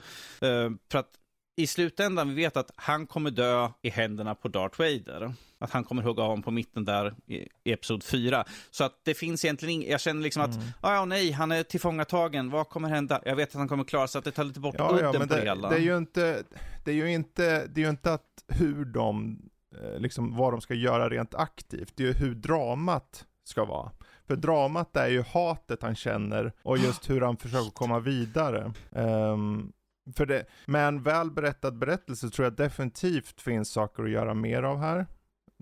för 0.91 0.99
att 0.99 1.18
i 1.60 1.68
slutändan, 1.68 2.30
vi 2.30 2.36
vet 2.36 2.57
att 2.57 2.72
han 2.76 3.07
kommer 3.07 3.31
dö 3.31 3.69
i 3.81 3.90
händerna 3.90 4.36
på 4.36 4.48
Darth 4.48 4.80
Vader. 4.80 5.34
Att 5.60 5.72
han 5.72 5.84
kommer 5.84 6.03
hugga 6.03 6.23
honom 6.23 6.41
på 6.41 6.52
mitten 6.52 6.86
där 6.86 7.15
i, 7.26 7.48
i 7.64 7.72
episod 7.72 8.03
4. 8.03 8.45
Så 8.72 8.84
att 8.84 8.94
det 9.03 9.14
finns 9.14 9.45
egentligen 9.45 9.76
inget, 9.76 9.90
jag 9.90 10.02
känner 10.02 10.22
liksom 10.22 10.41
att, 10.41 10.56
mm. 10.56 10.68
ah, 10.81 10.94
ja 10.94 11.06
nej, 11.06 11.31
han 11.31 11.52
är 11.52 11.64
tillfångatagen, 11.64 12.49
vad 12.49 12.69
kommer 12.69 12.90
hända? 12.90 13.22
Jag 13.26 13.36
vet 13.36 13.49
att 13.49 13.56
han 13.56 13.68
kommer 13.68 13.84
klara 13.84 14.07
sig, 14.07 14.19
att 14.19 14.26
det 14.26 14.31
tar 14.31 14.44
lite 14.44 14.60
bort 14.60 14.76
ja, 14.77 14.90
udden 14.91 15.03
ja, 15.14 15.19
men 15.19 15.27
på 15.27 15.34
det, 15.34 15.40
det 15.40 15.45
hela. 15.45 15.69
Det 15.69 15.76
är 15.76 15.80
ju 15.80 15.98
inte, 15.98 16.44
det 16.86 16.91
är 16.91 16.95
ju 16.95 17.11
inte, 17.11 17.68
det 17.68 17.81
är 17.81 17.86
ju 17.86 17.90
inte 17.90 18.14
att 18.14 18.44
hur 18.48 18.86
de, 18.86 19.40
eh, 19.84 19.99
liksom 19.99 20.38
vad 20.38 20.53
de 20.53 20.61
ska 20.61 20.73
göra 20.73 21.10
rent 21.10 21.36
aktivt, 21.36 21.94
det 21.95 22.03
är 22.03 22.07
ju 22.07 22.14
hur 22.14 22.36
dramat 22.36 23.26
ska 23.45 23.65
vara. 23.65 23.91
För 24.27 24.36
dramat 24.36 24.95
är 24.95 25.07
ju 25.07 25.22
hatet 25.22 25.81
han 25.81 25.95
känner 25.95 26.53
och 26.64 26.77
just 26.77 27.10
hur 27.10 27.22
han 27.22 27.38
försöker 27.38 27.72
komma 27.72 27.99
vidare. 27.99 28.73
Um, 28.90 29.72
för 30.15 30.26
det, 30.26 30.45
med 30.65 30.88
en 30.88 31.03
väl 31.03 31.31
berättad 31.31 31.72
berättelse 31.72 32.30
tror 32.30 32.45
jag 32.45 32.53
definitivt 32.53 33.41
finns 33.41 33.69
saker 33.69 34.03
att 34.03 34.10
göra 34.10 34.34
mer 34.34 34.64
av 34.64 34.80
här. 34.80 35.06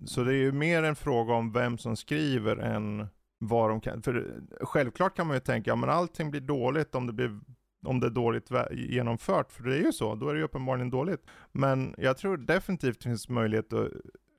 Så 0.06 0.24
det 0.24 0.32
är 0.32 0.38
ju 0.38 0.52
mer 0.52 0.84
en 0.84 0.96
fråga 0.96 1.34
om 1.34 1.52
vem 1.52 1.78
som 1.78 1.96
skriver 1.96 2.58
än 2.58 3.08
vad 3.40 3.70
de 3.70 3.82
kan. 3.82 4.02
För 4.02 4.42
självklart 4.62 5.16
kan 5.16 5.28
man 5.28 5.36
ju 5.36 5.40
tänka, 5.40 5.72
ja 5.72 5.76
men 5.76 5.90
allting 5.90 6.32
blir 6.32 6.42
dåligt 6.42 6.96
om 6.96 7.08
det 7.08 7.14
blir 7.14 7.40
om 7.86 8.00
det 8.00 8.08
är 8.08 8.12
dåligt 8.12 8.50
genomfört, 8.72 9.52
för 9.52 9.64
det 9.64 9.76
är 9.76 9.82
ju 9.82 9.92
så, 9.92 10.16
då 10.16 10.30
är 10.30 10.34
det 10.34 10.40
ju 10.40 10.46
uppenbarligen 10.46 10.90
dåligt. 10.90 11.26
Men 11.52 11.96
jag 11.98 12.18
tror 12.18 12.38
definitivt 12.38 13.00
det 13.00 13.04
finns 13.04 13.30
möjlighet 13.30 13.74
att 13.74 13.92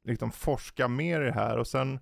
liksom 0.05 0.31
forska 0.31 0.89
mer 0.89 1.21
i 1.21 1.25
det 1.25 1.33
här 1.33 1.59
och 1.59 1.67
sen 1.67 2.01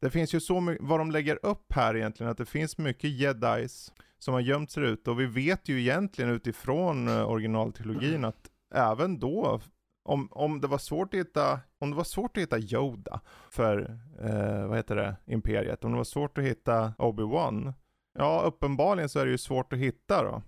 det 0.00 0.10
finns 0.10 0.34
ju 0.34 0.40
så 0.40 0.60
mycket, 0.60 0.86
vad 0.86 1.00
de 1.00 1.10
lägger 1.10 1.38
upp 1.42 1.72
här 1.72 1.96
egentligen, 1.96 2.30
att 2.32 2.38
det 2.38 2.46
finns 2.46 2.78
mycket 2.78 3.10
jedis 3.10 3.92
som 4.22 4.34
har 4.34 4.40
gömt 4.40 4.70
sig 4.70 4.84
ute 4.84 5.10
och 5.10 5.20
vi 5.20 5.26
vet 5.26 5.68
ju 5.68 5.80
egentligen 5.80 6.30
utifrån 6.30 7.08
eh, 7.08 7.30
originaltrilogin 7.30 8.24
att 8.24 8.50
även 8.74 9.18
då, 9.18 9.60
om, 10.04 10.28
om 10.32 10.60
det 10.60 10.66
var 10.66 10.78
svårt 10.78 11.14
att 11.14 11.20
hitta, 11.20 11.60
om 11.78 11.90
det 11.90 11.96
var 11.96 12.04
svårt 12.04 12.36
att 12.36 12.42
hitta 12.42 12.58
Yoda 12.58 13.20
för, 13.50 14.00
eh, 14.20 14.66
vad 14.66 14.76
heter 14.76 14.96
det, 14.96 15.16
Imperiet, 15.26 15.84
om 15.84 15.90
det 15.90 15.96
var 15.96 16.04
svårt 16.04 16.38
att 16.38 16.44
hitta 16.44 16.94
Obi-Wan, 16.98 17.72
ja 18.18 18.42
uppenbarligen 18.46 19.08
så 19.08 19.18
är 19.18 19.24
det 19.24 19.30
ju 19.30 19.38
svårt 19.38 19.72
att 19.72 19.78
hitta 19.78 20.22
då. 20.22 20.42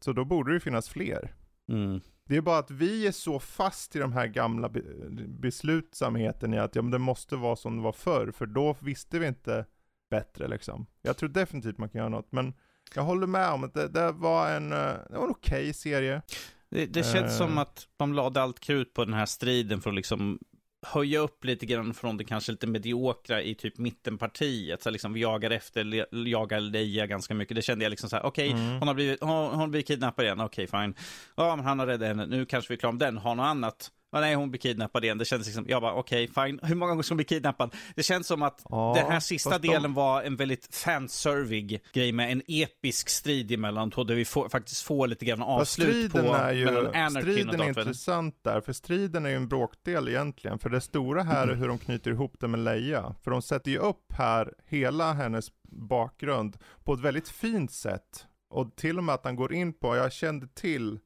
Så 0.00 0.12
då 0.12 0.24
borde 0.24 0.50
det 0.50 0.54
ju 0.54 0.60
finnas 0.60 0.88
fler. 0.88 1.34
Mm. 1.68 2.00
Det 2.24 2.36
är 2.36 2.40
bara 2.40 2.58
att 2.58 2.70
vi 2.70 3.06
är 3.06 3.12
så 3.12 3.38
fast 3.38 3.96
i 3.96 3.98
de 3.98 4.12
här 4.12 4.26
gamla 4.26 4.68
be 4.68 4.82
beslutsamheten 5.28 6.54
i 6.54 6.58
att 6.58 6.76
ja, 6.76 6.82
men 6.82 6.90
det 6.90 6.98
måste 6.98 7.36
vara 7.36 7.56
som 7.56 7.76
det 7.76 7.82
var 7.82 7.92
förr, 7.92 8.30
för 8.30 8.46
då 8.46 8.76
visste 8.80 9.18
vi 9.18 9.26
inte 9.26 9.66
bättre 10.10 10.48
liksom. 10.48 10.86
Jag 11.02 11.16
tror 11.16 11.28
definitivt 11.28 11.78
man 11.78 11.88
kan 11.88 11.98
göra 11.98 12.08
något, 12.08 12.32
men 12.32 12.54
jag 12.94 13.02
håller 13.02 13.26
med 13.26 13.48
om 13.48 13.64
att 13.64 13.74
det, 13.74 13.88
det 13.88 14.12
var 14.12 14.50
en, 14.50 14.72
eh, 14.72 14.78
det 14.78 15.18
var 15.18 15.24
en 15.24 15.30
okej 15.30 15.60
okay 15.62 15.72
serie. 15.72 16.22
Det, 16.70 16.86
det 16.86 17.02
känns 17.02 17.32
uh, 17.32 17.46
som 17.46 17.58
att 17.58 17.86
de 17.96 18.14
lade 18.14 18.42
allt 18.42 18.60
krut 18.60 18.94
på 18.94 19.04
den 19.04 19.14
här 19.14 19.26
striden 19.26 19.80
för 19.80 19.90
att 19.90 19.96
liksom 19.96 20.38
höja 20.86 21.18
upp 21.18 21.44
lite 21.44 21.66
grann 21.66 21.94
från 21.94 22.16
det 22.16 22.24
kanske 22.24 22.52
lite 22.52 22.66
mediokra 22.66 23.42
i 23.42 23.54
typ 23.54 23.78
mittenpartiet. 23.78 24.82
Så 24.82 24.90
liksom 24.90 25.12
vi 25.12 25.20
jagar 25.20 25.50
efter, 25.50 26.06
jagar 26.28 26.60
Leia 26.60 27.06
ganska 27.06 27.34
mycket. 27.34 27.54
Det 27.54 27.62
kände 27.62 27.84
jag 27.84 27.90
liksom 27.90 28.10
så 28.10 28.16
här, 28.16 28.24
okej, 28.24 28.48
okay, 28.48 28.62
mm. 28.62 28.78
hon 28.78 28.88
har 28.88 28.94
blivit, 28.94 29.20
hon, 29.20 29.30
hon 29.30 29.60
har 29.60 29.66
blivit 29.66 29.86
kidnappad 29.86 30.24
igen, 30.24 30.40
okej 30.40 30.64
okay, 30.64 30.80
fine. 30.82 30.94
Ja, 31.36 31.56
men 31.56 31.64
han 31.64 31.78
har 31.78 31.86
räddat 31.86 32.08
henne, 32.08 32.26
nu 32.26 32.46
kanske 32.46 32.68
vi 32.68 32.74
är 32.74 32.78
klara 32.78 32.92
med 32.92 33.00
den, 33.00 33.18
har 33.18 33.34
något 33.34 33.44
annat 33.44 33.90
ah, 34.12 34.20
nej, 34.20 34.34
hon 34.34 34.50
blir 34.50 34.60
kidnappad 34.60 35.04
igen. 35.04 35.18
Det 35.18 35.24
kändes 35.24 35.46
liksom, 35.46 35.64
jag 35.68 35.82
bara 35.82 35.94
okej, 35.94 36.28
okay, 36.30 36.46
fine. 36.46 36.60
Hur 36.62 36.74
många 36.74 36.90
gånger 36.90 37.02
ska 37.02 37.12
hon 37.12 37.16
bli 37.16 37.24
kidnappad? 37.24 37.74
Det 37.94 38.02
känns 38.02 38.26
som 38.26 38.42
att 38.42 38.62
ja, 38.68 38.92
den 38.96 39.12
här 39.12 39.20
sista 39.20 39.58
delen 39.58 39.82
de... 39.82 39.94
var 39.94 40.22
en 40.22 40.36
väldigt 40.36 40.76
fanservig 40.76 41.82
grej 41.92 42.12
med 42.12 42.32
en 42.32 42.42
episk 42.48 43.08
strid 43.08 43.52
emellan 43.52 43.90
två, 43.90 44.04
där 44.04 44.14
vi 44.14 44.24
får, 44.24 44.48
faktiskt 44.48 44.82
får 44.82 45.06
lite 45.06 45.24
grann 45.24 45.42
avslut 45.42 46.12
på 46.12 46.18
är 46.18 46.52
ju, 46.52 46.66
Striden 47.10 47.60
är 47.60 47.68
intressant 47.68 48.38
där, 48.42 48.60
för 48.60 48.72
striden 48.72 49.26
är 49.26 49.30
ju 49.30 49.36
en 49.36 49.48
bråkdel 49.48 50.08
egentligen. 50.08 50.58
För 50.58 50.70
det 50.70 50.80
stora 50.80 51.22
här 51.22 51.48
är 51.48 51.54
hur 51.54 51.68
de 51.68 51.78
knyter 51.78 52.10
ihop 52.10 52.34
det 52.40 52.48
med 52.48 52.60
Leia. 52.60 53.14
För 53.24 53.30
de 53.30 53.42
sätter 53.42 53.70
ju 53.70 53.78
upp 53.78 54.12
här 54.12 54.52
hela 54.66 55.12
hennes 55.12 55.48
bakgrund 55.88 56.56
på 56.84 56.94
ett 56.94 57.00
väldigt 57.00 57.28
fint 57.28 57.72
sätt. 57.72 58.26
Och 58.50 58.76
till 58.76 58.98
och 58.98 59.04
med 59.04 59.14
att 59.14 59.24
han 59.24 59.36
går 59.36 59.52
in 59.52 59.72
på, 59.72 59.96
jag 59.96 60.12
kände 60.12 60.48
till 60.48 60.98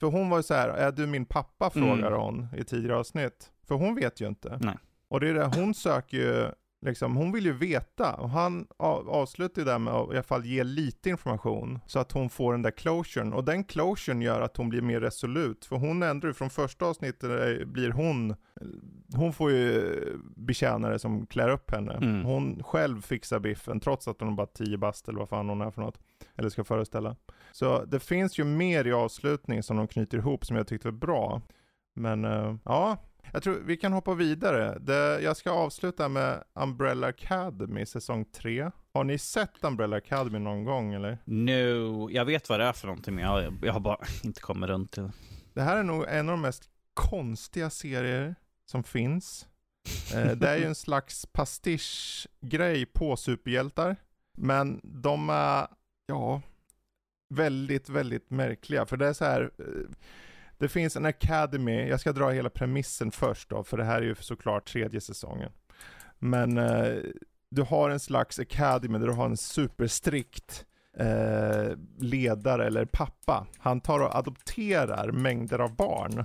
för 0.00 0.06
hon 0.06 0.30
var 0.30 0.36
ju 0.36 0.42
så 0.42 0.54
här, 0.54 0.68
är 0.68 0.92
du 0.92 1.06
min 1.06 1.24
pappa? 1.24 1.70
frågar 1.70 2.06
mm. 2.06 2.20
hon 2.20 2.48
i 2.56 2.64
tidigare 2.64 2.96
avsnitt. 2.96 3.50
För 3.68 3.74
hon 3.74 3.94
vet 3.94 4.20
ju 4.20 4.28
inte. 4.28 4.58
Nej. 4.60 4.78
Och 5.08 5.20
det 5.20 5.28
är 5.28 5.34
det, 5.34 5.50
hon 5.56 5.74
söker 5.74 6.16
ju, 6.16 6.50
liksom, 6.80 7.16
hon 7.16 7.32
vill 7.32 7.44
ju 7.44 7.52
veta. 7.52 8.14
Och 8.14 8.30
han 8.30 8.66
avslutar 8.76 9.62
ju 9.62 9.66
där 9.66 9.78
med 9.78 9.94
att 9.94 10.08
i 10.08 10.12
alla 10.12 10.22
fall 10.22 10.44
ge 10.44 10.64
lite 10.64 11.10
information. 11.10 11.78
Så 11.86 11.98
att 11.98 12.12
hon 12.12 12.30
får 12.30 12.52
den 12.52 12.62
där 12.62 12.70
closuren. 12.70 13.32
Och 13.32 13.44
den 13.44 13.64
closuren 13.64 14.22
gör 14.22 14.40
att 14.40 14.56
hon 14.56 14.68
blir 14.68 14.82
mer 14.82 15.00
resolut. 15.00 15.64
För 15.64 15.76
hon 15.76 16.02
ändrar 16.02 16.28
ju, 16.28 16.34
från 16.34 16.50
första 16.50 16.86
avsnittet 16.86 17.68
blir 17.68 17.90
hon, 17.90 18.34
hon 19.14 19.32
får 19.32 19.50
ju 19.50 19.94
betjänare 20.36 20.98
som 20.98 21.26
klär 21.26 21.48
upp 21.48 21.70
henne. 21.70 21.92
Mm. 21.92 22.24
Hon 22.24 22.62
själv 22.62 23.02
fixar 23.02 23.38
biffen, 23.38 23.80
trots 23.80 24.08
att 24.08 24.20
hon 24.20 24.28
är 24.28 24.36
bara 24.36 24.46
10 24.46 24.78
bast 24.78 25.08
eller 25.08 25.18
vad 25.18 25.28
fan 25.28 25.48
hon 25.48 25.60
är 25.60 25.70
för 25.70 25.80
något. 25.80 25.98
Eller 26.36 26.48
ska 26.48 26.64
föreställa. 26.64 27.16
Så 27.52 27.84
det 27.84 28.00
finns 28.00 28.38
ju 28.38 28.44
mer 28.44 28.86
i 28.86 28.92
avslutningen 28.92 29.62
som 29.62 29.76
de 29.76 29.88
knyter 29.88 30.18
ihop 30.18 30.46
som 30.46 30.56
jag 30.56 30.66
tyckte 30.66 30.88
var 30.88 30.92
bra. 30.98 31.42
Men 31.94 32.24
uh, 32.24 32.56
ja, 32.64 32.96
jag 33.32 33.42
tror 33.42 33.54
vi 33.64 33.76
kan 33.76 33.92
hoppa 33.92 34.14
vidare. 34.14 34.78
Det, 34.80 35.20
jag 35.20 35.36
ska 35.36 35.50
avsluta 35.50 36.08
med 36.08 36.44
Umbrella 36.54 37.06
Academy 37.06 37.86
säsong 37.86 38.24
3. 38.24 38.70
Har 38.92 39.04
ni 39.04 39.18
sett 39.18 39.64
Umbrella 39.64 39.96
Academy 39.96 40.38
någon 40.38 40.64
gång 40.64 40.94
eller? 40.94 41.18
No, 41.24 42.10
jag 42.10 42.24
vet 42.24 42.48
vad 42.48 42.60
det 42.60 42.66
är 42.66 42.72
för 42.72 42.86
någonting 42.86 43.14
men 43.14 43.24
jag, 43.24 43.58
jag 43.62 43.72
har 43.72 43.80
bara 43.80 43.98
inte 44.24 44.40
kommit 44.40 44.68
runt 44.70 44.92
till 44.92 45.02
det. 45.02 45.12
Det 45.54 45.62
här 45.62 45.76
är 45.76 45.82
nog 45.82 46.04
en 46.08 46.28
av 46.28 46.32
de 46.32 46.40
mest 46.40 46.68
konstiga 46.94 47.70
serier 47.70 48.34
som 48.66 48.84
finns. 48.84 49.46
eh, 50.14 50.30
det 50.32 50.48
är 50.48 50.56
ju 50.56 50.64
en 50.64 50.74
slags 50.86 51.26
pastischgrej 51.26 52.86
på 52.86 53.16
superhjältar. 53.16 53.96
Men 54.38 54.80
de 54.82 55.30
är, 55.30 55.66
ja, 56.06 56.42
väldigt, 57.34 57.88
väldigt 57.88 58.30
märkliga. 58.30 58.86
För 58.86 58.96
det 58.96 59.06
är 59.06 59.12
så 59.12 59.24
här, 59.24 59.50
eh, 59.58 59.64
det 60.60 60.68
finns 60.68 60.96
en 60.96 61.06
Academy, 61.06 61.88
jag 61.88 62.00
ska 62.00 62.12
dra 62.12 62.30
hela 62.30 62.50
premissen 62.50 63.10
först 63.10 63.48
då, 63.48 63.64
för 63.64 63.76
det 63.76 63.84
här 63.84 64.02
är 64.02 64.06
ju 64.06 64.14
såklart 64.14 64.68
tredje 64.68 65.00
säsongen. 65.00 65.52
Men 66.18 66.58
eh, 66.58 66.98
du 67.50 67.62
har 67.62 67.90
en 67.90 68.00
slags 68.00 68.38
Academy 68.38 68.98
där 68.98 69.06
du 69.06 69.12
har 69.12 69.26
en 69.26 69.36
superstrikt 69.36 70.64
eh, 70.96 71.76
ledare 71.98 72.66
eller 72.66 72.84
pappa. 72.84 73.46
Han 73.58 73.80
tar 73.80 74.00
och 74.00 74.16
adopterar 74.16 75.12
mängder 75.12 75.58
av 75.58 75.76
barn. 75.76 76.24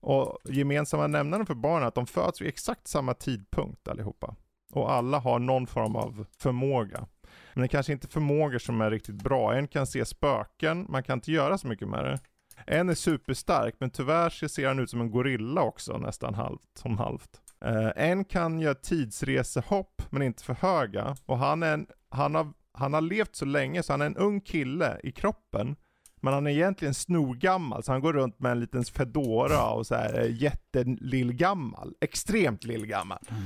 Och 0.00 0.38
gemensamma 0.44 1.06
nämnaren 1.06 1.46
för 1.46 1.54
barnen 1.54 1.82
är 1.82 1.86
att 1.86 1.94
de 1.94 2.06
föds 2.06 2.40
vid 2.40 2.48
exakt 2.48 2.88
samma 2.88 3.14
tidpunkt 3.14 3.88
allihopa. 3.88 4.36
Och 4.72 4.92
alla 4.92 5.18
har 5.18 5.38
någon 5.38 5.66
form 5.66 5.96
av 5.96 6.26
förmåga. 6.38 7.06
Men 7.52 7.62
det 7.62 7.68
kanske 7.68 7.92
inte 7.92 8.06
är 8.06 8.10
förmågor 8.10 8.58
som 8.58 8.80
är 8.80 8.90
riktigt 8.90 9.22
bra. 9.22 9.54
En 9.54 9.68
kan 9.68 9.86
se 9.86 10.04
spöken, 10.04 10.86
man 10.88 11.02
kan 11.02 11.18
inte 11.18 11.32
göra 11.32 11.58
så 11.58 11.66
mycket 11.66 11.88
med 11.88 12.04
det. 12.04 12.18
En 12.66 12.88
är 12.88 12.94
superstark, 12.94 13.74
men 13.78 13.90
tyvärr 13.90 14.48
ser 14.48 14.68
han 14.68 14.78
ut 14.78 14.90
som 14.90 15.00
en 15.00 15.10
gorilla 15.10 15.62
också, 15.62 15.98
nästan 15.98 16.34
halvt, 16.34 16.78
som 16.78 16.98
halvt. 16.98 17.40
Uh, 17.66 17.90
en 17.96 18.24
kan 18.24 18.60
göra 18.60 18.74
tidsresehopp, 18.74 20.02
men 20.10 20.22
inte 20.22 20.44
för 20.44 20.54
höga. 20.54 21.16
Och 21.26 21.38
han, 21.38 21.62
är 21.62 21.74
en, 21.74 21.86
han, 22.08 22.34
har, 22.34 22.52
han 22.72 22.94
har 22.94 23.00
levt 23.00 23.36
så 23.36 23.44
länge, 23.44 23.82
så 23.82 23.92
han 23.92 24.00
är 24.00 24.06
en 24.06 24.16
ung 24.16 24.40
kille 24.40 25.00
i 25.02 25.12
kroppen. 25.12 25.76
Men 26.20 26.34
han 26.34 26.46
är 26.46 26.50
egentligen 26.50 26.94
snorgammal, 26.94 27.82
så 27.82 27.92
han 27.92 28.00
går 28.00 28.12
runt 28.12 28.40
med 28.40 28.52
en 28.52 28.60
liten 28.60 28.84
fedora 28.84 29.70
och 29.70 29.86
så 29.86 29.94
här 29.94 30.22
jättelillgammal. 30.22 31.94
Extremt 32.00 32.64
lillgammal. 32.64 33.18
Mm. 33.30 33.42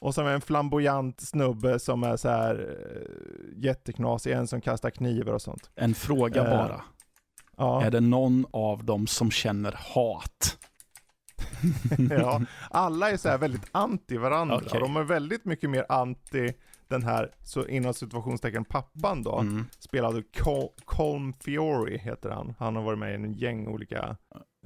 Och 0.00 0.14
så 0.14 0.22
en 0.22 0.40
flamboyant 0.40 1.20
snubbe 1.20 1.78
som 1.78 2.02
är 2.02 2.16
så 2.16 2.28
här 2.28 2.60
uh, 2.60 3.64
jätteknasig, 3.64 4.32
en 4.32 4.46
som 4.46 4.60
kastar 4.60 4.90
knivar 4.90 5.32
och 5.32 5.42
sånt. 5.42 5.70
En 5.74 5.94
fråga 5.94 6.44
uh, 6.44 6.50
bara. 6.50 6.82
Ja. 7.60 7.82
Är 7.84 7.90
det 7.90 8.00
någon 8.00 8.46
av 8.50 8.84
dem 8.84 9.06
som 9.06 9.30
känner 9.30 9.72
hat? 9.94 10.58
ja, 12.10 12.40
alla 12.70 13.10
är 13.10 13.16
så 13.16 13.28
här 13.28 13.38
väldigt 13.38 13.68
anti 13.72 14.16
varandra. 14.16 14.56
Okay. 14.56 14.80
De 14.80 14.96
är 14.96 15.02
väldigt 15.02 15.44
mycket 15.44 15.70
mer 15.70 15.86
anti 15.88 16.52
den 16.88 17.02
här, 17.02 17.30
så 17.44 17.66
inom 17.66 17.94
situationstecken 17.94 18.64
pappan 18.64 19.22
då, 19.22 19.38
mm. 19.38 19.66
spelade 19.78 20.22
Col 20.38 20.68
Colm 20.84 21.32
Fiori 21.32 21.98
heter 21.98 22.30
han. 22.30 22.54
Han 22.58 22.76
har 22.76 22.82
varit 22.82 22.98
med 22.98 23.10
i 23.10 23.14
en 23.14 23.32
gäng 23.32 23.68
olika 23.68 24.16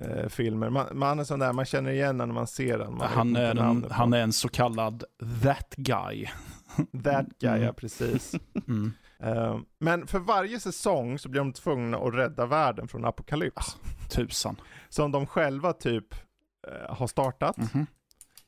eh, 0.01 0.29
filmer. 0.29 0.71
Man, 0.71 0.87
man 0.93 1.19
är 1.19 1.25
sån 1.25 1.39
där, 1.39 1.53
man 1.53 1.65
känner 1.65 1.91
igen 1.91 2.17
när 2.17 2.27
man 2.27 2.47
ser 2.47 2.79
den. 2.79 2.95
Man 2.97 3.09
han, 3.09 3.37
är 3.37 3.55
en, 3.55 3.87
han 3.91 4.13
är 4.13 4.21
en 4.21 4.33
så 4.33 4.49
kallad 4.49 5.05
that 5.43 5.75
guy. 5.77 6.27
that 7.05 7.27
guy, 7.41 7.51
mm. 7.51 7.63
ja 7.63 7.73
precis. 7.73 8.35
Mm. 8.69 8.93
Uh, 9.23 9.61
men 9.79 10.07
för 10.07 10.19
varje 10.19 10.61
säsong 10.61 11.19
så 11.19 11.29
blir 11.29 11.41
de 11.41 11.53
tvungna 11.53 11.99
att 11.99 12.15
rädda 12.15 12.47
världen 12.47 12.89
från 12.89 13.05
apokalyps. 13.05 13.77
Ah, 13.77 14.09
tusan. 14.11 14.57
Som 14.89 15.13
de 15.13 15.27
själva 15.27 15.73
typ 15.73 16.15
uh, 16.69 16.95
har 16.95 17.07
startat. 17.07 17.57
Mm 17.57 17.69
-hmm. 17.69 17.87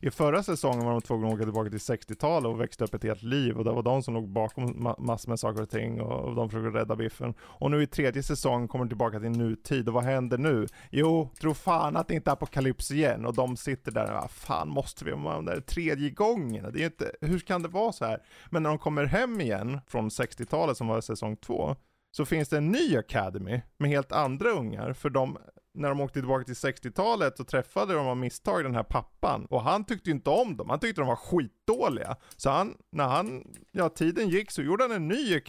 I 0.07 0.11
förra 0.11 0.43
säsongen 0.43 0.85
var 0.85 0.93
de 0.93 1.01
tvungna 1.01 1.29
att 1.29 1.35
åka 1.35 1.43
tillbaka 1.43 1.71
till 1.71 1.79
60-talet 1.79 2.49
och 2.49 2.61
växte 2.61 2.85
upp 2.85 2.95
ett 2.95 3.03
helt 3.03 3.23
liv 3.23 3.57
och 3.57 3.65
det 3.65 3.73
var 3.73 3.83
de 3.83 4.03
som 4.03 4.15
låg 4.15 4.29
bakom 4.29 4.83
ma 4.83 4.97
massor 4.99 5.29
med 5.29 5.41
saker 5.41 5.63
och 5.63 5.71
ting 5.71 6.01
och, 6.01 6.35
de 6.35 6.51
försökte 6.51 6.79
rädda 6.79 6.97
biffen. 6.97 7.35
Och 7.41 7.71
nu 7.71 7.83
i 7.83 7.87
tredje 7.87 8.23
säsongen 8.23 8.69
kommer 8.69 8.85
de 8.85 8.89
tillbaka 8.89 9.21
till 9.21 9.31
nutid 9.31 9.89
och 9.89 9.95
vad 9.95 10.05
händer 10.05 10.39
nu? 10.39 10.67
Jo, 10.91 11.31
tro 11.41 11.55
fan 11.55 11.97
att 11.97 12.09
det 12.09 12.15
inte 12.15 12.31
är 12.31 12.33
apokalyps 12.33 12.91
igen 12.91 13.27
och 13.27 13.35
de 13.35 13.57
sitter 13.57 13.93
där 13.93 14.25
och 14.25 14.31
fan 14.31 14.69
måste 14.69 15.05
vi 15.05 15.11
vara 15.11 15.43
där 15.43 15.61
tredje 15.61 16.11
gången? 16.11 16.73
Det 16.73 16.83
är 16.83 16.85
inte, 16.85 17.13
hur 17.21 17.39
kan 17.39 17.63
det 17.63 17.69
vara 17.69 17.93
så 17.93 18.05
här? 18.05 18.23
Men 18.51 18.63
när 18.63 18.71
de 18.71 18.79
kommer 18.79 19.05
hem 19.05 19.41
igen 19.41 19.81
från 19.87 20.09
60-talet 20.09 20.77
som 20.77 20.87
var 20.87 21.01
säsong 21.01 21.37
två 21.37 21.77
så 22.17 22.25
finns 22.25 22.49
det 22.49 22.57
en 22.57 22.73
ny 22.73 22.97
Academy 22.97 23.61
med 23.79 23.91
helt 23.91 24.13
andra 24.13 24.51
ungar 24.51 24.93
för 24.93 25.11
de 25.11 25.39
när 25.77 25.89
de 25.89 26.01
åkte 26.01 26.21
tillbaka 26.21 26.45
till 26.45 26.55
60-talet 26.55 27.37
så 27.37 27.45
träffade 27.45 27.95
de 27.95 28.07
av 28.07 28.17
misstag 28.17 28.65
den 28.65 28.75
här 28.75 28.83
pappan 28.83 29.47
och 29.51 29.63
han 29.63 29.85
tyckte 29.85 30.11
inte 30.11 30.31
om 30.31 30.57
dem, 30.57 30.71
han 30.71 30.79
tyckte 30.79 31.01
de 31.01 31.09
var 31.09 31.17
skitdåliga. 31.17 32.17
Så 32.37 32.51
han, 32.51 32.75
när 32.93 33.05
han, 33.05 33.45
ja 33.73 33.89
tiden 33.89 34.29
gick 34.29 34.51
så 34.51 34.63
gjorde 34.63 34.85
han 34.85 34.93
en 34.93 35.09
ny 35.09 35.41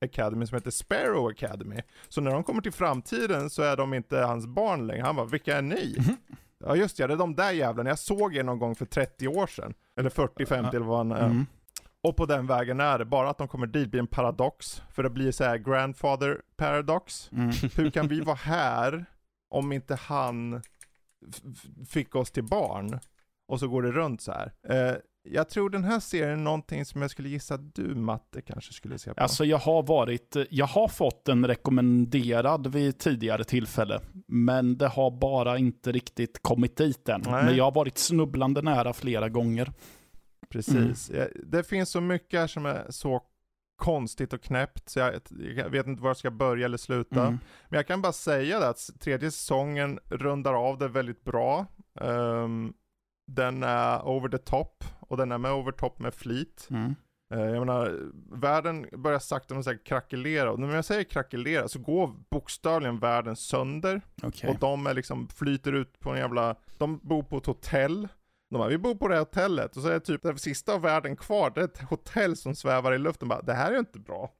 Academy 0.00 0.46
som 0.46 0.56
heter 0.56 0.70
Sparrow 0.70 1.26
Academy. 1.26 1.80
Så 2.08 2.20
när 2.20 2.30
de 2.30 2.44
kommer 2.44 2.62
till 2.62 2.72
framtiden 2.72 3.50
så 3.50 3.62
är 3.62 3.76
de 3.76 3.94
inte 3.94 4.18
hans 4.18 4.46
barn 4.46 4.86
längre, 4.86 5.02
han 5.02 5.16
bara 5.16 5.26
vilka 5.26 5.56
är 5.56 5.62
ni? 5.62 5.96
Mm. 5.98 6.16
Ja 6.58 6.76
just 6.76 6.98
ja, 6.98 7.06
det 7.06 7.14
är 7.14 7.18
de 7.18 7.34
där 7.34 7.52
jävlarna, 7.52 7.90
jag 7.90 7.98
såg 7.98 8.36
er 8.36 8.42
någon 8.42 8.58
gång 8.58 8.74
för 8.74 8.86
30 8.86 9.28
år 9.28 9.46
sedan. 9.46 9.74
Eller 9.96 10.10
40, 10.10 10.46
50 10.46 10.76
eller 10.76 10.86
vad 10.86 10.98
han 10.98 11.12
är. 11.12 11.26
Mm. 11.26 11.46
Och 12.02 12.16
på 12.16 12.26
den 12.26 12.46
vägen 12.46 12.80
är 12.80 12.98
det, 12.98 13.04
bara 13.04 13.30
att 13.30 13.38
de 13.38 13.48
kommer 13.48 13.66
dit 13.66 13.90
blir 13.90 14.00
en 14.00 14.06
paradox. 14.06 14.82
För 14.92 15.02
det 15.02 15.10
blir 15.10 15.32
så 15.32 15.44
här 15.44 15.58
grandfather 15.58 16.40
paradox. 16.56 17.30
Mm. 17.32 17.50
Hur 17.76 17.90
kan 17.90 18.08
vi 18.08 18.20
vara 18.20 18.36
här 18.36 19.06
om 19.56 19.72
inte 19.72 19.94
han 19.94 20.62
fick 21.88 22.14
oss 22.14 22.30
till 22.30 22.44
barn? 22.44 23.00
Och 23.48 23.60
så 23.60 23.68
går 23.68 23.82
det 23.82 23.92
runt 23.92 24.20
så 24.20 24.32
här. 24.32 24.52
Eh, 24.68 24.96
jag 25.28 25.48
tror 25.48 25.70
den 25.70 25.84
här 25.84 26.00
serien 26.00 26.38
är 26.38 26.42
någonting 26.42 26.84
som 26.84 27.02
jag 27.02 27.10
skulle 27.10 27.28
gissa 27.28 27.54
att 27.54 27.74
du 27.74 27.94
Matte 27.94 28.42
kanske 28.42 28.72
skulle 28.72 28.98
se 28.98 29.14
på. 29.14 29.20
Alltså 29.20 29.44
jag 29.44 29.58
har 29.58 29.82
varit, 29.82 30.36
jag 30.50 30.66
har 30.66 30.88
fått 30.88 31.24
den 31.24 31.46
rekommenderad 31.46 32.66
vid 32.66 32.98
tidigare 32.98 33.44
tillfälle. 33.44 34.00
Men 34.26 34.78
det 34.78 34.88
har 34.88 35.10
bara 35.10 35.58
inte 35.58 35.92
riktigt 35.92 36.42
kommit 36.42 36.76
dit 36.76 37.08
än. 37.08 37.22
Nej. 37.26 37.44
Men 37.44 37.56
jag 37.56 37.64
har 37.64 37.72
varit 37.72 37.98
snubblande 37.98 38.62
nära 38.62 38.92
flera 38.92 39.28
gånger. 39.28 39.72
Precis. 40.48 41.10
Mm. 41.10 41.28
Det 41.44 41.62
finns 41.62 41.90
så 41.90 42.00
mycket 42.00 42.40
här 42.40 42.46
som 42.46 42.66
är 42.66 42.86
så 42.90 43.22
konstigt 43.76 44.32
och 44.32 44.42
knäppt, 44.42 44.88
så 44.88 44.98
jag, 44.98 45.14
jag, 45.56 45.70
vet 45.70 45.86
inte 45.86 46.02
var 46.02 46.10
jag 46.10 46.16
ska 46.16 46.30
börja 46.30 46.64
eller 46.64 46.76
sluta. 46.76 47.20
Mm. 47.20 47.38
Men 47.68 47.76
jag 47.76 47.86
kan 47.86 48.02
bara 48.02 48.12
säga 48.12 48.60
det 48.60 48.68
att 48.68 48.90
tredje 49.00 49.30
säsongen 49.30 49.98
rundar 50.04 50.54
av 50.54 50.78
det 50.78 50.88
väldigt 50.88 51.24
bra. 51.24 51.66
Um, 52.00 52.74
den 53.32 53.62
är 53.62 54.08
over 54.08 54.28
the 54.28 54.38
top, 54.38 54.84
och 55.00 55.16
den 55.16 55.32
är 55.32 55.38
med 55.38 55.52
over 55.52 55.72
top 55.72 55.98
med 55.98 56.14
flit. 56.14 56.68
Mm. 56.70 56.94
Uh, 57.34 57.40
jag 57.40 57.58
menar, 57.58 58.10
världen 58.40 58.86
börjar 58.92 59.18
sakta 59.18 59.54
men 59.54 59.64
säkert 59.64 59.86
krackelera, 59.86 60.52
och 60.52 60.60
när 60.60 60.74
jag 60.74 60.84
säger 60.84 61.04
krackelera 61.04 61.68
så 61.68 61.78
går 61.78 62.14
bokstavligen 62.30 62.98
världen 62.98 63.36
sönder. 63.36 64.00
Okay. 64.22 64.50
Och 64.50 64.58
de 64.58 64.86
är 64.86 64.94
liksom, 64.94 65.28
flyter 65.28 65.72
ut 65.72 66.00
på 66.00 66.10
en 66.10 66.18
jävla, 66.18 66.56
de 66.78 66.98
bor 67.02 67.22
på 67.22 67.38
ett 67.38 67.46
hotell, 67.46 68.08
de 68.50 68.58
bara, 68.58 68.68
vi 68.68 68.78
bor 68.78 68.94
på 68.94 69.08
det 69.08 69.14
här 69.14 69.20
hotellet 69.20 69.76
och 69.76 69.82
så 69.82 69.88
är 69.88 69.92
det 69.92 70.00
typ 70.00 70.22
det 70.22 70.38
sista 70.38 70.74
av 70.74 70.82
världen 70.82 71.16
kvar, 71.16 71.52
det 71.54 71.60
är 71.60 71.64
ett 71.64 71.82
hotell 71.82 72.36
som 72.36 72.54
svävar 72.54 72.92
i 72.92 72.98
luften. 72.98 73.28
Bara, 73.28 73.42
det 73.42 73.54
här 73.54 73.72
är 73.72 73.78
inte 73.78 73.98
bra. 73.98 74.32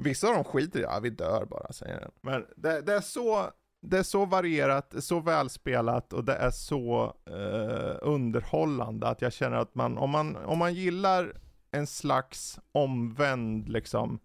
Vissa 0.00 0.28
av 0.28 0.34
dem 0.34 0.44
skiter 0.44 0.80
i 0.80 0.82
ja 0.82 1.00
vi 1.00 1.10
dör 1.10 1.44
bara, 1.44 1.72
säger 1.72 2.00
den. 2.00 2.10
Men 2.20 2.46
det, 2.56 2.80
det, 2.80 2.94
är 2.94 3.00
så, 3.00 3.50
det 3.82 3.98
är 3.98 4.02
så 4.02 4.24
varierat, 4.24 4.94
så 4.98 5.20
välspelat 5.20 6.12
och 6.12 6.24
det 6.24 6.34
är 6.34 6.50
så 6.50 7.16
eh, 7.26 7.96
underhållande 8.02 9.08
att 9.08 9.22
jag 9.22 9.32
känner 9.32 9.56
att 9.56 9.74
man, 9.74 9.98
om 9.98 10.10
man, 10.10 10.36
om 10.36 10.58
man 10.58 10.74
gillar 10.74 11.36
en 11.70 11.86
slags 11.86 12.58
omvänd 12.72 13.68
liksom 13.68 14.20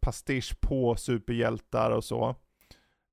pastisch 0.00 0.60
på 0.60 0.96
superhjältar 0.96 1.90
och 1.90 2.04
så, 2.04 2.36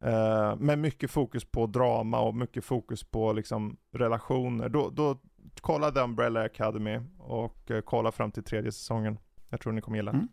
Uh, 0.05 0.55
med 0.55 0.79
mycket 0.79 1.11
fokus 1.11 1.45
på 1.45 1.67
drama 1.67 2.19
och 2.19 2.35
mycket 2.35 2.65
fokus 2.65 3.03
på 3.03 3.33
liksom 3.33 3.77
relationer. 3.91 4.69
Då, 4.69 4.89
då 4.89 5.17
kolla 5.61 5.91
The 5.91 5.99
Umbrella 5.99 6.41
Academy 6.41 6.99
och 7.17 7.71
uh, 7.71 7.81
kolla 7.81 8.11
fram 8.11 8.31
till 8.31 8.43
tredje 8.43 8.71
säsongen. 8.71 9.17
Jag 9.49 9.61
tror 9.61 9.73
ni 9.73 9.81
kommer 9.81 9.97
gilla 9.97 10.11
mm. 10.11 10.27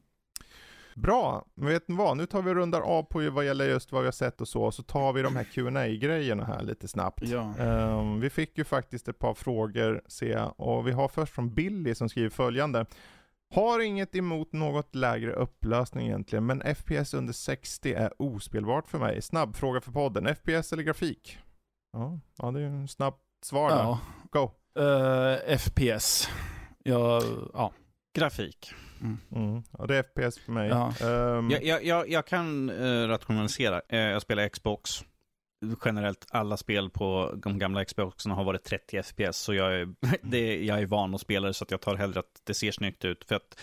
Bra, 0.94 1.44
men 1.54 1.68
vet 1.68 1.88
ni 1.88 1.96
vad? 1.96 2.16
Nu 2.16 2.26
tar 2.26 2.42
vi 2.42 2.50
och 2.50 2.54
rundar 2.54 2.80
av 2.80 3.02
på 3.02 3.30
vad 3.30 3.44
gäller 3.44 3.68
just 3.68 3.92
vad 3.92 4.02
vi 4.02 4.06
har 4.06 4.12
sett 4.12 4.40
och 4.40 4.48
så, 4.48 4.72
så 4.72 4.82
tar 4.82 5.12
vi 5.12 5.22
de 5.22 5.36
här 5.36 5.44
qa 5.44 5.86
grejerna 5.86 6.44
här 6.44 6.62
lite 6.62 6.88
snabbt. 6.88 7.22
Ja. 7.22 7.54
Um, 7.58 8.20
vi 8.20 8.30
fick 8.30 8.58
ju 8.58 8.64
faktiskt 8.64 9.08
ett 9.08 9.18
par 9.18 9.34
frågor, 9.34 10.02
jag, 10.20 10.60
och 10.60 10.86
vi 10.86 10.92
har 10.92 11.08
först 11.08 11.34
från 11.34 11.54
Billy 11.54 11.94
som 11.94 12.08
skriver 12.08 12.30
följande. 12.30 12.86
Har 13.54 13.80
inget 13.80 14.14
emot 14.14 14.52
något 14.52 14.94
lägre 14.94 15.32
upplösning 15.32 16.06
egentligen, 16.06 16.46
men 16.46 16.74
FPS 16.74 17.14
under 17.14 17.32
60 17.32 17.94
är 17.94 18.22
ospelbart 18.22 18.88
för 18.88 18.98
mig. 18.98 19.22
Snabb 19.22 19.56
fråga 19.56 19.80
för 19.80 19.92
podden, 19.92 20.34
FPS 20.34 20.72
eller 20.72 20.82
grafik? 20.82 21.38
Ja, 21.92 22.20
ja 22.38 22.50
det 22.50 22.60
är 22.60 22.80
ju 22.80 22.88
snabbt 22.88 23.22
svar 23.44 23.70
där. 23.70 23.76
Ja. 23.76 24.00
Go! 24.30 24.50
Uh, 24.78 25.52
eh, 25.52 25.58
FPS. 25.58 26.28
Ja, 26.84 27.22
ja. 27.52 27.72
Grafik. 28.18 28.72
Mm. 29.00 29.18
Mm. 29.34 29.62
Ja, 29.78 29.86
det 29.86 29.96
är 29.96 30.02
FPS 30.02 30.38
för 30.38 30.52
mig. 30.52 30.68
Ja. 30.68 30.92
Um... 31.06 31.50
Jag, 31.50 31.84
jag, 31.84 32.08
jag, 32.08 32.26
kan 32.26 32.70
uh, 32.70 33.08
rationalisera. 33.08 33.80
Uh, 33.92 33.98
jag 33.98 34.22
spelar 34.22 34.48
Xbox 34.48 35.04
generellt 35.84 36.26
alla 36.30 36.56
spel 36.56 36.90
på 36.90 37.34
de 37.36 37.58
gamla 37.58 37.84
Xboxen 37.84 38.32
har 38.32 38.44
varit 38.44 38.64
30 38.64 39.02
FPS. 39.02 39.38
Så 39.38 39.54
jag 39.54 39.74
är, 39.74 39.88
det, 40.22 40.64
jag 40.64 40.78
är 40.78 40.86
van 40.86 41.14
att 41.14 41.20
spela 41.20 41.46
det 41.46 41.54
så 41.54 41.64
att 41.64 41.70
jag 41.70 41.80
tar 41.80 41.96
hellre 41.96 42.20
att 42.20 42.40
det 42.44 42.54
ser 42.54 42.72
snyggt 42.72 43.04
ut. 43.04 43.24
För 43.24 43.34
att 43.34 43.60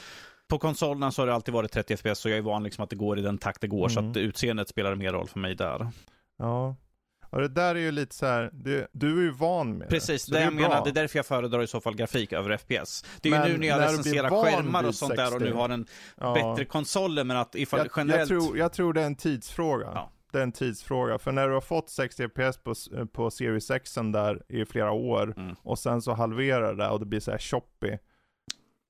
på 0.48 0.60
konsolerna 0.60 1.12
så 1.12 1.22
har 1.22 1.28
det 1.28 1.34
alltid 1.34 1.54
varit 1.54 1.72
30 1.72 1.98
FPS 1.98 2.20
så 2.20 2.30
jag 2.30 2.38
är 2.38 2.42
van 2.42 2.64
liksom 2.64 2.84
att 2.84 2.90
det 2.90 2.96
går 2.96 3.20
i 3.20 3.22
den 3.22 3.38
takt 3.38 3.62
det 3.62 3.68
går. 3.68 3.90
Mm. 3.90 3.90
Så 3.90 4.00
att 4.00 4.18
utseendet 4.18 4.70
spelar 4.70 4.96
mer 4.96 5.14
roll 5.14 5.28
för 5.28 5.40
mig 5.40 5.56
där. 5.56 5.88
Ja. 6.38 6.76
Och 7.30 7.42
det 7.42 7.48
där 7.48 7.76
är 7.76 7.80
ju 7.80 7.92
lite 7.92 8.16
så 8.16 8.26
här, 8.26 8.50
du, 8.54 8.88
du 8.92 9.20
är 9.20 9.24
ju 9.24 9.32
van 9.32 9.78
med 9.78 9.90
Precis, 9.90 10.26
det. 10.26 10.38
det 10.38 10.44
jag 10.44 10.54
menar, 10.54 10.84
det 10.84 10.90
är 10.90 10.94
därför 10.94 11.20
jag 11.20 11.26
föredrar 11.26 11.64
i 11.64 11.68
så 11.68 11.82
fall 11.82 11.96
grafik 11.96 12.34
över 12.34 12.58
FPS. 12.58 13.06
Det 13.22 13.30
är 13.30 13.32
men 13.32 13.48
ju 13.48 13.54
nu 13.54 13.60
när 13.60 13.68
jag 13.68 13.82
recenserar 13.82 14.44
skärmar 14.44 14.84
och 14.84 14.96
sånt 14.96 15.16
60. 15.16 15.24
där 15.24 15.36
och 15.36 15.42
nu 15.42 15.54
har 15.54 15.70
en 15.70 15.86
ja. 16.18 16.34
bättre 16.34 16.66
konsoler, 16.66 17.24
men 17.24 17.38
att 17.38 17.56
ifall 17.56 17.80
jag, 17.80 17.90
generellt... 17.96 18.32
Jag 18.32 18.42
tror, 18.42 18.58
jag 18.58 18.74
tror 18.74 18.94
det 18.94 19.02
är 19.02 19.06
en 19.06 19.16
tidsfråga. 19.16 19.92
Ja 19.94 20.12
det 20.36 20.40
är 20.40 20.44
en 20.44 20.52
tidsfråga. 20.52 21.18
För 21.20 21.32
när 21.32 21.48
du 21.48 21.54
har 21.54 21.62
fått 21.62 21.90
60 21.90 22.28
FPS 22.28 22.58
på, 22.58 22.74
på 23.14 23.32
Series 23.32 23.72
X 23.72 23.94
där 23.94 24.44
i 24.50 24.66
flera 24.66 24.92
år 24.92 25.34
mm. 25.38 25.56
och 25.62 25.80
sen 25.80 26.02
så 26.02 26.14
halverar 26.14 26.76
det 26.76 26.90
och 26.90 27.00
det 27.00 27.06
blir 27.06 27.20
så 27.20 27.32
här 27.32 27.38
choppy. 27.38 27.98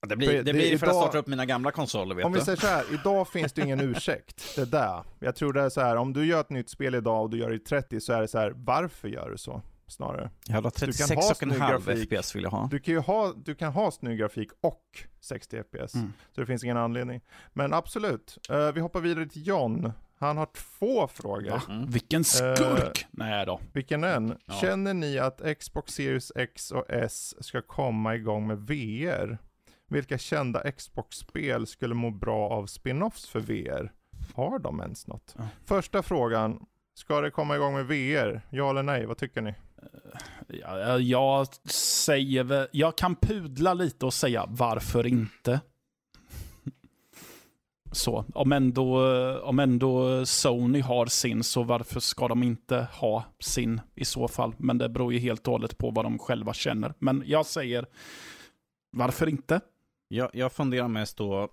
Det 0.08 0.16
blir, 0.16 0.34
det, 0.34 0.44
det 0.44 0.54
blir 0.54 0.78
för 0.78 0.88
idag, 0.88 0.90
att 0.90 1.04
starta 1.04 1.18
upp 1.18 1.28
mina 1.28 1.46
gamla 1.46 1.72
konsoler 1.72 2.16
vet 2.16 2.26
Om 2.26 2.34
vi 2.34 2.42
säger 2.42 2.58
så 2.58 2.68
här, 2.68 2.84
idag 2.94 3.28
finns 3.28 3.54
det 3.54 3.62
ingen 3.62 3.80
ursäkt. 3.80 4.56
Det 4.56 4.62
är 4.62 4.66
där. 4.66 5.04
Jag 5.20 5.36
tror 5.36 5.54
det 5.54 5.62
är 5.62 5.70
så 5.70 5.82
här, 5.82 5.96
om 5.96 6.14
du 6.14 6.26
gör 6.26 6.42
ett 6.42 6.50
nytt 6.50 6.70
spel 6.70 6.96
idag 6.96 7.24
och 7.24 7.30
du 7.30 7.38
gör 7.38 7.50
det 7.50 7.56
i 7.56 7.60
30 7.60 8.00
så 8.00 8.14
är 8.14 8.22
det 8.22 8.28
så 8.28 8.38
här, 8.38 8.54
varför 8.56 9.08
gör 9.08 9.30
du 9.30 9.38
så? 9.38 9.62
Snarare. 9.88 10.30
Jag 10.48 10.62
har 10.62 10.70
36 10.70 11.32
och 11.32 11.44
en 11.44 11.62
halv 11.62 11.82
FPS 11.82 12.36
vill 12.36 12.44
jag 12.44 12.52
ha. 12.52 12.68
Du 12.72 12.80
kan 12.80 12.94
ju 12.94 13.00
ha, 13.00 13.34
du 13.36 13.56
kan 13.56 13.74
ha 13.74 13.92
snygg 13.92 14.20
grafik 14.20 14.50
och 14.62 14.84
60 15.20 15.64
FPS. 15.64 15.96
Mm. 15.96 16.14
Så 16.32 16.42
det 16.42 16.48
finns 16.48 16.64
ingen 16.64 16.78
anledning. 16.78 17.22
Men 17.54 17.74
absolut, 17.74 18.38
uh, 18.52 18.72
vi 18.72 18.80
hoppar 18.80 19.00
vidare 19.00 19.26
till 19.26 19.48
John 19.48 19.92
han 20.26 20.38
har 20.38 20.48
två 20.54 21.08
frågor. 21.08 21.62
Mm. 21.70 21.90
Vilken 21.90 22.24
skurk! 22.24 23.02
Uh, 23.02 23.08
Nej 23.12 23.46
då. 23.46 23.60
Vilken 23.74 24.04
en? 24.04 24.38
Ja. 24.46 24.54
Känner 24.54 24.94
ni 24.94 25.20
att 25.20 25.42
Xbox 25.60 25.94
Series 25.94 26.32
X 26.36 26.72
och 26.72 26.86
S 26.90 27.46
ska 27.46 27.62
komma 27.62 28.16
igång 28.16 28.48
med 28.48 28.58
VR? 28.58 29.38
Vilka 29.88 30.18
kända 30.18 30.72
Xbox-spel 30.72 31.68
skulle 31.68 31.96
må 31.96 32.12
bra 32.12 32.50
av 32.50 32.66
spin-offs 32.66 33.30
för 33.30 33.40
VR? 33.40 33.92
Har 34.34 34.60
de 34.60 34.82
ens 34.82 35.08
något? 35.08 35.36
Ja. 35.38 35.48
Första 35.66 36.04
frågan. 36.04 36.66
Ska 36.94 37.22
det 37.22 37.32
komma 37.32 37.56
igång 37.56 37.74
med 37.74 37.86
VR? 37.86 38.42
Ja 38.50 38.70
eller 38.70 38.84
nej? 38.84 39.06
Vad 39.06 39.18
tycker 39.18 39.42
ni? 39.42 39.54
Ja, 40.48 41.00
jag 41.00 41.48
säger 41.72 42.68
jag 42.72 42.98
kan 42.98 43.16
pudla 43.16 43.74
lite 43.74 44.06
och 44.06 44.14
säga 44.14 44.46
varför 44.50 45.08
inte. 45.08 45.60
Så, 47.96 48.26
om 48.34 48.52
ändå, 48.52 49.00
om 49.40 49.60
ändå 49.60 50.26
Sony 50.26 50.82
har 50.82 51.06
sin, 51.06 51.44
så 51.44 51.64
varför 51.64 52.00
ska 52.00 52.28
de 52.28 52.44
inte 52.44 52.88
ha 52.92 53.24
sin 53.40 53.82
i 53.96 54.06
så 54.06 54.28
fall? 54.28 54.54
Men 54.58 54.78
det 54.78 54.90
beror 54.90 55.14
ju 55.14 55.20
helt 55.20 55.48
och 55.48 55.52
hållet 55.52 55.78
på 55.78 55.92
vad 55.92 56.06
de 56.06 56.20
själva 56.20 56.54
känner. 56.54 56.94
Men 57.00 57.24
jag 57.26 57.46
säger, 57.46 57.86
varför 58.92 59.30
inte? 59.30 59.62
Jag, 60.08 60.30
jag 60.34 60.52
funderar 60.52 60.88
mest 60.88 61.18
då 61.18 61.50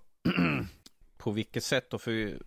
på 1.17 1.31
vilket 1.31 1.63
sätt 1.63 1.89
då, 1.89 1.97
för 1.97 2.37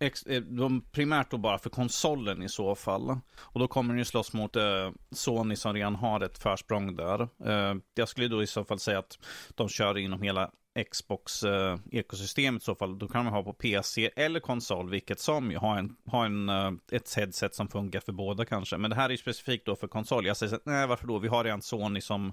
ex, 0.00 0.22
eh, 0.22 0.42
de 0.42 0.80
primärt 0.80 1.30
då 1.30 1.38
bara 1.38 1.58
för 1.58 1.70
konsolen 1.70 2.42
i 2.42 2.48
så 2.48 2.74
fall. 2.74 3.18
Och 3.38 3.60
då 3.60 3.68
kommer 3.68 3.88
den 3.88 3.98
ju 3.98 4.04
slåss 4.04 4.32
mot 4.32 4.56
eh, 4.56 4.90
Sony 5.10 5.56
som 5.56 5.74
redan 5.74 5.94
har 5.94 6.20
ett 6.20 6.38
försprång 6.38 6.96
där. 6.96 7.20
Eh, 7.44 7.74
jag 7.94 8.08
skulle 8.08 8.28
då 8.28 8.42
i 8.42 8.46
så 8.46 8.64
fall 8.64 8.78
säga 8.78 8.98
att 8.98 9.18
de 9.54 9.68
kör 9.68 9.98
inom 9.98 10.22
hela 10.22 10.50
Xbox-ekosystemet 10.84 12.62
eh, 12.62 12.62
i 12.62 12.64
så 12.64 12.74
fall, 12.74 12.98
då 12.98 13.08
kan 13.08 13.24
man 13.24 13.34
ha 13.34 13.42
på 13.42 13.52
PC 13.52 14.10
eller 14.16 14.40
konsol, 14.40 14.90
vilket 14.90 15.20
som. 15.20 15.56
Ha, 15.56 15.78
en, 15.78 15.96
ha 16.06 16.24
en, 16.24 16.48
eh, 16.48 16.72
ett 16.92 17.14
headset 17.14 17.54
som 17.54 17.68
funkar 17.68 18.00
för 18.00 18.12
båda 18.12 18.44
kanske. 18.44 18.76
Men 18.76 18.90
det 18.90 18.96
här 18.96 19.10
är 19.10 19.16
specifikt 19.16 19.66
då 19.66 19.76
för 19.76 19.88
konsol. 19.88 20.26
Jag 20.26 20.36
säger 20.36 20.50
så 20.50 20.60
nej 20.64 20.86
varför 20.86 21.06
då? 21.06 21.18
Vi 21.18 21.28
har 21.28 21.44
redan 21.44 21.62
Sony 21.62 22.00
som 22.00 22.32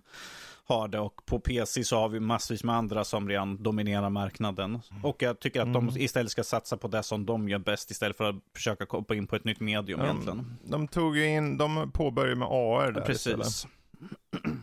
har 0.67 0.87
det 0.87 0.99
och 0.99 1.25
på 1.25 1.39
PC 1.39 1.83
så 1.83 1.99
har 1.99 2.09
vi 2.09 2.19
massvis 2.19 2.63
med 2.63 2.75
andra 2.75 3.03
som 3.03 3.29
redan 3.29 3.63
dominerar 3.63 4.09
marknaden. 4.09 4.79
Och 5.03 5.21
jag 5.21 5.39
tycker 5.39 5.61
att 5.61 5.73
de 5.73 5.87
mm. 5.87 6.01
istället 6.01 6.31
ska 6.31 6.43
satsa 6.43 6.77
på 6.77 6.87
det 6.87 7.03
som 7.03 7.25
de 7.25 7.49
gör 7.49 7.59
bäst 7.59 7.91
istället 7.91 8.17
för 8.17 8.29
att 8.29 8.35
försöka 8.55 8.85
komma 8.85 9.05
in 9.11 9.27
på 9.27 9.35
ett 9.35 9.43
nytt 9.43 9.59
medium 9.59 9.99
de, 9.99 10.05
egentligen. 10.05 10.57
De 10.63 10.87
tog 10.87 11.17
in, 11.17 11.57
de 11.57 11.91
påbörjade 11.93 12.35
med 12.35 12.47
AR 12.47 12.91
där 12.91 13.01
Precis. 13.01 13.27
Istället. 13.27 13.73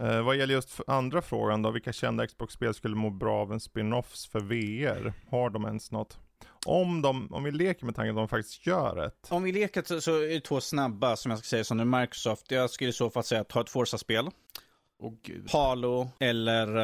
Eh, 0.00 0.22
vad 0.22 0.36
gäller 0.36 0.54
just 0.54 0.80
andra 0.86 1.22
frågan 1.22 1.62
då, 1.62 1.70
vilka 1.70 1.92
kända 1.92 2.26
Xbox-spel 2.26 2.74
skulle 2.74 2.96
må 2.96 3.10
bra 3.10 3.40
av 3.40 3.52
en 3.52 3.60
spin-offs 3.60 4.28
för 4.28 4.40
VR? 4.40 5.12
Har 5.30 5.50
de 5.50 5.64
ens 5.64 5.90
något? 5.90 6.18
Om, 6.66 7.02
de, 7.02 7.32
om 7.32 7.44
vi 7.44 7.50
leker 7.50 7.86
med 7.86 7.94
tanken 7.94 8.10
att 8.10 8.20
de 8.20 8.28
faktiskt 8.28 8.66
gör 8.66 9.06
ett. 9.06 9.28
Om 9.28 9.42
vi 9.42 9.52
leker 9.52 10.00
så 10.00 10.16
är 10.16 10.28
det 10.28 10.40
två 10.40 10.60
snabba 10.60 11.16
som 11.16 11.30
jag 11.30 11.38
ska 11.38 11.46
säga 11.46 11.64
som 11.64 11.80
är 11.80 12.00
Microsoft. 12.00 12.50
Jag 12.50 12.70
skulle 12.70 12.90
i 12.90 12.92
så 12.92 13.10
fall 13.10 13.24
säga 13.24 13.40
att 13.40 13.48
ta 13.48 13.60
ett 13.60 13.70
Forza-spel. 13.70 14.28
Oh, 14.98 15.14
Halo 15.52 16.10
eller 16.18 16.76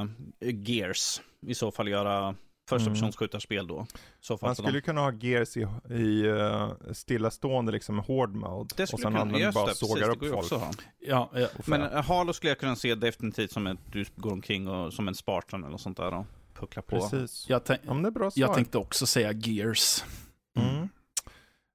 uh, 0.00 0.08
Gears. 0.40 1.20
I 1.46 1.54
så 1.54 1.70
fall 1.70 1.88
göra 1.88 2.34
första 2.66 2.90
mm. 2.90 3.12
persons 3.12 3.68
då. 3.68 3.86
Så 4.20 4.38
Man 4.42 4.54
skulle 4.54 4.72
de... 4.72 4.80
kunna 4.80 5.00
ha 5.00 5.12
Gears 5.12 5.56
i, 5.56 5.66
i 5.90 6.22
uh, 6.22 6.72
stillastående 6.92 7.72
liksom 7.72 7.98
hård 7.98 8.34
mode. 8.34 8.74
Det 8.76 8.86
skulle 8.86 9.06
och 9.06 9.12
sen 9.12 9.22
kunna, 9.22 9.38
just 9.38 9.54
bara 9.54 9.66
det, 9.66 9.74
sågar 9.74 10.14
precis, 10.14 10.32
upp 10.32 10.48
folk. 10.48 10.78
Ja, 10.98 11.30
ja. 11.34 11.48
Men 11.66 11.82
uh, 11.82 12.02
Halo 12.02 12.32
skulle 12.32 12.50
jag 12.50 12.58
kunna 12.58 12.76
se 12.76 12.94
definitivt 12.94 13.52
som 13.52 13.66
att 13.66 13.92
du 13.92 14.04
går 14.16 14.32
omkring 14.32 14.68
och, 14.68 14.92
som 14.92 15.08
en 15.08 15.14
Spartan 15.14 15.64
eller 15.64 15.76
sånt 15.76 15.96
där. 15.96 16.10
Då. 16.10 16.26
puckla 16.54 16.82
på. 16.82 17.00
Precis. 17.00 17.48
Jag, 17.48 17.64
tänk, 17.64 17.80
ja, 17.86 17.94
det 17.94 18.08
är 18.08 18.10
bra 18.10 18.30
svar. 18.30 18.46
jag 18.46 18.54
tänkte 18.54 18.78
också 18.78 19.06
säga 19.06 19.32
Gears. 19.32 20.04
Mm. 20.58 20.88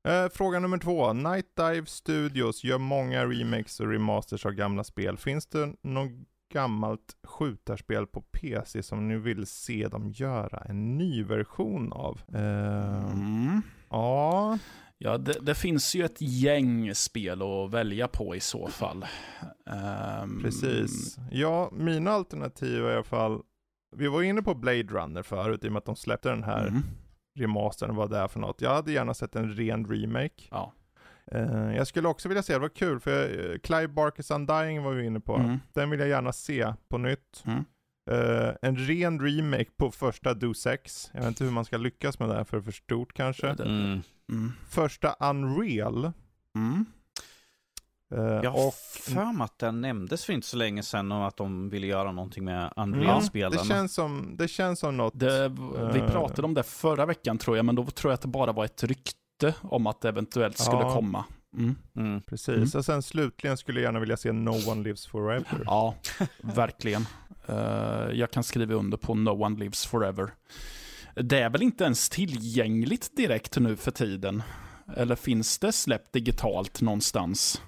Eh, 0.07 0.29
fråga 0.29 0.59
nummer 0.59 0.77
två. 0.77 1.13
Night 1.13 1.55
Dive 1.55 1.85
Studios 1.85 2.63
gör 2.63 2.77
många 2.77 3.25
remakes 3.25 3.79
och 3.79 3.91
remasters 3.91 4.45
av 4.45 4.51
gamla 4.51 4.83
spel. 4.83 5.17
Finns 5.17 5.45
det 5.45 5.73
något 5.81 6.11
gammalt 6.51 7.15
skjutarspel 7.23 8.07
på 8.07 8.21
PC 8.21 8.83
som 8.83 9.07
ni 9.07 9.17
vill 9.17 9.45
se 9.47 9.87
dem 9.87 10.11
göra 10.11 10.57
en 10.65 10.97
ny 10.97 11.23
version 11.23 11.93
av? 11.93 12.21
Eh, 12.33 13.11
Mm. 13.11 13.61
Ja, 13.89 14.57
Ja, 15.03 15.17
det, 15.17 15.33
det 15.41 15.55
finns 15.55 15.95
ju 15.95 16.03
ett 16.05 16.21
gäng 16.21 16.95
spel 16.95 17.41
att 17.41 17.71
välja 17.71 18.07
på 18.07 18.35
i 18.35 18.39
så 18.39 18.67
fall. 18.67 19.05
Ehm, 19.65 20.41
precis. 20.41 21.17
Ja, 21.31 21.69
mina 21.73 22.11
alternativ 22.11 22.83
i 22.83 22.91
alla 22.93 23.03
fall, 23.03 23.41
vi 23.95 24.07
var 24.07 24.21
inne 24.23 24.41
på 24.41 24.55
Blade 24.55 24.83
Runner 24.83 25.23
förut 25.23 25.63
i 25.63 25.67
och 25.67 25.71
med 25.71 25.77
att 25.77 25.85
de 25.85 25.95
släppte 25.95 26.29
den 26.29 26.43
här 26.43 26.67
Mm. 26.67 26.81
remastern, 27.39 27.95
vad 27.95 28.09
det 28.09 28.17
är 28.17 28.27
för 28.27 28.39
något. 28.39 28.61
Jag 28.61 28.69
hade 28.75 28.91
gärna 28.91 29.13
sett 29.13 29.35
en 29.35 29.53
ren 29.55 29.85
remake. 29.87 30.43
Ja. 30.51 30.73
Eh, 31.31 31.75
jag 31.75 31.87
skulle 31.87 32.07
också 32.07 32.29
vilja 32.29 32.43
se, 32.43 32.53
det 32.53 32.59
var 32.59 32.69
kul, 32.69 32.99
för 32.99 33.51
eh, 33.51 33.57
Clive 33.59 33.87
Barkers 33.87 34.31
Undying 34.31 34.83
var 34.83 34.91
vi 34.91 35.05
inne 35.05 35.19
på. 35.19 35.35
Mm. 35.35 35.59
Den 35.73 35.89
vill 35.89 35.99
jag 35.99 36.09
gärna 36.09 36.33
se 36.33 36.73
på 36.89 36.97
nytt. 36.97 37.43
Mm. 37.45 37.63
Eh, 38.11 38.53
en 38.61 38.77
ren 38.77 39.19
remake 39.19 39.71
på 39.77 39.91
första 39.91 40.33
Do 40.33 40.53
6. 40.53 41.09
Jag 41.13 41.19
vet 41.19 41.27
inte 41.27 41.43
hur 41.43 41.51
man 41.51 41.65
ska 41.65 41.77
lyckas 41.77 42.19
med 42.19 42.29
det 42.29 42.35
här 42.35 42.43
för 42.43 42.57
det 42.57 42.61
är 42.61 42.63
för 42.63 42.71
stort 42.71 43.13
kanske. 43.13 43.49
Mm. 43.49 44.01
Mm. 44.31 44.51
Första 44.69 45.15
Unreal. 45.19 46.11
Mm. 46.55 46.85
Jag 48.43 48.51
har 48.51 48.67
och 48.67 48.73
för 48.73 49.33
mig 49.33 49.45
att 49.45 49.59
den 49.59 49.81
nämndes 49.81 50.25
för 50.25 50.33
inte 50.33 50.47
så 50.47 50.57
länge 50.57 50.83
sedan 50.83 51.11
om 51.11 51.21
att 51.21 51.37
de 51.37 51.69
ville 51.69 51.87
göra 51.87 52.11
någonting 52.11 52.45
med 52.45 52.73
Ja, 52.75 52.83
Unreal-spelarna. 52.83 53.61
det, 53.61 53.67
känns 53.67 53.93
som, 53.93 54.35
det 54.37 54.47
känns 54.47 54.79
som 54.79 54.97
något. 54.97 55.19
Det, 55.19 55.49
vi 55.93 55.99
pratade 55.99 56.41
om 56.41 56.53
det 56.53 56.63
förra 56.63 57.05
veckan 57.05 57.37
tror 57.37 57.57
jag, 57.57 57.65
men 57.65 57.75
då 57.75 57.85
tror 57.85 58.11
jag 58.11 58.13
att 58.13 58.21
det 58.21 58.27
bara 58.27 58.51
var 58.51 58.65
ett 58.65 58.83
rykte 58.83 59.20
om 59.61 59.87
att 59.87 60.01
det 60.01 60.09
eventuellt 60.09 60.57
skulle 60.57 60.81
Ja. 60.81 60.93
komma. 60.93 61.25
Mm. 61.57 61.75
Mm. 61.95 62.21
Precis. 62.21 62.55
Mm. 62.55 62.69
Och 62.75 62.85
sen 62.85 63.01
slutligen 63.01 63.57
skulle 63.57 63.79
jag 63.79 63.85
gärna 63.87 63.99
vilja 63.99 64.17
se 64.17 64.31
No 64.31 64.69
One 64.71 64.83
Lives 64.83 65.05
Forever. 65.07 65.63
Ja, 65.65 65.95
verkligen. 66.41 67.05
Eh, 67.47 67.55
jag 68.13 68.31
kan 68.31 68.43
skriva 68.43 68.73
under 68.73 68.97
på 68.97 69.15
No 69.15 69.29
One 69.29 69.59
Lives 69.59 69.85
Forever. 69.85 70.31
Det 71.15 71.39
är 71.39 71.49
väl 71.49 71.61
inte 71.61 71.83
ens 71.83 72.09
tillgängligt 72.09 73.17
direkt 73.17 73.57
nu 73.59 73.75
för 73.75 73.91
tiden? 73.91 74.43
Eller 74.95 75.15
finns 75.15 75.59
det 75.59 75.71
släppt 75.71 76.13
digitalt 76.13 76.81
någonstans? 76.81 77.61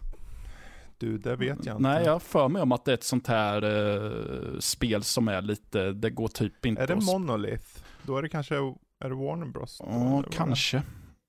Du, 0.98 1.18
det 1.18 1.36
vet 1.36 1.48
jag 1.66 1.74
inte. 1.76 1.90
Nej, 1.90 2.06
jag 2.06 2.22
för 2.22 2.48
mig 2.50 2.62
om 2.62 2.72
att 2.72 2.86
det 2.86 2.92
är 2.92 2.94
ett 2.94 3.04
sånt 3.04 3.28
här 3.28 3.62
eh, 3.64 4.60
spel 4.60 5.04
som 5.04 5.28
är 5.28 5.42
lite, 5.42 5.92
det 5.92 6.10
går 6.10 6.28
typ 6.28 6.66
inte 6.66 6.82
Är 6.82 6.88
det 6.88 6.96
Monolith? 6.96 7.66
Då 8.04 8.18
är 8.18 8.22
det 8.22 8.30
kanske, 8.30 8.56
är 9.00 9.10
det 9.10 9.16
Warner 9.16 9.46
Bros? 9.46 9.82
Ja, 9.86 10.24
kanske. 10.32 10.82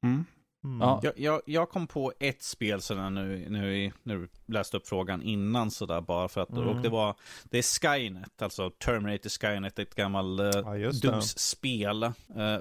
Mm. 0.02 0.24
Mm. 0.64 0.80
Ja. 0.80 1.00
Jag, 1.02 1.12
jag, 1.16 1.40
jag 1.46 1.70
kom 1.70 1.86
på 1.86 2.12
ett 2.20 2.42
spel 2.42 2.80
sådär 2.82 3.10
nu, 3.10 3.46
nu 3.50 3.92
du 4.02 4.28
läste 4.46 4.76
upp 4.76 4.88
frågan 4.88 5.22
innan 5.22 5.70
sådär 5.70 6.00
bara 6.00 6.28
för 6.28 6.40
att, 6.40 6.50
Mm. 6.50 6.68
och 6.68 6.82
det 6.82 6.88
var, 6.88 7.16
det 7.44 7.58
är 7.58 7.62
Skynet, 7.62 8.42
alltså 8.42 8.70
Terminator 8.70 9.30
Skynet, 9.30 9.78
ett 9.78 9.94
gammalt 9.94 10.40
uh, 10.40 10.76
Ja. 10.76 10.90
DOS-spel. 11.02 12.02
Eh, 12.02 12.12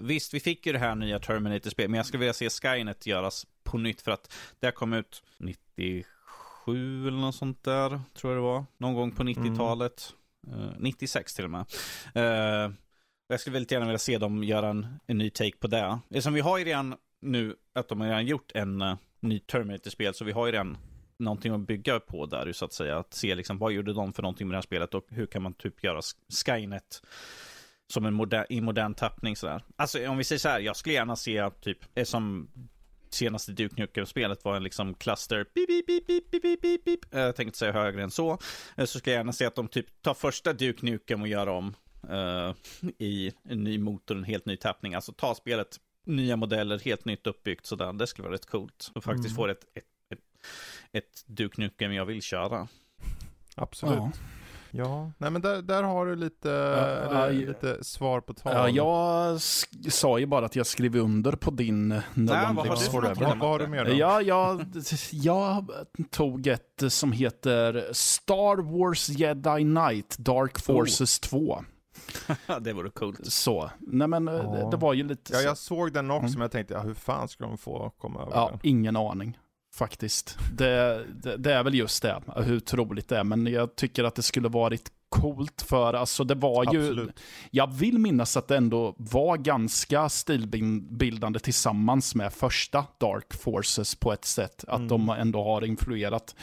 visst, 0.01 0.33
vi 0.33 0.39
fick 0.39 0.65
ju 0.65 0.73
det 0.73 0.79
här 0.79 0.95
nya 0.95 1.19
Terminator-spel, 1.19 1.89
men 1.89 1.97
jag 1.97 2.05
skulle 2.05 2.19
vilja 2.19 2.33
se 2.33 2.49
Skynet 2.49 3.05
göras 3.05 3.47
på 3.63 3.77
nytt 3.77 4.01
för 4.01 4.11
att 4.11 4.33
det 4.59 4.71
kom 4.71 4.93
ut 4.93 5.23
97 5.37 7.07
eller 7.07 7.17
något 7.21 7.35
sånt 7.35 7.63
där, 7.63 8.01
tror 8.13 8.33
jag 8.33 8.37
det 8.37 8.45
var. 8.47 8.65
Någon 8.77 8.93
gång 8.93 9.11
på 9.11 9.23
90-talet. 9.23 10.13
Eh, 10.47 10.69
96 10.79 11.33
till 11.35 11.43
och 11.45 11.51
med. 11.51 11.65
Eh, 12.15 12.71
jag 13.27 13.39
skulle 13.39 13.53
väldigt 13.53 13.71
gärna 13.71 13.85
vilja 13.85 13.97
se 13.99 14.17
dem 14.17 14.43
göra 14.43 14.69
en, 14.69 14.99
en 15.07 15.17
ny 15.17 15.29
take 15.29 15.57
på 15.59 15.67
det. 15.67 15.99
Eftersom 16.09 16.33
vi 16.33 16.41
har 16.41 16.57
ju 16.57 16.63
redan 16.65 16.95
nu 17.23 17.55
att 17.75 17.89
de 17.89 18.01
har 18.01 18.07
redan 18.07 18.25
gjort 18.25 18.51
en 18.53 18.81
uh, 18.81 18.95
ny 19.19 19.39
Terminator-spel, 19.39 20.13
så 20.13 20.25
vi 20.25 20.31
har 20.31 20.45
ju 20.45 20.51
redan 20.51 20.77
någonting 21.17 21.53
att 21.53 21.67
bygga 21.67 21.99
på 21.99 22.25
där, 22.25 22.51
så 22.53 22.65
att 22.65 22.73
säga. 22.73 22.97
Att 22.97 23.13
se 23.13 23.35
liksom, 23.35 23.57
vad 23.57 23.71
gjorde 23.71 23.93
de 23.93 24.13
för 24.13 24.21
någonting 24.21 24.47
med 24.47 24.53
det 24.53 24.57
här 24.57 24.61
spelet 24.61 24.93
och 24.93 25.05
hur 25.09 25.25
kan 25.25 25.41
man 25.41 25.53
typ 25.53 25.83
göra 25.83 26.01
Skynet 26.45 27.01
som 27.87 28.05
en 28.05 28.13
modern, 28.13 28.45
i 28.49 28.61
modern 28.61 28.93
tappning 28.93 29.35
sådär. 29.35 29.63
Alltså 29.75 30.07
om 30.07 30.17
vi 30.17 30.23
säger 30.23 30.39
så 30.39 30.49
här, 30.49 30.59
jag 30.59 30.75
skulle 30.75 30.95
gärna 30.95 31.15
se 31.15 31.49
typ, 31.49 31.77
eh, 31.95 32.03
som 32.03 32.49
senaste 33.09 33.51
Duke 33.51 33.81
Nukem-spelet 33.81 34.45
var 34.45 34.55
en 34.55 34.63
liksom 34.63 34.93
cluster, 34.93 35.45
beep, 35.55 35.67
beep, 35.67 36.07
beep, 36.07 36.31
beep, 36.31 36.41
beep, 36.41 36.61
beep, 36.61 36.85
beep. 36.85 37.13
Eh, 37.13 37.21
jag 37.21 37.35
tänkte 37.35 37.59
säga 37.59 37.71
högre 37.71 38.03
än 38.03 38.11
så, 38.11 38.37
så 38.77 38.87
skulle 38.87 39.13
jag 39.13 39.19
gärna 39.19 39.33
se 39.33 39.45
att 39.45 39.55
de 39.55 39.67
typ 39.67 40.01
tar 40.01 40.13
första 40.13 40.53
Duke 40.53 40.85
Nukem 40.85 41.21
och 41.21 41.27
gör 41.27 41.47
om 41.47 41.75
uh, 42.09 42.53
i 42.97 43.31
en 43.43 43.63
ny 43.63 43.77
motor, 43.77 44.17
en 44.17 44.23
helt 44.23 44.45
ny 44.45 44.57
tappning. 44.57 44.93
Alltså 44.93 45.11
ta 45.11 45.35
spelet 45.35 45.79
nya 46.05 46.35
modeller, 46.35 46.79
helt 46.79 47.05
nytt 47.05 47.27
uppbyggt 47.27 47.65
sådär. 47.65 47.93
Det 47.93 48.07
skulle 48.07 48.23
vara 48.27 48.33
rätt 48.35 48.45
coolt. 48.45 48.91
Och 48.95 49.03
faktiskt 49.03 49.25
Mm. 49.29 49.35
få 49.35 49.47
ett, 49.47 49.63
ett, 49.75 49.83
ett, 50.13 50.19
ett 50.91 51.23
Duke 51.25 51.61
Nukem 51.61 51.93
jag 51.93 52.05
vill 52.05 52.21
köra. 52.21 52.67
Absolut. 53.55 53.97
Ja. 53.97 54.11
Ja, 54.75 55.11
nej 55.17 55.31
men 55.31 55.41
där, 55.41 55.61
där 55.61 55.83
har 55.83 56.05
du 56.05 56.15
lite, 56.15 56.49
ja, 56.49 57.25
ja. 57.25 57.29
lite 57.29 57.83
svar 57.83 58.21
på 58.21 58.33
tal. 58.33 58.53
Ja, 58.53 58.69
jag 58.69 59.41
sa 59.93 60.19
ju 60.19 60.25
bara 60.25 60.45
att 60.45 60.55
jag 60.55 60.65
skrev 60.65 60.95
under 60.95 61.31
på 61.31 61.51
din 61.51 61.91
eh, 61.91 61.97
No 62.13 62.23
Nej, 62.31 62.45
One 62.45 62.53
vad 62.53 62.55
har 62.55 62.63
Lives 62.75 62.85
du 62.85 62.91
för 62.91 63.01
något? 63.01 63.17
Forever. 63.17 63.35
vad, 63.35 63.49
har 63.49 63.59
du 63.59 63.67
mer 63.67 63.85
då? 63.85 63.93
Ja, 63.93 64.21
jag, 64.21 64.65
jag 65.11 65.71
tog 66.11 66.47
ett 66.47 66.83
som 66.89 67.11
heter 67.11 67.87
Star 67.91 68.57
Wars 68.77 69.09
Jedi 69.09 69.61
Knight 69.63 70.17
Dark 70.17 70.59
Forces 70.59 71.19
2. 71.19 71.63
det 72.61 72.73
vore 72.73 72.89
coolt. 72.89 73.19
Så, 73.33 73.71
nej 73.79 74.07
men 74.07 74.27
eh, 74.27 74.33
Ja. 74.33 74.41
det, 74.43 74.71
det 74.71 74.77
var 74.77 74.93
ju 74.93 75.03
lite 75.03 75.33
Ja, 75.33 75.39
så. 75.39 75.45
jag 75.45 75.57
såg 75.57 75.93
den 75.93 76.11
också, 76.11 76.25
Mm. 76.25 76.31
men 76.33 76.41
jag 76.41 76.51
tänkte, 76.51 76.73
ja, 76.73 76.79
hur 76.81 76.93
fan 76.93 77.27
ska 77.27 77.43
de 77.45 77.57
få 77.57 77.91
komma 77.97 78.21
över 78.21 78.31
Ja, 78.31 78.49
den? 78.51 78.59
ingen 78.63 78.95
aning 78.95 79.37
faktiskt. 79.75 80.37
Det, 80.57 81.05
det, 81.23 81.37
det 81.37 81.53
är 81.53 81.63
väl 81.63 81.73
just 81.75 82.01
det, 82.01 82.21
hur 82.35 82.59
troligt 82.59 83.09
det 83.09 83.17
är. 83.17 83.23
Men 83.23 83.47
jag 83.47 83.75
tycker 83.75 84.03
att 84.03 84.15
det 84.15 84.21
skulle 84.23 84.47
varit 84.49 84.91
coolt 85.09 85.61
för, 85.61 85.93
alltså 85.93 86.23
det 86.23 86.35
var 86.35 86.73
ju, 86.73 86.79
Absolut. 86.81 87.19
jag 87.51 87.71
vill 87.73 87.99
minnas 87.99 88.37
att 88.37 88.47
det 88.47 88.57
ändå 88.57 88.95
var 88.97 89.37
ganska 89.37 90.09
stilbildande 90.09 91.39
tillsammans 91.39 92.15
med 92.15 92.33
första 92.33 92.85
Dark 92.99 93.33
Forces 93.33 93.95
på 93.95 94.13
ett 94.13 94.25
sätt. 94.25 94.63
Att 94.67 94.75
Mm. 94.77 94.87
de 94.87 95.09
ändå 95.09 95.43
har 95.43 95.65
influerat 95.65 96.35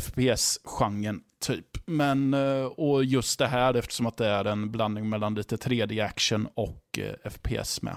FPS-genren 0.00 1.22
typ. 1.40 1.86
Men, 1.86 2.34
eh, 2.34 2.64
och 2.64 3.04
just 3.04 3.38
det 3.38 3.46
här 3.46 3.74
eftersom 3.74 4.06
att 4.06 4.16
det 4.16 4.26
är 4.26 4.44
en 4.44 4.70
blandning 4.70 5.08
mellan 5.08 5.34
lite 5.34 5.56
3D-action 5.56 6.48
och 6.54 6.98
eh, 6.98 7.30
FPS 7.30 7.82
med. 7.82 7.96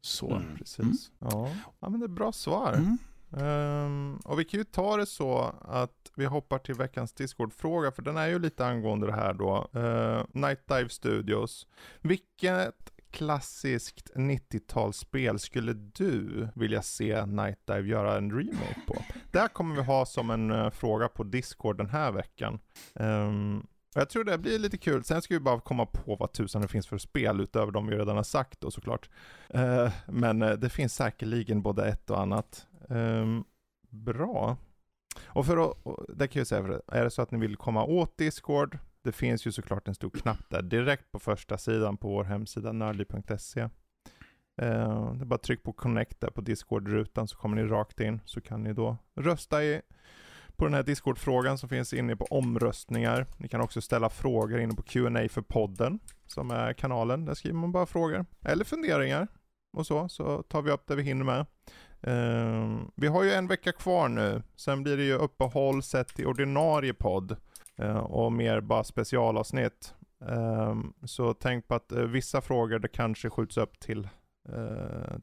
Så. 0.00 0.30
Mm. 0.30 0.56
Precis. 0.56 1.10
Ja. 1.18 1.50
ja, 1.80 1.88
men 1.88 2.00
det 2.00 2.06
är 2.06 2.08
bra 2.08 2.32
svar. 2.32 2.72
Mm. 2.72 2.98
Ehm, 3.36 4.16
och 4.24 4.40
vi 4.40 4.44
kan 4.44 4.60
ju 4.60 4.64
ta 4.64 4.96
det 4.96 5.06
så 5.06 5.54
att 5.60 6.10
vi 6.16 6.24
hoppar 6.24 6.58
till 6.58 6.74
veckans 6.74 7.12
Discord-fråga, 7.12 7.92
för 7.92 8.02
den 8.02 8.16
är 8.16 8.26
ju 8.26 8.38
lite 8.38 8.66
angående 8.66 9.06
det 9.06 9.12
här 9.12 9.34
då. 9.34 9.68
Uh, 9.76 10.24
Night 10.32 10.68
Dive 10.68 10.88
Studios. 10.88 11.66
Vilket 12.00 12.92
klassiskt 13.10 14.10
90-talsspel 14.14 15.38
skulle 15.38 15.72
du 15.72 16.48
vilja 16.54 16.82
se 16.82 17.26
Night 17.26 17.58
Dive 17.66 17.88
göra 17.88 18.16
en 18.16 18.30
remake 18.30 18.80
på? 18.86 18.94
Där 19.32 19.48
kommer 19.48 19.76
vi 19.76 19.82
ha 19.82 20.06
som 20.06 20.30
en 20.30 20.50
uh, 20.50 20.70
fråga 20.70 21.08
på 21.08 21.24
Discord 21.24 21.76
den 21.76 21.90
här 21.90 22.12
veckan. 22.12 22.58
Um, 22.94 23.66
jag 23.94 24.10
tror 24.10 24.24
det 24.24 24.38
blir 24.38 24.58
lite 24.58 24.78
kul. 24.78 25.04
Sen 25.04 25.22
ska 25.22 25.34
vi 25.34 25.40
bara 25.40 25.60
komma 25.60 25.86
på 25.86 26.16
vad 26.16 26.32
tusan 26.32 26.62
det 26.62 26.68
finns 26.68 26.86
för 26.86 26.98
spel 26.98 27.40
utöver 27.40 27.72
de 27.72 27.86
vi 27.86 27.96
redan 27.96 28.16
har 28.16 28.22
sagt 28.22 28.60
då 28.60 28.70
såklart. 28.70 29.10
Uh, 29.54 29.90
men 30.06 30.42
eh, 30.42 30.52
det 30.52 30.70
finns 30.70 30.94
säkerligen 30.94 31.62
både 31.62 31.88
ett 31.88 32.10
och 32.10 32.20
annat. 32.20 32.66
Um, 32.88 33.44
bra. 33.90 34.56
Och 35.24 35.46
för 35.46 35.70
att, 35.70 35.76
det 36.08 36.28
kan 36.28 36.40
jag 36.40 36.46
säga, 36.46 36.62
för 36.62 36.82
är 36.86 37.04
det 37.04 37.10
så 37.10 37.22
att 37.22 37.30
ni 37.30 37.38
vill 37.38 37.56
komma 37.56 37.84
åt 37.84 38.18
Discord, 38.18 38.78
det 39.02 39.12
finns 39.12 39.46
ju 39.46 39.52
såklart 39.52 39.88
en 39.88 39.94
stor 39.94 40.10
knapp 40.10 40.50
där 40.50 40.62
direkt 40.62 41.12
på 41.12 41.18
första 41.18 41.58
sidan 41.58 41.96
på 41.96 42.08
vår 42.08 42.24
hemsida 42.24 42.72
nördli.se 42.72 43.68
Eh, 44.56 45.12
det 45.12 45.22
är 45.22 45.24
bara 45.24 45.38
tryck 45.38 45.62
på 45.62 45.72
connect 45.72 46.20
där 46.20 46.30
på 46.30 46.40
Discord-rutan 46.40 47.28
så 47.28 47.36
kommer 47.36 47.56
ni 47.56 47.62
rakt 47.62 48.00
in 48.00 48.20
så 48.24 48.40
kan 48.40 48.62
ni 48.62 48.72
då 48.72 48.96
rösta 49.14 49.64
i 49.64 49.80
på 50.56 50.64
den 50.64 50.74
här 50.74 50.82
Discord-frågan 50.82 51.58
som 51.58 51.68
finns 51.68 51.92
inne 51.92 52.16
på 52.16 52.24
omröstningar. 52.24 53.26
Ni 53.36 53.48
kan 53.48 53.60
också 53.60 53.80
ställa 53.80 54.10
frågor 54.10 54.60
inne 54.60 54.74
på 54.74 54.82
Q&A 54.82 55.28
för 55.28 55.42
podden 55.42 55.98
som 56.26 56.50
är 56.50 56.72
kanalen. 56.72 57.24
Där 57.24 57.34
skriver 57.34 57.56
man 57.56 57.72
bara 57.72 57.86
frågor 57.86 58.26
eller 58.44 58.64
funderingar 58.64 59.28
och 59.76 59.86
så, 59.86 60.08
så 60.08 60.42
tar 60.42 60.62
vi 60.62 60.70
upp 60.70 60.86
det 60.86 60.94
vi 60.94 61.02
hinner 61.02 61.24
med. 61.24 61.46
Ehm, 62.02 62.90
vi 62.94 63.06
har 63.06 63.22
ju 63.22 63.32
en 63.32 63.48
vecka 63.48 63.72
kvar 63.72 64.08
nu, 64.08 64.42
sen 64.56 64.82
blir 64.82 64.96
det 64.96 65.04
ju 65.04 65.14
uppehåll 65.14 65.82
sett 65.82 66.20
i 66.20 66.24
ordinarie 66.24 66.94
podd 66.94 67.36
eh, 67.76 67.96
och 67.96 68.32
mer 68.32 68.60
bara 68.60 68.84
specialavsnitt. 68.84 69.94
Eh, 70.28 70.76
så 71.04 71.34
tänk 71.34 71.68
på 71.68 71.74
att 71.74 71.92
eh, 71.92 72.02
vissa 72.02 72.40
frågor 72.40 72.78
det 72.78 72.88
kanske 72.88 73.30
skjuts 73.30 73.56
upp 73.56 73.80
till 73.80 74.08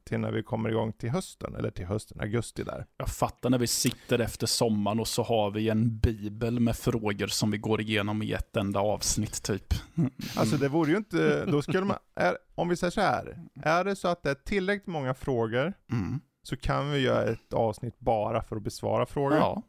till 0.04 0.18
när 0.18 0.32
vi 0.32 0.42
kommer 0.42 0.70
igång 0.70 0.92
till 0.92 1.10
hösten, 1.10 1.54
eller 1.54 1.70
till 1.70 1.86
hösten, 1.86 2.20
augusti 2.20 2.62
där. 2.64 2.86
Jag 2.96 3.08
fattar 3.08 3.50
när 3.50 3.58
vi 3.58 3.66
sitter 3.66 4.18
efter 4.18 4.46
sommaren 4.46 5.00
och 5.00 5.08
så 5.08 5.22
har 5.22 5.50
vi 5.50 5.68
en 5.68 5.98
bibel 5.98 6.60
med 6.60 6.76
frågor 6.76 7.26
som 7.26 7.50
vi 7.50 7.58
går 7.58 7.80
igenom 7.80 8.22
i 8.22 8.32
ett 8.32 8.56
enda 8.56 8.80
avsnitt 8.80 9.42
typ. 9.42 9.74
Mm. 9.96 10.10
Alltså 10.36 10.56
det 10.56 10.68
vore 10.68 10.90
ju 10.90 10.96
inte, 10.96 11.44
då 11.44 11.62
skulle 11.62 11.84
man, 11.84 11.96
är, 12.14 12.36
om 12.54 12.68
vi 12.68 12.76
säger 12.76 12.90
så 12.90 13.00
här, 13.00 13.38
är 13.62 13.84
det 13.84 13.96
så 13.96 14.08
att 14.08 14.22
det 14.22 14.30
är 14.30 14.34
tillräckligt 14.34 14.86
många 14.86 15.14
frågor 15.14 15.72
mm. 15.90 16.20
så 16.42 16.56
kan 16.56 16.90
vi 16.90 16.98
göra 16.98 17.22
ett 17.22 17.52
avsnitt 17.52 17.98
bara 17.98 18.42
för 18.42 18.56
att 18.56 18.62
besvara 18.62 19.06
frågor. 19.06 19.36
Ja. 19.36 19.62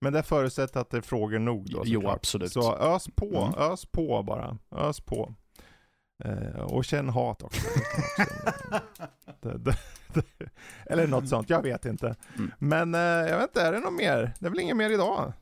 Men 0.00 0.12
det 0.12 0.22
förutsätter 0.22 0.80
att 0.80 0.90
det 0.90 0.96
är 0.96 1.00
frågor 1.00 1.38
nog 1.38 1.70
då 1.70 1.82
Jo, 1.84 2.00
klart. 2.00 2.16
absolut. 2.16 2.52
Så 2.52 2.76
ös 2.76 3.08
på, 3.14 3.36
mm. 3.36 3.72
ös 3.72 3.86
på 3.86 4.22
bara. 4.22 4.58
Ös 4.70 5.00
på. 5.00 5.34
Eh, 6.24 6.60
och 6.60 6.84
känn 6.84 7.08
hat 7.08 7.42
också. 7.42 7.60
det, 9.40 9.58
det, 9.58 9.76
det, 10.14 10.48
eller 10.86 11.06
något 11.06 11.28
sånt, 11.28 11.50
jag 11.50 11.62
vet 11.62 11.84
inte. 11.84 12.16
Mm. 12.36 12.52
Men 12.58 12.94
eh, 12.94 13.00
jag 13.00 13.38
vet 13.38 13.48
inte, 13.48 13.62
är 13.62 13.72
det 13.72 13.80
något 13.80 13.92
mer? 13.92 14.32
Det 14.38 14.46
är 14.46 14.50
väl 14.50 14.60
inget 14.60 14.76
mer 14.76 14.90
idag? 14.90 15.32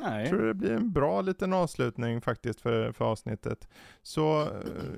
Nej. 0.00 0.20
Jag 0.20 0.28
tror 0.28 0.46
det 0.46 0.54
blir 0.54 0.72
en 0.72 0.92
bra 0.92 1.20
liten 1.20 1.52
avslutning 1.52 2.20
faktiskt 2.20 2.60
för, 2.60 2.92
för 2.92 3.04
avsnittet. 3.04 3.68
Så 4.02 4.42
eh, 4.42 4.48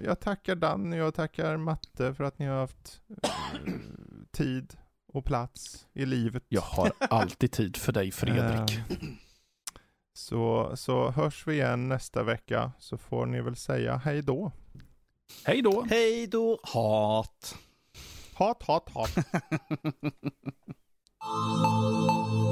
jag 0.04 0.20
tackar 0.20 0.56
Danny 0.56 1.00
och 1.00 1.04
jag 1.04 1.14
tackar 1.14 1.56
Matte 1.56 2.14
för 2.14 2.24
att 2.24 2.38
ni 2.38 2.46
har 2.46 2.56
haft 2.56 3.00
eh, 3.22 3.30
tid 4.32 4.76
och 5.12 5.24
plats 5.24 5.86
i 5.92 6.06
livet. 6.06 6.44
Jag 6.48 6.62
har 6.62 6.92
alltid 6.98 7.52
tid 7.52 7.76
för 7.76 7.92
dig 7.92 8.10
Fredrik. 8.10 8.78
Eh, 8.78 8.96
så, 10.12 10.72
så 10.76 11.10
hörs 11.10 11.46
vi 11.46 11.54
igen 11.54 11.88
nästa 11.88 12.22
vecka 12.22 12.72
så 12.78 12.98
får 12.98 13.26
ni 13.26 13.40
väl 13.40 13.56
säga 13.56 13.96
hej 13.96 14.22
då. 14.22 14.52
Hej 15.44 15.62
då! 15.62 15.86
Hej 15.90 16.26
då, 16.26 16.58
hat! 16.62 17.54
Hat, 18.34 18.62
hat, 18.62 18.90
hat. 18.94 19.10